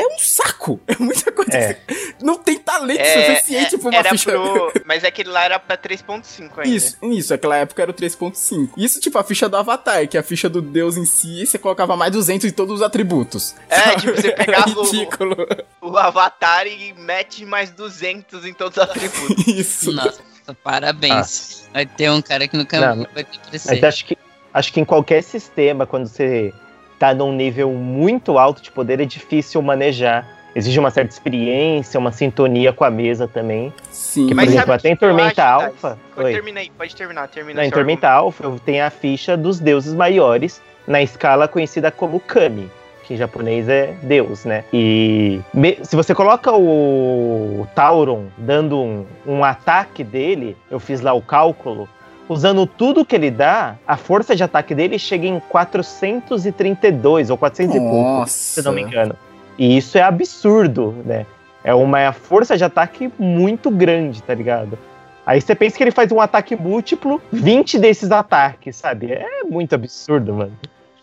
é 0.01 0.07
um 0.15 0.19
saco. 0.19 0.79
É 0.87 0.95
muita 0.99 1.31
coisa. 1.31 1.51
É. 1.57 1.73
que 1.75 1.93
você- 1.93 2.15
Não 2.21 2.37
tem 2.37 2.57
talento 2.59 2.99
É, 2.99 3.35
suficiente 3.35 3.75
é, 3.75 3.77
pra 3.77 3.89
uma 3.89 3.97
era 3.97 4.09
ficha. 4.09 4.31
pro... 4.31 4.71
Mas 4.85 5.03
aquele 5.03 5.29
lá 5.29 5.43
era 5.45 5.59
pra 5.59 5.77
3.5 5.77 6.59
ainda. 6.59 6.67
Isso, 6.75 6.97
isso, 7.03 7.33
aquela 7.33 7.55
época 7.57 7.81
era 7.81 7.91
o 7.91 7.93
3.5. 7.93 8.69
Isso, 8.77 8.99
tipo, 8.99 9.17
a 9.17 9.23
ficha 9.23 9.47
do 9.47 9.55
Avatar, 9.57 10.07
que 10.07 10.17
é 10.17 10.19
a 10.19 10.23
ficha 10.23 10.49
do 10.49 10.61
deus 10.61 10.97
em 10.97 11.05
si, 11.05 11.45
você 11.45 11.57
colocava 11.57 11.95
mais 11.95 12.11
200 12.11 12.49
em 12.49 12.51
todos 12.51 12.75
os 12.75 12.81
atributos. 12.81 13.55
É, 13.69 13.79
Sabe? 13.79 14.01
tipo, 14.01 14.15
você 14.15 14.31
pegava 14.31 14.69
o- 14.79 14.83
ridículo. 14.83 15.35
O 15.81 15.97
Avatar 15.97 16.65
e 16.67 16.93
mete 16.93 17.45
mais 17.45 17.69
200 17.71 18.45
em 18.45 18.53
todos 18.53 18.77
os 18.77 18.83
atributos. 18.83 19.45
Isso. 19.47 19.91
Nossa, 19.91 20.21
parabéns. 20.63 21.67
Vai 21.73 21.85
ter 21.85 22.09
um 22.11 22.21
cara 22.21 22.47
que 22.47 22.55
nunca 22.57 22.79
Não, 22.79 23.03
vai 23.13 23.23
ter 23.23 23.25
que 23.25 23.39
Mas 23.51 23.63
crescer. 23.63 23.85
acho 23.85 24.05
que, 24.05 24.17
acho 24.53 24.73
que 24.73 24.79
em 24.79 24.85
qualquer 24.85 25.21
sistema, 25.23 25.85
quando 25.85 26.07
você 26.07 26.53
tá 26.99 27.13
num 27.13 27.31
nível 27.31 27.71
muito 27.71 28.37
alto 28.37 28.61
de 28.61 28.71
poder, 28.71 28.99
é 28.99 29.05
difícil 29.05 29.61
manejar. 29.61 30.27
Exige 30.55 30.79
uma 30.79 30.89
certa 30.89 31.13
experiência, 31.13 31.99
uma 31.99 32.11
sintonia 32.11 32.73
com 32.73 32.83
a 32.83 32.89
mesa 32.89 33.27
também. 33.27 33.71
Sim, 33.91 34.23
Que, 34.23 34.29
por 34.29 34.35
Mas 34.37 34.49
exemplo, 34.49 34.73
até 34.73 34.89
em 34.89 34.93
eu 34.93 34.97
Tormenta 34.97 35.43
acho, 35.43 35.65
Alpha. 35.65 35.89
Thais? 36.15 36.25
Oi. 36.25 36.33
Termina 36.33 36.59
aí, 36.61 36.71
pode 36.75 36.95
terminar, 36.95 37.27
termina 37.27 37.61
Não, 37.61 37.67
em 37.67 37.69
Tormenta 37.71 38.09
Alpha 38.09 38.43
eu 38.43 38.59
tenho 38.65 38.83
a 38.83 38.89
ficha 38.89 39.37
dos 39.37 39.59
deuses 39.59 39.93
maiores 39.93 40.59
na 40.87 40.99
escala 41.01 41.47
conhecida 41.47 41.91
como 41.91 42.19
Kami, 42.19 42.71
que 43.03 43.13
em 43.13 43.17
japonês 43.17 43.69
é 43.69 43.93
Deus, 44.01 44.45
né? 44.45 44.63
E 44.73 45.39
me- 45.53 45.77
se 45.83 45.95
você 45.95 46.15
coloca 46.15 46.51
o 46.51 47.67
Tauron 47.75 48.25
dando 48.37 48.79
um, 48.81 49.05
um 49.27 49.43
ataque 49.43 50.03
dele, 50.03 50.57
eu 50.71 50.79
fiz 50.79 51.01
lá 51.01 51.13
o 51.13 51.21
cálculo, 51.21 51.87
usando 52.29 52.65
tudo 52.65 53.05
que 53.05 53.15
ele 53.15 53.31
dá, 53.31 53.75
a 53.87 53.97
força 53.97 54.35
de 54.35 54.43
ataque 54.43 54.75
dele 54.75 54.99
chega 54.99 55.27
em 55.27 55.39
432 55.39 57.29
ou 57.29 57.37
400 57.37 57.75
e 57.75 57.79
pouco, 57.79 58.27
se 58.27 58.59
eu 58.59 58.63
não 58.65 58.73
me 58.73 58.81
engano. 58.81 59.15
E 59.57 59.77
isso 59.77 59.97
é 59.97 60.01
absurdo, 60.01 60.95
né? 61.05 61.25
É 61.63 61.73
uma 61.73 62.11
força 62.13 62.55
de 62.57 62.63
ataque 62.63 63.11
muito 63.17 63.71
grande, 63.71 64.21
tá 64.21 64.33
ligado? 64.33 64.77
Aí 65.25 65.41
você 65.41 65.53
pensa 65.53 65.75
que 65.75 65.83
ele 65.83 65.91
faz 65.91 66.11
um 66.11 66.21
ataque 66.21 66.55
múltiplo, 66.55 67.21
20 67.31 67.79
desses 67.79 68.11
ataques, 68.11 68.75
sabe? 68.77 69.11
É 69.11 69.43
muito 69.43 69.75
absurdo, 69.75 70.33
mano. 70.33 70.57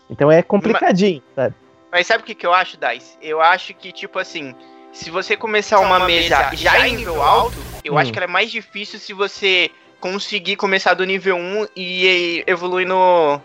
Então 0.09 0.31
é 0.31 0.41
complicadinho, 0.41 1.21
sabe? 1.35 1.53
Mas 1.91 2.07
sabe 2.07 2.23
o 2.23 2.25
que, 2.25 2.33
que 2.33 2.45
eu 2.45 2.53
acho, 2.53 2.77
Dice? 2.77 3.17
Eu 3.21 3.39
acho 3.39 3.73
que, 3.73 3.91
tipo 3.91 4.17
assim, 4.17 4.55
se 4.91 5.11
você 5.11 5.37
começar 5.37 5.79
uma, 5.79 5.99
mesa 5.99 6.49
já 6.53 6.87
em 6.87 6.95
nível 6.95 7.21
alto, 7.21 7.57
eu 7.83 7.93
Hum. 7.93 7.97
acho 7.97 8.11
que 8.11 8.17
ela 8.17 8.25
é 8.25 8.31
mais 8.31 8.49
difícil 8.49 8.97
se 8.97 9.13
você 9.13 9.69
conseguir 9.99 10.55
começar 10.55 10.93
do 10.93 11.05
nível 11.05 11.35
1 11.35 11.67
e 11.75 12.43
evoluir 12.47 12.87
no, 12.87 13.41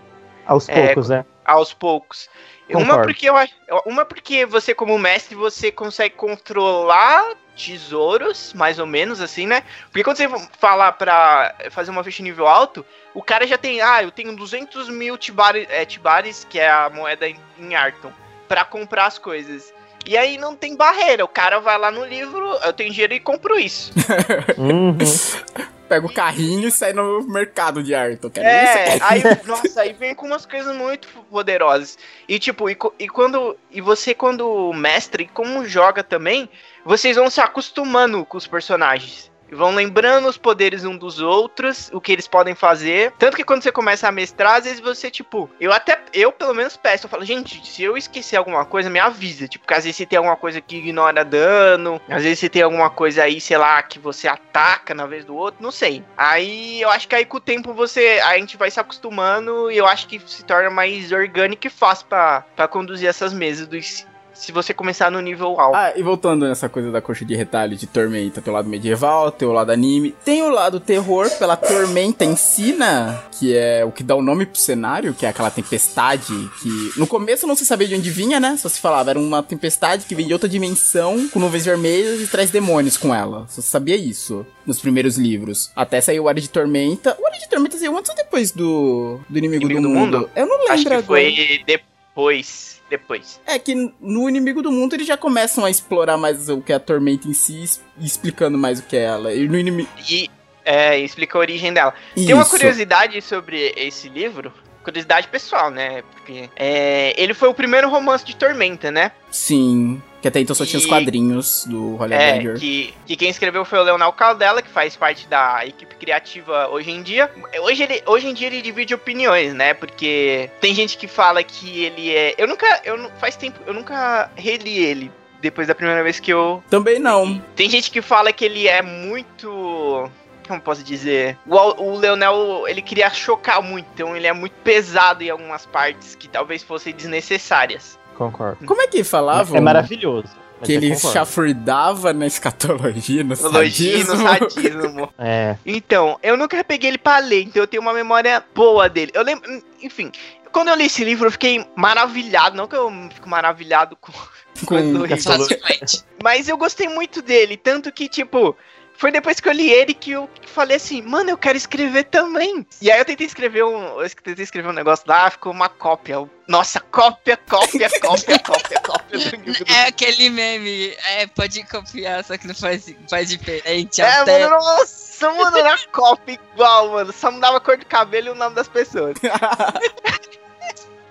Aos 0.46 0.68
É, 0.68 0.86
poucos, 0.86 1.08
né? 1.08 1.24
aos 1.44 1.72
poucos. 1.72 2.28
Uma 2.72 3.02
porque 3.02 3.28
eu 3.28 3.36
acho. 3.36 3.52
Uma 3.84 4.04
porque 4.04 4.46
você, 4.46 4.74
como 4.74 4.98
mestre, 4.98 5.34
você 5.34 5.72
consegue 5.72 6.14
controlar 6.14 7.34
tesouros, 7.56 8.52
mais 8.54 8.78
ou 8.78 8.86
menos, 8.86 9.20
assim, 9.20 9.46
né? 9.46 9.62
Porque 9.86 10.04
quando 10.04 10.16
você 10.16 10.28
falar 10.58 10.92
pra 10.92 11.54
fazer 11.70 11.90
uma 11.90 12.04
ficha 12.04 12.22
nível 12.22 12.46
alto, 12.46 12.84
o 13.12 13.22
cara 13.22 13.46
já 13.46 13.58
tem. 13.58 13.80
Ah, 13.80 14.02
eu 14.02 14.10
tenho 14.10 14.34
200 14.36 14.88
mil 14.88 15.18
tibares, 15.18 15.66
é, 15.70 15.84
tibares 15.84 16.46
que 16.48 16.58
é 16.58 16.70
a 16.70 16.88
moeda 16.88 17.28
em, 17.28 17.38
em 17.58 17.74
Arton, 17.74 18.12
pra 18.48 18.64
comprar 18.64 19.06
as 19.06 19.18
coisas. 19.18 19.74
E 20.06 20.16
aí 20.16 20.38
não 20.38 20.56
tem 20.56 20.76
barreira, 20.76 21.24
o 21.24 21.28
cara 21.28 21.60
vai 21.60 21.76
lá 21.76 21.90
no 21.90 22.04
livro, 22.06 22.42
eu 22.64 22.72
tenho 22.72 22.90
dinheiro 22.90 23.12
e 23.12 23.20
compro 23.20 23.58
isso. 23.58 23.92
Uhum. 24.56 24.96
Pega 25.90 26.06
o 26.06 26.14
carrinho 26.14 26.68
e 26.68 26.70
sai 26.70 26.92
no 26.92 27.20
mercado 27.24 27.82
de 27.82 27.92
Arthur. 27.92 28.30
Quer 28.30 28.44
É, 28.44 28.94
isso? 28.94 29.02
aí, 29.10 29.22
nossa, 29.44 29.80
aí 29.80 29.92
vem 29.92 30.14
com 30.14 30.24
umas 30.24 30.46
coisas 30.46 30.72
muito 30.76 31.08
poderosas. 31.28 31.98
E 32.28 32.38
tipo, 32.38 32.70
e, 32.70 32.78
e 32.96 33.08
quando. 33.08 33.56
E 33.72 33.80
você, 33.80 34.14
quando 34.14 34.72
mestre, 34.72 35.28
como 35.34 35.66
joga 35.66 36.04
também, 36.04 36.48
vocês 36.84 37.16
vão 37.16 37.28
se 37.28 37.40
acostumando 37.40 38.24
com 38.24 38.38
os 38.38 38.46
personagens. 38.46 39.29
Vão 39.50 39.74
lembrando 39.74 40.28
os 40.28 40.36
poderes 40.36 40.84
um 40.84 40.96
dos 40.96 41.20
outros, 41.20 41.90
o 41.92 42.00
que 42.00 42.12
eles 42.12 42.28
podem 42.28 42.54
fazer. 42.54 43.12
Tanto 43.18 43.36
que 43.36 43.44
quando 43.44 43.62
você 43.62 43.72
começa 43.72 44.08
a 44.08 44.12
mestrar, 44.12 44.56
às 44.56 44.64
vezes 44.64 44.80
você, 44.80 45.10
tipo, 45.10 45.50
eu 45.60 45.72
até, 45.72 46.00
eu 46.12 46.32
pelo 46.32 46.54
menos 46.54 46.76
peço, 46.76 47.06
eu 47.06 47.10
falo, 47.10 47.24
gente, 47.24 47.66
se 47.66 47.82
eu 47.82 47.96
esquecer 47.96 48.36
alguma 48.36 48.64
coisa, 48.64 48.90
me 48.90 48.98
avisa. 48.98 49.48
Tipo, 49.48 49.66
que 49.66 49.74
às 49.74 49.84
vezes 49.84 49.96
você 49.96 50.06
tem 50.06 50.16
alguma 50.16 50.36
coisa 50.36 50.60
que 50.60 50.76
ignora 50.76 51.24
dano, 51.24 52.00
às 52.08 52.22
vezes 52.22 52.38
você 52.38 52.48
tem 52.48 52.62
alguma 52.62 52.90
coisa 52.90 53.24
aí, 53.24 53.40
sei 53.40 53.56
lá, 53.56 53.82
que 53.82 53.98
você 53.98 54.28
ataca 54.28 54.94
na 54.94 55.06
vez 55.06 55.24
do 55.24 55.34
outro, 55.34 55.62
não 55.62 55.70
sei. 55.70 56.04
Aí 56.16 56.80
eu 56.80 56.90
acho 56.90 57.08
que 57.08 57.14
aí 57.14 57.24
com 57.24 57.36
o 57.36 57.40
tempo 57.40 57.74
você, 57.74 58.20
a 58.24 58.36
gente 58.38 58.56
vai 58.56 58.70
se 58.70 58.80
acostumando 58.80 59.70
e 59.70 59.76
eu 59.76 59.86
acho 59.86 60.06
que 60.06 60.20
se 60.26 60.44
torna 60.44 60.70
mais 60.70 61.12
orgânico 61.12 61.66
e 61.66 61.70
fácil 61.70 62.06
pra 62.06 62.68
conduzir 62.68 63.08
essas 63.08 63.32
mesas 63.32 63.66
dos, 63.66 64.06
se 64.40 64.52
você 64.52 64.72
começar 64.72 65.10
no 65.10 65.20
nível 65.20 65.60
alto. 65.60 65.76
Ah, 65.76 65.92
e 65.94 66.02
voltando 66.02 66.48
nessa 66.48 66.66
coisa 66.66 66.90
da 66.90 67.02
coxa 67.02 67.26
de 67.26 67.36
retalho 67.36 67.76
de 67.76 67.86
Tormenta, 67.86 68.40
tem 68.40 68.50
o 68.50 68.56
lado 68.56 68.68
medieval, 68.68 69.30
tem 69.30 69.46
o 69.46 69.52
lado 69.52 69.70
anime, 69.70 70.14
tem 70.24 70.42
o 70.42 70.48
lado 70.48 70.80
terror 70.80 71.28
pela 71.38 71.56
Tormenta 71.56 72.24
em 72.24 72.34
si, 72.34 72.72
né? 72.72 73.20
Que 73.38 73.54
é 73.54 73.84
o 73.84 73.92
que 73.92 74.02
dá 74.02 74.14
o 74.14 74.22
nome 74.22 74.46
pro 74.46 74.58
cenário, 74.58 75.12
que 75.12 75.26
é 75.26 75.28
aquela 75.28 75.50
tempestade 75.50 76.32
que 76.62 76.92
no 76.96 77.06
começo 77.06 77.46
não 77.46 77.54
se 77.54 77.66
sabia 77.66 77.86
de 77.86 77.96
onde 77.96 78.10
vinha, 78.10 78.40
né? 78.40 78.56
Só 78.56 78.70
se 78.70 78.80
falava, 78.80 79.10
era 79.10 79.18
uma 79.18 79.42
tempestade 79.42 80.06
que 80.06 80.14
vem 80.14 80.26
de 80.26 80.32
outra 80.32 80.48
dimensão, 80.48 81.28
com 81.28 81.38
nuvens 81.38 81.66
vermelhas 81.66 82.22
e 82.22 82.26
traz 82.26 82.50
demônios 82.50 82.96
com 82.96 83.14
ela. 83.14 83.46
Só 83.46 83.60
se 83.60 83.68
sabia 83.68 83.96
isso 83.96 84.46
nos 84.64 84.80
primeiros 84.80 85.18
livros. 85.18 85.70
Até 85.76 86.00
saiu 86.00 86.24
o 86.24 86.28
Área 86.28 86.40
de 86.40 86.48
Tormenta. 86.48 87.14
O 87.20 87.26
Área 87.26 87.38
de 87.38 87.48
Tormenta 87.48 87.76
saiu 87.76 87.96
antes 87.96 88.08
ou 88.08 88.16
depois 88.16 88.52
do, 88.52 89.20
do 89.28 89.38
Inimigo, 89.38 89.66
Inimigo 89.66 89.82
do, 89.86 89.92
do 89.92 89.94
mundo? 89.94 90.18
Mundo? 90.20 90.30
Eu 90.34 90.46
não 90.46 90.58
lembro 90.60 90.72
acho 90.72 90.82
que 90.82 90.88
agora. 90.88 91.06
foi 91.06 91.62
depois. 91.66 92.79
Depois. 92.90 93.40
É 93.46 93.56
que 93.56 93.74
no 94.00 94.28
Inimigo 94.28 94.60
do 94.60 94.72
Mundo 94.72 94.94
eles 94.94 95.06
já 95.06 95.16
começam 95.16 95.64
a 95.64 95.70
explorar 95.70 96.16
mais 96.16 96.48
o 96.48 96.60
que 96.60 96.72
é 96.72 96.74
a 96.74 96.80
Tormenta 96.80 97.28
em 97.28 97.32
si, 97.32 97.64
explicando 98.00 98.58
mais 98.58 98.80
o 98.80 98.82
que 98.82 98.96
é 98.96 99.04
ela. 99.04 99.32
E 99.32 99.48
no 99.48 99.56
inimigo. 99.56 99.88
E 100.08 100.28
é, 100.64 100.98
explica 100.98 101.38
a 101.38 101.40
origem 101.40 101.72
dela. 101.72 101.94
Tem 102.14 102.34
uma 102.34 102.44
curiosidade 102.44 103.22
sobre 103.22 103.72
esse 103.76 104.08
livro. 104.08 104.52
Curiosidade 104.82 105.28
pessoal, 105.28 105.70
né? 105.70 106.02
Porque 106.10 106.50
é, 106.56 107.14
ele 107.16 107.32
foi 107.32 107.48
o 107.48 107.54
primeiro 107.54 107.88
romance 107.88 108.24
de 108.24 108.34
Tormenta, 108.34 108.90
né? 108.90 109.12
Sim. 109.30 110.02
Que 110.20 110.28
até 110.28 110.38
então 110.40 110.54
só 110.54 110.66
tinha 110.66 110.78
os 110.78 110.86
quadrinhos 110.86 111.64
do 111.66 111.96
Holy 112.00 112.12
É, 112.12 112.30
Avenger. 112.32 112.58
que, 112.58 112.94
que 113.06 113.16
quem 113.16 113.30
escreveu 113.30 113.64
foi 113.64 113.78
o 113.78 113.82
Leonel 113.82 114.12
Caldela, 114.12 114.60
que 114.60 114.68
faz 114.68 114.94
parte 114.94 115.26
da 115.26 115.64
equipe 115.66 115.94
criativa 115.94 116.68
hoje 116.68 116.90
em 116.90 117.02
dia. 117.02 117.30
Hoje, 117.62 117.82
ele, 117.84 118.02
hoje 118.06 118.26
em 118.28 118.34
dia 118.34 118.48
ele 118.48 118.60
divide 118.60 118.94
opiniões, 118.94 119.54
né? 119.54 119.72
Porque 119.72 120.50
tem 120.60 120.74
gente 120.74 120.98
que 120.98 121.08
fala 121.08 121.42
que 121.42 121.84
ele 121.84 122.10
é. 122.14 122.34
Eu 122.36 122.46
nunca. 122.46 122.66
Eu, 122.84 123.10
faz 123.18 123.34
tempo. 123.36 123.58
Eu 123.66 123.72
nunca 123.72 124.30
reli 124.36 124.78
ele 124.78 125.10
depois 125.40 125.66
da 125.68 125.74
primeira 125.74 126.02
vez 126.02 126.20
que 126.20 126.30
eu. 126.32 126.62
Também 126.68 126.98
não. 126.98 127.38
Tem 127.56 127.70
gente 127.70 127.90
que 127.90 128.02
fala 128.02 128.30
que 128.32 128.44
ele 128.44 128.68
é 128.68 128.82
muito. 128.82 130.10
Como 130.46 130.60
posso 130.60 130.82
dizer? 130.82 131.38
O, 131.46 131.56
o 131.56 131.96
Leonel, 131.96 132.64
ele 132.66 132.82
queria 132.82 133.08
chocar 133.08 133.62
muito, 133.62 133.86
então 133.94 134.16
ele 134.16 134.26
é 134.26 134.32
muito 134.32 134.54
pesado 134.64 135.22
em 135.22 135.30
algumas 135.30 135.64
partes 135.64 136.16
que 136.16 136.26
talvez 136.28 136.62
fossem 136.62 136.92
desnecessárias. 136.92 137.96
Concordo. 138.20 138.66
Como 138.66 138.82
é 138.82 138.86
que 138.86 139.02
falavam? 139.02 139.56
É 139.56 139.60
maravilhoso. 139.62 140.28
Que 140.62 140.72
ele 140.74 140.90
concordo. 140.90 141.14
chafurdava 141.14 142.12
na 142.12 142.26
escatologia, 142.26 143.24
no 143.24 143.32
Elogio 143.32 143.98
no 144.00 144.04
sadismo. 144.04 144.28
sadismo. 144.28 145.12
É. 145.18 145.56
Então, 145.64 146.18
eu 146.22 146.36
nunca 146.36 146.62
peguei 146.62 146.90
ele 146.90 146.98
pra 146.98 147.18
ler, 147.18 147.44
então 147.44 147.62
eu 147.62 147.66
tenho 147.66 147.80
uma 147.82 147.94
memória 147.94 148.44
boa 148.54 148.90
dele. 148.90 149.10
Eu 149.14 149.22
lembro, 149.22 149.50
enfim, 149.82 150.12
quando 150.52 150.68
eu 150.68 150.74
li 150.74 150.84
esse 150.84 151.02
livro 151.02 151.28
eu 151.28 151.32
fiquei 151.32 151.64
maravilhado, 151.74 152.58
não 152.58 152.66
que 152.68 152.76
eu 152.76 152.92
fico 153.14 153.26
maravilhado 153.26 153.96
com, 153.96 154.12
Com 154.60 154.66
quando 154.66 154.96
eu 154.98 155.06
li, 155.06 155.18
Facilmente. 155.18 156.04
mas 156.22 156.46
eu 156.46 156.58
gostei 156.58 156.90
muito 156.90 157.22
dele, 157.22 157.56
tanto 157.56 157.90
que 157.90 158.06
tipo, 158.06 158.54
foi 159.00 159.10
depois 159.10 159.40
que 159.40 159.48
eu 159.48 159.52
li 159.52 159.70
ele 159.70 159.94
que 159.94 160.10
eu 160.10 160.28
falei 160.46 160.76
assim, 160.76 161.00
mano, 161.00 161.30
eu 161.30 161.38
quero 161.38 161.56
escrever 161.56 162.04
também. 162.04 162.66
E 162.82 162.92
aí 162.92 162.98
eu 162.98 163.04
tentei 163.04 163.26
escrever 163.26 163.64
um, 163.64 163.98
eu 163.98 164.10
tentei 164.10 164.44
escrever 164.44 164.68
um 164.68 164.74
negócio 164.74 165.06
lá, 165.08 165.30
ficou 165.30 165.50
uma 165.50 165.70
cópia. 165.70 166.28
Nossa, 166.46 166.80
cópia, 166.80 167.38
cópia, 167.48 167.88
cópia, 167.98 168.38
cópia, 168.40 168.80
cópia 168.80 169.18
do 169.18 169.72
É 169.72 169.86
aquele 169.86 170.28
meme. 170.28 170.94
É, 171.12 171.26
pode 171.26 171.64
copiar, 171.64 172.22
só 172.22 172.36
que 172.36 172.46
não 172.46 172.54
faz, 172.54 172.94
faz 173.08 173.30
diferente. 173.30 174.02
É, 174.02 174.04
até 174.04 174.46
mano, 174.46 174.56
nossa! 174.56 175.10
Nossa, 175.20 175.34
mano, 175.34 175.58
era 175.58 175.76
cópia 175.92 176.38
igual, 176.54 176.92
mano. 176.92 177.12
Só 177.12 177.30
mudava 177.30 177.58
a 177.58 177.60
cor 177.60 177.76
do 177.76 177.84
cabelo 177.84 178.28
e 178.28 178.30
o 178.30 178.34
nome 178.34 178.54
das 178.54 178.68
pessoas. 178.68 179.16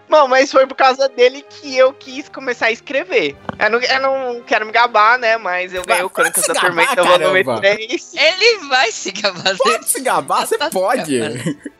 Mano, 0.10 0.27
mas 0.27 0.52
foi 0.52 0.65
por 0.65 0.73
causa 0.73 1.07
dele 1.07 1.45
que 1.48 1.77
eu 1.77 1.94
quis 1.94 2.27
começar 2.27 2.65
a 2.65 2.72
escrever. 2.72 3.36
Eu 3.60 3.69
não, 3.69 3.80
eu 3.80 4.02
não 4.02 4.41
quero 4.41 4.65
me 4.65 4.72
gabar, 4.72 5.19
né? 5.19 5.38
Mas 5.38 5.72
eu 5.72 5.86
ganhei 5.86 6.03
o 6.03 6.10
Crônicas 6.10 6.48
da 6.48 6.56
Tormenta 6.56 7.03
volume 7.03 7.44
caramba. 7.44 7.61
3. 7.61 8.14
Ele 8.15 8.68
vai 8.68 8.91
se 8.91 9.11
gabar. 9.11 9.56
Pode 9.56 9.88
se 9.88 10.02
gabar, 10.02 10.48
você 10.48 10.57
Tá 10.57 10.72
pode. 10.72 11.19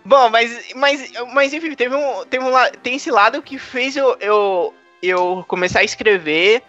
Bom, 0.06 0.30
mas, 0.30 0.74
mas, 0.76 1.12
mas 1.34 1.54
enfim, 1.54 1.74
teve 1.74 1.96
um, 1.96 2.24
teve 2.26 2.46
um, 2.46 2.52
tem 2.84 2.96
esse 2.96 3.10
lado 3.10 3.42
que 3.42 3.58
fez 3.58 3.98
eu, 3.98 4.16
eu, 4.20 4.74
eu 5.02 5.44
começar 5.48 5.80
a 5.80 5.84
escrever. 5.84 6.62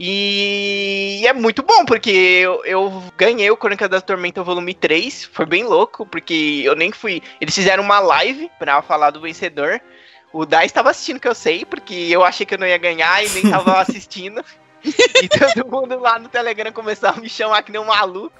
E 0.00 1.24
é 1.26 1.32
muito 1.32 1.64
bom, 1.64 1.84
porque 1.84 2.10
eu, 2.10 2.64
eu 2.64 3.02
ganhei 3.16 3.50
o 3.50 3.56
Crônica 3.56 3.88
da 3.88 4.00
Tormenta 4.00 4.44
volume 4.44 4.72
3. 4.72 5.24
Foi 5.32 5.44
bem 5.44 5.64
louco, 5.64 6.06
porque 6.06 6.62
eu 6.64 6.76
nem 6.76 6.92
fui. 6.92 7.20
Eles 7.40 7.56
fizeram 7.56 7.82
uma 7.82 7.98
live 7.98 8.48
pra 8.60 8.80
falar 8.80 9.10
do 9.10 9.20
vencedor. 9.20 9.80
O 10.32 10.44
Dai 10.44 10.66
estava 10.66 10.90
assistindo, 10.90 11.20
que 11.20 11.28
eu 11.28 11.34
sei, 11.34 11.64
porque 11.64 11.94
eu 11.94 12.24
achei 12.24 12.44
que 12.44 12.54
eu 12.54 12.58
não 12.58 12.66
ia 12.66 12.78
ganhar 12.78 13.24
e 13.24 13.28
nem 13.30 13.50
tava 13.50 13.80
assistindo. 13.80 14.44
E 14.84 15.28
todo 15.28 15.66
mundo 15.68 15.98
lá 15.98 16.18
no 16.18 16.28
Telegram 16.28 16.72
começou 16.72 17.08
a 17.08 17.12
me 17.14 17.28
chamar 17.28 17.62
que 17.62 17.72
nem 17.72 17.80
um 17.80 17.86
maluco. 17.86 18.32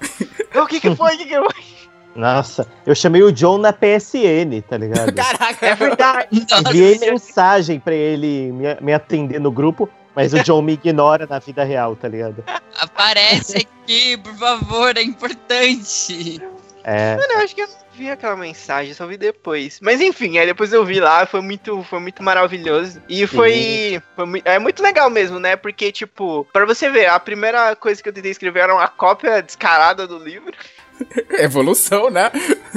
O 0.55 0.65
que 0.65 0.79
que 0.79 0.95
foi? 0.95 1.15
O 1.15 1.17
que 1.17 1.25
que 1.25 1.35
foi? 1.35 1.79
Nossa, 2.15 2.67
eu 2.85 2.95
chamei 2.95 3.21
o 3.23 3.31
John 3.31 3.57
na 3.57 3.71
PSN, 3.71 4.61
tá 4.67 4.77
ligado? 4.77 5.13
Caraca. 5.13 5.65
É 5.65 5.75
verdade. 5.75 6.27
Enviei 6.67 6.97
mensagem 6.99 7.79
pra 7.79 7.93
ele 7.93 8.51
me, 8.51 8.75
me 8.81 8.93
atender 8.93 9.39
no 9.39 9.51
grupo, 9.51 9.89
mas 10.15 10.33
o 10.33 10.43
John 10.43 10.61
me 10.61 10.73
ignora 10.73 11.27
na 11.27 11.39
vida 11.39 11.63
real, 11.63 11.95
tá 11.95 12.07
ligado? 12.07 12.43
Aparece 12.77 13.57
aqui, 13.57 14.17
por 14.17 14.35
favor, 14.35 14.97
é 14.97 15.01
importante. 15.01 16.41
É, 16.83 17.15
Mano, 17.15 17.33
eu 17.33 17.39
acho 17.39 17.55
que 17.55 17.61
eu 17.61 17.67
vi 17.99 18.09
aquela 18.09 18.35
mensagem, 18.35 18.93
só 18.93 19.05
vi 19.05 19.17
depois. 19.17 19.79
Mas 19.81 19.99
enfim, 19.99 20.37
aí 20.37 20.45
depois 20.45 20.71
eu 20.71 20.85
vi 20.85 20.99
lá, 20.99 21.25
foi 21.25 21.41
muito, 21.41 21.83
foi 21.83 21.99
muito 21.99 22.23
maravilhoso. 22.23 23.01
E 23.09 23.27
foi, 23.27 24.01
foi 24.15 24.25
mui- 24.25 24.41
é 24.45 24.57
muito 24.57 24.81
legal 24.81 25.09
mesmo, 25.09 25.37
né? 25.39 25.55
Porque, 25.57 25.91
tipo, 25.91 26.47
pra 26.53 26.65
você 26.65 26.89
ver, 26.89 27.07
a 27.07 27.19
primeira 27.19 27.75
coisa 27.75 28.01
que 28.01 28.07
eu 28.07 28.13
tentei 28.13 28.31
escrever 28.31 28.61
era 28.61 28.73
uma 28.73 28.87
cópia 28.87 29.41
descarada 29.43 30.07
do 30.07 30.17
livro. 30.17 30.53
Evolução, 31.39 32.09
né? 32.09 32.31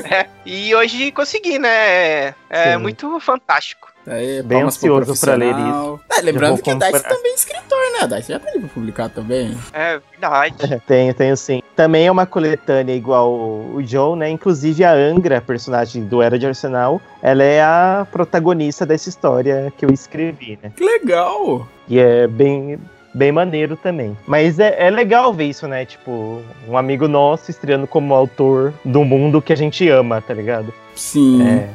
É, 0.04 0.26
e 0.44 0.74
hoje 0.74 1.12
consegui, 1.12 1.58
né? 1.58 2.34
É 2.50 2.72
Sim. 2.72 2.78
muito 2.78 3.20
fantástico. 3.20 3.91
Aí, 4.06 4.42
Bem 4.42 4.62
ansioso 4.62 5.18
pra 5.20 5.34
ler 5.34 5.54
profissional. 5.54 6.00
É, 6.10 6.20
lembrando 6.22 6.60
que 6.60 6.70
o 6.70 6.74
Dice 6.74 6.92
comprar. 6.92 7.08
também 7.08 7.32
é 7.32 7.34
escritor, 7.34 7.78
né? 8.00 8.16
Dice 8.16 8.32
já 8.32 8.38
tem 8.38 8.54
livro 8.54 8.68
publicado 8.68 9.14
também. 9.14 9.56
É 9.72 10.00
verdade. 10.10 10.82
tenho, 10.86 11.14
tenho 11.14 11.36
sim. 11.36 11.62
Também 11.76 12.06
é 12.06 12.10
uma 12.10 12.26
coletânea 12.26 12.94
igual 12.94 13.32
o 13.32 13.80
John, 13.82 14.16
né? 14.16 14.28
Inclusive 14.28 14.84
a 14.84 14.92
Angra, 14.92 15.40
personagem 15.40 16.04
do 16.04 16.20
Era 16.20 16.38
de 16.38 16.46
Arsenal, 16.46 17.00
ela 17.22 17.42
é 17.42 17.62
a 17.62 18.06
protagonista 18.10 18.84
dessa 18.84 19.08
história 19.08 19.72
que 19.76 19.84
eu 19.84 19.90
escrevi, 19.90 20.58
né? 20.62 20.72
Que 20.76 20.84
legal. 20.84 21.66
E 21.88 21.98
é 21.98 22.26
bem, 22.26 22.78
bem 23.14 23.30
maneiro 23.30 23.76
também. 23.76 24.16
Mas 24.26 24.58
é, 24.58 24.86
é 24.86 24.90
legal 24.90 25.32
ver 25.32 25.44
isso, 25.44 25.68
né? 25.68 25.84
Tipo, 25.84 26.42
um 26.68 26.76
amigo 26.76 27.06
nosso 27.06 27.50
estreando 27.50 27.86
como 27.86 28.14
autor 28.14 28.74
do 28.84 29.04
mundo 29.04 29.40
que 29.40 29.52
a 29.52 29.56
gente 29.56 29.88
ama, 29.88 30.20
tá 30.20 30.34
ligado? 30.34 30.74
Sim. 30.96 31.46
É, 31.46 31.68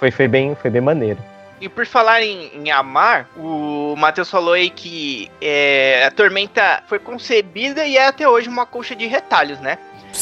foi, 0.00 0.10
foi, 0.10 0.26
bem, 0.26 0.56
foi 0.60 0.70
bem 0.70 0.82
maneiro. 0.82 1.18
E 1.60 1.68
por 1.68 1.86
falar 1.86 2.22
em, 2.22 2.50
em 2.54 2.70
amar, 2.70 3.28
o 3.36 3.94
Matheus 3.96 4.30
falou 4.30 4.54
aí 4.54 4.70
que 4.70 5.30
é, 5.40 6.04
a 6.06 6.10
Tormenta 6.10 6.82
foi 6.86 6.98
concebida 6.98 7.86
e 7.86 7.96
é 7.96 8.06
até 8.06 8.28
hoje 8.28 8.48
uma 8.48 8.64
colcha 8.64 8.94
de 8.94 9.06
retalhos, 9.06 9.58
né? 9.60 9.78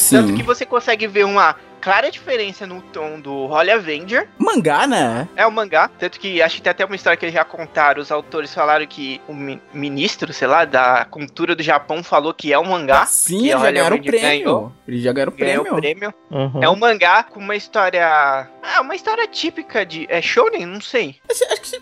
Tanto 0.09 0.33
que 0.33 0.39
Sim. 0.39 0.43
você 0.43 0.65
consegue 0.65 1.07
ver 1.07 1.25
uma 1.25 1.55
clara 1.81 2.09
diferença 2.11 2.65
no 2.65 2.81
tom 2.81 3.19
do 3.19 3.45
Holy 3.45 3.71
Avenger. 3.71 4.27
Mangá, 4.37 4.85
né? 4.87 5.27
É 5.35 5.45
o 5.45 5.51
mangá. 5.51 5.89
Tanto 5.99 6.19
que 6.19 6.41
acho 6.41 6.55
que 6.57 6.61
tem 6.61 6.71
até 6.71 6.85
uma 6.85 6.95
história 6.95 7.17
que 7.17 7.25
eles 7.25 7.33
já 7.35 7.43
contaram. 7.43 8.01
Os 8.01 8.11
autores 8.11 8.53
falaram 8.53 8.85
que 8.87 9.21
o 9.27 9.33
mi- 9.33 9.61
ministro, 9.73 10.31
sei 10.33 10.47
lá, 10.47 10.65
da 10.65 11.05
cultura 11.05 11.55
do 11.55 11.63
Japão 11.63 12.03
falou 12.03 12.33
que 12.33 12.51
é 12.53 12.59
um 12.59 12.65
mangá. 12.65 13.01
Ah, 13.01 13.05
sim, 13.05 13.39
que 13.39 13.49
eles 13.49 13.61
já 13.61 13.71
ganharam 13.71 13.95
o 13.97 14.01
prêmio. 14.03 14.21
ganhou. 14.21 14.71
Eles 14.87 15.01
já 15.03 15.11
ganharam 15.13 15.33
o 15.33 15.35
Ganhou 15.35 15.63
prêmio. 15.63 15.77
o 15.77 15.81
prêmio. 15.81 16.13
Uhum. 16.31 16.63
É 16.63 16.69
um 16.69 16.75
mangá 16.75 17.23
com 17.23 17.39
uma 17.39 17.55
história. 17.55 18.05
Ah, 18.63 18.81
uma 18.81 18.95
história 18.95 19.27
típica 19.27 19.85
de. 19.85 20.05
É 20.09 20.21
Shonen? 20.21 20.65
Não 20.65 20.81
sei. 20.81 21.15
Acho 21.29 21.61
que 21.61 21.75
é 21.75 21.79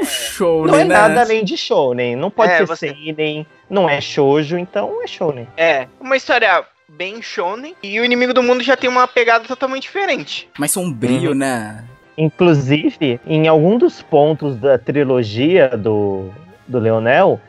um 0.00 0.04
show, 0.04 0.66
Não 0.66 0.74
né? 0.74 0.80
é 0.82 0.84
nada 0.84 1.20
além 1.22 1.44
de 1.44 1.56
shounen. 1.56 2.16
Não 2.16 2.30
pode 2.30 2.52
É, 2.52 2.58
ser 2.58 2.66
você- 2.66 2.88
seinen, 2.88 3.46
não 3.68 3.88
é 3.88 4.00
shoujo, 4.00 4.58
então 4.58 5.02
é 5.02 5.06
shounen. 5.06 5.48
É. 5.56 5.88
Uma 6.00 6.16
história 6.16 6.64
bem 6.96 7.20
shonen. 7.20 7.74
E 7.82 8.00
o 8.00 8.04
inimigo 8.04 8.32
do 8.32 8.42
mundo 8.42 8.62
já 8.62 8.76
tem 8.76 8.88
uma 8.88 9.06
pegada 9.06 9.44
totalmente 9.46 9.82
diferente. 9.82 10.48
Mais 10.58 10.72
sombrio, 10.72 11.30
Uhum. 11.30 11.36
né? 11.36 11.84
Inclusive, 12.16 13.20
em 13.26 13.46
algum 13.48 13.78
dos 13.78 14.02
pontos 14.02 14.56
da 14.56 14.76
trilogia 14.78 15.68
do, 15.76 16.30
do 16.66 16.78
Leonel, 16.78 17.40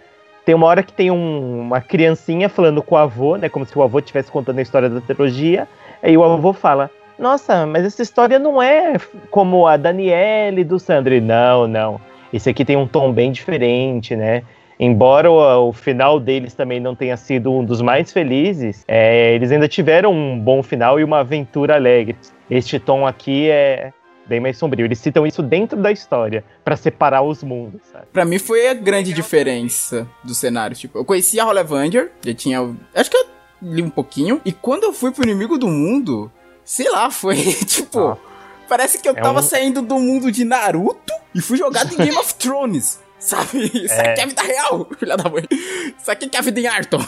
tem 0.46 0.56
uma 0.56 0.68
hora 0.68 0.82
que 0.84 0.94
tem 0.94 1.12
um- 1.12 1.62
uma 1.62 1.82
criancinha 1.82 2.48
falando 2.48 2.82
com 2.82 2.96
o 2.96 2.98
avô, 2.98 3.36
né? 3.36 3.50
Como 3.50 3.66
se 3.66 3.78
o 3.78 3.82
avô 3.84 4.00
estivesse 4.00 4.32
contando 4.32 4.60
a 4.60 4.62
história 4.62 4.90
da 4.90 5.02
trilogia. 5.02 5.68
Aí 6.02 6.18
o 6.18 6.24
avô 6.24 6.54
fala: 6.54 6.90
Nossa, 7.20 7.66
mas 7.66 7.84
essa 7.86 8.02
história 8.02 8.38
não 8.40 8.62
é 8.62 8.94
como 9.30 9.66
a 9.68 9.76
Daniele 9.76 10.64
do 10.64 10.80
Sandro. 10.80 11.14
E, 11.14 11.20
Não, 11.22 11.68
não. 11.68 12.00
Esse 12.32 12.50
aqui 12.50 12.64
tem 12.64 12.76
um 12.78 12.88
tom 12.88 13.12
bem 13.12 13.32
diferente, 13.32 14.16
né? 14.16 14.44
Embora 14.80 15.32
o, 15.32 15.70
o 15.70 15.74
final 15.74 16.20
deles 16.20 16.54
também 16.54 16.80
não 16.80 16.96
tenha 16.96 17.18
sido 17.18 17.52
um 17.52 17.64
dos 17.66 17.82
mais 17.82 18.12
felizes, 18.12 18.84
é, 18.88 19.34
eles 19.34 19.52
ainda 19.52 19.68
tiveram 19.68 20.12
um 20.14 20.40
bom 20.40 20.62
final 20.62 21.00
e 21.00 21.04
uma 21.04 21.20
aventura 21.20 21.76
alegre. 21.76 22.16
Este 22.50 22.80
tom 22.80 23.06
aqui 23.06 23.50
é 23.50 23.92
bem 24.28 24.40
mais 24.40 24.58
sombrio. 24.58 24.86
Eles 24.86 25.00
citam 25.00 25.26
isso 25.26 25.42
dentro 25.42 25.82
da 25.82 25.92
história 25.92 26.44
pra 26.64 26.76
separar 26.76 27.24
os 27.24 27.44
mundos, 27.44 27.82
sabe? 27.92 28.06
Pra 28.14 28.24
mim 28.26 28.38
foi 28.38 28.68
a 28.70 28.74
grande 28.74 29.14
diferença 29.14 30.08
do 30.24 30.36
cenário. 30.36 30.76
Tipo, 30.76 31.00
eu 31.00 31.06
conhecia 31.06 31.44
Avenger, 31.44 32.12
já 32.24 32.34
tinha. 32.34 32.76
Acho 32.94 33.10
que 33.10 33.18
eu 33.18 33.26
li 33.62 33.82
um 33.82 33.90
pouquinho. 33.90 34.40
E 34.46 34.52
quando 34.52 34.84
eu 34.84 34.94
fui 34.94 35.12
pro 35.12 35.24
inimigo 35.24 35.58
do 35.58 35.68
mundo, 35.68 36.32
sei 36.64 36.90
lá, 36.92 37.10
foi 37.10 37.36
tipo. 37.66 38.00
Ah. 38.00 38.18
Parece 38.70 39.02
que 39.02 39.08
eu 39.08 39.14
É 39.14 39.22
tava 39.22 39.40
um- 39.40 39.44
saindo 39.44 39.82
do 39.82 39.98
mundo 39.98 40.30
de 40.30 40.44
Naruto 40.44 41.14
e 41.34 41.40
fui 41.40 41.58
jogado 41.58 41.94
em 41.94 41.98
Game 41.98 42.18
of 42.18 42.36
Thrones. 42.36 43.00
Sabe? 43.20 43.64
Isso 43.74 43.94
É. 43.94 44.12
aqui 44.12 44.22
é 44.22 44.24
a 44.24 44.28
vida 44.28 44.42
real, 44.44 44.88
filha 45.00 45.18
da 45.18 45.30
mãe. 45.30 45.44
Isso 45.98 46.12
aqui 46.12 46.30
que 46.30 46.38
é 46.38 46.40
a 46.40 46.44
vida 46.44 46.60
em 46.60 46.68
Arton. 46.68 47.00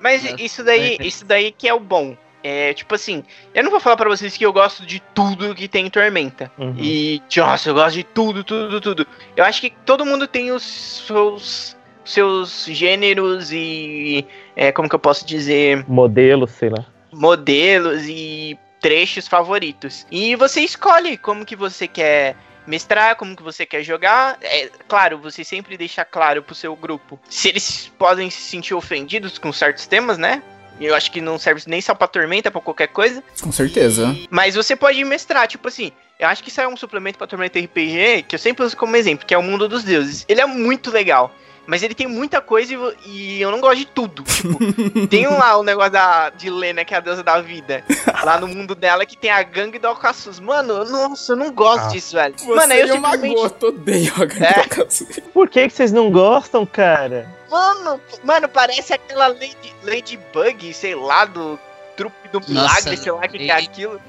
Mas 0.00 0.24
É. 0.24 0.34
isso 0.38 0.62
daí, 0.62 0.96
isso 1.00 1.24
daí 1.24 1.50
que 1.52 1.68
é 1.68 1.74
o 1.74 1.80
bom. 1.80 2.16
É, 2.46 2.74
tipo 2.74 2.94
assim, 2.94 3.24
eu 3.54 3.64
não 3.64 3.70
vou 3.70 3.80
falar 3.80 3.96
pra 3.96 4.08
vocês 4.10 4.36
que 4.36 4.44
eu 4.44 4.52
gosto 4.52 4.84
de 4.84 5.00
tudo 5.14 5.54
que 5.54 5.66
tem 5.66 5.86
em 5.86 5.90
Tormenta. 5.90 6.52
Uhum. 6.58 6.74
E, 6.78 7.22
nossa, 7.38 7.70
eu 7.70 7.74
gosto 7.74 7.94
de 7.94 8.04
tudo, 8.04 8.44
tudo, 8.44 8.80
tudo. 8.82 9.06
Eu 9.34 9.42
acho 9.44 9.62
que 9.62 9.70
todo 9.86 10.04
mundo 10.04 10.26
tem 10.26 10.52
os 10.52 11.02
seus, 11.06 11.74
seus 12.04 12.66
gêneros 12.68 13.50
e, 13.50 14.26
é, 14.54 14.70
como 14.70 14.90
que 14.90 14.94
eu 14.94 14.98
posso 14.98 15.24
dizer, 15.26 15.86
Modelo, 15.88 16.46
sei 16.46 16.68
lá. 16.68 16.84
modelos 17.10 18.02
e 18.06 18.58
trechos 18.78 19.26
favoritos. 19.26 20.06
E 20.10 20.36
você 20.36 20.60
escolhe 20.60 21.16
como 21.16 21.46
que 21.46 21.56
você 21.56 21.88
quer 21.88 22.36
mestrar, 22.66 23.16
como 23.16 23.36
que 23.36 23.42
você 23.42 23.66
quer 23.66 23.82
jogar. 23.82 24.38
É 24.42 24.70
claro, 24.88 25.18
você 25.18 25.44
sempre 25.44 25.76
deixa 25.76 26.04
claro 26.04 26.42
pro 26.42 26.54
seu 26.54 26.74
grupo 26.74 27.18
se 27.28 27.48
eles 27.48 27.92
podem 27.98 28.30
se 28.30 28.40
sentir 28.40 28.74
ofendidos 28.74 29.38
com 29.38 29.52
certos 29.52 29.86
temas, 29.86 30.18
né? 30.18 30.42
E 30.80 30.86
Eu 30.86 30.94
acho 30.94 31.10
que 31.12 31.20
não 31.20 31.38
serve 31.38 31.62
nem 31.66 31.80
só 31.80 31.94
pra 31.94 32.08
tormenta, 32.08 32.50
pra 32.50 32.60
qualquer 32.60 32.88
coisa. 32.88 33.22
Com 33.40 33.52
certeza. 33.52 34.14
Mas 34.28 34.56
você 34.56 34.74
pode 34.74 35.04
mestrar, 35.04 35.46
tipo 35.46 35.68
assim. 35.68 35.92
Eu 36.18 36.28
acho 36.28 36.42
que 36.42 36.48
isso 36.48 36.60
é 36.60 36.68
um 36.68 36.76
suplemento 36.76 37.18
pra 37.18 37.26
Tormenta 37.26 37.58
RPG 37.58 38.24
que 38.28 38.36
eu 38.36 38.38
sempre 38.38 38.64
uso 38.64 38.76
como 38.76 38.96
exemplo, 38.96 39.26
que 39.26 39.34
é 39.34 39.38
o 39.38 39.42
Mundo 39.42 39.68
dos 39.68 39.82
Deuses. 39.82 40.24
Ele 40.28 40.40
é 40.40 40.46
muito 40.46 40.90
legal. 40.90 41.34
Mas 41.66 41.82
ele 41.82 41.94
tem 41.94 42.06
muita 42.06 42.40
coisa 42.40 42.74
e, 42.74 42.78
e 43.06 43.40
eu 43.42 43.50
não 43.50 43.60
gosto 43.60 43.76
de 43.78 43.86
tudo. 43.86 44.22
Tipo, 44.22 44.58
tem 45.08 45.26
lá 45.26 45.56
o 45.56 45.62
negócio 45.62 45.92
da, 45.92 46.28
de 46.30 46.50
Lena, 46.50 46.84
que 46.84 46.92
é 46.94 46.96
a 46.96 47.00
deusa 47.00 47.22
da 47.22 47.40
vida. 47.40 47.82
Lá 48.22 48.38
no 48.38 48.46
mundo 48.46 48.74
dela 48.74 49.06
que 49.06 49.16
tem 49.16 49.30
a 49.30 49.42
gangue 49.42 49.78
do 49.78 49.86
Alcaçuz. 49.88 50.38
Mano, 50.40 50.84
nossa, 50.84 51.32
eu 51.32 51.36
não 51.36 51.50
gosto 51.52 51.84
Ah. 51.86 51.88
disso, 51.88 52.14
velho. 52.16 52.34
Você 52.36 52.46
Mano, 52.54 52.72
eu 52.74 52.86
o 52.86 52.92
simplesmente. 52.92 53.34
Magoto 53.36 53.66
odeio 53.68 54.12
a 54.16 54.24
Gangue 54.24 54.44
É. 54.44 54.62
do 54.62 54.68
Caçu. 54.68 55.06
Por 55.32 55.48
que, 55.48 55.68
que 55.68 55.74
vocês 55.74 55.92
não 55.92 56.10
gostam, 56.10 56.66
cara? 56.66 57.28
Mano, 57.50 58.00
mano, 58.22 58.48
parece 58.48 58.92
aquela 58.92 59.28
Lady, 59.28 59.74
Ladybug, 59.84 60.74
sei 60.74 60.94
lá, 60.94 61.24
do 61.24 61.58
trupe 61.96 62.28
do 62.32 62.40
milagre, 62.40 62.90
Nossa, 62.90 62.96
sei 62.96 63.12
lá 63.12 63.18
o 63.18 63.28
que, 63.28 63.38
que 63.38 63.50
é 63.50 63.54
aquilo. 63.54 64.00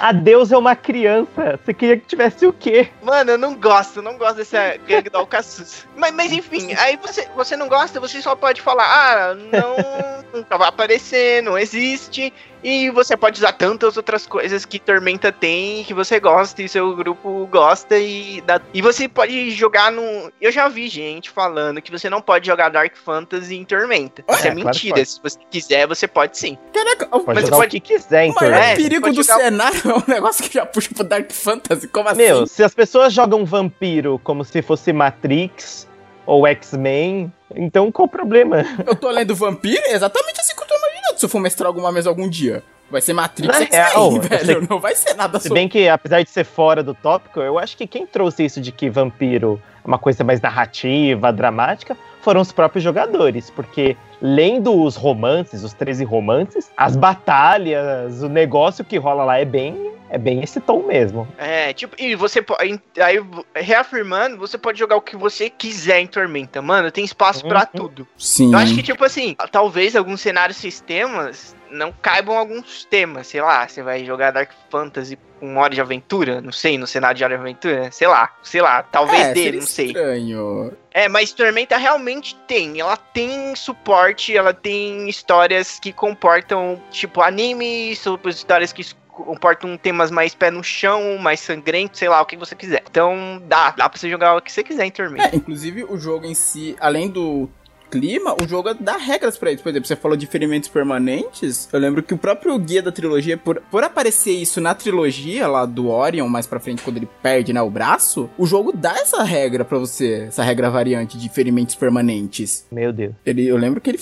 A 0.00 0.12
Deus 0.12 0.50
é 0.50 0.56
uma 0.56 0.74
criança. 0.74 1.60
Você 1.62 1.74
queria 1.74 1.98
que 1.98 2.06
tivesse 2.06 2.46
o 2.46 2.54
quê? 2.54 2.88
Mano, 3.02 3.32
eu 3.32 3.38
não 3.38 3.54
gosto, 3.54 3.98
eu 3.98 4.02
não 4.02 4.16
gosto 4.16 4.36
dessa 4.36 4.78
gangue 4.88 5.10
do 5.10 5.18
Alcaçuz. 5.18 5.86
Mas, 5.94 6.14
mas 6.14 6.32
enfim, 6.32 6.72
aí 6.80 6.96
você, 6.96 7.28
você 7.36 7.54
não 7.54 7.68
gosta, 7.68 8.00
você 8.00 8.22
só 8.22 8.34
pode 8.34 8.62
falar, 8.62 8.84
ah, 8.84 9.34
não, 9.34 9.76
nunca 10.32 10.56
vai 10.56 10.68
aparecer, 10.70 11.42
não 11.42 11.58
existe. 11.58 12.32
E 12.62 12.90
você 12.90 13.16
pode 13.16 13.38
usar 13.38 13.52
tantas 13.52 13.96
outras 13.96 14.26
coisas 14.26 14.64
que 14.66 14.78
Tormenta 14.78 15.32
tem, 15.32 15.82
que 15.84 15.94
você 15.94 16.20
gosta 16.20 16.62
e 16.62 16.68
seu 16.68 16.94
grupo 16.94 17.46
gosta. 17.50 17.98
E, 17.98 18.40
dá, 18.42 18.60
e 18.74 18.82
você 18.82 19.08
pode 19.08 19.50
jogar 19.52 19.90
no. 19.90 20.30
Eu 20.40 20.52
já 20.52 20.68
vi 20.68 20.88
gente 20.88 21.30
falando 21.30 21.80
que 21.80 21.90
você 21.90 22.10
não 22.10 22.20
pode 22.20 22.46
jogar 22.46 22.68
Dark 22.68 22.96
Fantasy 22.96 23.56
em 23.56 23.64
Tormenta. 23.64 24.22
Isso 24.28 24.46
é, 24.46 24.50
É, 24.50 24.52
claro 24.52 24.56
mentira. 24.66 24.94
pode. 24.96 25.08
Se 25.08 25.20
você 25.22 25.38
quiser, 25.50 25.86
você 25.86 26.06
pode 26.06 26.38
sim. 26.38 26.58
Caraca, 26.72 27.06
Pode 27.06 27.24
mas 27.26 27.40
jogar 27.44 27.56
pode- 27.56 27.68
o 27.68 27.70
que 27.70 27.80
quiser 27.80 28.24
em 28.26 28.30
O 28.30 28.34
maior 28.34 28.50
torneio. 28.52 28.62
É, 28.72 28.76
você 28.76 28.82
perigo 28.82 29.10
do 29.12 29.22
jogar- 29.22 29.38
cenário 29.38 29.80
é 29.90 29.94
um 29.94 30.02
negócio 30.06 30.44
que 30.44 30.54
já 30.54 30.66
puxa 30.66 30.90
pro 30.94 31.04
Dark 31.04 31.30
Fantasy. 31.32 31.88
Como 31.88 32.14
Meu, 32.14 32.42
assim? 32.42 32.46
se 32.54 32.62
as 32.62 32.74
pessoas 32.74 33.12
jogam 33.12 33.44
vampiro 33.44 34.20
como 34.22 34.44
se 34.44 34.60
fosse 34.62 34.92
Matrix 34.92 35.88
ou 36.30 36.46
X-Men, 36.46 37.32
então 37.56 37.90
qual 37.90 38.06
o 38.06 38.08
problema? 38.08 38.64
Eu 38.86 38.94
tô 38.94 39.10
lendo 39.10 39.34
Vampiro, 39.34 39.82
é 39.86 39.94
exatamente 39.94 40.40
assim 40.40 40.54
que 40.54 40.62
eu 40.62 40.66
tô 40.66 40.76
imaginando. 40.76 41.18
Se 41.18 41.24
eu 41.24 41.28
for 41.28 41.40
mestrar 41.40 41.66
alguma 41.66 41.90
mesa 41.90 42.08
algum 42.08 42.28
dia. 42.28 42.62
Vai 42.88 43.00
ser 43.00 43.12
Matrix 43.12 43.48
Na 43.48 43.62
X-Men, 43.62 43.80
real, 43.80 44.12
velho. 44.22 44.66
Não 44.70 44.78
vai 44.78 44.94
ser 44.94 45.14
nada 45.14 45.40
Se 45.40 45.48
sobre... 45.48 45.60
bem 45.60 45.68
que, 45.68 45.88
apesar 45.88 46.22
de 46.22 46.30
ser 46.30 46.44
fora 46.44 46.84
do 46.84 46.94
tópico, 46.94 47.40
eu 47.40 47.58
acho 47.58 47.76
que 47.76 47.84
quem 47.84 48.06
trouxe 48.06 48.44
isso 48.44 48.60
de 48.60 48.70
que 48.70 48.88
vampiro 48.88 49.60
é 49.84 49.86
uma 49.86 49.98
coisa 49.98 50.22
mais 50.22 50.40
narrativa, 50.40 51.32
dramática, 51.32 51.96
foram 52.20 52.40
os 52.40 52.52
próprios 52.52 52.84
jogadores. 52.84 53.50
Porque, 53.50 53.96
lendo 54.22 54.72
os 54.80 54.94
romances, 54.94 55.64
os 55.64 55.72
13 55.72 56.04
romances, 56.04 56.70
as 56.76 56.94
batalhas, 56.94 58.22
o 58.22 58.28
negócio 58.28 58.84
que 58.84 58.98
rola 58.98 59.24
lá 59.24 59.38
é 59.38 59.44
bem, 59.44 59.90
é 60.10 60.18
bem 60.18 60.42
esse 60.42 60.60
tom 60.60 60.82
mesmo. 60.86 61.26
É, 61.38 61.72
tipo, 61.72 61.94
e 61.98 62.14
você 62.14 62.42
pode. 62.42 62.80
Aí, 63.00 63.20
reafirmando, 63.54 64.36
você 64.36 64.58
pode 64.58 64.78
jogar 64.78 64.96
o 64.96 65.00
que 65.00 65.16
você 65.16 65.48
quiser 65.48 66.00
em 66.00 66.06
Tormenta. 66.06 66.60
Mano, 66.60 66.90
tem 66.90 67.04
espaço 67.04 67.46
pra 67.46 67.60
Uhum. 67.60 67.66
tudo. 67.80 68.08
Sim. 68.18 68.52
Eu 68.52 68.58
acho 68.58 68.74
que, 68.74 68.82
tipo 68.82 69.04
assim, 69.04 69.36
talvez 69.52 69.94
alguns 69.96 70.20
cenários 70.20 70.56
sistemas 70.58 71.54
não 71.70 71.92
caibam 71.92 72.36
alguns 72.36 72.84
temas. 72.84 73.28
Sei 73.28 73.40
lá, 73.40 73.66
você 73.68 73.82
vai 73.82 74.04
jogar 74.04 74.32
Dark 74.32 74.50
Fantasy 74.68 75.16
com 75.38 75.56
hora 75.56 75.72
de 75.74 75.80
aventura, 75.80 76.40
não 76.42 76.52
sei, 76.52 76.76
no 76.76 76.86
cenário 76.86 77.16
de 77.16 77.24
hora 77.24 77.34
de 77.34 77.40
aventura, 77.40 77.90
sei 77.90 78.06
lá, 78.06 78.30
sei 78.42 78.60
lá, 78.60 78.82
talvez 78.82 79.28
é, 79.28 79.32
dele, 79.32 79.58
não 79.60 79.66
sei. 79.66 79.86
estranho. 79.86 80.72
É, 80.90 81.08
mas 81.08 81.32
Tormenta 81.32 81.76
realmente 81.78 82.36
tem. 82.46 82.78
Ela 82.80 82.96
tem 82.96 83.54
suporte, 83.56 84.36
ela 84.36 84.52
tem 84.52 85.08
histórias 85.08 85.78
que 85.78 85.92
comportam, 85.92 86.82
tipo, 86.90 87.22
anime, 87.22 87.94
sobre 87.96 88.30
histórias 88.30 88.72
que 88.72 88.84
comportam 89.24 89.76
temas 89.76 90.10
mais 90.10 90.34
pé 90.34 90.50
no 90.50 90.62
chão, 90.62 91.18
mais 91.18 91.40
sangrentos, 91.40 91.98
sei 91.98 92.08
lá, 92.08 92.20
o 92.20 92.26
que 92.26 92.36
você 92.36 92.54
quiser. 92.54 92.82
Então, 92.88 93.42
dá, 93.46 93.70
dá 93.70 93.88
pra 93.88 93.98
você 93.98 94.08
jogar 94.10 94.36
o 94.36 94.42
que 94.42 94.52
você 94.52 94.62
quiser 94.62 94.86
em 94.86 94.90
Tormenta. 94.90 95.34
É, 95.34 95.36
inclusive 95.36 95.84
o 95.84 95.96
jogo 95.98 96.26
em 96.26 96.34
si, 96.34 96.76
além 96.80 97.08
do 97.08 97.48
clima, 97.90 98.36
o 98.40 98.46
jogo 98.46 98.72
dá 98.74 98.96
regras 98.96 99.36
pra 99.36 99.50
isso. 99.50 99.62
Por 99.62 99.70
exemplo, 99.70 99.88
você 99.88 99.96
falou 99.96 100.16
de 100.16 100.26
ferimentos 100.26 100.68
permanentes. 100.68 101.68
Eu 101.72 101.80
lembro 101.80 102.02
que 102.02 102.14
o 102.14 102.18
próprio 102.18 102.56
guia 102.58 102.80
da 102.80 102.92
trilogia, 102.92 103.36
por, 103.36 103.60
por 103.70 103.82
aparecer 103.82 104.32
isso 104.32 104.60
na 104.60 104.74
trilogia 104.74 105.48
lá 105.48 105.66
do 105.66 105.88
Orion, 105.88 106.28
mais 106.28 106.46
pra 106.46 106.60
frente, 106.60 106.82
quando 106.82 106.98
ele 106.98 107.08
perde, 107.22 107.52
né, 107.52 107.60
o 107.60 107.70
braço, 107.70 108.30
o 108.38 108.46
jogo 108.46 108.72
dá 108.72 108.92
essa 108.92 109.22
regra 109.22 109.64
pra 109.64 109.78
você, 109.78 110.26
essa 110.28 110.42
regra 110.42 110.70
variante 110.70 111.18
de 111.18 111.28
ferimentos 111.28 111.74
permanentes. 111.74 112.66
Meu 112.70 112.92
Deus. 112.92 113.14
Ele, 113.26 113.46
eu 113.46 113.56
lembro 113.56 113.80
que 113.80 113.90
ele. 113.90 114.00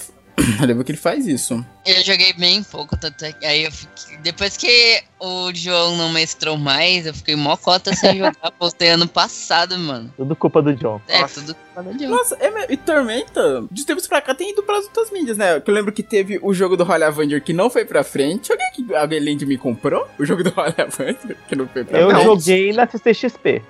Eu 0.60 0.66
lembro 0.66 0.84
que 0.84 0.92
ele 0.92 0.98
faz 0.98 1.26
isso. 1.26 1.64
Eu 1.84 2.02
joguei 2.04 2.32
bem 2.32 2.62
pouco, 2.62 2.96
tanto 2.96 3.24
é 3.24 3.32
que 3.32 3.44
aí 3.46 3.64
eu 3.64 3.72
fiquei. 3.72 4.16
Depois 4.18 4.56
que 4.56 5.02
o 5.20 5.50
João 5.54 5.96
não 5.96 6.10
mestrou 6.12 6.56
mais, 6.56 7.06
eu 7.06 7.14
fiquei 7.14 7.34
mó 7.34 7.56
cota 7.56 7.94
sem 7.94 8.18
jogar. 8.18 8.50
Postei 8.58 8.90
ano 8.90 9.08
passado, 9.08 9.78
mano. 9.78 10.12
Tudo 10.16 10.36
culpa 10.36 10.60
do 10.62 10.74
John. 10.74 11.00
É, 11.08 11.20
Nossa. 11.20 11.40
tudo 11.40 11.54
culpa 11.54 11.82
do 11.82 11.98
João. 11.98 12.10
Nossa, 12.16 12.36
é, 12.40 12.50
me- 12.50 12.66
e 12.68 12.76
Tormenta, 12.76 13.64
de 13.70 13.84
tempos 13.84 14.06
pra 14.06 14.20
cá, 14.20 14.34
tem 14.34 14.50
ido 14.52 14.62
pelas 14.62 14.84
outras 14.84 15.10
mídias, 15.10 15.36
né? 15.36 15.60
Que 15.60 15.70
eu 15.70 15.74
lembro 15.74 15.92
que 15.92 16.02
teve 16.02 16.38
o 16.42 16.52
jogo 16.54 16.76
do 16.76 16.84
Holly 16.84 17.04
Avenger 17.04 17.42
que 17.42 17.52
não 17.52 17.68
foi 17.70 17.84
pra 17.84 18.04
frente. 18.04 18.52
Alguém, 18.52 18.70
que, 18.74 18.94
alguém 18.94 19.18
além 19.18 19.36
de 19.36 19.46
me 19.46 19.56
comprou? 19.58 20.06
O 20.18 20.24
jogo 20.24 20.44
do 20.44 20.50
Holly 20.50 20.74
Avenger 20.78 21.36
que 21.48 21.56
não 21.56 21.66
foi 21.68 21.84
pra 21.84 21.98
Eu 21.98 22.10
frente. 22.10 22.24
joguei 22.24 22.72
na 22.72 22.86
CCXP. 22.88 23.62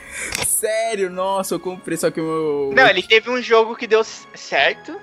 Sério, 0.47 1.11
nossa, 1.11 1.55
eu 1.55 1.61
comprei, 1.61 1.97
só 1.97 2.11
que 2.11 2.21
o 2.21 2.25
meu. 2.25 2.73
Não, 2.75 2.89
ele 2.89 3.03
teve 3.03 3.31
um 3.31 3.41
jogo 3.41 3.77
que 3.77 3.87
deu 3.87 4.03
certo. 4.05 4.99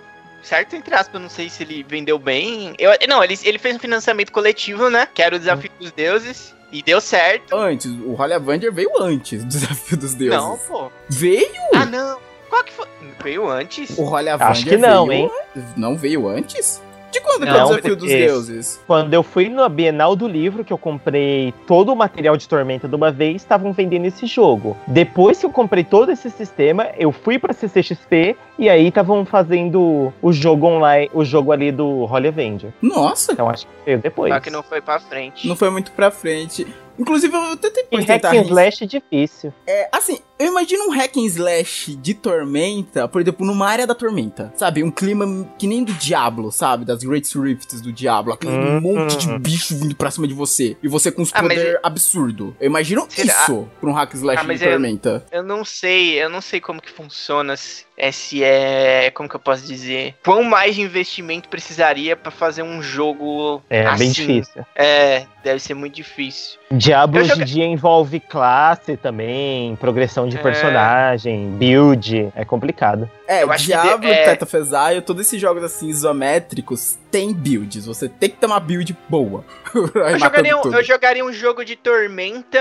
Certo, 0.45 0.75
entre 0.75 0.93
aspas, 0.93 1.19
não 1.21 1.29
sei 1.29 1.49
se 1.49 1.63
ele 1.63 1.83
vendeu 1.87 2.19
bem. 2.19 2.75
Eu, 2.77 2.91
não, 3.09 3.23
ele, 3.23 3.35
ele 3.43 3.57
fez 3.57 3.75
um 3.75 3.79
financiamento 3.79 4.31
coletivo, 4.31 4.89
né? 4.89 5.07
Que 5.13 5.21
era 5.23 5.35
o 5.35 5.39
Desafio 5.39 5.71
dos 5.79 5.91
Deuses. 5.91 6.53
E 6.71 6.83
deu 6.83 6.99
certo. 7.01 7.55
Antes, 7.55 7.89
o 7.89 8.13
Holly 8.13 8.33
Avenger 8.33 8.71
veio 8.71 8.89
antes 9.01 9.43
do 9.43 9.49
Desafio 9.49 9.97
dos 9.97 10.13
Deuses. 10.13 10.37
Não, 10.39 10.57
pô. 10.57 10.91
Veio? 11.09 11.49
Ah, 11.73 11.85
não. 11.85 12.19
Qual 12.49 12.63
que 12.63 12.71
foi? 12.73 12.85
Veio 13.23 13.49
antes? 13.49 13.97
O 13.97 14.03
Holly 14.03 14.29
Avenger 14.29 14.51
Acho 14.51 14.65
que 14.65 14.77
não, 14.77 15.07
veio- 15.07 15.23
hein? 15.55 15.63
Não 15.75 15.97
veio 15.97 16.27
antes? 16.27 16.81
De 17.11 17.21
quando 17.21 17.43
que 17.43 17.49
é 17.49 17.63
o 17.63 17.67
Desafio 17.67 17.95
dos 17.95 18.09
porque- 18.09 18.25
Deuses? 18.25 18.81
Quando 18.85 19.13
eu 19.13 19.23
fui 19.23 19.49
na 19.49 19.69
Bienal 19.69 20.15
do 20.15 20.27
Livro, 20.27 20.63
que 20.63 20.73
eu 20.73 20.77
comprei 20.77 21.53
todo 21.65 21.91
o 21.91 21.95
material 21.95 22.35
de 22.35 22.47
Tormenta 22.47 22.87
de 22.87 22.95
uma 22.95 23.11
vez, 23.11 23.37
estavam 23.37 23.71
vendendo 23.73 24.05
esse 24.05 24.25
jogo. 24.25 24.75
Depois 24.87 25.39
que 25.39 25.45
eu 25.45 25.49
comprei 25.51 25.83
todo 25.83 26.11
esse 26.11 26.29
sistema, 26.29 26.87
eu 26.97 27.11
fui 27.11 27.39
pra 27.39 27.53
CCXP 27.53 28.35
e 28.59 28.69
aí 28.69 28.87
estavam 28.87 29.25
fazendo 29.25 30.13
o 30.21 30.33
jogo 30.33 30.67
online, 30.67 31.09
o 31.13 31.23
jogo 31.23 31.51
ali 31.51 31.71
do 31.71 32.03
Holy 32.05 32.27
Avenger. 32.27 32.71
Nossa, 32.81 33.33
Então 33.33 33.49
acho 33.49 33.65
que 33.65 33.71
veio 33.85 33.99
depois. 33.99 34.33
Só 34.33 34.39
que 34.39 34.49
não 34.49 34.63
foi 34.63 34.81
pra 34.81 34.99
frente. 34.99 35.47
não 35.47 35.55
foi 35.55 35.69
muito 35.69 35.91
pra 35.91 36.11
frente. 36.11 36.67
Inclusive, 36.97 37.33
eu 37.33 37.41
até 37.53 37.67
E 37.67 37.71
depois 37.71 38.05
hack 38.05 38.21
tentar 38.21 38.35
and 38.35 38.41
slash 38.43 38.83
é 38.83 38.87
difícil. 38.87 39.53
É, 39.67 39.89
assim, 39.91 40.19
eu 40.39 40.47
imagino 40.47 40.85
um 40.85 40.91
hack 40.91 41.15
and 41.17 41.25
slash 41.25 41.95
de 41.95 42.13
Tormenta, 42.13 43.07
por 43.07 43.21
exemplo, 43.21 43.45
numa 43.45 43.67
área 43.67 43.85
da 43.87 43.95
Tormenta. 43.95 44.53
Sabe? 44.55 44.83
Um 44.83 44.91
clima 44.91 45.47
que 45.57 45.67
nem 45.67 45.83
do 45.83 45.93
Diablo, 45.93 46.51
sabe? 46.51 46.85
Das 46.85 47.03
Great 47.03 47.27
Rifts 47.37 47.81
do 47.81 47.91
Diablo. 47.91 48.33
Aquele 48.33 48.53
Hum, 48.55 48.81
monte 48.81 49.17
de 49.17 49.29
hum. 49.29 49.39
bicho 49.39 49.75
vindo 49.77 49.95
pra 49.95 50.09
cima 50.11 50.27
de 50.27 50.33
você. 50.33 50.77
E 50.81 50.87
você 50.87 51.11
com 51.11 51.21
uns 51.21 51.31
Ah, 51.33 51.41
mas 51.41 51.57
poder 51.57 51.79
absurdo. 51.83 52.55
Eu 52.59 52.67
imagino 52.67 53.05
Será? 53.09 53.27
isso 53.43 53.69
pra 53.79 53.89
um 53.89 53.93
hack 53.93 54.13
and 54.13 54.17
slash 54.17 54.39
Ah, 54.41 54.43
mas 54.43 54.59
de 54.59 54.65
Tormenta. 54.67 55.25
Eu 55.31 55.43
não 55.43 55.63
sei, 55.65 56.21
eu 56.21 56.29
não 56.29 56.41
sei 56.41 56.59
como 56.61 56.81
que 56.81 56.91
funciona. 56.91 57.55
Se 57.57 57.84
é, 57.97 58.11
se 58.11 58.43
é 58.43 59.09
como 59.11 59.27
que 59.29 59.35
eu 59.35 59.39
posso 59.39 59.65
dizer? 59.65 60.15
Quão 60.23 60.43
mais 60.43 60.75
de 60.75 60.81
investimento 60.81 61.47
precisaria 61.49 62.15
pra 62.15 62.31
fazer 62.31 62.61
um 62.63 62.81
jogo 62.81 63.61
É 63.69 63.85
assim? 63.85 63.97
bem 64.05 64.11
difícil. 64.11 64.65
É, 64.75 65.25
deve 65.43 65.59
ser 65.59 65.73
muito 65.73 65.95
difícil. 65.95 66.59
Diablo 66.71 67.19
hoje 67.21 67.27
em 67.27 67.31
joguei- 67.31 67.45
dia 67.45 67.65
envolve 67.65 68.19
classe 68.19 68.97
também, 68.97 69.75
progressão 69.77 70.27
de 70.27 70.37
É. 70.37 70.41
personagem, 70.41 71.51
build. 71.51 72.31
É 72.35 72.43
complicado. 72.43 73.09
É, 73.27 73.43
eu 73.43 73.51
acho 73.51 73.65
que 73.65 73.71
Diablo, 73.71 73.99
de- 74.01 74.13
é- 74.13 74.37
Exile, 74.55 75.01
todos 75.01 75.25
esses 75.25 75.39
jogos 75.41 75.63
assim 75.63 75.87
isométricos 75.87 76.97
tem 77.11 77.33
builds. 77.33 77.85
Você 77.85 78.07
tem 78.09 78.29
que 78.29 78.37
ter 78.37 78.45
uma 78.45 78.59
build 78.59 78.95
boa. 79.09 79.43
Eu 79.75 80.17
jogaria, 80.19 80.57
um, 80.57 80.73
eu 80.73 80.83
jogaria 80.83 81.25
um 81.25 81.33
jogo 81.33 81.65
de 81.65 81.75
tormenta 81.75 82.59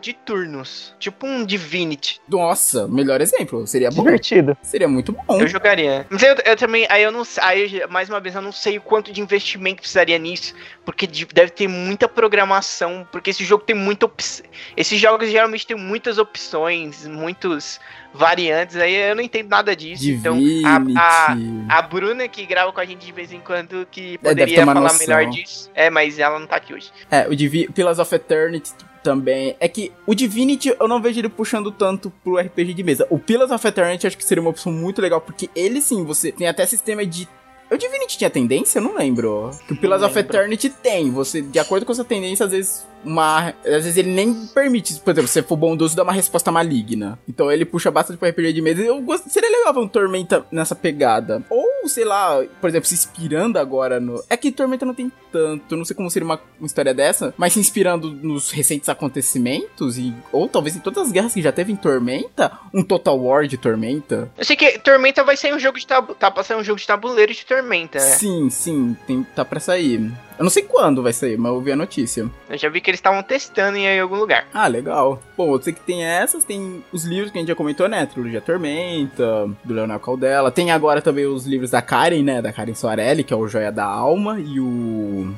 de 0.00 0.12
turnos. 0.12 0.94
Tipo 1.00 1.26
um 1.26 1.44
Divinity. 1.44 2.20
Nossa, 2.28 2.86
melhor 2.86 3.20
exemplo. 3.20 3.66
Seria 3.66 3.90
bom. 3.90 4.04
Divertido. 4.04 4.56
Seria 4.64 4.88
muito 4.88 5.12
bom. 5.12 5.40
Eu 5.40 5.46
jogaria. 5.46 6.06
Mas 6.10 6.22
eu, 6.22 6.34
eu 6.44 6.56
também. 6.56 6.86
Aí 6.88 7.02
eu 7.02 7.12
não 7.12 7.22
sei. 7.24 7.44
Aí, 7.44 7.78
eu- 7.80 7.88
mais 7.88 8.08
uma 8.08 8.18
vez, 8.18 8.34
eu 8.34 8.40
não 8.42 8.50
sei 8.50 8.78
o 8.78 8.80
quanto 8.80 9.12
de 9.12 9.20
investimento 9.20 9.82
precisaria 9.82 10.18
nisso. 10.18 10.54
Porque 10.84 11.06
de- 11.06 11.26
deve 11.26 11.50
ter 11.52 11.68
muita 11.68 12.08
programação. 12.08 13.06
Porque 13.12 13.30
esse 13.30 13.44
jogo 13.44 13.62
tem 13.62 13.76
muita 13.76 14.06
opção. 14.06 14.44
Esses 14.76 14.98
jogos 14.98 15.30
geralmente 15.30 15.66
tem 15.66 15.76
muitas 15.76 16.16
opções, 16.18 17.06
muitos 17.06 17.78
variantes. 18.12 18.76
Aí 18.76 18.94
eu 19.10 19.14
não 19.14 19.22
entendo 19.22 19.48
nada 19.48 19.76
disso. 19.76 20.02
Divinity. 20.02 20.60
Então, 20.60 20.94
a, 20.96 21.32
a, 21.68 21.78
a 21.78 21.82
Bruna, 21.82 22.26
que 22.26 22.46
grava 22.46 22.72
com 22.72 22.80
a 22.80 22.84
gente 22.84 23.04
de 23.04 23.12
vez 23.12 23.32
em 23.32 23.40
quando, 23.40 23.86
que 23.90 24.14
É, 24.14 24.28
poderia 24.28 24.62
uma 24.64 24.72
falar 24.74 24.92
noção. 24.92 24.98
melhor 25.06 25.30
disso. 25.30 25.70
É, 25.74 25.90
mas 25.90 26.18
ela 26.18 26.38
não 26.38 26.46
tá 26.46 26.56
aqui 26.56 26.72
hoje. 26.72 26.90
É, 27.10 27.28
o 27.28 27.36
Divi 27.36 27.68
Pillars 27.70 27.98
of 27.98 28.14
Eternity 28.14 28.72
também. 29.04 29.54
É 29.60 29.68
que 29.68 29.92
o 30.06 30.14
Divinity 30.14 30.74
eu 30.80 30.88
não 30.88 31.00
vejo 31.00 31.20
ele 31.20 31.28
puxando 31.28 31.70
tanto 31.70 32.10
pro 32.24 32.38
RPG 32.38 32.72
de 32.74 32.82
mesa. 32.82 33.06
O 33.10 33.18
Pillars 33.18 33.52
of 33.52 33.64
Eternity 33.64 34.06
acho 34.06 34.16
que 34.16 34.24
seria 34.24 34.40
uma 34.40 34.50
opção 34.50 34.72
muito 34.72 35.00
legal, 35.00 35.20
porque 35.20 35.50
ele 35.54 35.80
sim, 35.80 36.02
você 36.02 36.32
tem 36.32 36.48
até 36.48 36.64
sistema 36.66 37.04
de. 37.04 37.28
O 37.70 37.76
Divinity 37.76 38.18
tinha 38.18 38.30
tendência? 38.30 38.78
Eu 38.78 38.82
não 38.82 38.96
lembro. 38.96 39.50
Que 39.66 39.72
o 39.72 39.76
Pillars 39.76 40.02
of. 40.02 40.18
Eternity 40.18 40.70
tem. 40.70 41.10
Você, 41.10 41.42
de 41.42 41.58
acordo 41.58 41.84
com 41.84 41.92
essa 41.92 42.04
tendência, 42.04 42.46
às 42.46 42.52
vezes 42.52 42.86
uma. 43.04 43.48
Às 43.64 43.84
vezes 43.84 43.96
ele 43.96 44.10
nem 44.10 44.46
permite, 44.46 44.94
por 45.00 45.10
exemplo, 45.10 45.28
se 45.28 45.34
você 45.34 45.42
for 45.42 45.56
bondoso, 45.56 45.96
dá 45.96 46.02
uma 46.02 46.12
resposta 46.12 46.50
maligna. 46.52 47.18
Então 47.28 47.50
ele 47.50 47.64
puxa 47.64 47.90
bastante 47.90 48.18
pro 48.18 48.28
RPG 48.28 48.52
de 48.52 48.62
mesa. 48.62 48.82
Eu 48.82 49.00
gost... 49.00 49.28
Seria 49.28 49.50
legal 49.50 49.74
ver 49.74 49.80
um 49.80 49.88
Tormenta 49.88 50.46
nessa 50.50 50.74
pegada. 50.74 51.42
Ou, 51.50 51.66
sei 51.88 52.04
lá, 52.04 52.42
por 52.60 52.68
exemplo, 52.68 52.88
se 52.88 52.94
inspirando 52.94 53.58
agora 53.58 54.00
no. 54.00 54.22
É 54.28 54.36
que 54.36 54.52
Tormenta 54.52 54.84
não 54.86 54.94
tem 54.94 55.10
tanto. 55.32 55.76
Não 55.76 55.84
sei 55.84 55.94
como 55.96 56.10
seria 56.10 56.26
uma, 56.26 56.40
uma 56.58 56.66
história 56.66 56.94
dessa. 56.94 57.34
Mas 57.36 57.52
se 57.52 57.60
inspirando 57.60 58.10
nos 58.10 58.50
recentes 58.50 58.88
acontecimentos. 58.88 59.98
E, 59.98 60.14
ou 60.32 60.48
talvez 60.48 60.76
em 60.76 60.80
todas 60.80 61.06
as 61.06 61.12
guerras 61.12 61.34
que 61.34 61.42
já 61.42 61.52
teve 61.52 61.72
em 61.72 61.76
Tormenta. 61.76 62.52
Um 62.72 62.82
Total 62.82 63.18
War 63.18 63.46
de 63.46 63.56
Tormenta. 63.56 64.30
Eu 64.36 64.44
sei 64.44 64.56
que 64.56 64.78
Tormenta 64.78 65.24
vai 65.24 65.36
sair 65.36 65.54
um 65.54 65.58
jogo 65.58 65.78
de 65.78 65.86
tabu... 65.86 66.14
Tá 66.14 66.30
pra 66.30 66.42
sair 66.42 66.56
um 66.56 66.64
jogo 66.64 66.78
de 66.78 66.86
tabuleiro 66.86 67.32
de 67.32 67.44
Tormenta, 67.44 67.98
né? 67.98 68.04
Sim, 68.04 68.50
sim. 68.50 68.96
Tem, 69.06 69.22
tá 69.34 69.44
pra 69.44 69.60
sair. 69.60 70.12
Eu 70.36 70.42
não 70.42 70.50
sei 70.50 70.64
quando 70.64 71.02
vai 71.02 71.12
sair, 71.12 71.38
mas 71.38 71.52
eu 71.52 71.60
vi 71.60 71.70
a 71.72 71.76
notícia. 71.76 72.28
Eu 72.50 72.58
já 72.58 72.68
vi 72.68 72.80
que 72.80 72.90
eles 72.90 72.98
estavam 72.98 73.22
testando 73.22 73.76
em 73.76 74.00
algum 74.00 74.16
lugar. 74.16 74.46
Ah, 74.52 74.66
legal. 74.66 75.20
Bom, 75.36 75.54
eu 75.54 75.62
sei 75.62 75.72
que 75.72 75.80
tem 75.80 76.04
essas, 76.04 76.44
tem 76.44 76.82
os 76.92 77.04
livros 77.04 77.30
que 77.30 77.38
a 77.38 77.40
gente 77.40 77.48
já 77.48 77.54
comentou, 77.54 77.88
né? 77.88 78.04
Trilogia 78.06 78.40
Tormenta, 78.40 79.48
do 79.62 79.74
Leonel 79.74 80.00
Caldela. 80.00 80.50
Tem 80.50 80.72
agora 80.72 81.00
também 81.00 81.26
os 81.26 81.46
livros 81.46 81.70
da 81.70 81.80
Karen, 81.80 82.22
né? 82.22 82.42
Da 82.42 82.52
Karen 82.52 82.74
Soarelli, 82.74 83.22
que 83.22 83.32
é 83.32 83.36
o 83.36 83.46
Joia 83.46 83.70
da 83.70 83.84
Alma, 83.84 84.40
e 84.40 84.58
o. 84.58 85.32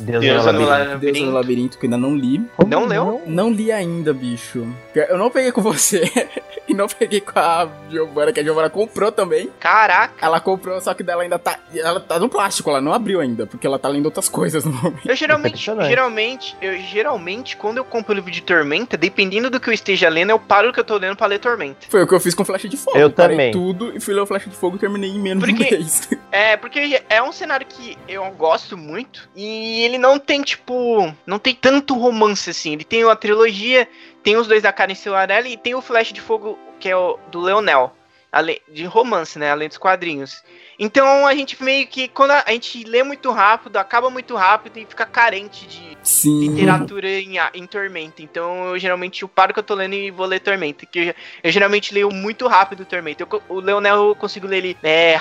Deus, 0.00 0.20
Deus 0.24 0.46
no 0.46 0.52
no 0.52 0.66
labirinto. 0.66 0.98
Deus 0.98 1.20
no 1.20 1.30
Labirinto, 1.32 1.78
que 1.78 1.86
eu 1.86 1.88
ainda 1.88 1.98
não 1.98 2.14
li. 2.16 2.40
Como 2.56 2.70
Não 2.70 2.86
leu? 2.86 3.22
Não 3.26 3.50
li 3.50 3.70
ainda, 3.70 4.12
bicho. 4.12 4.66
Eu 4.94 5.18
não 5.18 5.30
peguei 5.30 5.52
com 5.52 5.60
você. 5.62 6.02
e 6.68 6.74
não 6.74 6.86
peguei 6.86 7.20
com 7.20 7.38
a 7.38 7.68
Giovana, 7.90 8.32
que 8.32 8.40
a 8.40 8.42
Giovana 8.42 8.70
comprou 8.70 9.12
também. 9.12 9.50
Caraca. 9.60 10.14
Ela 10.24 10.40
comprou, 10.40 10.80
só 10.80 10.94
que 10.94 11.02
dela 11.02 11.22
ainda 11.22 11.38
tá. 11.38 11.58
Ela 11.74 12.00
tá 12.00 12.18
no 12.18 12.28
plástico, 12.28 12.70
ela 12.70 12.80
não 12.80 12.92
abriu 12.92 13.20
ainda, 13.20 13.46
porque 13.46 13.66
ela 13.66 13.78
tá 13.78 13.88
lendo 13.88 14.06
outras 14.06 14.28
coisas 14.28 14.64
no 14.64 14.72
momento. 14.72 15.06
Eu 15.08 15.14
geralmente, 15.16 15.52
Impressionante. 15.52 15.88
geralmente, 15.88 16.56
eu 16.62 16.78
geralmente, 16.78 17.56
quando 17.56 17.78
eu 17.78 17.84
compro 17.84 18.12
o 18.12 18.14
livro 18.14 18.30
de 18.30 18.42
Tormenta, 18.42 18.96
dependendo 18.96 19.50
do 19.50 19.60
que 19.60 19.68
eu 19.68 19.74
esteja 19.74 20.08
lendo, 20.08 20.30
eu 20.30 20.38
paro 20.38 20.70
o 20.70 20.72
que 20.72 20.80
eu 20.80 20.84
tô 20.84 20.96
lendo 20.96 21.16
pra 21.16 21.26
ler 21.26 21.38
Tormenta. 21.38 21.86
Foi 21.88 22.02
o 22.02 22.06
que 22.06 22.14
eu 22.14 22.20
fiz 22.20 22.34
com 22.34 22.44
Flecha 22.44 22.68
de 22.68 22.76
Fogo. 22.76 22.96
Eu 22.96 23.10
Parei 23.10 23.36
também. 23.36 23.52
tudo 23.52 23.92
e 23.96 24.00
fui 24.00 24.14
ler 24.14 24.20
o 24.20 24.26
Flecha 24.26 24.48
de 24.48 24.56
Fogo 24.56 24.76
e 24.76 24.78
terminei 24.78 25.10
em 25.10 25.20
menos 25.20 25.44
de 25.44 25.52
um 25.52 25.56
Porque- 25.56 25.74
mês. 25.76 26.08
É, 26.32 26.56
porque 26.56 27.02
é 27.10 27.22
um 27.22 27.30
cenário 27.30 27.66
que 27.68 27.94
eu 28.08 28.24
gosto 28.30 28.74
muito 28.74 29.28
e 29.36 29.81
ele 29.84 29.98
não 29.98 30.18
tem, 30.18 30.42
tipo, 30.42 31.14
não 31.26 31.38
tem 31.38 31.54
tanto 31.54 31.98
romance 31.98 32.50
assim. 32.50 32.72
Ele 32.72 32.84
tem 32.84 33.02
a 33.08 33.16
trilogia, 33.16 33.88
tem 34.22 34.36
os 34.36 34.46
dois 34.46 34.62
da 34.62 34.72
Karen 34.72 34.94
Silvarelli 34.94 35.52
e 35.52 35.56
tem 35.56 35.74
o 35.74 35.82
Flash 35.82 36.12
de 36.12 36.20
Fogo, 36.20 36.58
que 36.80 36.88
é 36.88 36.96
o 36.96 37.18
do 37.30 37.40
Leonel. 37.40 37.92
ale- 38.30 38.62
De 38.68 38.84
romance, 38.86 39.38
né? 39.38 39.50
Além 39.50 39.68
dos 39.68 39.76
quadrinhos. 39.78 40.42
Então 40.78 41.26
a 41.26 41.34
gente 41.34 41.62
meio 41.62 41.86
que, 41.86 42.08
quando 42.08 42.30
a, 42.30 42.44
a 42.46 42.50
gente 42.52 42.82
lê 42.84 43.02
muito 43.02 43.30
rápido, 43.30 43.76
acaba 43.76 44.08
muito 44.10 44.34
rápido 44.34 44.78
e 44.78 44.86
fica 44.86 45.04
carente 45.04 45.66
de 45.66 45.98
Sim. 46.02 46.40
literatura 46.48 47.08
em, 47.08 47.34
em 47.54 47.66
Tormenta. 47.66 48.22
Então 48.22 48.68
eu 48.70 48.78
geralmente 48.78 49.22
eu 49.22 49.28
paro 49.28 49.52
que 49.52 49.58
eu 49.58 49.62
tô 49.62 49.74
lendo 49.74 49.94
e 49.94 50.10
vou 50.10 50.24
ler 50.26 50.40
Tormenta. 50.40 50.86
Que 50.86 50.98
eu, 51.10 51.14
eu 51.44 51.52
geralmente 51.52 51.92
leio 51.92 52.10
muito 52.10 52.48
rápido 52.48 52.84
Tormenta. 52.86 53.22
Eu 53.22 53.42
o 53.48 53.60
Leonel 53.60 54.08
eu 54.08 54.14
consigo 54.16 54.46
ler 54.46 54.58
ele 54.64 54.76
é, 54.82 55.14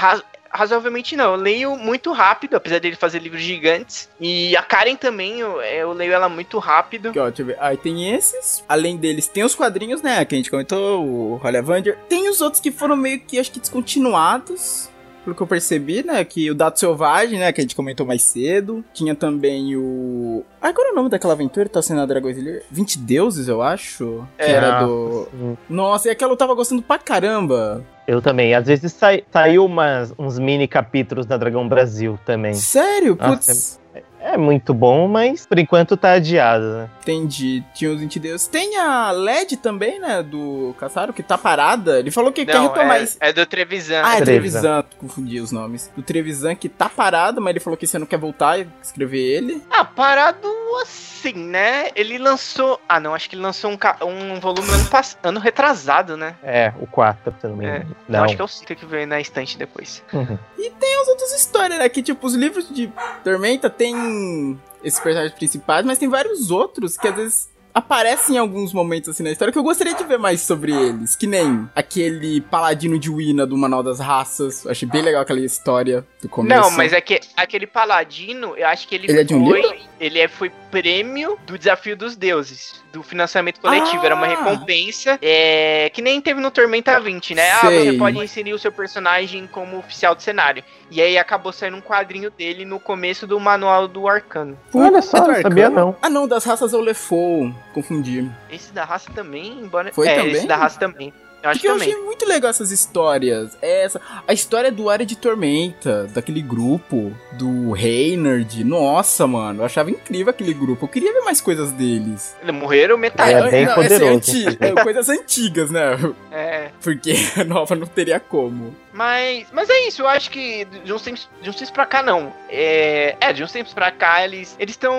razoavelmente 0.52 1.16
não. 1.16 1.34
Eu 1.34 1.36
leio 1.36 1.76
muito 1.78 2.12
rápido, 2.12 2.56
apesar 2.56 2.80
dele 2.80 2.96
fazer 2.96 3.20
livros 3.20 3.42
gigantes. 3.42 4.10
E 4.20 4.56
a 4.56 4.62
Karen 4.62 4.96
também, 4.96 5.40
eu, 5.40 5.62
eu 5.62 5.94
leio 5.94 6.14
ela 6.14 6.30
muito 6.30 6.60
rápido. 6.60 7.10
Aqui, 7.10 7.20
ó, 7.20 7.28
deixa 7.28 7.42
eu 7.42 7.46
ver. 7.48 7.58
Aí 7.60 7.78
tem 7.78 8.14
esses. 8.14 8.64
Além 8.68 8.98
deles, 8.98 9.28
tem 9.28 9.44
os 9.44 9.56
quadrinhos, 9.56 10.02
né? 10.02 10.24
Que 10.26 10.36
a 10.36 10.38
gente 10.38 10.52
comentou, 10.52 11.06
o 11.06 11.36
Holly 11.38 11.58
Avenger. 11.58 11.98
Tem 12.10 12.30
os 12.30 12.42
outros 12.42 12.62
que 12.62 12.72
foram 12.72 12.96
meio 12.96 13.20
que, 13.20 13.40
acho 13.40 13.52
que, 13.52 13.60
descontinuados. 13.60 14.91
Pelo 15.24 15.36
que 15.36 15.42
eu 15.42 15.48
percebi, 15.48 16.04
né? 16.04 16.24
Que 16.26 16.50
o 16.50 16.56
Dado 16.56 16.80
Selvagem, 16.80 17.38
né? 17.40 17.52
Que 17.52 17.62
a 17.62 17.64
gente 17.64 17.76
comentou 17.76 18.06
mais 18.06 18.24
cedo. 18.24 18.84
Tinha 18.94 19.14
também 19.14 19.76
o. 19.76 20.44
Ah, 20.62 20.74
qual 20.74 20.86
era 20.86 20.94
o 20.94 20.96
nome 20.96 21.10
daquela 21.10 21.34
aventura 21.34 21.66
que 21.68 21.72
tá 21.74 21.82
sendo 21.82 22.02
a 22.02 22.06
Dragões 22.06 22.38
Slayer? 22.38 22.64
20 22.72 22.98
Deuses, 23.00 23.48
eu 23.48 23.62
acho. 23.62 24.26
Que 24.38 24.44
É. 24.46 24.52
era 24.52 24.84
do. 24.84 25.28
Sim. 25.32 25.58
Nossa, 25.70 26.08
e 26.08 26.12
aquela 26.12 26.32
eu 26.34 26.38
tava 26.38 26.54
gostando 26.56 26.82
pra 26.82 26.98
caramba. 26.98 27.86
Eu 28.08 28.22
também. 28.22 28.54
Às 28.56 28.66
vezes 28.66 28.92
sai, 28.94 29.24
saiu 29.32 29.66
umas, 29.66 30.14
uns 30.18 30.40
mini 30.40 30.68
capítulos 30.68 31.26
da 31.26 31.38
Dragão 31.38 31.68
Brasil 31.68 32.20
também. 32.26 32.54
Sério? 32.56 33.16
Nossa, 33.20 33.52
Putz. 33.52 33.81
É 34.24 34.38
muito 34.38 34.74
bom, 34.74 35.08
mas 35.08 35.46
por 35.46 35.58
enquanto 35.58 35.98
tá 35.98 36.14
adiado, 36.14 36.64
né? 36.64 36.90
Entendi. 37.02 37.64
Tinha 37.74 37.92
os 37.92 38.00
20 38.00 38.20
Deuses. 38.20 38.48
Tem 38.48 38.78
a 38.78 39.12
LED 39.12 39.58
também, 39.58 40.00
né? 40.00 40.22
Do 40.22 40.76
Caçaro, 40.78 41.12
que 41.12 41.24
tá 41.24 41.38
parada. 41.38 42.00
Ele 42.00 42.12
falou 42.12 42.32
que 42.32 42.46
quer 42.46 42.56
Não, 42.56 42.68
retomar 42.68 42.98
é, 42.98 43.04
isso. 43.04 43.18
é 43.20 43.34
do 43.34 43.46
Trevisan. 43.46 44.02
Ah, 44.04 44.18
é 44.18 44.22
Trevisan. 44.22 44.62
Trevisan, 44.62 44.86
confundi 45.00 45.40
os 45.40 45.52
nomes. 45.52 45.92
Do 45.96 46.04
Trevisan 46.04 46.56
que 46.56 46.70
tá 46.70 46.88
parado, 46.88 47.42
mas 47.42 47.52
ele 47.52 47.60
falou 47.60 47.76
que 47.76 47.88
você 47.88 47.98
não 47.98 48.06
quer 48.06 48.18
voltar 48.18 48.60
e 48.60 48.68
escrever 48.82 49.20
ele. 49.20 49.62
Ah, 49.70 49.84
parado 49.84 50.48
assim, 50.82 51.11
né? 51.34 51.90
Ele 51.96 52.18
lançou. 52.18 52.80
Ah, 52.88 53.00
não, 53.00 53.14
acho 53.14 53.30
que 53.30 53.36
ele 53.36 53.42
lançou 53.44 53.72
um, 53.72 53.78
ca- 53.78 53.98
um 54.04 54.40
volume 54.40 54.70
ano, 54.72 54.86
pass... 54.86 55.18
ano 55.24 55.40
retrasado, 55.40 56.18
né? 56.18 56.36
É, 56.44 56.74
o 56.80 56.88
4 56.88 57.34
também. 57.42 57.68
É, 57.68 57.80
Não. 57.80 58.20
Não, 58.20 58.24
acho 58.26 58.36
que 58.36 58.42
é 58.42 58.46
o 58.46 58.48
5 58.48 58.76
que 58.76 58.86
veio 58.86 59.06
na 59.08 59.20
estante 59.20 59.58
depois. 59.58 60.04
Uhum. 60.14 60.38
Tem 60.80 61.02
as 61.02 61.08
outras 61.08 61.34
histórias, 61.34 61.80
né? 61.80 61.88
Que 61.90 62.02
tipo, 62.02 62.26
os 62.26 62.34
livros 62.36 62.70
de 62.74 62.92
Tormenta 63.24 63.70
tem 63.70 64.60
esses 64.84 65.00
personagens 65.00 65.34
principais, 65.38 65.86
mas 65.86 65.98
tem 65.98 66.10
vários 66.10 66.52
outros 66.52 66.98
que 66.98 67.08
às 67.08 67.16
vezes 67.16 67.52
aparecem 67.74 68.36
em 68.36 68.38
alguns 68.38 68.74
momentos 68.74 69.08
assim 69.08 69.24
na 69.24 69.32
história 69.32 69.50
que 69.50 69.58
eu 69.58 69.64
gostaria 69.64 69.94
de 69.94 70.04
ver 70.04 70.20
mais 70.20 70.42
sobre 70.42 70.74
eles. 70.74 71.16
Que 71.16 71.26
nem 71.26 71.70
aquele 71.74 72.42
paladino 72.42 73.00
de 73.00 73.10
Wina 73.10 73.46
do 73.46 73.56
Manual 73.58 73.82
das 73.82 74.00
Raças. 74.00 74.66
Eu 74.66 74.72
achei 74.72 74.88
bem 74.88 75.02
legal 75.02 75.22
aquela 75.22 75.40
história 75.40 76.06
do 76.22 76.28
começo. 76.28 76.60
Não, 76.62 76.72
mas 76.72 76.92
é 76.92 77.00
que 77.00 77.20
aquele 77.38 77.66
paladino, 77.66 78.58
eu 78.58 78.68
acho 78.68 78.86
que 78.88 78.96
ele, 78.96 79.10
Ele 79.10 79.22
é 79.22 79.24
de 79.24 79.34
um 79.34 79.46
foi. 79.48 79.62
livro? 79.62 79.78
ele 80.00 80.20
é, 80.20 80.28
foi 80.28 80.52
prêmio 80.72 81.38
do 81.46 81.58
Desafio 81.58 81.96
dos 81.96 82.16
Deuses, 82.16 82.82
do 82.92 83.04
financiamento 83.04 83.60
coletivo. 83.60 84.02
Ah! 84.02 84.06
Era 84.06 84.16
uma 84.16 84.26
recompensa. 84.26 85.20
É, 85.22 85.92
que 85.94 86.02
nem 86.02 86.22
teve 86.22 86.40
no 86.40 86.50
Tormenta 86.50 87.00
20, 87.00 87.36
né? 87.36 87.52
Ah, 87.52 87.60
Sei. 87.68 87.92
você 87.92 87.98
pode 87.98 88.18
inserir 88.18 88.54
o 88.54 88.60
seu 88.60 88.72
personagem 88.72 89.48
como 89.48 89.78
oficial 89.78 90.16
do 90.16 90.22
cenário. 90.22 90.64
E 90.90 91.02
aí 91.02 91.18
acabou 91.18 91.52
saindo 91.52 91.78
um 91.78 91.82
quadrinho 91.82 92.32
dele 92.32 92.66
no 92.66 92.80
começo 92.80 93.28
do 93.28 93.40
manual 93.40 93.88
do 93.88 94.08
Arcano. 94.08 94.58
Olha 94.74 95.02
só, 95.02 95.18
é 95.18 95.28
não 95.28 95.42
sabia 95.42 95.70
não. 95.70 95.96
Ah, 96.02 96.10
não, 96.10 96.28
das 96.28 96.46
raças 96.46 96.74
eu 96.74 96.82
Lefou. 96.82 97.54
Confundi. 97.74 98.30
Esse 98.50 98.72
da 98.74 98.86
raça 98.86 99.12
também, 99.14 99.60
embora. 99.60 99.92
Foi 99.94 100.08
é, 100.08 100.16
também? 100.16 100.32
esse 100.32 100.48
da 100.48 100.56
raça 100.56 100.80
também. 100.80 101.14
Eu 101.44 101.50
acho 101.50 101.60
Porque 101.60 101.68
eu 101.68 101.74
também. 101.74 101.90
achei 101.94 102.04
muito 102.06 102.26
legal 102.28 102.50
essas 102.50 102.72
histórias. 102.72 103.58
Essa, 103.62 104.00
a 104.28 104.34
história 104.34 104.72
do 104.72 104.90
Área 104.90 105.06
de 105.06 105.16
Tormenta, 105.18 106.08
daquele 106.14 106.42
grupo, 106.42 107.12
do 107.34 107.72
Reynard. 107.72 108.64
Nossa, 108.64 109.26
mano, 109.26 109.62
eu 109.62 109.66
achava 109.66 109.90
incrível 109.90 110.30
aquele 110.30 110.54
grupo. 110.54 110.86
Eu 110.86 110.90
queria 110.90 111.12
ver 111.14 111.22
mais 111.22 111.42
coisas 111.42 111.72
deles. 111.72 112.36
Eles 112.42 112.54
morreram 112.56 112.98
metade. 112.98 113.34
É 113.34 113.50
bem 113.50 113.66
não, 113.66 113.76
poderoso. 113.76 114.18
Assim, 114.20 114.48
anti- 114.48 114.58
é, 114.60 114.72
coisas 114.84 115.10
antigas, 115.10 115.72
né? 115.72 115.98
É. 116.32 116.70
Porque 116.82 117.14
a 117.40 117.44
nova 117.44 117.76
não 117.76 117.88
teria 117.88 118.20
como. 118.20 118.76
Mas, 118.94 119.48
mas 119.54 119.70
é 119.70 119.88
isso, 119.88 120.02
eu 120.02 120.08
acho 120.08 120.30
que 120.30 120.66
de 120.66 120.92
uns 120.92 121.02
tempos, 121.02 121.30
de 121.42 121.50
uns 121.50 121.56
tempos 121.56 121.72
pra 121.72 121.86
cá 121.86 122.04
não. 122.04 122.34
É, 122.50 123.16
é, 123.22 123.32
de 123.34 123.42
uns 123.42 123.52
tempos 123.52 123.74
pra 123.74 123.90
cá 123.90 124.24
eles 124.24 124.54
eles 124.60 124.74
estão 124.76 124.94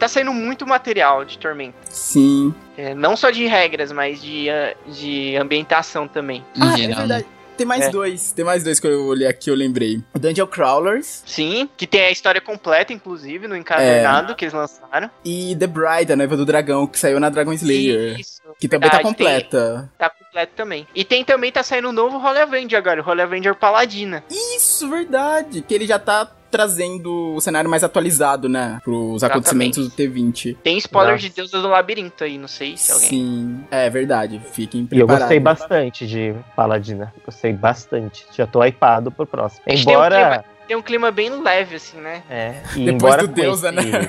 tá 0.00 0.08
saindo 0.08 0.32
muito 0.32 0.66
material 0.66 1.24
de 1.24 1.38
Tormenta. 1.38 1.76
Sim. 1.88 2.52
É, 2.82 2.94
não 2.94 3.14
só 3.16 3.30
de 3.30 3.46
regras, 3.46 3.92
mas 3.92 4.22
de, 4.22 4.48
ah, 4.48 4.74
de 4.86 5.36
ambientação 5.36 6.08
também. 6.08 6.42
Ah, 6.58 6.74
é 6.80 6.86
né? 6.86 6.94
verdade. 6.94 7.26
Tem 7.56 7.66
mais 7.66 7.84
É. 7.84 7.90
dois. 7.90 8.32
Tem 8.32 8.42
mais 8.42 8.64
dois 8.64 8.80
que 8.80 8.86
eu 8.86 9.04
olhei 9.04 9.26
aqui, 9.28 9.50
eu 9.50 9.54
lembrei. 9.54 10.02
O 10.14 10.18
Dungeon 10.18 10.46
Crawlers 10.46 11.22
Sim, 11.26 11.68
que 11.76 11.86
tem 11.86 12.00
a 12.06 12.10
história 12.10 12.40
completa, 12.40 12.90
inclusive, 12.90 13.46
no 13.46 13.54
encadernado 13.54 14.34
que 14.34 14.46
eles 14.46 14.54
lançaram. 14.54 15.10
e 15.22 15.54
The 15.56 15.66
Bride, 15.66 16.10
a 16.12 16.16
noiva 16.16 16.38
do 16.38 16.46
dragão, 16.46 16.86
que 16.86 16.98
saiu 16.98 17.20
na 17.20 17.28
Dragon 17.28 17.52
Slayer. 17.52 18.18
Isso, 18.18 18.40
Que 18.58 18.66
também 18.66 18.88
tá 18.88 18.96
verdade, 18.96 19.14
tem- 19.14 19.26
completa. 19.26 19.90
tá 19.98 20.08
completo 20.08 20.52
também. 20.56 20.86
E 20.94 21.04
tem 21.04 21.22
também, 21.22 21.52
tá 21.52 21.62
saindo 21.62 21.90
o 21.90 21.92
novo 21.92 22.16
Holy 22.16 22.38
Avenger 22.38 22.78
agora, 22.78 23.02
o 23.02 23.06
Holy 23.06 23.20
Avenger 23.20 23.54
Paladina. 23.54 24.24
Isso, 24.30 24.88
verdade. 24.88 25.60
Que 25.60 25.74
ele 25.74 25.86
já 25.86 25.98
tá 25.98 26.26
trazendo 26.50 27.34
o 27.34 27.40
cenário 27.40 27.68
mais 27.70 27.84
atualizado, 27.84 28.48
né? 28.48 28.80
Pros 28.82 29.22
Exatamente. 29.22 29.48
acontecimentos 29.48 29.88
do 29.88 29.94
T20. 29.96 30.56
Tem 30.62 30.76
spoiler 30.78 31.12
Nossa. 31.14 31.22
de 31.28 31.34
Deusa 31.34 31.60
do 31.62 31.68
Labirinto 31.68 32.24
aí, 32.24 32.36
não 32.38 32.48
sei 32.48 32.76
se 32.76 32.90
alguém... 32.92 33.08
Sim, 33.08 33.60
é 33.70 33.88
verdade. 33.88 34.40
Fiquem 34.52 34.80
E 34.80 34.84
eu 34.84 34.88
preparados. 35.06 35.18
gostei 35.22 35.40
bastante 35.40 36.06
de 36.06 36.34
Paladina. 36.56 37.12
Gostei 37.24 37.52
bastante. 37.52 38.26
Já 38.36 38.46
tô 38.46 38.62
hypado 38.64 39.10
pro 39.10 39.26
próximo. 39.26 39.62
Tem 39.64 39.76
um 39.76 39.80
Embora. 39.80 40.44
Tem 40.66 40.76
um 40.76 40.82
clima 40.82 41.10
bem 41.10 41.42
leve, 41.42 41.76
assim, 41.76 41.96
né? 41.98 42.22
É, 42.30 42.54
e 42.76 42.84
Depois 42.86 42.94
embora 42.94 43.22
do 43.22 43.28
com 43.28 43.34
Deusa, 43.34 43.70
esse, 43.74 43.88
né? 43.90 44.08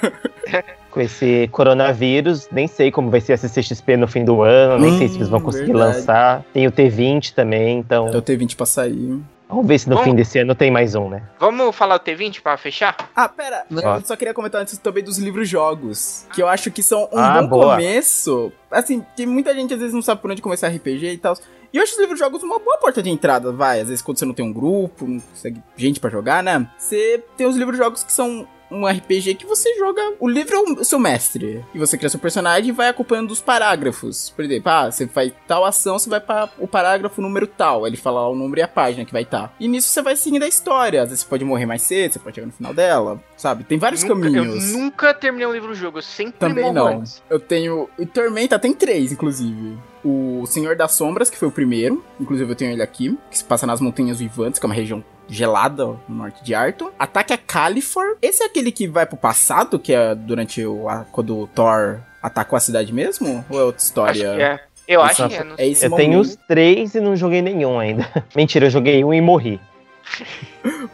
com 0.91 1.01
esse 1.01 1.47
coronavírus, 1.51 2.47
nem 2.51 2.67
sei 2.67 2.91
como 2.91 3.09
vai 3.09 3.19
ser 3.19 3.33
a 3.33 3.37
CCXP 3.37 3.97
no 3.97 4.07
fim 4.07 4.23
do 4.23 4.43
ano, 4.43 4.77
nem 4.77 4.95
sei 4.99 5.07
se 5.07 5.15
eles 5.15 5.27
vão 5.29 5.39
Hum, 5.39 5.43
conseguir 5.43 5.73
verdade. 5.73 5.97
lançar. 5.97 6.43
Tem 6.53 6.67
o 6.67 6.71
T20 6.71 7.33
também, 7.33 7.79
então 7.79 8.07
É 8.09 8.17
o 8.17 8.21
T20 8.21 8.55
pra 8.55 8.65
sair. 8.67 9.19
Vamos 9.51 9.67
ver 9.67 9.77
se 9.79 9.89
no 9.89 9.95
Bom. 9.97 10.03
fim 10.03 10.15
desse 10.15 10.39
ano 10.39 10.55
tem 10.55 10.71
mais 10.71 10.95
um, 10.95 11.09
né? 11.09 11.21
Vamos 11.39 11.75
falar 11.75 11.95
o 11.95 11.99
T20 11.99 12.41
pra 12.41 12.57
fechar? 12.57 12.95
Ah, 13.15 13.29
pera. 13.29 13.65
Ó. 13.71 13.97
Eu 13.97 14.01
só 14.05 14.15
queria 14.15 14.33
comentar 14.33 14.61
antes 14.61 14.77
também 14.79 15.03
dos 15.03 15.17
livros-jogos. 15.19 16.25
Que 16.33 16.41
eu 16.41 16.47
acho 16.47 16.71
que 16.71 16.81
são 16.81 17.07
um 17.11 17.17
Ah, 17.19 17.41
bom 17.43 17.47
boa. 17.47 17.75
começo. 17.75 18.51
Assim, 18.71 19.05
que 19.15 19.25
muita 19.25 19.53
gente 19.53 19.73
às 19.73 19.79
vezes 19.79 19.93
não 19.93 20.01
sabe 20.01 20.21
por 20.21 20.31
onde 20.31 20.41
começar 20.41 20.67
RPG 20.69 21.11
e 21.13 21.17
tal. 21.17 21.37
E 21.73 21.77
eu 21.77 21.83
acho 21.83 21.93
os 21.93 21.99
livros-jogos 21.99 22.43
uma 22.43 22.59
boa 22.59 22.77
porta 22.77 23.01
de 23.03 23.09
entrada, 23.09 23.51
vai. 23.51 23.79
Às 23.81 23.87
vezes 23.87 24.01
quando 24.01 24.17
você 24.17 24.25
não 24.25 24.33
tem 24.33 24.45
um 24.45 24.51
grupo, 24.53 25.05
não 25.07 25.19
consegue 25.19 25.61
gente 25.77 25.99
pra 25.99 26.09
jogar, 26.09 26.41
né? 26.43 26.67
Você 26.77 27.23
tem 27.37 27.47
os 27.47 27.55
livros-jogos 27.55 28.03
que 28.03 28.11
são 28.11 28.47
um 28.71 28.87
RPG 28.87 29.35
que 29.35 29.45
você 29.45 29.75
joga. 29.77 30.01
O 30.19 30.27
livro 30.29 30.55
é 30.55 30.59
o 30.81 30.83
seu 30.85 30.97
mestre. 30.97 31.63
E 31.73 31.77
você 31.79 31.97
cria 31.97 32.09
seu 32.09 32.19
personagem 32.19 32.69
e 32.69 32.71
vai 32.71 32.87
acompanhando 32.89 33.31
os 33.31 33.41
parágrafos. 33.41 34.29
Por 34.29 34.45
exemplo, 34.45 34.71
ah, 34.71 34.89
você 34.91 35.07
faz 35.07 35.31
tal 35.47 35.65
ação, 35.65 35.99
você 35.99 36.09
vai 36.09 36.19
para 36.19 36.49
o 36.57 36.67
parágrafo 36.67 37.21
número 37.21 37.45
tal. 37.47 37.85
Ele 37.85 37.97
fala 37.97 38.27
o 38.29 38.35
número 38.35 38.59
e 38.61 38.63
a 38.63 38.67
página 38.67 39.05
que 39.05 39.11
vai 39.13 39.23
estar. 39.23 39.53
E 39.59 39.67
nisso 39.67 39.89
você 39.89 40.01
vai 40.01 40.15
seguindo 40.15 40.43
a 40.43 40.47
história. 40.47 41.01
Às 41.03 41.09
vezes 41.09 41.23
você 41.23 41.29
pode 41.29 41.43
morrer 41.45 41.65
mais 41.65 41.81
cedo, 41.81 42.13
você 42.13 42.19
pode 42.19 42.35
chegar 42.35 42.47
no 42.47 42.53
final 42.53 42.73
dela. 42.73 43.21
Sabe? 43.37 43.63
Tem 43.63 43.77
vários 43.77 44.03
Nunca- 44.03 44.15
caminhos. 44.21 44.71
Eu 44.71 44.77
nunca 44.77 45.13
terminei 45.13 45.47
um 45.47 45.53
livro-jogo, 45.53 45.97
eu 45.97 46.01
sempre 46.03 46.39
Também 46.39 46.71
não. 46.71 46.87
antes. 46.87 47.21
Eu 47.29 47.39
tenho. 47.39 47.89
O 47.97 48.05
Tormenta 48.05 48.57
tem 48.59 48.73
três, 48.73 49.11
inclusive. 49.11 49.77
O 50.03 50.45
Senhor 50.47 50.75
das 50.75 50.93
Sombras, 50.93 51.29
que 51.29 51.37
foi 51.37 51.47
o 51.47 51.51
primeiro. 51.51 52.03
Inclusive 52.19 52.51
eu 52.51 52.55
tenho 52.55 52.71
ele 52.71 52.81
aqui. 52.81 53.17
Que 53.29 53.37
se 53.37 53.43
passa 53.43 53.67
nas 53.67 53.79
Montanhas 53.81 54.19
Vivantes, 54.19 54.59
que 54.59 54.65
é 54.65 54.67
uma 54.69 54.75
região 54.75 55.03
gelada 55.31 55.85
no 55.85 56.15
norte 56.15 56.43
de 56.43 56.53
Arton. 56.53 56.91
Ataque 56.99 57.33
a 57.33 57.37
Califor. 57.37 58.17
Esse 58.21 58.43
é 58.43 58.45
aquele 58.45 58.71
que 58.71 58.87
vai 58.87 59.05
pro 59.05 59.17
passado, 59.17 59.79
que 59.79 59.93
é 59.93 60.13
durante 60.13 60.63
o. 60.65 60.87
a- 60.89 61.05
quando 61.11 61.37
o 61.39 61.47
Thor 61.47 61.99
atacou 62.21 62.57
a 62.57 62.59
cidade 62.59 62.93
mesmo? 62.93 63.43
Ou 63.49 63.59
é 63.59 63.63
outra 63.63 63.77
Acho 63.77 63.85
história? 63.85 64.35
que 64.35 64.41
é. 64.41 64.59
Eu 64.87 65.01
acho 65.01 65.27
que 65.29 65.35
é, 65.35 65.43
não 65.43 65.55
é 65.57 65.67
eu 65.69 65.89
momento. 65.89 65.95
tenho 65.95 66.19
os 66.19 66.35
três 66.47 66.93
e 66.95 66.99
não 66.99 67.15
joguei 67.15 67.41
nenhum 67.41 67.79
ainda. 67.79 68.07
Mentira, 68.35 68.65
eu 68.65 68.69
joguei 68.69 69.03
um 69.05 69.13
e 69.13 69.21
morri. 69.21 69.59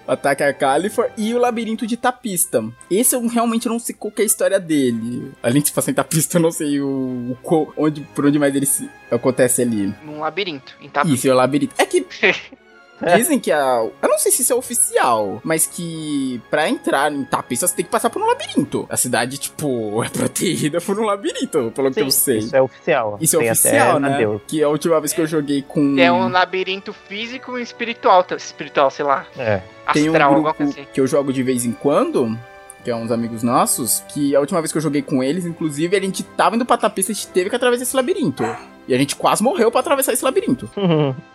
Ataque 0.07 0.43
a 0.43 0.53
Califor 0.53 1.09
e 1.17 1.33
o 1.33 1.39
Labirinto 1.39 1.87
de 1.87 1.97
Tapista. 1.97 2.63
Esse 2.89 3.15
eu 3.15 3.27
realmente 3.27 3.67
não 3.67 3.79
sei 3.79 3.95
qual 3.95 4.11
que 4.11 4.21
é 4.21 4.23
a 4.23 4.25
história 4.25 4.59
dele. 4.59 5.31
Além 5.41 5.61
de 5.61 5.69
se 5.69 5.73
passar 5.73 5.91
em 5.91 5.95
Tapista, 5.95 6.37
eu 6.37 6.41
não 6.41 6.51
sei 6.51 6.79
o, 6.79 7.35
o 7.43 7.67
onde, 7.75 8.01
por 8.01 8.25
onde 8.25 8.37
mais 8.39 8.55
ele 8.55 8.65
se, 8.65 8.89
acontece 9.11 9.61
ali. 9.63 9.93
Num 10.03 10.19
labirinto. 10.19 10.75
Em 10.79 10.89
Tapista. 10.89 11.15
Isso, 11.17 11.27
é 11.27 11.31
o 11.31 11.35
labirinto. 11.35 11.73
É 11.77 11.85
que 11.85 12.05
dizem 13.15 13.39
que 13.39 13.51
a. 13.51 13.85
Eu 14.01 14.09
não 14.09 14.17
sei 14.17 14.31
se 14.31 14.41
isso 14.41 14.53
é 14.53 14.55
oficial, 14.55 15.39
mas 15.43 15.67
que 15.67 16.41
pra 16.49 16.67
entrar 16.69 17.11
em 17.11 17.23
Tapista 17.23 17.67
você 17.67 17.75
tem 17.75 17.85
que 17.85 17.91
passar 17.91 18.09
por 18.09 18.21
um 18.21 18.25
labirinto. 18.25 18.85
A 18.89 18.97
cidade, 18.97 19.37
tipo, 19.37 20.03
é 20.05 20.09
protegida 20.09 20.79
por 20.81 20.99
um 20.99 21.03
labirinto, 21.05 21.71
pelo 21.75 21.91
que 21.91 22.01
eu 22.01 22.09
sei. 22.11 22.39
Isso 22.39 22.55
é 22.55 22.61
oficial. 22.61 23.17
Isso 23.21 23.35
é 23.35 23.39
Tem 23.39 23.51
oficial, 23.51 23.89
até 23.91 23.99
na 23.99 24.09
né? 24.09 24.17
Deus. 24.17 24.41
Que 24.47 24.63
a 24.63 24.69
última 24.69 24.99
vez 24.99 25.13
que 25.13 25.21
eu 25.21 25.27
joguei 25.27 25.61
com. 25.61 25.97
É 25.99 26.11
um 26.11 26.29
labirinto 26.29 26.93
físico 26.93 27.57
e 27.57 27.61
espiritual. 27.61 28.23
tá- 28.23 28.35
Espiritual, 28.35 28.89
sei 28.89 29.05
lá. 29.05 29.25
É. 29.37 29.61
Tem 29.93 30.09
um 30.09 30.13
Astral, 30.13 30.33
grupo 30.41 30.63
assim. 30.63 30.85
que 30.93 30.99
eu 30.99 31.07
jogo 31.07 31.31
de 31.31 31.43
vez 31.43 31.65
em 31.65 31.71
quando, 31.71 32.37
que 32.83 32.89
é 32.91 32.95
uns 32.95 33.11
amigos 33.11 33.43
nossos, 33.43 34.03
que 34.09 34.35
a 34.35 34.39
última 34.39 34.59
vez 34.61 34.71
que 34.71 34.77
eu 34.77 34.81
joguei 34.81 35.01
com 35.01 35.23
eles, 35.23 35.45
inclusive, 35.45 35.95
a 35.95 35.99
gente 36.01 36.23
tava 36.23 36.55
indo 36.55 36.65
pra 36.65 36.77
tapista, 36.77 37.11
a 37.11 37.15
gente 37.15 37.27
teve 37.27 37.49
que 37.49 37.55
atravessar 37.55 37.83
esse 37.83 37.95
labirinto. 37.95 38.43
E 38.87 38.93
a 38.93 38.97
gente 38.97 39.15
quase 39.15 39.43
morreu 39.43 39.69
pra 39.69 39.81
atravessar 39.81 40.13
esse 40.13 40.23
labirinto. 40.23 40.69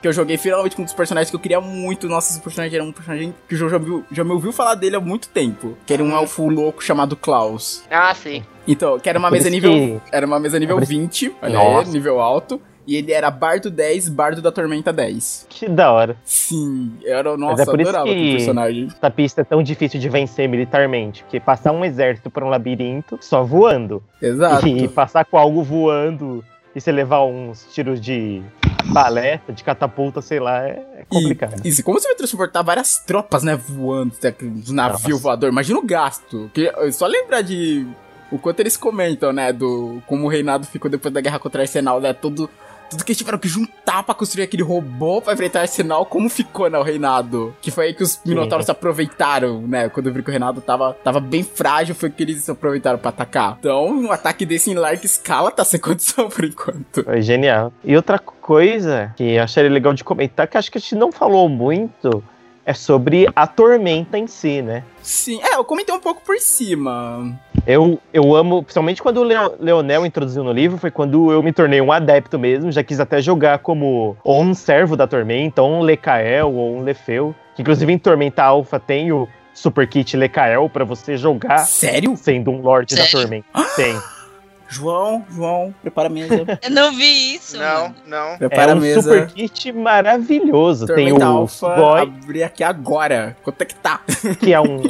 Que 0.00 0.08
eu 0.08 0.12
joguei 0.12 0.36
finalmente 0.38 0.74
com 0.74 0.82
um 0.82 0.84
dos 0.84 0.94
personagens 0.94 1.28
que 1.30 1.36
eu 1.36 1.40
queria 1.40 1.60
muito. 1.60 2.08
Nossa, 2.08 2.32
esse 2.32 2.40
personagem 2.40 2.76
era 2.76 2.84
um 2.84 2.92
personagem 2.92 3.34
que 3.48 3.54
o 3.54 3.58
João 3.58 3.70
já, 3.70 3.78
viu- 3.78 4.04
já 4.10 4.24
me 4.24 4.30
ouviu 4.32 4.52
falar 4.52 4.74
dele 4.74 4.96
há 4.96 5.00
muito 5.00 5.28
tempo. 5.28 5.76
Que 5.86 5.92
era 5.92 6.02
um 6.02 6.12
elfo 6.16 6.48
louco 6.48 6.82
chamado 6.82 7.14
Klaus. 7.16 7.82
Ah, 7.90 8.14
sei. 8.14 8.42
Então, 8.66 8.98
que 8.98 9.08
era 9.08 9.18
uma 9.18 9.30
mesa 9.30 9.50
nível. 9.50 10.00
Era 10.10 10.26
uma 10.26 10.38
mesa 10.40 10.58
nível 10.58 10.76
Por 10.76 10.82
isso- 10.84 10.92
20, 10.92 11.34
olha 11.42 11.58
aí, 11.58 11.88
nível 11.88 12.20
alto. 12.20 12.60
E 12.84 12.96
ele 12.96 13.12
era 13.12 13.30
Bardo 13.30 13.70
10, 13.70 14.08
Bardo 14.08 14.42
da 14.42 14.50
Tormenta 14.50 14.92
10. 14.92 15.46
Que 15.48 15.68
da 15.68 15.92
hora. 15.92 16.16
Sim, 16.24 16.92
era. 17.04 17.30
Mas 17.30 17.38
Nossa, 17.40 17.62
é 17.62 17.64
por 17.64 17.80
isso 17.80 17.90
adorava 17.90 18.10
aquele 18.10 18.24
que- 18.30 18.36
personagem. 18.38 18.88
Essa 18.88 19.10
pista 19.10 19.40
é 19.42 19.44
tão 19.44 19.62
difícil 19.62 20.00
de 20.00 20.08
vencer 20.08 20.48
militarmente. 20.48 21.22
Porque 21.22 21.38
passar 21.38 21.70
um 21.70 21.84
exército 21.84 22.28
por 22.28 22.42
um 22.42 22.48
labirinto 22.48 23.18
só 23.20 23.44
voando. 23.44 24.02
Exato. 24.20 24.66
E 24.66 24.88
passar 24.88 25.24
com 25.24 25.38
algo 25.38 25.62
voando 25.62 26.44
e 26.74 26.80
você 26.80 26.90
levar 26.90 27.24
uns 27.24 27.66
tiros 27.72 28.00
de 28.00 28.42
baleta, 28.86 29.52
de 29.52 29.62
catapulta, 29.62 30.20
sei 30.20 30.40
lá, 30.40 30.66
é 30.66 31.04
complicado. 31.08 31.60
E, 31.64 31.68
isso, 31.68 31.82
como 31.84 32.00
você 32.00 32.08
vai 32.08 32.16
transportar 32.16 32.64
várias 32.64 32.98
tropas, 32.98 33.42
né, 33.42 33.56
voando, 33.56 34.14
aqueles 34.24 34.70
navio 34.70 35.10
Nossa. 35.10 35.22
voador, 35.22 35.50
imagina 35.50 35.78
o 35.78 35.82
gasto. 35.82 36.50
Que, 36.52 36.72
só 36.92 37.06
lembrar 37.06 37.42
de 37.42 37.86
o 38.30 38.38
quanto 38.38 38.60
eles 38.60 38.76
comentam, 38.76 39.32
né, 39.32 39.52
do 39.52 40.02
como 40.06 40.24
o 40.24 40.28
reinado 40.28 40.66
ficou 40.66 40.90
depois 40.90 41.12
da 41.12 41.20
guerra 41.20 41.38
contra 41.38 41.60
o 41.60 41.62
Arsenal, 41.62 42.00
né, 42.00 42.12
tudo, 42.12 42.48
tudo 42.93 43.05
que 43.05 43.12
eles 43.12 43.19
tiveram 43.19 43.39
que 43.39 43.48
juntar 43.48 44.02
pra 44.02 44.14
construir 44.14 44.44
aquele 44.44 44.62
robô 44.62 45.20
pra 45.20 45.35
enfrentar 45.35 45.60
o 45.60 45.62
Arsenal, 45.62 46.06
como 46.06 46.28
ficou, 46.28 46.70
né, 46.70 46.78
o 46.78 46.82
reinado. 46.82 47.55
Que 47.60 47.70
foi 47.70 47.86
aí 47.86 47.94
que 47.94 48.02
os 48.02 48.20
Minotauros 48.24 48.66
se 48.66 48.70
aproveitaram, 48.73 49.62
né, 49.62 49.89
quando 49.89 50.06
eu 50.06 50.12
vi 50.12 50.23
que 50.23 50.28
o 50.28 50.31
reinado 50.31 50.60
tava, 50.60 50.97
tava 51.02 51.20
bem 51.20 51.43
frágil, 51.43 51.94
foi 51.94 52.10
que 52.10 52.23
eles 52.23 52.44
se 52.44 52.51
aproveitaram 52.51 52.98
pra 52.98 53.10
atacar. 53.10 53.56
Então, 53.59 53.86
um 53.86 54.12
ataque 54.12 54.47
desse 54.47 54.70
em 54.70 54.74
larga 54.74 55.05
escala 55.05 55.51
tá 55.51 55.64
sem 55.64 55.78
condição 55.81 56.28
por 56.28 56.44
enquanto. 56.44 57.05
Foi 57.05 57.23
genial. 57.23 57.73
E 57.85 57.97
outra 57.97 58.19
coisa 58.19 59.12
que 59.16 59.35
eu 59.35 59.43
acharia 59.43 59.70
legal 59.70 59.94
de 59.94 60.05
comentar, 60.05 60.47
que 60.47 60.56
acho 60.56 60.70
que 60.70 60.78
a 60.78 60.81
gente 60.81 60.94
não 60.94 61.12
falou 61.12 61.48
muito, 61.48 62.23
é 62.64 62.72
sobre 62.74 63.26
a 63.34 63.47
tormenta 63.47 64.16
em 64.18 64.26
si, 64.26 64.62
né? 64.62 64.84
Sim, 65.02 65.40
é, 65.43 65.56
eu 65.56 65.64
comentei 65.64 65.94
um 65.94 66.01
pouco 66.01 66.20
por 66.22 66.39
cima. 66.39 67.36
Eu, 67.66 67.98
eu 68.12 68.34
amo, 68.34 68.62
principalmente 68.62 69.02
quando 69.02 69.18
o 69.18 69.22
Leo- 69.24 69.55
Leonel 69.59 70.06
introduziu 70.06 70.43
no 70.44 70.52
livro, 70.52 70.78
foi 70.78 70.90
quando 70.90 71.30
eu 71.32 71.43
me 71.43 71.52
tornei 71.52 71.80
um 71.80 71.90
adepto 71.93 72.39
mesmo, 72.39 72.70
já 72.72 72.82
quis 72.82 73.01
até 73.01 73.20
jogar 73.20 73.59
como 73.59 74.16
ou 74.24 74.40
um 74.43 74.55
servo 74.55 74.97
da 74.97 75.06
Tormenta, 75.06 75.62
ou 75.62 75.70
um 75.72 75.80
Lecael, 75.80 76.52
ou 76.52 76.76
um 76.76 76.82
Lefeu. 76.82 77.34
Que 77.55 77.62
inclusive 77.62 77.93
em 77.93 77.98
Tormenta 77.98 78.43
Alpha 78.43 78.80
tem 78.80 79.12
o 79.12 79.28
Super 79.52 79.86
Kit 79.86 80.16
Lecael 80.16 80.68
pra 80.70 80.84
você 80.84 81.16
jogar 81.16 81.59
Sério? 81.59 82.16
sendo 82.16 82.51
um 82.51 82.60
Lorde 82.62 82.94
da 82.97 83.02
Sério? 83.05 83.20
Tormenta. 83.20 83.47
Tem. 83.76 83.94
João, 84.72 85.22
João, 85.30 85.74
prepara 85.82 86.08
a 86.08 86.10
mesa. 86.10 86.46
Eu 86.62 86.70
não 86.70 86.92
vi 86.92 87.34
isso. 87.34 87.58
Não, 87.58 87.82
mano. 87.82 87.94
não. 88.06 88.28
É 88.32 88.38
prepara 88.38 88.72
a 88.72 88.74
um 88.74 88.80
mesa. 88.80 89.02
Super 89.02 89.26
Kit 89.26 89.70
maravilhoso. 89.70 90.86
Tem 90.86 91.08
Tormenta 91.08 91.28
o 91.30 91.36
Alpha, 91.36 91.76
Boy, 91.76 92.00
abrir 92.00 92.42
aqui 92.42 92.64
agora. 92.64 93.36
Quanto 93.42 93.60
é 93.60 93.64
que 93.66 93.74
tá? 93.74 94.00
que 94.40 94.52
é 94.52 94.60
um, 94.60 94.82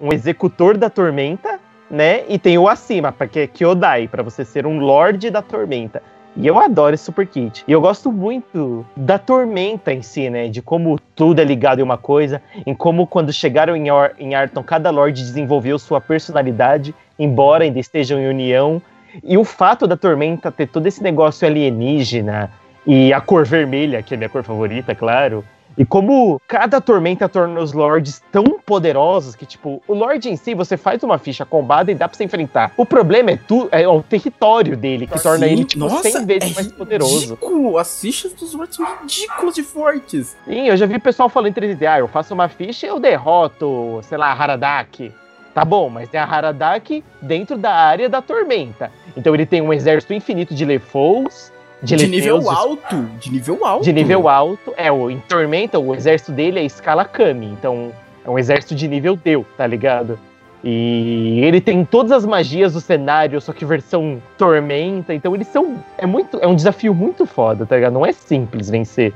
um 0.00 0.12
executor 0.12 0.76
da 0.76 0.90
tormenta, 0.90 1.60
né? 1.88 2.24
E 2.28 2.36
tem 2.36 2.58
o 2.58 2.68
acima, 2.68 3.14
que 3.30 3.38
é 3.38 3.46
Kyodai, 3.46 4.08
pra 4.08 4.24
você 4.24 4.44
ser 4.44 4.66
um 4.66 4.80
Lorde 4.80 5.30
da 5.30 5.40
Tormenta. 5.40 6.02
E 6.36 6.46
eu 6.46 6.58
adoro 6.58 6.94
esse 6.94 7.04
Super 7.04 7.26
Kit. 7.26 7.64
E 7.66 7.72
eu 7.72 7.80
gosto 7.80 8.12
muito 8.12 8.86
da 8.96 9.18
Tormenta 9.18 9.92
em 9.92 10.02
si, 10.02 10.28
né? 10.30 10.48
De 10.48 10.62
como 10.62 10.98
tudo 11.14 11.40
é 11.40 11.44
ligado 11.44 11.80
em 11.80 11.82
uma 11.82 11.98
coisa, 11.98 12.42
em 12.66 12.74
como 12.74 13.06
quando 13.06 13.32
chegaram 13.32 13.74
em, 13.74 13.90
Or 13.90 14.12
em 14.18 14.34
Arton, 14.34 14.62
cada 14.62 14.90
Lorde 14.90 15.22
desenvolveu 15.22 15.78
sua 15.78 16.00
personalidade, 16.00 16.94
embora 17.18 17.64
ainda 17.64 17.78
estejam 17.80 18.20
em 18.20 18.28
união. 18.28 18.82
E 19.22 19.36
o 19.36 19.44
fato 19.44 19.86
da 19.86 19.96
Tormenta 19.96 20.50
ter 20.50 20.68
todo 20.68 20.86
esse 20.86 21.02
negócio 21.02 21.46
alienígena 21.46 22.50
e 22.86 23.12
a 23.12 23.20
cor 23.20 23.44
vermelha, 23.44 24.02
que 24.02 24.14
é 24.14 24.16
a 24.16 24.18
minha 24.18 24.30
cor 24.30 24.42
favorita, 24.42 24.94
claro. 24.94 25.44
E 25.78 25.84
como 25.84 26.42
cada 26.48 26.80
tormenta 26.80 27.28
torna 27.28 27.60
os 27.60 27.72
lords 27.72 28.20
tão 28.32 28.58
poderosos 28.66 29.36
que, 29.36 29.46
tipo, 29.46 29.80
o 29.86 29.94
lord 29.94 30.28
em 30.28 30.34
si, 30.34 30.52
você 30.52 30.76
faz 30.76 31.04
uma 31.04 31.18
ficha 31.18 31.44
combada 31.44 31.92
e 31.92 31.94
dá 31.94 32.08
pra 32.08 32.18
você 32.18 32.24
enfrentar. 32.24 32.72
O 32.76 32.84
problema 32.84 33.30
é, 33.30 33.36
tu, 33.36 33.68
é 33.70 33.86
o 33.86 34.02
território 34.02 34.76
dele, 34.76 35.06
que 35.06 35.22
torna 35.22 35.46
Sim, 35.46 35.52
ele, 35.52 35.64
tipo, 35.64 35.84
nossa, 35.84 36.10
100 36.10 36.26
vezes 36.26 36.50
é 36.50 36.54
mais 36.56 36.72
poderoso. 36.72 37.20
Ridículo. 37.20 37.78
As 37.78 38.00
fichas 38.00 38.32
dos 38.32 38.56
Words 38.56 38.74
são 38.74 38.86
ridículas 39.02 39.54
de 39.54 39.62
fortes. 39.62 40.36
Sim, 40.44 40.66
eu 40.66 40.76
já 40.76 40.84
vi 40.84 40.98
pessoal 40.98 41.28
falando 41.28 41.50
entre 41.50 41.66
eles, 41.66 41.80
ah, 41.82 42.00
eu 42.00 42.08
faço 42.08 42.34
uma 42.34 42.48
ficha 42.48 42.84
e 42.84 42.88
eu 42.88 42.98
derroto, 42.98 44.00
sei 44.02 44.18
lá, 44.18 44.32
Haradak. 44.32 45.12
Tá 45.58 45.64
bom, 45.64 45.88
mas 45.88 46.08
tem 46.08 46.20
a 46.20 46.24
Haradak 46.24 47.02
dentro 47.20 47.58
da 47.58 47.72
área 47.74 48.08
da 48.08 48.22
tormenta. 48.22 48.92
Então 49.16 49.34
ele 49.34 49.44
tem 49.44 49.60
um 49.60 49.72
exército 49.72 50.14
infinito 50.14 50.54
de 50.54 50.64
Lefous, 50.64 51.52
de, 51.82 51.96
De, 51.96 52.06
nível 52.06 52.48
alto. 52.48 53.02
De 53.18 53.32
nível 53.32 53.64
alto. 53.64 53.84
de 53.84 53.92
nível 53.92 54.28
alto. 54.28 54.72
É, 54.76 54.92
o 54.92 55.10
em 55.10 55.18
Tormenta, 55.18 55.76
o 55.76 55.92
exército 55.96 56.30
dele 56.30 56.60
é 56.60 56.64
escala 56.64 57.04
Kami. 57.04 57.46
Então, 57.46 57.90
é 58.24 58.30
um 58.30 58.38
exército 58.38 58.72
de 58.76 58.86
nível 58.86 59.16
Deu, 59.16 59.44
tá 59.56 59.66
ligado? 59.66 60.16
E 60.62 61.40
ele 61.44 61.60
tem 61.60 61.84
todas 61.84 62.12
as 62.12 62.24
magias 62.24 62.74
do 62.74 62.80
cenário, 62.80 63.40
só 63.40 63.52
que 63.52 63.64
versão 63.64 64.22
Tormenta. 64.36 65.12
Então, 65.12 65.34
eles 65.34 65.48
são. 65.48 65.82
É, 65.96 66.06
muito, 66.06 66.38
é 66.40 66.46
um 66.46 66.54
desafio 66.54 66.94
muito 66.94 67.26
foda, 67.26 67.66
tá 67.66 67.74
ligado? 67.74 67.94
Não 67.94 68.06
é 68.06 68.12
simples 68.12 68.70
vencer. 68.70 69.12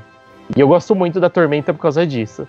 E 0.55 0.59
eu 0.59 0.67
gosto 0.67 0.93
muito 0.93 1.21
da 1.21 1.29
Tormenta 1.29 1.73
por 1.73 1.79
causa 1.79 2.05
disso. 2.05 2.45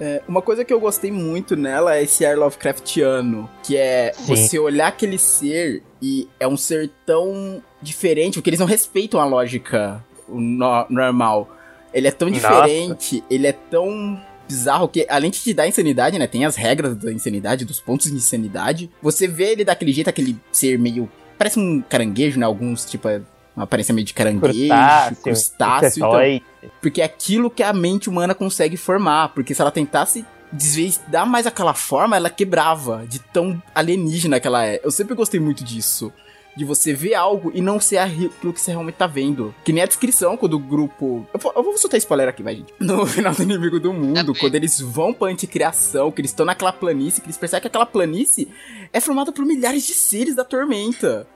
É, 0.00 0.22
uma 0.28 0.42
coisa 0.42 0.64
que 0.64 0.72
eu 0.72 0.78
gostei 0.80 1.10
muito 1.10 1.56
nela 1.56 1.96
é 1.96 2.02
esse 2.02 2.24
ar 2.24 2.36
Lovecraftiano, 2.36 3.48
que 3.62 3.76
é 3.76 4.12
Sim. 4.12 4.24
você 4.26 4.58
olhar 4.58 4.88
aquele 4.88 5.18
ser 5.18 5.82
e 6.02 6.28
é 6.38 6.46
um 6.46 6.56
ser 6.56 6.90
tão 7.06 7.62
diferente, 7.80 8.34
porque 8.34 8.50
eles 8.50 8.60
não 8.60 8.66
respeitam 8.66 9.20
a 9.20 9.24
lógica 9.24 10.04
no- 10.28 10.86
normal. 10.90 11.48
Ele 11.94 12.08
é 12.08 12.10
tão 12.10 12.28
Nossa. 12.28 12.40
diferente, 12.40 13.24
ele 13.30 13.46
é 13.46 13.52
tão 13.52 14.20
bizarro 14.46 14.86
que, 14.86 15.06
além 15.08 15.30
de 15.30 15.40
te 15.40 15.54
dar 15.54 15.66
insanidade, 15.66 16.18
né, 16.18 16.26
tem 16.26 16.44
as 16.44 16.56
regras 16.56 16.94
da 16.96 17.10
insanidade, 17.10 17.64
dos 17.64 17.80
pontos 17.80 18.10
de 18.10 18.16
insanidade, 18.16 18.90
você 19.02 19.26
vê 19.26 19.52
ele 19.52 19.64
daquele 19.64 19.92
jeito, 19.92 20.08
aquele 20.10 20.36
ser 20.52 20.78
meio... 20.78 21.08
Parece 21.38 21.58
um 21.58 21.82
caranguejo, 21.82 22.38
né, 22.38 22.46
alguns, 22.46 22.84
tipo, 22.84 23.08
é 23.08 23.20
uma 23.56 23.64
aparência 23.64 23.94
meio 23.94 24.04
de 24.04 24.12
caranguejo, 24.12 24.52
Crustáceo, 24.52 25.22
crustáceo, 25.22 26.06
então, 26.06 26.70
porque 26.80 27.00
é 27.00 27.04
aquilo 27.04 27.50
que 27.50 27.62
a 27.62 27.72
mente 27.72 28.08
humana 28.08 28.34
consegue 28.34 28.76
formar. 28.76 29.30
Porque 29.30 29.54
se 29.54 29.60
ela 29.60 29.70
tentasse 29.70 30.24
desvendar 30.52 31.26
mais 31.26 31.46
aquela 31.46 31.74
forma, 31.74 32.16
ela 32.16 32.30
quebrava 32.30 33.06
de 33.06 33.18
tão 33.18 33.60
alienígena 33.74 34.38
que 34.38 34.46
ela 34.46 34.64
é. 34.64 34.80
Eu 34.84 34.90
sempre 34.90 35.14
gostei 35.14 35.40
muito 35.40 35.64
disso. 35.64 36.12
De 36.56 36.64
você 36.64 36.94
ver 36.94 37.12
algo 37.14 37.52
e 37.54 37.60
não 37.60 37.78
ser 37.78 37.98
aquilo 37.98 38.50
que 38.52 38.60
você 38.60 38.70
realmente 38.70 38.94
tá 38.94 39.06
vendo. 39.06 39.54
Que 39.62 39.74
nem 39.74 39.82
a 39.82 39.86
descrição 39.86 40.38
quando 40.38 40.54
o 40.54 40.58
grupo. 40.58 41.26
Eu 41.32 41.38
vou, 41.38 41.52
eu 41.54 41.62
vou 41.62 41.76
soltar 41.76 41.98
spoiler 41.98 42.28
aqui, 42.28 42.42
vai, 42.42 42.56
gente. 42.56 42.72
No 42.80 43.04
final 43.04 43.34
do 43.34 43.42
Inimigo 43.42 43.78
do 43.78 43.92
Mundo, 43.92 44.32
bem. 44.32 44.40
quando 44.40 44.54
eles 44.54 44.80
vão 44.80 45.12
pra 45.12 45.28
anticriação, 45.28 46.10
que 46.10 46.22
eles 46.22 46.30
estão 46.30 46.46
naquela 46.46 46.72
planície, 46.72 47.20
que 47.20 47.26
eles 47.26 47.36
percebem 47.36 47.60
que 47.60 47.68
aquela 47.68 47.84
planície 47.84 48.48
é 48.90 49.00
formada 49.02 49.32
por 49.32 49.44
milhares 49.44 49.86
de 49.86 49.92
seres 49.92 50.34
da 50.34 50.44
tormenta. 50.44 51.26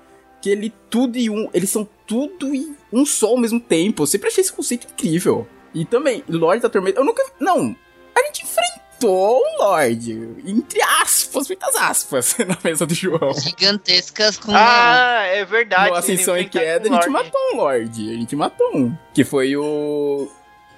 Que 0.40 0.48
ele 0.48 0.72
tudo 0.88 1.18
e 1.18 1.28
um. 1.28 1.50
Eles 1.52 1.68
são 1.68 1.86
tudo 2.10 2.52
e 2.52 2.74
um 2.92 3.06
só 3.06 3.28
ao 3.28 3.38
mesmo 3.38 3.60
tempo. 3.60 4.02
Eu 4.02 4.06
sempre 4.08 4.26
achei 4.28 4.42
esse 4.42 4.52
conceito 4.52 4.88
incrível. 4.92 5.46
E 5.72 5.84
também, 5.84 6.24
Lorde 6.28 6.60
da 6.62 6.68
Tormenta. 6.68 6.98
Eu 7.00 7.04
nunca. 7.04 7.22
Não. 7.38 7.76
A 8.12 8.22
gente 8.26 8.42
enfrentou 8.42 9.38
um 9.40 9.58
Lorde. 9.62 10.12
Entre 10.44 10.82
aspas, 11.00 11.46
muitas 11.46 11.76
aspas, 11.76 12.36
na 12.46 12.58
mesa 12.64 12.84
do 12.84 12.92
João. 12.94 13.32
Gigantescas 13.34 14.36
com. 14.36 14.50
Ah, 14.52 15.22
é 15.26 15.44
verdade. 15.44 15.90
No 15.90 15.96
Ascensão 15.96 16.36
e 16.36 16.48
Queda, 16.48 16.88
a 16.88 16.92
gente 16.92 17.08
matou 17.08 17.40
um 17.52 17.56
Lorde. 17.58 18.10
A 18.10 18.14
gente 18.14 18.34
matou 18.34 18.76
um. 18.76 18.92
Que 19.14 19.22
foi 19.22 19.56
o. 19.56 20.28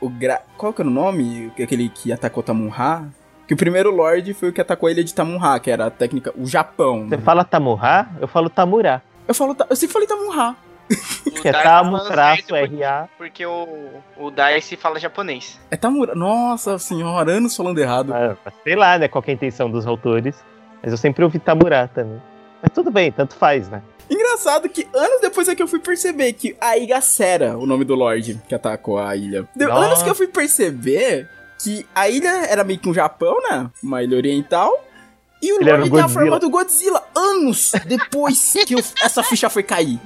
O 0.01 0.09
Gra... 0.11 0.43
Qual 0.59 0.73
que 0.73 0.83
era 0.83 0.89
o 0.91 0.93
nome? 0.93 1.51
Aquele 1.59 1.89
que 1.89 2.13
atacou 2.13 2.43
Tamunha? 2.43 3.09
Que 3.49 3.55
o 3.55 3.57
primeiro 3.57 3.91
Lorde 3.91 4.35
foi 4.35 4.51
o 4.51 4.53
que 4.53 4.61
atacou 4.61 4.89
a 4.89 4.93
ilha 4.93 5.03
de 5.05 5.15
Tamunha, 5.15 5.59
que 5.61 5.71
era 5.71 5.87
a 5.87 5.91
técnica. 5.91 6.35
O 6.37 6.45
Japão. 6.47 7.09
Você 7.09 7.17
fala 7.19 7.45
Tamurá, 7.45 8.11
eu 8.21 8.29
falo 8.29 8.51
Tamurá. 8.51 9.01
Eu 9.27 9.35
falo. 9.35 9.55
Ta- 9.55 9.67
Eu 9.71 9.77
sempre 9.77 9.93
falei 9.95 10.07
Tamunha. 10.09 10.55
O 11.27 11.31
Que 11.43 11.49
é 11.49 11.53
Dice 11.53 11.63
certo 11.63 12.55
porque- 13.17 13.47
o, 13.47 13.91
o 14.17 14.31
Dice 14.31 14.77
fala 14.77 14.99
japonês. 15.01 15.59
É 15.71 15.77
Tamura. 15.77 16.15
Nossa 16.15 16.79
senhora, 16.79 17.33
anos 17.33 17.57
falando 17.57 17.79
errado. 17.79 18.13
Ah, 18.13 18.37
sei 18.63 18.77
lá, 18.77 18.99
né, 18.99 19.09
qual 19.09 19.23
que 19.23 19.31
é 19.31 19.33
a 19.33 19.35
intenção 19.35 19.71
dos 19.71 19.87
autores. 19.87 20.37
Mas 20.83 20.93
eu 20.93 20.99
sempre 20.99 21.25
ouvi 21.25 21.39
Tamurá 21.39 21.89
também. 21.89 22.21
Mas 22.61 22.71
tudo 22.73 22.91
bem, 22.91 23.11
tanto 23.11 23.35
faz, 23.35 23.69
né? 23.69 23.83
Engraçado 24.11 24.69
que 24.69 24.87
anos 24.95 25.21
depois 25.21 25.49
é 25.49 25.55
que 25.55 25.63
eu 25.63 25.67
fui 25.69 25.79
perceber 25.79 26.33
que 26.35 26.57
a 26.61 26.77
Igacera, 26.77 27.57
o 27.57 27.65
nome 27.67 27.85
do 27.85 27.95
Lorde 27.95 28.41
que 28.49 28.55
atacou 28.55 28.99
a 28.99 29.17
ilha. 29.17 29.49
Nossa. 29.57 29.75
anos 29.75 30.03
que 30.03 30.11
eu 30.11 30.15
fui 30.15 30.27
perceber 30.29 31.29
que 31.63 31.87
a 31.95 32.09
ilha 32.09 32.47
era 32.47 32.63
meio 32.65 32.79
que 32.79 32.89
um 32.89 32.95
Japão, 32.95 33.37
né? 33.51 33.71
Uma 33.83 34.03
ilha 34.03 34.17
oriental. 34.17 34.85
E 35.41 35.53
o 35.53 35.61
Ele 35.61 35.71
Lorde 35.71 35.89
o 35.89 35.93
tem 35.93 36.01
a 36.01 36.03
Godzilla. 36.03 36.09
forma 36.23 36.39
do 36.41 36.51
Godzilla. 36.51 37.03
Anos 37.17 37.73
depois 37.87 38.53
que 38.67 38.75
eu- 38.75 38.85
essa 39.03 39.23
ficha 39.23 39.49
foi 39.49 39.63
cair. 39.63 39.99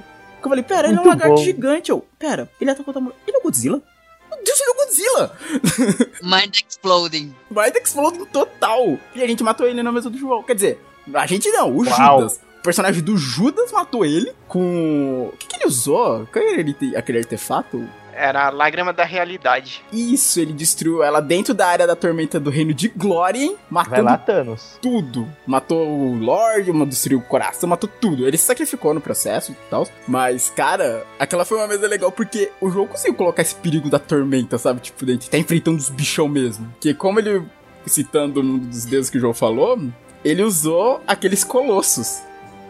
Eu 0.47 0.49
falei, 0.49 0.63
pera, 0.63 0.87
ele 0.87 0.97
é 0.97 1.01
um 1.01 1.07
lagarto 1.07 1.35
bom. 1.35 1.43
gigante. 1.43 1.91
Eu, 1.91 2.05
pera, 2.17 2.49
ele 2.59 2.71
atacou 2.71 2.91
o 2.91 2.93
Tamura. 2.93 3.15
Ele 3.27 3.37
é 3.37 3.39
o 3.39 3.43
Godzilla? 3.43 3.81
Meu 4.29 4.43
Deus, 4.43 4.59
ele 4.59 4.69
é 4.69 4.73
o 4.73 4.85
Godzilla! 4.85 5.37
Mind 6.23 6.61
exploding. 6.67 7.35
Mind 7.49 7.75
exploding 7.75 8.25
total. 8.25 8.97
E 9.15 9.21
a 9.21 9.27
gente 9.27 9.43
matou 9.43 9.67
ele 9.67 9.83
na 9.83 9.91
mesa 9.91 10.09
do 10.09 10.17
João. 10.17 10.43
Quer 10.43 10.55
dizer, 10.55 10.79
a 11.13 11.25
gente 11.25 11.49
não, 11.51 11.69
o 11.71 11.83
Uau. 11.83 12.19
Judas. 12.19 12.39
O 12.59 12.63
personagem 12.67 13.01
do 13.01 13.15
Judas 13.17 13.71
matou 13.71 14.05
ele 14.05 14.33
com. 14.47 15.29
O 15.33 15.37
que, 15.37 15.47
que 15.47 15.55
ele 15.57 15.67
usou? 15.67 16.27
Qual 16.31 16.43
era 16.43 16.59
ele, 16.59 16.75
aquele 16.95 17.19
artefato? 17.19 17.87
Era 18.17 18.47
a 18.47 18.49
lágrima 18.49 18.91
da 18.91 19.03
realidade. 19.03 19.83
Isso, 19.93 20.39
ele 20.39 20.51
destruiu 20.51 21.03
ela 21.03 21.21
dentro 21.21 21.53
da 21.53 21.67
área 21.67 21.85
da 21.85 21.95
tormenta 21.95 22.39
do 22.39 22.49
reino 22.49 22.73
de 22.73 22.87
Glórien, 22.87 23.55
Vai 23.69 23.83
matando 24.01 24.51
lá, 24.51 24.57
tudo. 24.81 25.27
Matou 25.45 25.87
o 25.87 26.17
Lorde, 26.17 26.71
destruiu 26.85 27.19
o 27.19 27.21
coração, 27.21 27.69
matou 27.69 27.89
tudo. 28.01 28.27
Ele 28.27 28.37
se 28.37 28.45
sacrificou 28.45 28.93
no 28.93 28.99
processo 29.01 29.51
e 29.51 29.55
tal. 29.69 29.87
Mas, 30.07 30.49
cara, 30.49 31.05
aquela 31.19 31.45
foi 31.45 31.57
uma 31.57 31.67
mesa 31.67 31.87
legal 31.87 32.11
porque 32.11 32.51
o 32.59 32.69
jogo 32.69 32.87
conseguiu 32.87 33.15
colocar 33.15 33.43
esse 33.43 33.55
perigo 33.55 33.89
da 33.89 33.99
tormenta, 33.99 34.57
sabe? 34.57 34.79
Tipo, 34.81 35.05
de 35.05 35.29
tá 35.29 35.37
enfrentando 35.37 35.77
os 35.77 35.89
bichão 35.89 36.27
mesmo. 36.27 36.73
Que 36.79 36.93
como 36.93 37.19
ele, 37.19 37.45
citando 37.85 38.41
um 38.41 38.57
dos 38.57 38.85
deuses 38.85 39.09
que 39.11 39.17
o 39.17 39.21
João 39.21 39.33
falou, 39.33 39.79
ele 40.25 40.41
usou 40.41 41.01
aqueles 41.05 41.43
colossos 41.43 42.21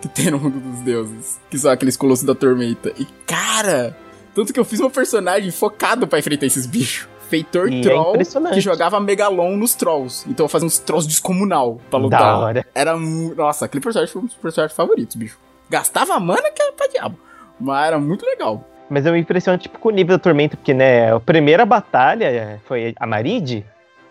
que 0.01 0.07
tem 0.07 0.29
no 0.29 0.39
mundo 0.39 0.59
dos 0.59 0.79
deuses. 0.81 1.39
Que 1.49 1.57
são 1.57 1.71
aqueles 1.71 1.97
colossos 1.97 2.25
da 2.25 2.35
tormenta. 2.35 2.93
E, 2.97 3.05
cara, 3.25 3.95
tanto 4.37 4.53
que 4.53 4.59
eu 4.59 4.63
fiz 4.63 4.79
um 4.79 4.89
personagem 4.89 5.49
focado 5.49 6.07
pra 6.07 6.19
enfrentar 6.19 6.45
esses 6.45 6.67
bichos. 6.67 7.07
Feitor 7.27 7.67
E 7.69 7.79
é 7.79 7.81
Troll 7.81 8.11
impressionante. 8.11 8.53
que 8.53 8.61
jogava 8.61 8.99
Megalon 8.99 9.57
nos 9.57 9.73
Trolls. 9.73 10.29
Então 10.29 10.45
eu 10.45 10.47
fazia 10.47 10.67
uns 10.67 10.77
Trolls 10.77 11.07
descomunal 11.09 11.81
pra 11.89 11.97
Da 11.99 12.03
lutar. 12.05 12.39
hora. 12.39 12.65
Era 12.75 12.95
mu... 12.95 13.33
Nossa, 13.35 13.65
aquele 13.65 13.83
personagem 13.83 14.13
foi 14.13 14.21
um 14.21 14.25
dos 14.25 14.35
personagens 14.35 14.75
favoritos, 14.77 15.15
bicho. 15.15 15.39
Gastava 15.69 16.19
mana 16.19 16.51
que 16.51 16.61
era 16.61 16.71
pra 16.71 16.87
diabo. 16.87 17.17
Mas 17.59 17.87
era 17.87 17.99
muito 17.99 18.25
legal. 18.25 18.63
Mas 18.89 19.05
eu 19.05 19.11
me 19.11 19.19
impressiono, 19.19 19.57
tipo, 19.57 19.77
com 19.79 19.89
o 19.89 19.91
nível 19.91 20.17
da 20.17 20.23
tormenta, 20.23 20.55
porque, 20.55 20.73
né, 20.73 21.11
a 21.13 21.19
primeira 21.19 21.65
batalha 21.65 22.61
foi 22.65 22.93
a 22.97 23.05
Maride? 23.07 23.65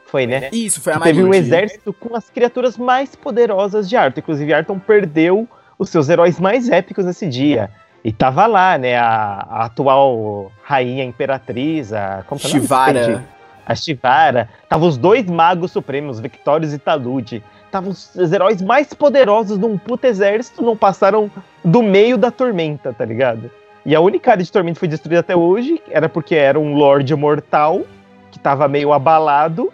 Foi, 0.07 0.27
né? 0.27 0.51
Isso, 0.53 0.81
foi 0.83 0.93
a 0.93 0.99
Que 0.99 1.05
teve 1.05 1.23
um 1.25 1.33
exército 1.33 1.93
com 1.95 2.15
as 2.15 2.29
criaturas 2.29 2.77
mais 2.77 3.17
poderosas 3.17 3.89
de 3.89 3.97
Arthur. 3.97 4.19
Inclusive, 4.21 4.53
Arthur 4.53 4.79
perdeu 4.81 5.49
os 5.79 5.89
seus 5.89 6.09
heróis 6.11 6.39
mais 6.39 6.69
épicos 6.69 7.05
nesse 7.07 7.27
dia. 7.27 7.71
E 8.05 8.13
tava 8.13 8.47
lá, 8.47 8.79
né, 8.79 8.97
a, 8.97 9.47
a 9.49 9.65
atual 9.65 10.53
rainha 10.63 11.05
imperatriz, 11.05 11.93
a... 11.93 12.23
Como 12.27 12.41
nome? 12.41 12.53
Shivara. 12.53 13.25
A 13.67 13.75
Shivara. 13.75 14.49
Tava 14.69 14.87
os 14.87 14.97
dois 14.97 15.27
magos 15.27 15.73
supremos, 15.73 16.21
Victorious 16.21 16.73
e 16.73 16.79
Talude. 16.79 17.43
Tava 17.71 17.89
os, 17.89 18.15
heróis 18.33 18.63
mais 18.63 18.95
poderosos 18.95 19.59
de 19.59 19.65
um 19.65 19.77
puto 19.77 20.07
exército 20.07 20.63
não 20.63 20.77
passaram 20.77 21.31
do 21.65 21.83
meio 21.83 22.17
da 22.17 22.31
tormenta, 22.31 22.93
tá 22.93 23.05
ligado? 23.05 23.51
E 23.85 23.95
a 23.95 24.01
única 24.01 24.31
área 24.31 24.45
de 24.45 24.51
tormenta 24.51 24.75
que 24.75 24.81
foi 24.81 24.89
destruída 24.89 25.21
até 25.21 25.35
hoje 25.35 25.81
era 25.91 26.09
porque 26.09 26.35
era 26.35 26.59
um 26.59 26.75
Lorde 26.75 27.15
mortal 27.15 27.83
que 28.31 28.39
tava 28.39 28.69
meio 28.69 28.93
abalado. 28.93 29.73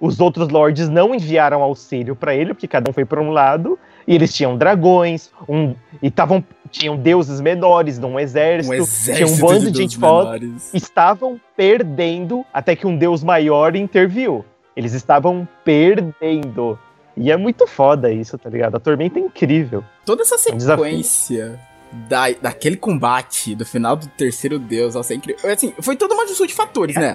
Os 0.00 0.20
outros 0.20 0.48
lords 0.48 0.88
não 0.88 1.14
enviaram 1.14 1.62
auxílio 1.62 2.14
pra 2.14 2.34
ele, 2.34 2.52
porque 2.52 2.68
cada 2.68 2.90
um 2.90 2.92
foi 2.92 3.04
pra 3.04 3.20
um 3.20 3.30
lado. 3.30 3.78
E 4.06 4.14
eles 4.14 4.34
tinham 4.34 4.56
dragões, 4.56 5.30
um, 5.48 5.74
e 6.02 6.10
tavam, 6.10 6.44
tinham 6.70 6.96
deuses 6.96 7.40
menores 7.40 7.98
num 7.98 8.18
exército. 8.18 8.74
Um 8.74 8.76
exército 8.76 9.16
tinha 9.16 9.26
um 9.26 9.36
bando 9.38 9.58
de 9.60 9.64
deuses 9.64 9.78
gente 9.78 9.98
foda. 9.98 10.40
Estavam 10.72 11.40
perdendo 11.56 12.44
até 12.52 12.76
que 12.76 12.86
um 12.86 12.96
deus 12.96 13.22
maior 13.24 13.74
interviu. 13.76 14.44
Eles 14.76 14.92
estavam 14.92 15.48
perdendo. 15.64 16.78
E 17.16 17.30
é 17.30 17.36
muito 17.36 17.66
foda 17.66 18.12
isso, 18.12 18.36
tá 18.36 18.50
ligado? 18.50 18.76
A 18.76 18.80
tormenta 18.80 19.18
é 19.18 19.22
incrível. 19.22 19.84
Toda 20.04 20.22
essa 20.22 20.34
um 20.52 20.56
desafio. 20.56 20.84
sequência 20.84 21.60
da, 22.08 22.30
daquele 22.32 22.76
combate, 22.76 23.54
do 23.54 23.64
final 23.64 23.94
do 23.96 24.06
terceiro 24.08 24.58
deus, 24.58 24.94
nossa, 24.94 25.12
é 25.12 25.16
incrível. 25.16 25.50
Assim, 25.50 25.72
foi 25.80 25.96
toda 25.96 26.14
uma 26.14 26.26
junção 26.26 26.46
de 26.46 26.54
fatores, 26.54 26.96
né? 26.96 27.14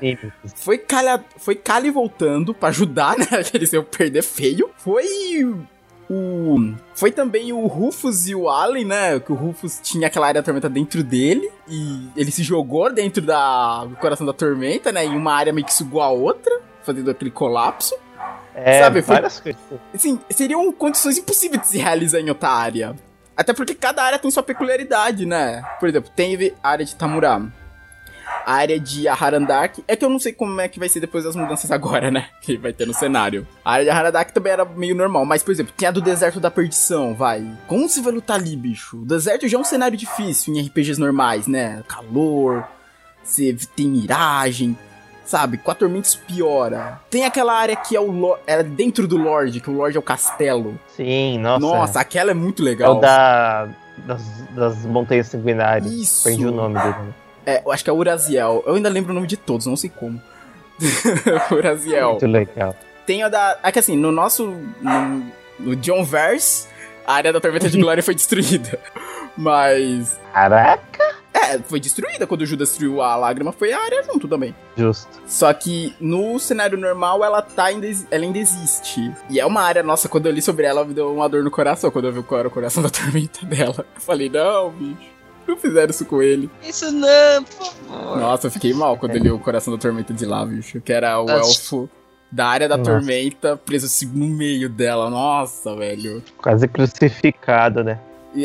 Foi 0.56 0.78
Calha, 0.78 1.24
foi 1.38 1.56
Kali 1.56 1.92
voltando 1.92 2.54
pra 2.54 2.70
ajudar, 2.70 3.18
né? 3.20 3.26
Eles 3.54 3.74
iam 3.74 3.84
perder 3.84 4.24
feio. 4.24 4.70
Foi 4.78 5.06
o. 6.10 6.74
Foi 6.96 7.12
também 7.12 7.54
o 7.54 7.66
Rufus 7.68 8.28
e 8.28 8.36
o 8.36 8.50
Allen, 8.50 8.86
né? 8.86 9.20
Que 9.20 9.32
o 9.32 9.36
Rufus 9.36 9.80
tinha 9.82 10.08
aquela 10.08 10.28
área 10.28 10.42
da 10.42 10.46
tormenta 10.46 10.70
dentro 10.70 11.04
dele. 11.04 11.50
E 11.68 12.10
ele 12.16 12.32
se 12.32 12.44
jogou 12.44 12.92
dentro 12.92 13.22
da, 13.22 13.86
do 13.86 13.96
coração 13.98 14.26
da 14.26 14.34
tormenta, 14.34 14.92
né? 14.92 15.06
Em 15.06 15.16
uma 15.16 15.34
área 15.34 15.54
meio 15.54 15.66
que 15.66 15.74
sugou 15.74 16.02
a 16.02 16.10
outra, 16.10 16.60
fazendo 16.84 17.12
aquele 17.12 17.32
colapso. 17.32 17.96
É, 18.56 18.82
Sabe, 18.82 19.02
foi- 19.02 19.16
várias 19.16 19.40
coisas. 19.40 19.62
Assim, 19.94 20.20
seriam 20.32 20.72
condições 20.74 21.18
impossíveis 21.18 21.62
de 21.62 21.68
se 21.68 21.78
realizar 21.78 22.20
em 22.20 22.30
outra 22.30 22.50
área. 22.50 22.96
Até 23.38 23.54
porque 23.54 23.74
cada 23.74 24.04
área 24.04 24.20
tem 24.20 24.30
sua 24.30 24.44
peculiaridade, 24.44 25.26
né? 25.26 25.64
Por 25.80 25.88
exemplo, 25.88 26.12
teve 26.14 26.54
a 26.62 26.72
área 26.72 26.84
de 26.86 26.94
Tamura. 26.94 27.42
A 28.46 28.54
área 28.54 28.80
de 28.80 29.08
Aharandak. 29.08 29.84
É 29.88 29.96
que 29.96 30.04
eu 30.04 30.10
não 30.10 30.20
sei 30.20 30.34
como 30.34 30.60
é 30.60 30.68
que 30.68 30.80
vai 30.80 30.90
ser 30.90 31.00
depois 31.00 31.24
das 31.24 31.36
mudanças 31.36 31.72
agora, 31.72 32.12
né? 32.12 32.28
Que 32.42 32.58
vai 32.58 32.74
ter 32.74 32.88
no 32.88 32.94
cenário. 32.94 33.48
A 33.64 33.74
área 33.74 33.86
de 33.86 33.92
Aharandak 33.92 34.34
também 34.34 34.54
era 34.54 34.66
meio 34.66 34.96
normal. 34.96 35.26
Mas, 35.26 35.44
por 35.44 35.52
exemplo, 35.52 35.74
tem 35.76 35.88
a 35.88 35.92
do 35.92 36.02
Deserto 36.02 36.40
da 36.40 36.50
Perdição, 36.50 37.14
vai. 37.14 37.46
Como 37.68 37.88
você 37.88 38.02
vai 38.02 38.14
lutar 38.14 38.38
ali, 38.38 38.56
bicho? 38.56 38.98
O 38.98 39.06
deserto 39.06 39.48
já 39.48 39.58
é 39.58 39.62
um 39.62 39.64
cenário 39.64 39.98
difícil 39.98 40.54
em 40.54 40.62
RPGs 40.66 41.00
normais, 41.00 41.48
né? 41.48 41.84
Calor, 41.88 42.64
você 43.24 43.56
tem 43.76 43.88
miragem. 43.88 44.78
Sabe, 45.26 45.60
com 45.60 45.70
a 45.70 45.76
tormenta 45.76 46.08
isso 46.08 46.20
piora. 46.26 47.00
Tem 47.08 47.24
aquela 47.24 47.54
área 47.54 47.76
que 47.76 47.96
é 47.96 48.00
o 48.00 48.36
é 48.48 48.64
dentro 48.64 49.08
do 49.08 49.16
Lorde, 49.16 49.60
que 49.60 49.70
o 49.70 49.74
Lorde 49.74 49.96
é 49.96 50.00
o 50.00 50.04
castelo. 50.04 50.80
Sim, 50.88 51.38
nossa. 51.38 51.60
Nossa, 51.60 52.00
aquela 52.00 52.32
é 52.32 52.34
muito 52.34 52.64
é 52.64 52.66
legal. 52.66 52.98
o 52.98 53.00
da, 53.00 53.70
das, 54.08 54.24
das 54.56 54.86
montanhas 54.86 55.28
sanguinárias. 55.28 55.92
Isso. 55.92 56.24
Perdi 56.24 56.48
o 56.48 56.52
nome 56.52 56.80
dele. 56.82 57.14
É, 57.50 57.64
eu 57.66 57.72
acho 57.72 57.84
que 57.84 57.90
é 57.90 57.94
Uraziel. 57.94 58.64
Eu 58.66 58.76
ainda 58.76 58.90
lembro 58.90 59.12
o 59.12 59.16
nome 59.16 59.28
de 59.28 59.38
todos, 59.38 59.66
não 59.66 59.76
sei 59.76 59.90
como. 59.90 60.22
Uraziel. 61.52 62.12
Muito 62.12 62.28
legal. 62.28 62.76
Tem 63.06 63.24
a 63.24 63.30
da. 63.30 63.58
É 63.64 63.72
que 63.72 63.80
assim, 63.80 63.98
no 63.98 64.12
nosso. 64.12 64.48
No, 64.82 65.26
no 65.60 65.76
John 65.78 66.04
Verse, 66.04 66.68
a 67.08 67.14
área 67.16 67.34
da 67.34 67.42
Tormenta 67.42 67.70
de 67.70 67.78
Glória 67.82 68.04
foi 68.04 68.14
destruída. 68.14 68.80
Mas. 69.36 70.20
Caraca. 70.32 71.18
É, 71.34 71.58
foi 71.60 71.80
destruída. 71.80 72.28
Quando 72.28 72.42
o 72.42 72.46
Judas 72.46 72.70
destruiu 72.70 73.02
a 73.02 73.16
lágrima, 73.16 73.52
foi 73.52 73.74
a 73.74 73.80
área 73.80 74.04
junto 74.04 74.28
também. 74.28 74.54
Justo. 74.78 75.10
Só 75.26 75.52
que 75.54 75.96
no 76.00 76.38
cenário 76.40 76.78
normal 76.78 77.24
ela 77.24 77.42
tá 77.42 77.66
ainda, 77.66 77.88
ela 78.12 78.24
ainda 78.24 78.38
existe. 78.38 79.12
E 79.30 79.40
é 79.40 79.46
uma 79.46 79.62
área, 79.62 79.82
nossa, 79.82 80.08
quando 80.08 80.26
eu 80.28 80.32
li 80.32 80.42
sobre 80.42 80.66
ela, 80.66 80.86
me 80.86 80.94
deu 80.94 81.12
uma 81.14 81.28
dor 81.30 81.44
no 81.44 81.52
coração 81.52 81.90
quando 81.90 82.06
eu 82.06 82.14
vi 82.14 82.22
qual 82.24 82.40
era 82.40 82.48
o 82.48 82.52
coração 82.52 82.84
da 82.84 82.90
tormenta 82.90 83.46
dela. 83.48 83.86
Eu 83.96 84.02
falei, 84.02 84.30
não, 84.30 84.72
bicho. 84.72 85.19
Não 85.50 85.58
fizeram 85.58 85.90
isso 85.90 86.06
com 86.06 86.22
ele. 86.22 86.50
Isso 86.64 86.92
não, 86.92 87.44
por 87.44 87.66
favor. 87.66 88.18
Nossa, 88.18 88.48
eu 88.48 88.52
fiquei 88.52 88.74
mal 88.74 88.98
quando 88.98 89.16
eu 89.16 89.24
li 89.24 89.32
o 89.32 89.40
coração 89.40 89.74
da 89.74 89.80
tormenta 89.80 90.14
de 90.14 90.26
lá, 90.26 90.46
bicho. 90.46 90.80
Que 90.80 90.94
era 90.94 91.20
o 91.20 91.26
Nossa. 91.26 91.50
elfo 91.50 91.90
da 92.32 92.48
área 92.48 92.70
da 92.70 92.78
Nossa. 92.78 92.92
tormenta 92.92 93.58
preso 93.58 93.88
assim 93.88 94.06
no 94.06 94.28
meio 94.28 94.70
dela. 94.70 95.10
Nossa, 95.10 95.76
velho. 95.76 96.24
Quase 96.38 96.68
crucificado, 96.68 97.84
né? 97.84 98.00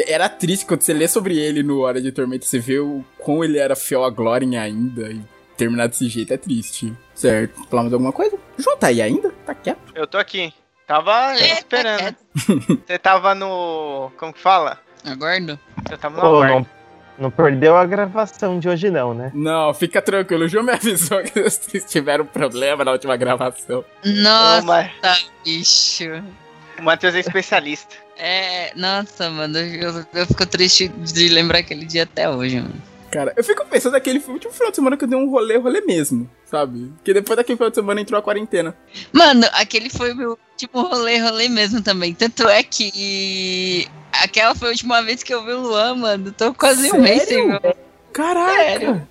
Era 0.08 0.30
triste 0.30 0.64
quando 0.64 0.80
você 0.80 0.94
lê 0.94 1.06
sobre 1.06 1.36
ele 1.38 1.62
no 1.62 1.80
Hora 1.80 2.00
de 2.00 2.10
Tormenta, 2.10 2.46
você 2.46 2.58
vê 2.58 2.78
o 2.78 3.04
quão 3.18 3.44
ele 3.44 3.58
era 3.58 3.76
fiel 3.76 4.02
à 4.02 4.08
Glória 4.08 4.58
ainda. 4.60 5.10
E 5.10 5.20
terminar 5.58 5.88
desse 5.88 6.08
jeito 6.08 6.32
é 6.32 6.38
triste. 6.38 6.90
Certo. 7.14 7.62
Falar 7.68 7.82
mais 7.82 7.92
alguma 7.92 8.12
coisa? 8.12 8.36
João 8.56 8.78
tá 8.78 8.86
aí 8.86 9.02
ainda? 9.02 9.30
Tá 9.44 9.54
quieto? 9.54 9.92
Eu 9.94 10.06
tô 10.06 10.16
aqui. 10.16 10.54
Tava 10.86 11.34
É, 11.38 11.52
esperando. 11.58 12.16
Você 12.86 12.98
tava 12.98 13.34
no. 13.34 14.10
Como 14.16 14.32
que 14.32 14.40
fala? 14.40 14.78
Aguardo. 15.04 15.58
Você 15.86 15.96
tava 15.98 16.16
no 16.16 16.20
Pô, 16.22 16.26
aguardo. 16.28 16.54
não, 16.60 16.66
não 17.18 17.30
perdeu 17.30 17.76
a 17.76 17.84
gravação 17.86 18.58
de 18.58 18.68
hoje, 18.68 18.90
não, 18.90 19.14
né? 19.14 19.30
Não, 19.34 19.72
fica 19.74 20.00
tranquilo. 20.02 20.44
O 20.44 20.48
João 20.48 20.64
me 20.64 20.72
avisou 20.72 21.22
que 21.22 21.42
vocês 21.42 21.84
tiveram 21.90 22.24
problema 22.26 22.84
na 22.84 22.92
última 22.92 23.16
gravação. 23.16 23.84
Nossa, 24.04 24.62
Ma- 24.62 24.88
bicho. 25.44 26.04
O 26.78 26.82
Matheus 26.82 27.14
é 27.14 27.20
especialista. 27.20 27.94
É, 28.16 28.72
nossa, 28.76 29.28
mano, 29.30 29.58
eu, 29.58 30.04
eu 30.14 30.26
fico 30.26 30.46
triste 30.46 30.88
de 30.88 31.28
lembrar 31.28 31.58
aquele 31.58 31.84
dia 31.84 32.04
até 32.04 32.28
hoje, 32.28 32.60
mano. 32.60 32.74
Cara, 33.14 33.32
eu 33.36 33.44
fico 33.44 33.64
pensando 33.66 33.92
naquele 33.92 34.18
último 34.26 34.52
final 34.52 34.70
de 34.70 34.74
semana 34.74 34.96
que 34.96 35.04
eu 35.04 35.08
dei 35.08 35.16
um 35.16 35.30
rolê, 35.30 35.56
rolê 35.56 35.80
mesmo, 35.80 36.28
sabe? 36.44 36.92
Porque 36.96 37.14
depois 37.14 37.36
daquele 37.36 37.56
final 37.56 37.70
de 37.70 37.76
semana 37.76 38.00
entrou 38.00 38.18
a 38.18 38.22
quarentena. 38.22 38.76
Mano, 39.12 39.46
aquele 39.52 39.88
foi 39.88 40.12
o 40.12 40.16
meu 40.16 40.30
último 40.30 40.82
rolê, 40.82 41.18
rolê 41.18 41.48
mesmo 41.48 41.80
também. 41.80 42.12
Tanto 42.12 42.48
é 42.48 42.64
que 42.64 43.86
aquela 44.12 44.56
foi 44.56 44.66
a 44.66 44.70
última 44.72 45.00
vez 45.00 45.22
que 45.22 45.32
eu 45.32 45.44
vi 45.44 45.52
o 45.52 45.60
Luan, 45.60 45.94
mano. 45.94 46.32
Tô 46.32 46.52
quase 46.54 46.90
um 46.92 47.00
mês 47.00 47.22
sem 47.22 47.46
ver. 47.48 47.76
Caraca! 48.12 48.52
Sério? 48.52 49.08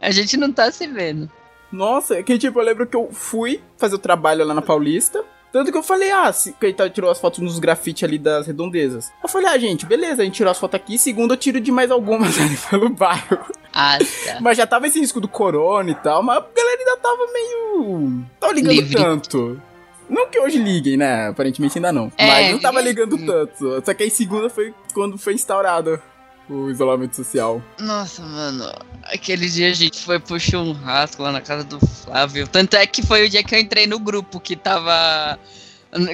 A 0.00 0.10
gente 0.10 0.36
não 0.36 0.52
tá 0.52 0.72
se 0.72 0.88
vendo. 0.88 1.30
Nossa, 1.70 2.20
que 2.24 2.36
tipo, 2.36 2.58
eu 2.58 2.64
lembro 2.64 2.88
que 2.88 2.96
eu 2.96 3.08
fui 3.12 3.60
fazer 3.76 3.94
o 3.94 4.00
trabalho 4.00 4.44
lá 4.44 4.52
na 4.52 4.62
Paulista. 4.62 5.24
Tanto 5.54 5.70
que 5.70 5.78
eu 5.78 5.84
falei, 5.84 6.10
ah, 6.10 6.32
se, 6.32 6.50
que 6.52 6.66
ele 6.66 6.74
tá- 6.74 6.90
tirou 6.90 7.08
as 7.08 7.20
fotos 7.20 7.38
nos 7.38 7.60
grafites 7.60 8.02
ali 8.02 8.18
das 8.18 8.44
redondezas. 8.44 9.12
Eu 9.22 9.28
falei, 9.28 9.46
ah, 9.50 9.56
gente, 9.56 9.86
beleza, 9.86 10.22
a 10.22 10.24
gente 10.24 10.34
tirou 10.34 10.50
as 10.50 10.58
fotos 10.58 10.74
aqui. 10.74 10.98
Segundo, 10.98 11.32
eu 11.34 11.36
tiro 11.36 11.60
de 11.60 11.70
mais 11.70 11.92
algumas 11.92 12.36
ali 12.42 12.56
pelo 12.68 12.88
bairro. 12.88 13.38
Ah, 13.72 13.96
tá. 14.26 14.38
Mas 14.40 14.56
já 14.58 14.66
tava 14.66 14.88
esse 14.88 14.98
risco 14.98 15.20
do 15.20 15.28
corona 15.28 15.88
e 15.92 15.94
tal, 15.94 16.24
mas 16.24 16.38
a 16.38 16.40
galera 16.40 16.80
ainda 16.80 16.96
tava 16.96 17.32
meio. 17.32 18.24
Tava 18.40 18.52
ligando 18.52 18.72
Livre. 18.72 18.96
tanto. 18.96 19.62
Não 20.10 20.28
que 20.28 20.40
hoje 20.40 20.58
liguem, 20.58 20.96
né? 20.96 21.28
Aparentemente 21.28 21.78
ainda 21.78 21.92
não. 21.92 22.10
É, 22.18 22.26
mas 22.26 22.50
não 22.50 22.58
tava 22.58 22.80
ligando 22.80 23.16
tanto. 23.24 23.80
Só 23.86 23.94
que 23.94 24.02
aí 24.02 24.10
segunda 24.10 24.50
foi 24.50 24.74
quando 24.92 25.16
foi 25.16 25.34
instaurado 25.34 26.02
o 26.48 26.70
isolamento 26.70 27.16
social. 27.16 27.62
Nossa, 27.78 28.22
mano, 28.22 28.70
aquele 29.04 29.48
dia 29.48 29.70
a 29.70 29.74
gente 29.74 30.02
foi 30.02 30.18
pro 30.18 30.38
churrasco 30.38 31.22
lá 31.22 31.32
na 31.32 31.40
casa 31.40 31.64
do 31.64 31.78
Flávio. 31.86 32.46
Tanto 32.46 32.74
é 32.74 32.86
que 32.86 33.02
foi 33.02 33.26
o 33.26 33.30
dia 33.30 33.42
que 33.42 33.54
eu 33.54 33.58
entrei 33.58 33.86
no 33.86 33.98
grupo 33.98 34.40
que 34.40 34.56
tava. 34.56 35.38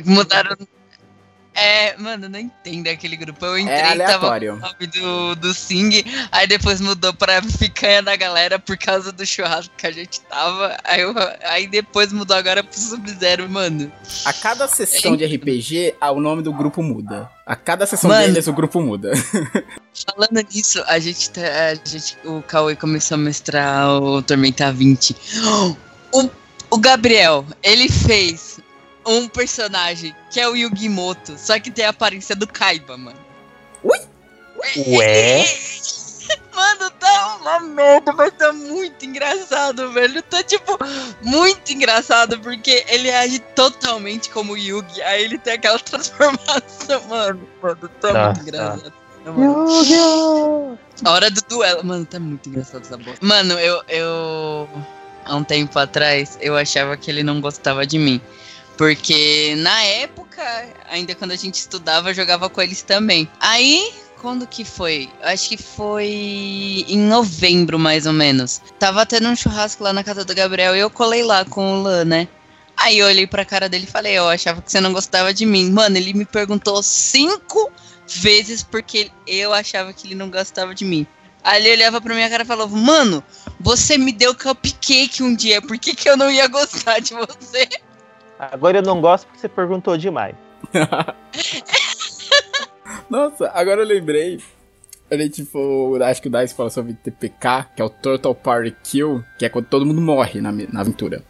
Mudaram. 0.04 0.56
É, 1.60 1.96
mano, 1.98 2.24
eu 2.26 2.30
não 2.30 2.38
entendo 2.38 2.88
aquele 2.88 3.16
grupo. 3.16 3.44
Eu 3.44 3.58
entrei 3.58 3.76
É 3.76 3.80
e 3.94 3.98
tava 3.98 4.26
aleatório. 4.28 4.54
o 4.54 4.56
nome 4.58 4.86
do, 4.86 5.34
do 5.36 5.52
Sing, 5.54 6.02
aí 6.32 6.46
depois 6.46 6.80
mudou 6.80 7.12
pra 7.12 7.42
Picanha 7.58 8.02
da 8.02 8.16
Galera 8.16 8.58
por 8.58 8.78
causa 8.78 9.12
do 9.12 9.26
churrasco 9.26 9.74
que 9.76 9.86
a 9.86 9.90
gente 9.92 10.20
tava. 10.22 10.76
Aí, 10.84 11.00
eu- 11.02 11.14
aí 11.44 11.66
depois 11.66 12.12
mudou 12.12 12.36
agora 12.36 12.64
pro 12.64 12.78
Sub-Zero, 12.78 13.48
mano. 13.48 13.92
A 14.24 14.32
cada 14.32 14.66
sessão 14.66 15.16
de 15.16 15.24
RPG, 15.26 15.94
o 16.00 16.20
nome 16.20 16.42
do 16.42 16.52
grupo 16.52 16.82
muda. 16.82 17.28
A 17.44 17.56
cada 17.56 17.84
sessão 17.84 18.08
Mano. 18.10 18.26
deles, 18.28 18.46
o 18.46 18.52
grupo 18.52 18.80
muda. 18.80 19.10
Falando 20.06 20.46
nisso, 20.54 20.82
a 20.86 20.98
gente, 21.00 21.30
tá, 21.30 21.40
a 21.40 21.74
gente. 21.74 22.16
O 22.24 22.40
Cauê 22.42 22.76
começou 22.76 23.16
a 23.16 23.18
mestrar 23.18 23.88
o 24.00 24.22
Tormenta 24.22 24.72
20. 24.72 25.16
O, 26.12 26.28
o 26.70 26.78
Gabriel, 26.78 27.44
ele 27.62 27.88
fez 27.88 28.58
um 29.06 29.28
personagem 29.28 30.14
que 30.30 30.40
é 30.40 30.48
o 30.48 30.56
Yugimoto, 30.56 31.38
só 31.38 31.58
que 31.58 31.70
tem 31.70 31.84
a 31.84 31.90
aparência 31.90 32.36
do 32.36 32.46
Kaiba, 32.46 32.96
mano. 32.96 33.18
Ué? 33.84 35.44
Mano, 36.54 36.90
tá 36.90 37.36
uma 37.40 37.60
merda, 37.60 38.12
mas 38.12 38.32
tá 38.32 38.52
muito 38.52 39.04
engraçado, 39.04 39.90
velho. 39.92 40.22
Tá, 40.22 40.42
tipo, 40.42 40.78
muito 41.22 41.72
engraçado, 41.72 42.38
porque 42.38 42.84
ele 42.88 43.10
age 43.10 43.38
totalmente 43.56 44.30
como 44.30 44.52
o 44.52 44.56
Yugi. 44.56 45.02
Aí 45.02 45.24
ele 45.24 45.38
tem 45.38 45.54
aquela 45.54 45.78
transformação, 45.80 47.02
mano. 47.08 47.48
Mano, 47.62 47.90
tá 48.00 48.12
Nossa. 48.12 48.26
muito 48.26 48.40
engraçado. 48.42 48.92
Mano. 49.24 50.78
A 51.04 51.10
hora 51.10 51.30
do 51.30 51.42
duelo. 51.42 51.84
Mano, 51.84 52.06
tá 52.06 52.20
muito 52.20 52.48
engraçado 52.48 52.82
essa 52.82 52.96
bosta. 52.96 53.24
Mano, 53.24 53.54
eu, 53.54 53.82
eu. 53.88 54.68
Há 55.24 55.36
um 55.36 55.44
tempo 55.44 55.78
atrás, 55.78 56.38
eu 56.40 56.56
achava 56.56 56.96
que 56.96 57.10
ele 57.10 57.22
não 57.22 57.40
gostava 57.40 57.86
de 57.86 57.98
mim. 57.98 58.20
Porque 58.80 59.54
na 59.58 59.82
época, 59.82 60.42
ainda 60.88 61.14
quando 61.14 61.32
a 61.32 61.36
gente 61.36 61.56
estudava, 61.56 62.14
jogava 62.14 62.48
com 62.48 62.62
eles 62.62 62.80
também. 62.80 63.28
Aí, 63.38 63.92
quando 64.22 64.46
que 64.46 64.64
foi? 64.64 65.10
Acho 65.20 65.50
que 65.50 65.58
foi 65.58 66.86
em 66.88 66.98
novembro, 66.98 67.78
mais 67.78 68.06
ou 68.06 68.14
menos. 68.14 68.62
Tava 68.78 69.04
tendo 69.04 69.28
um 69.28 69.36
churrasco 69.36 69.84
lá 69.84 69.92
na 69.92 70.02
casa 70.02 70.24
do 70.24 70.34
Gabriel 70.34 70.74
e 70.74 70.78
eu 70.78 70.88
colei 70.88 71.22
lá 71.22 71.44
com 71.44 71.74
o 71.74 71.82
Lan, 71.82 72.06
né? 72.06 72.28
Aí 72.74 72.98
eu 73.00 73.06
olhei 73.06 73.26
pra 73.26 73.44
cara 73.44 73.68
dele 73.68 73.84
e 73.84 73.92
falei, 73.92 74.14
eu 74.14 74.26
achava 74.26 74.62
que 74.62 74.72
você 74.72 74.80
não 74.80 74.94
gostava 74.94 75.34
de 75.34 75.44
mim. 75.44 75.70
Mano, 75.70 75.98
ele 75.98 76.14
me 76.14 76.24
perguntou 76.24 76.82
cinco 76.82 77.70
vezes 78.06 78.62
porque 78.62 79.10
eu 79.26 79.52
achava 79.52 79.92
que 79.92 80.06
ele 80.06 80.14
não 80.14 80.30
gostava 80.30 80.74
de 80.74 80.86
mim. 80.86 81.06
Aí 81.44 81.60
ele 81.60 81.72
olhava 81.74 82.00
pra 82.00 82.14
minha 82.14 82.30
cara 82.30 82.44
e 82.44 82.46
falava, 82.46 82.74
mano, 82.74 83.22
você 83.60 83.98
me 83.98 84.10
deu 84.10 84.34
cupcake 84.34 85.22
um 85.22 85.34
dia, 85.34 85.60
por 85.60 85.78
que, 85.78 85.94
que 85.94 86.08
eu 86.08 86.16
não 86.16 86.30
ia 86.30 86.48
gostar 86.48 86.98
de 86.98 87.12
você? 87.12 87.68
Agora 88.40 88.78
eu 88.78 88.82
não 88.82 89.02
gosto 89.02 89.26
porque 89.26 89.38
você 89.38 89.50
perguntou 89.50 89.98
demais. 89.98 90.34
Nossa, 93.10 93.50
agora 93.52 93.82
eu 93.82 93.86
lembrei. 93.86 94.40
A 95.10 95.16
gente 95.16 95.44
for, 95.44 96.00
acho 96.02 96.22
que 96.22 96.28
o 96.28 96.30
Dice 96.30 96.54
fala 96.54 96.70
sobre 96.70 96.94
TPK, 96.94 97.66
que 97.76 97.82
é 97.82 97.84
o 97.84 97.90
Total 97.90 98.34
Party 98.34 98.74
Kill, 98.82 99.22
que 99.38 99.44
é 99.44 99.48
quando 99.48 99.66
todo 99.66 99.84
mundo 99.84 100.00
morre 100.00 100.40
na, 100.40 100.52
na 100.52 100.80
aventura. 100.80 101.22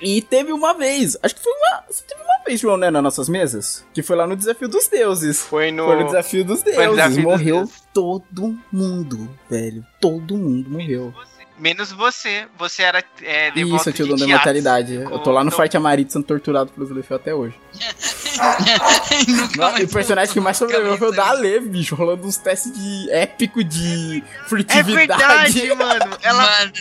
E 0.00 0.20
teve 0.20 0.52
uma 0.52 0.74
vez, 0.74 1.16
acho 1.22 1.34
que 1.34 1.42
foi 1.42 1.52
uma. 1.52 1.82
Teve 1.82 2.22
uma 2.22 2.44
vez, 2.44 2.60
João, 2.60 2.76
né, 2.76 2.90
nas 2.90 3.02
nossas 3.02 3.28
mesas? 3.28 3.86
Que 3.94 4.02
foi 4.02 4.16
lá 4.16 4.26
no 4.26 4.34
Desafio 4.34 4.68
dos 4.68 4.88
Deuses. 4.88 5.40
Foi 5.40 5.70
no. 5.70 5.84
Foi 5.84 5.96
no 5.96 6.06
Desafio 6.06 6.44
dos 6.44 6.62
Deuses. 6.62 6.90
Desafio 6.90 7.14
dos 7.14 7.24
morreu 7.24 7.56
Deuses. 7.56 7.82
todo 7.94 8.58
mundo, 8.72 9.28
velho. 9.48 9.84
Todo 10.00 10.36
mundo 10.36 10.70
morreu. 10.70 11.14
Menos 11.58 11.90
você. 11.90 12.46
Você 12.58 12.82
era 12.82 13.02
é, 13.22 13.50
devoto 13.50 13.76
Isso, 13.80 13.88
eu 13.88 13.92
tinha 13.94 14.04
o 14.06 14.08
de 14.08 14.14
dom 14.20 14.26
da 14.28 14.32
mortalidade. 14.34 14.94
Eu 14.94 15.18
tô 15.20 15.30
lá 15.32 15.42
no 15.42 15.50
Com- 15.50 15.56
Forte 15.56 15.76
Amarito 15.76 16.12
sendo 16.12 16.24
torturado 16.24 16.70
pelos 16.70 16.90
Lefeu 16.90 17.16
até 17.16 17.34
hoje. 17.34 17.54
Mais 19.56 19.80
e 19.80 19.84
o 19.84 19.88
personagem 19.88 20.32
que 20.34 20.40
mais 20.40 20.56
sobreviveu 20.56 20.98
foi 20.98 21.08
o 21.08 21.12
da 21.12 21.30
Ale, 21.30 21.60
bicho, 21.60 21.94
rolando 21.94 22.26
uns 22.26 22.36
testes 22.36 22.72
de 22.72 23.10
épico 23.10 23.64
de 23.64 24.22
É 24.44 24.48
furtividade. 24.48 24.92
verdade, 24.94 25.74
mano. 25.74 26.18
Ela. 26.22 26.42
Mano, 26.42 26.72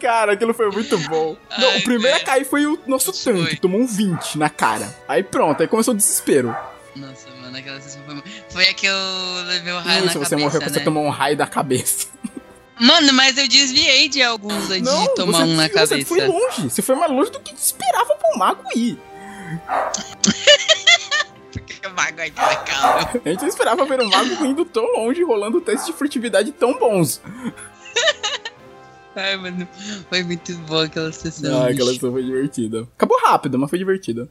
Cara, 0.00 0.32
aquilo 0.32 0.54
foi 0.54 0.70
muito 0.70 0.96
bom. 1.08 1.36
Não, 1.58 1.70
Ai, 1.70 1.78
o 1.78 1.82
primeiro 1.84 2.16
a 2.16 2.20
cair 2.20 2.44
foi 2.44 2.66
o 2.66 2.78
nosso 2.86 3.12
tanque, 3.12 3.56
tomou 3.56 3.80
um 3.80 3.86
20 3.86 4.38
na 4.38 4.48
cara. 4.50 4.94
Aí 5.08 5.22
pronto, 5.22 5.60
aí 5.62 5.66
começou 5.68 5.94
o 5.94 5.96
desespero. 5.96 6.54
nossa, 6.94 7.28
mano, 7.40 7.56
aquela 7.56 7.80
sessão 7.80 8.02
foi. 8.06 8.22
Foi 8.50 8.68
a 8.68 8.74
que 8.74 8.86
eu 8.86 8.94
levei 9.46 9.72
o 9.72 9.78
raio 9.78 10.00
na 10.00 10.06
Isso, 10.06 10.18
você 10.18 10.30
cabeça, 10.30 10.36
morreu 10.36 10.60
quando 10.60 10.72
né? 10.72 10.78
você 10.78 10.84
tomou 10.84 11.04
um 11.04 11.10
raio 11.10 11.36
da 11.36 11.46
cabeça. 11.46 12.06
Mano, 12.78 13.12
mas 13.14 13.38
eu 13.38 13.48
desviei 13.48 14.08
de 14.08 14.22
alguns 14.22 14.70
antes 14.70 14.90
de 14.92 15.14
tomar 15.14 15.38
você, 15.38 15.44
um 15.44 15.56
na 15.56 15.62
você 15.68 15.70
cabeça. 15.70 16.06
foi 16.06 16.26
longe. 16.26 16.62
Você 16.70 16.82
foi 16.82 16.94
mais 16.94 17.10
longe 17.10 17.30
do 17.30 17.40
que 17.40 17.54
esperava 17.54 18.14
pro 18.16 18.38
mago 18.38 18.62
ir. 18.74 18.98
Porque 21.52 21.86
o 21.86 21.90
mago 21.94 22.20
é 22.20 22.28
implacável. 22.28 23.20
A 23.24 23.28
gente 23.30 23.40
não 23.40 23.48
esperava 23.48 23.84
ver 23.86 24.00
o 24.00 24.08
mago 24.08 24.44
indo 24.44 24.64
tão 24.64 24.84
longe, 24.92 25.22
rolando 25.22 25.60
testes 25.60 25.86
de 25.86 25.92
furtividade 25.94 26.52
tão 26.52 26.78
bons. 26.78 27.22
Ai, 29.14 29.36
mano, 29.38 29.66
foi 30.10 30.22
muito 30.22 30.54
boa 30.58 30.84
aquela 30.84 31.10
sessão. 31.10 31.62
Ah, 31.62 31.70
aquela 31.70 31.90
sessão 31.94 32.12
foi 32.12 32.22
divertida. 32.22 32.86
Acabou 32.94 33.18
rápido, 33.24 33.58
mas 33.58 33.70
foi 33.70 33.78
divertida. 33.78 34.28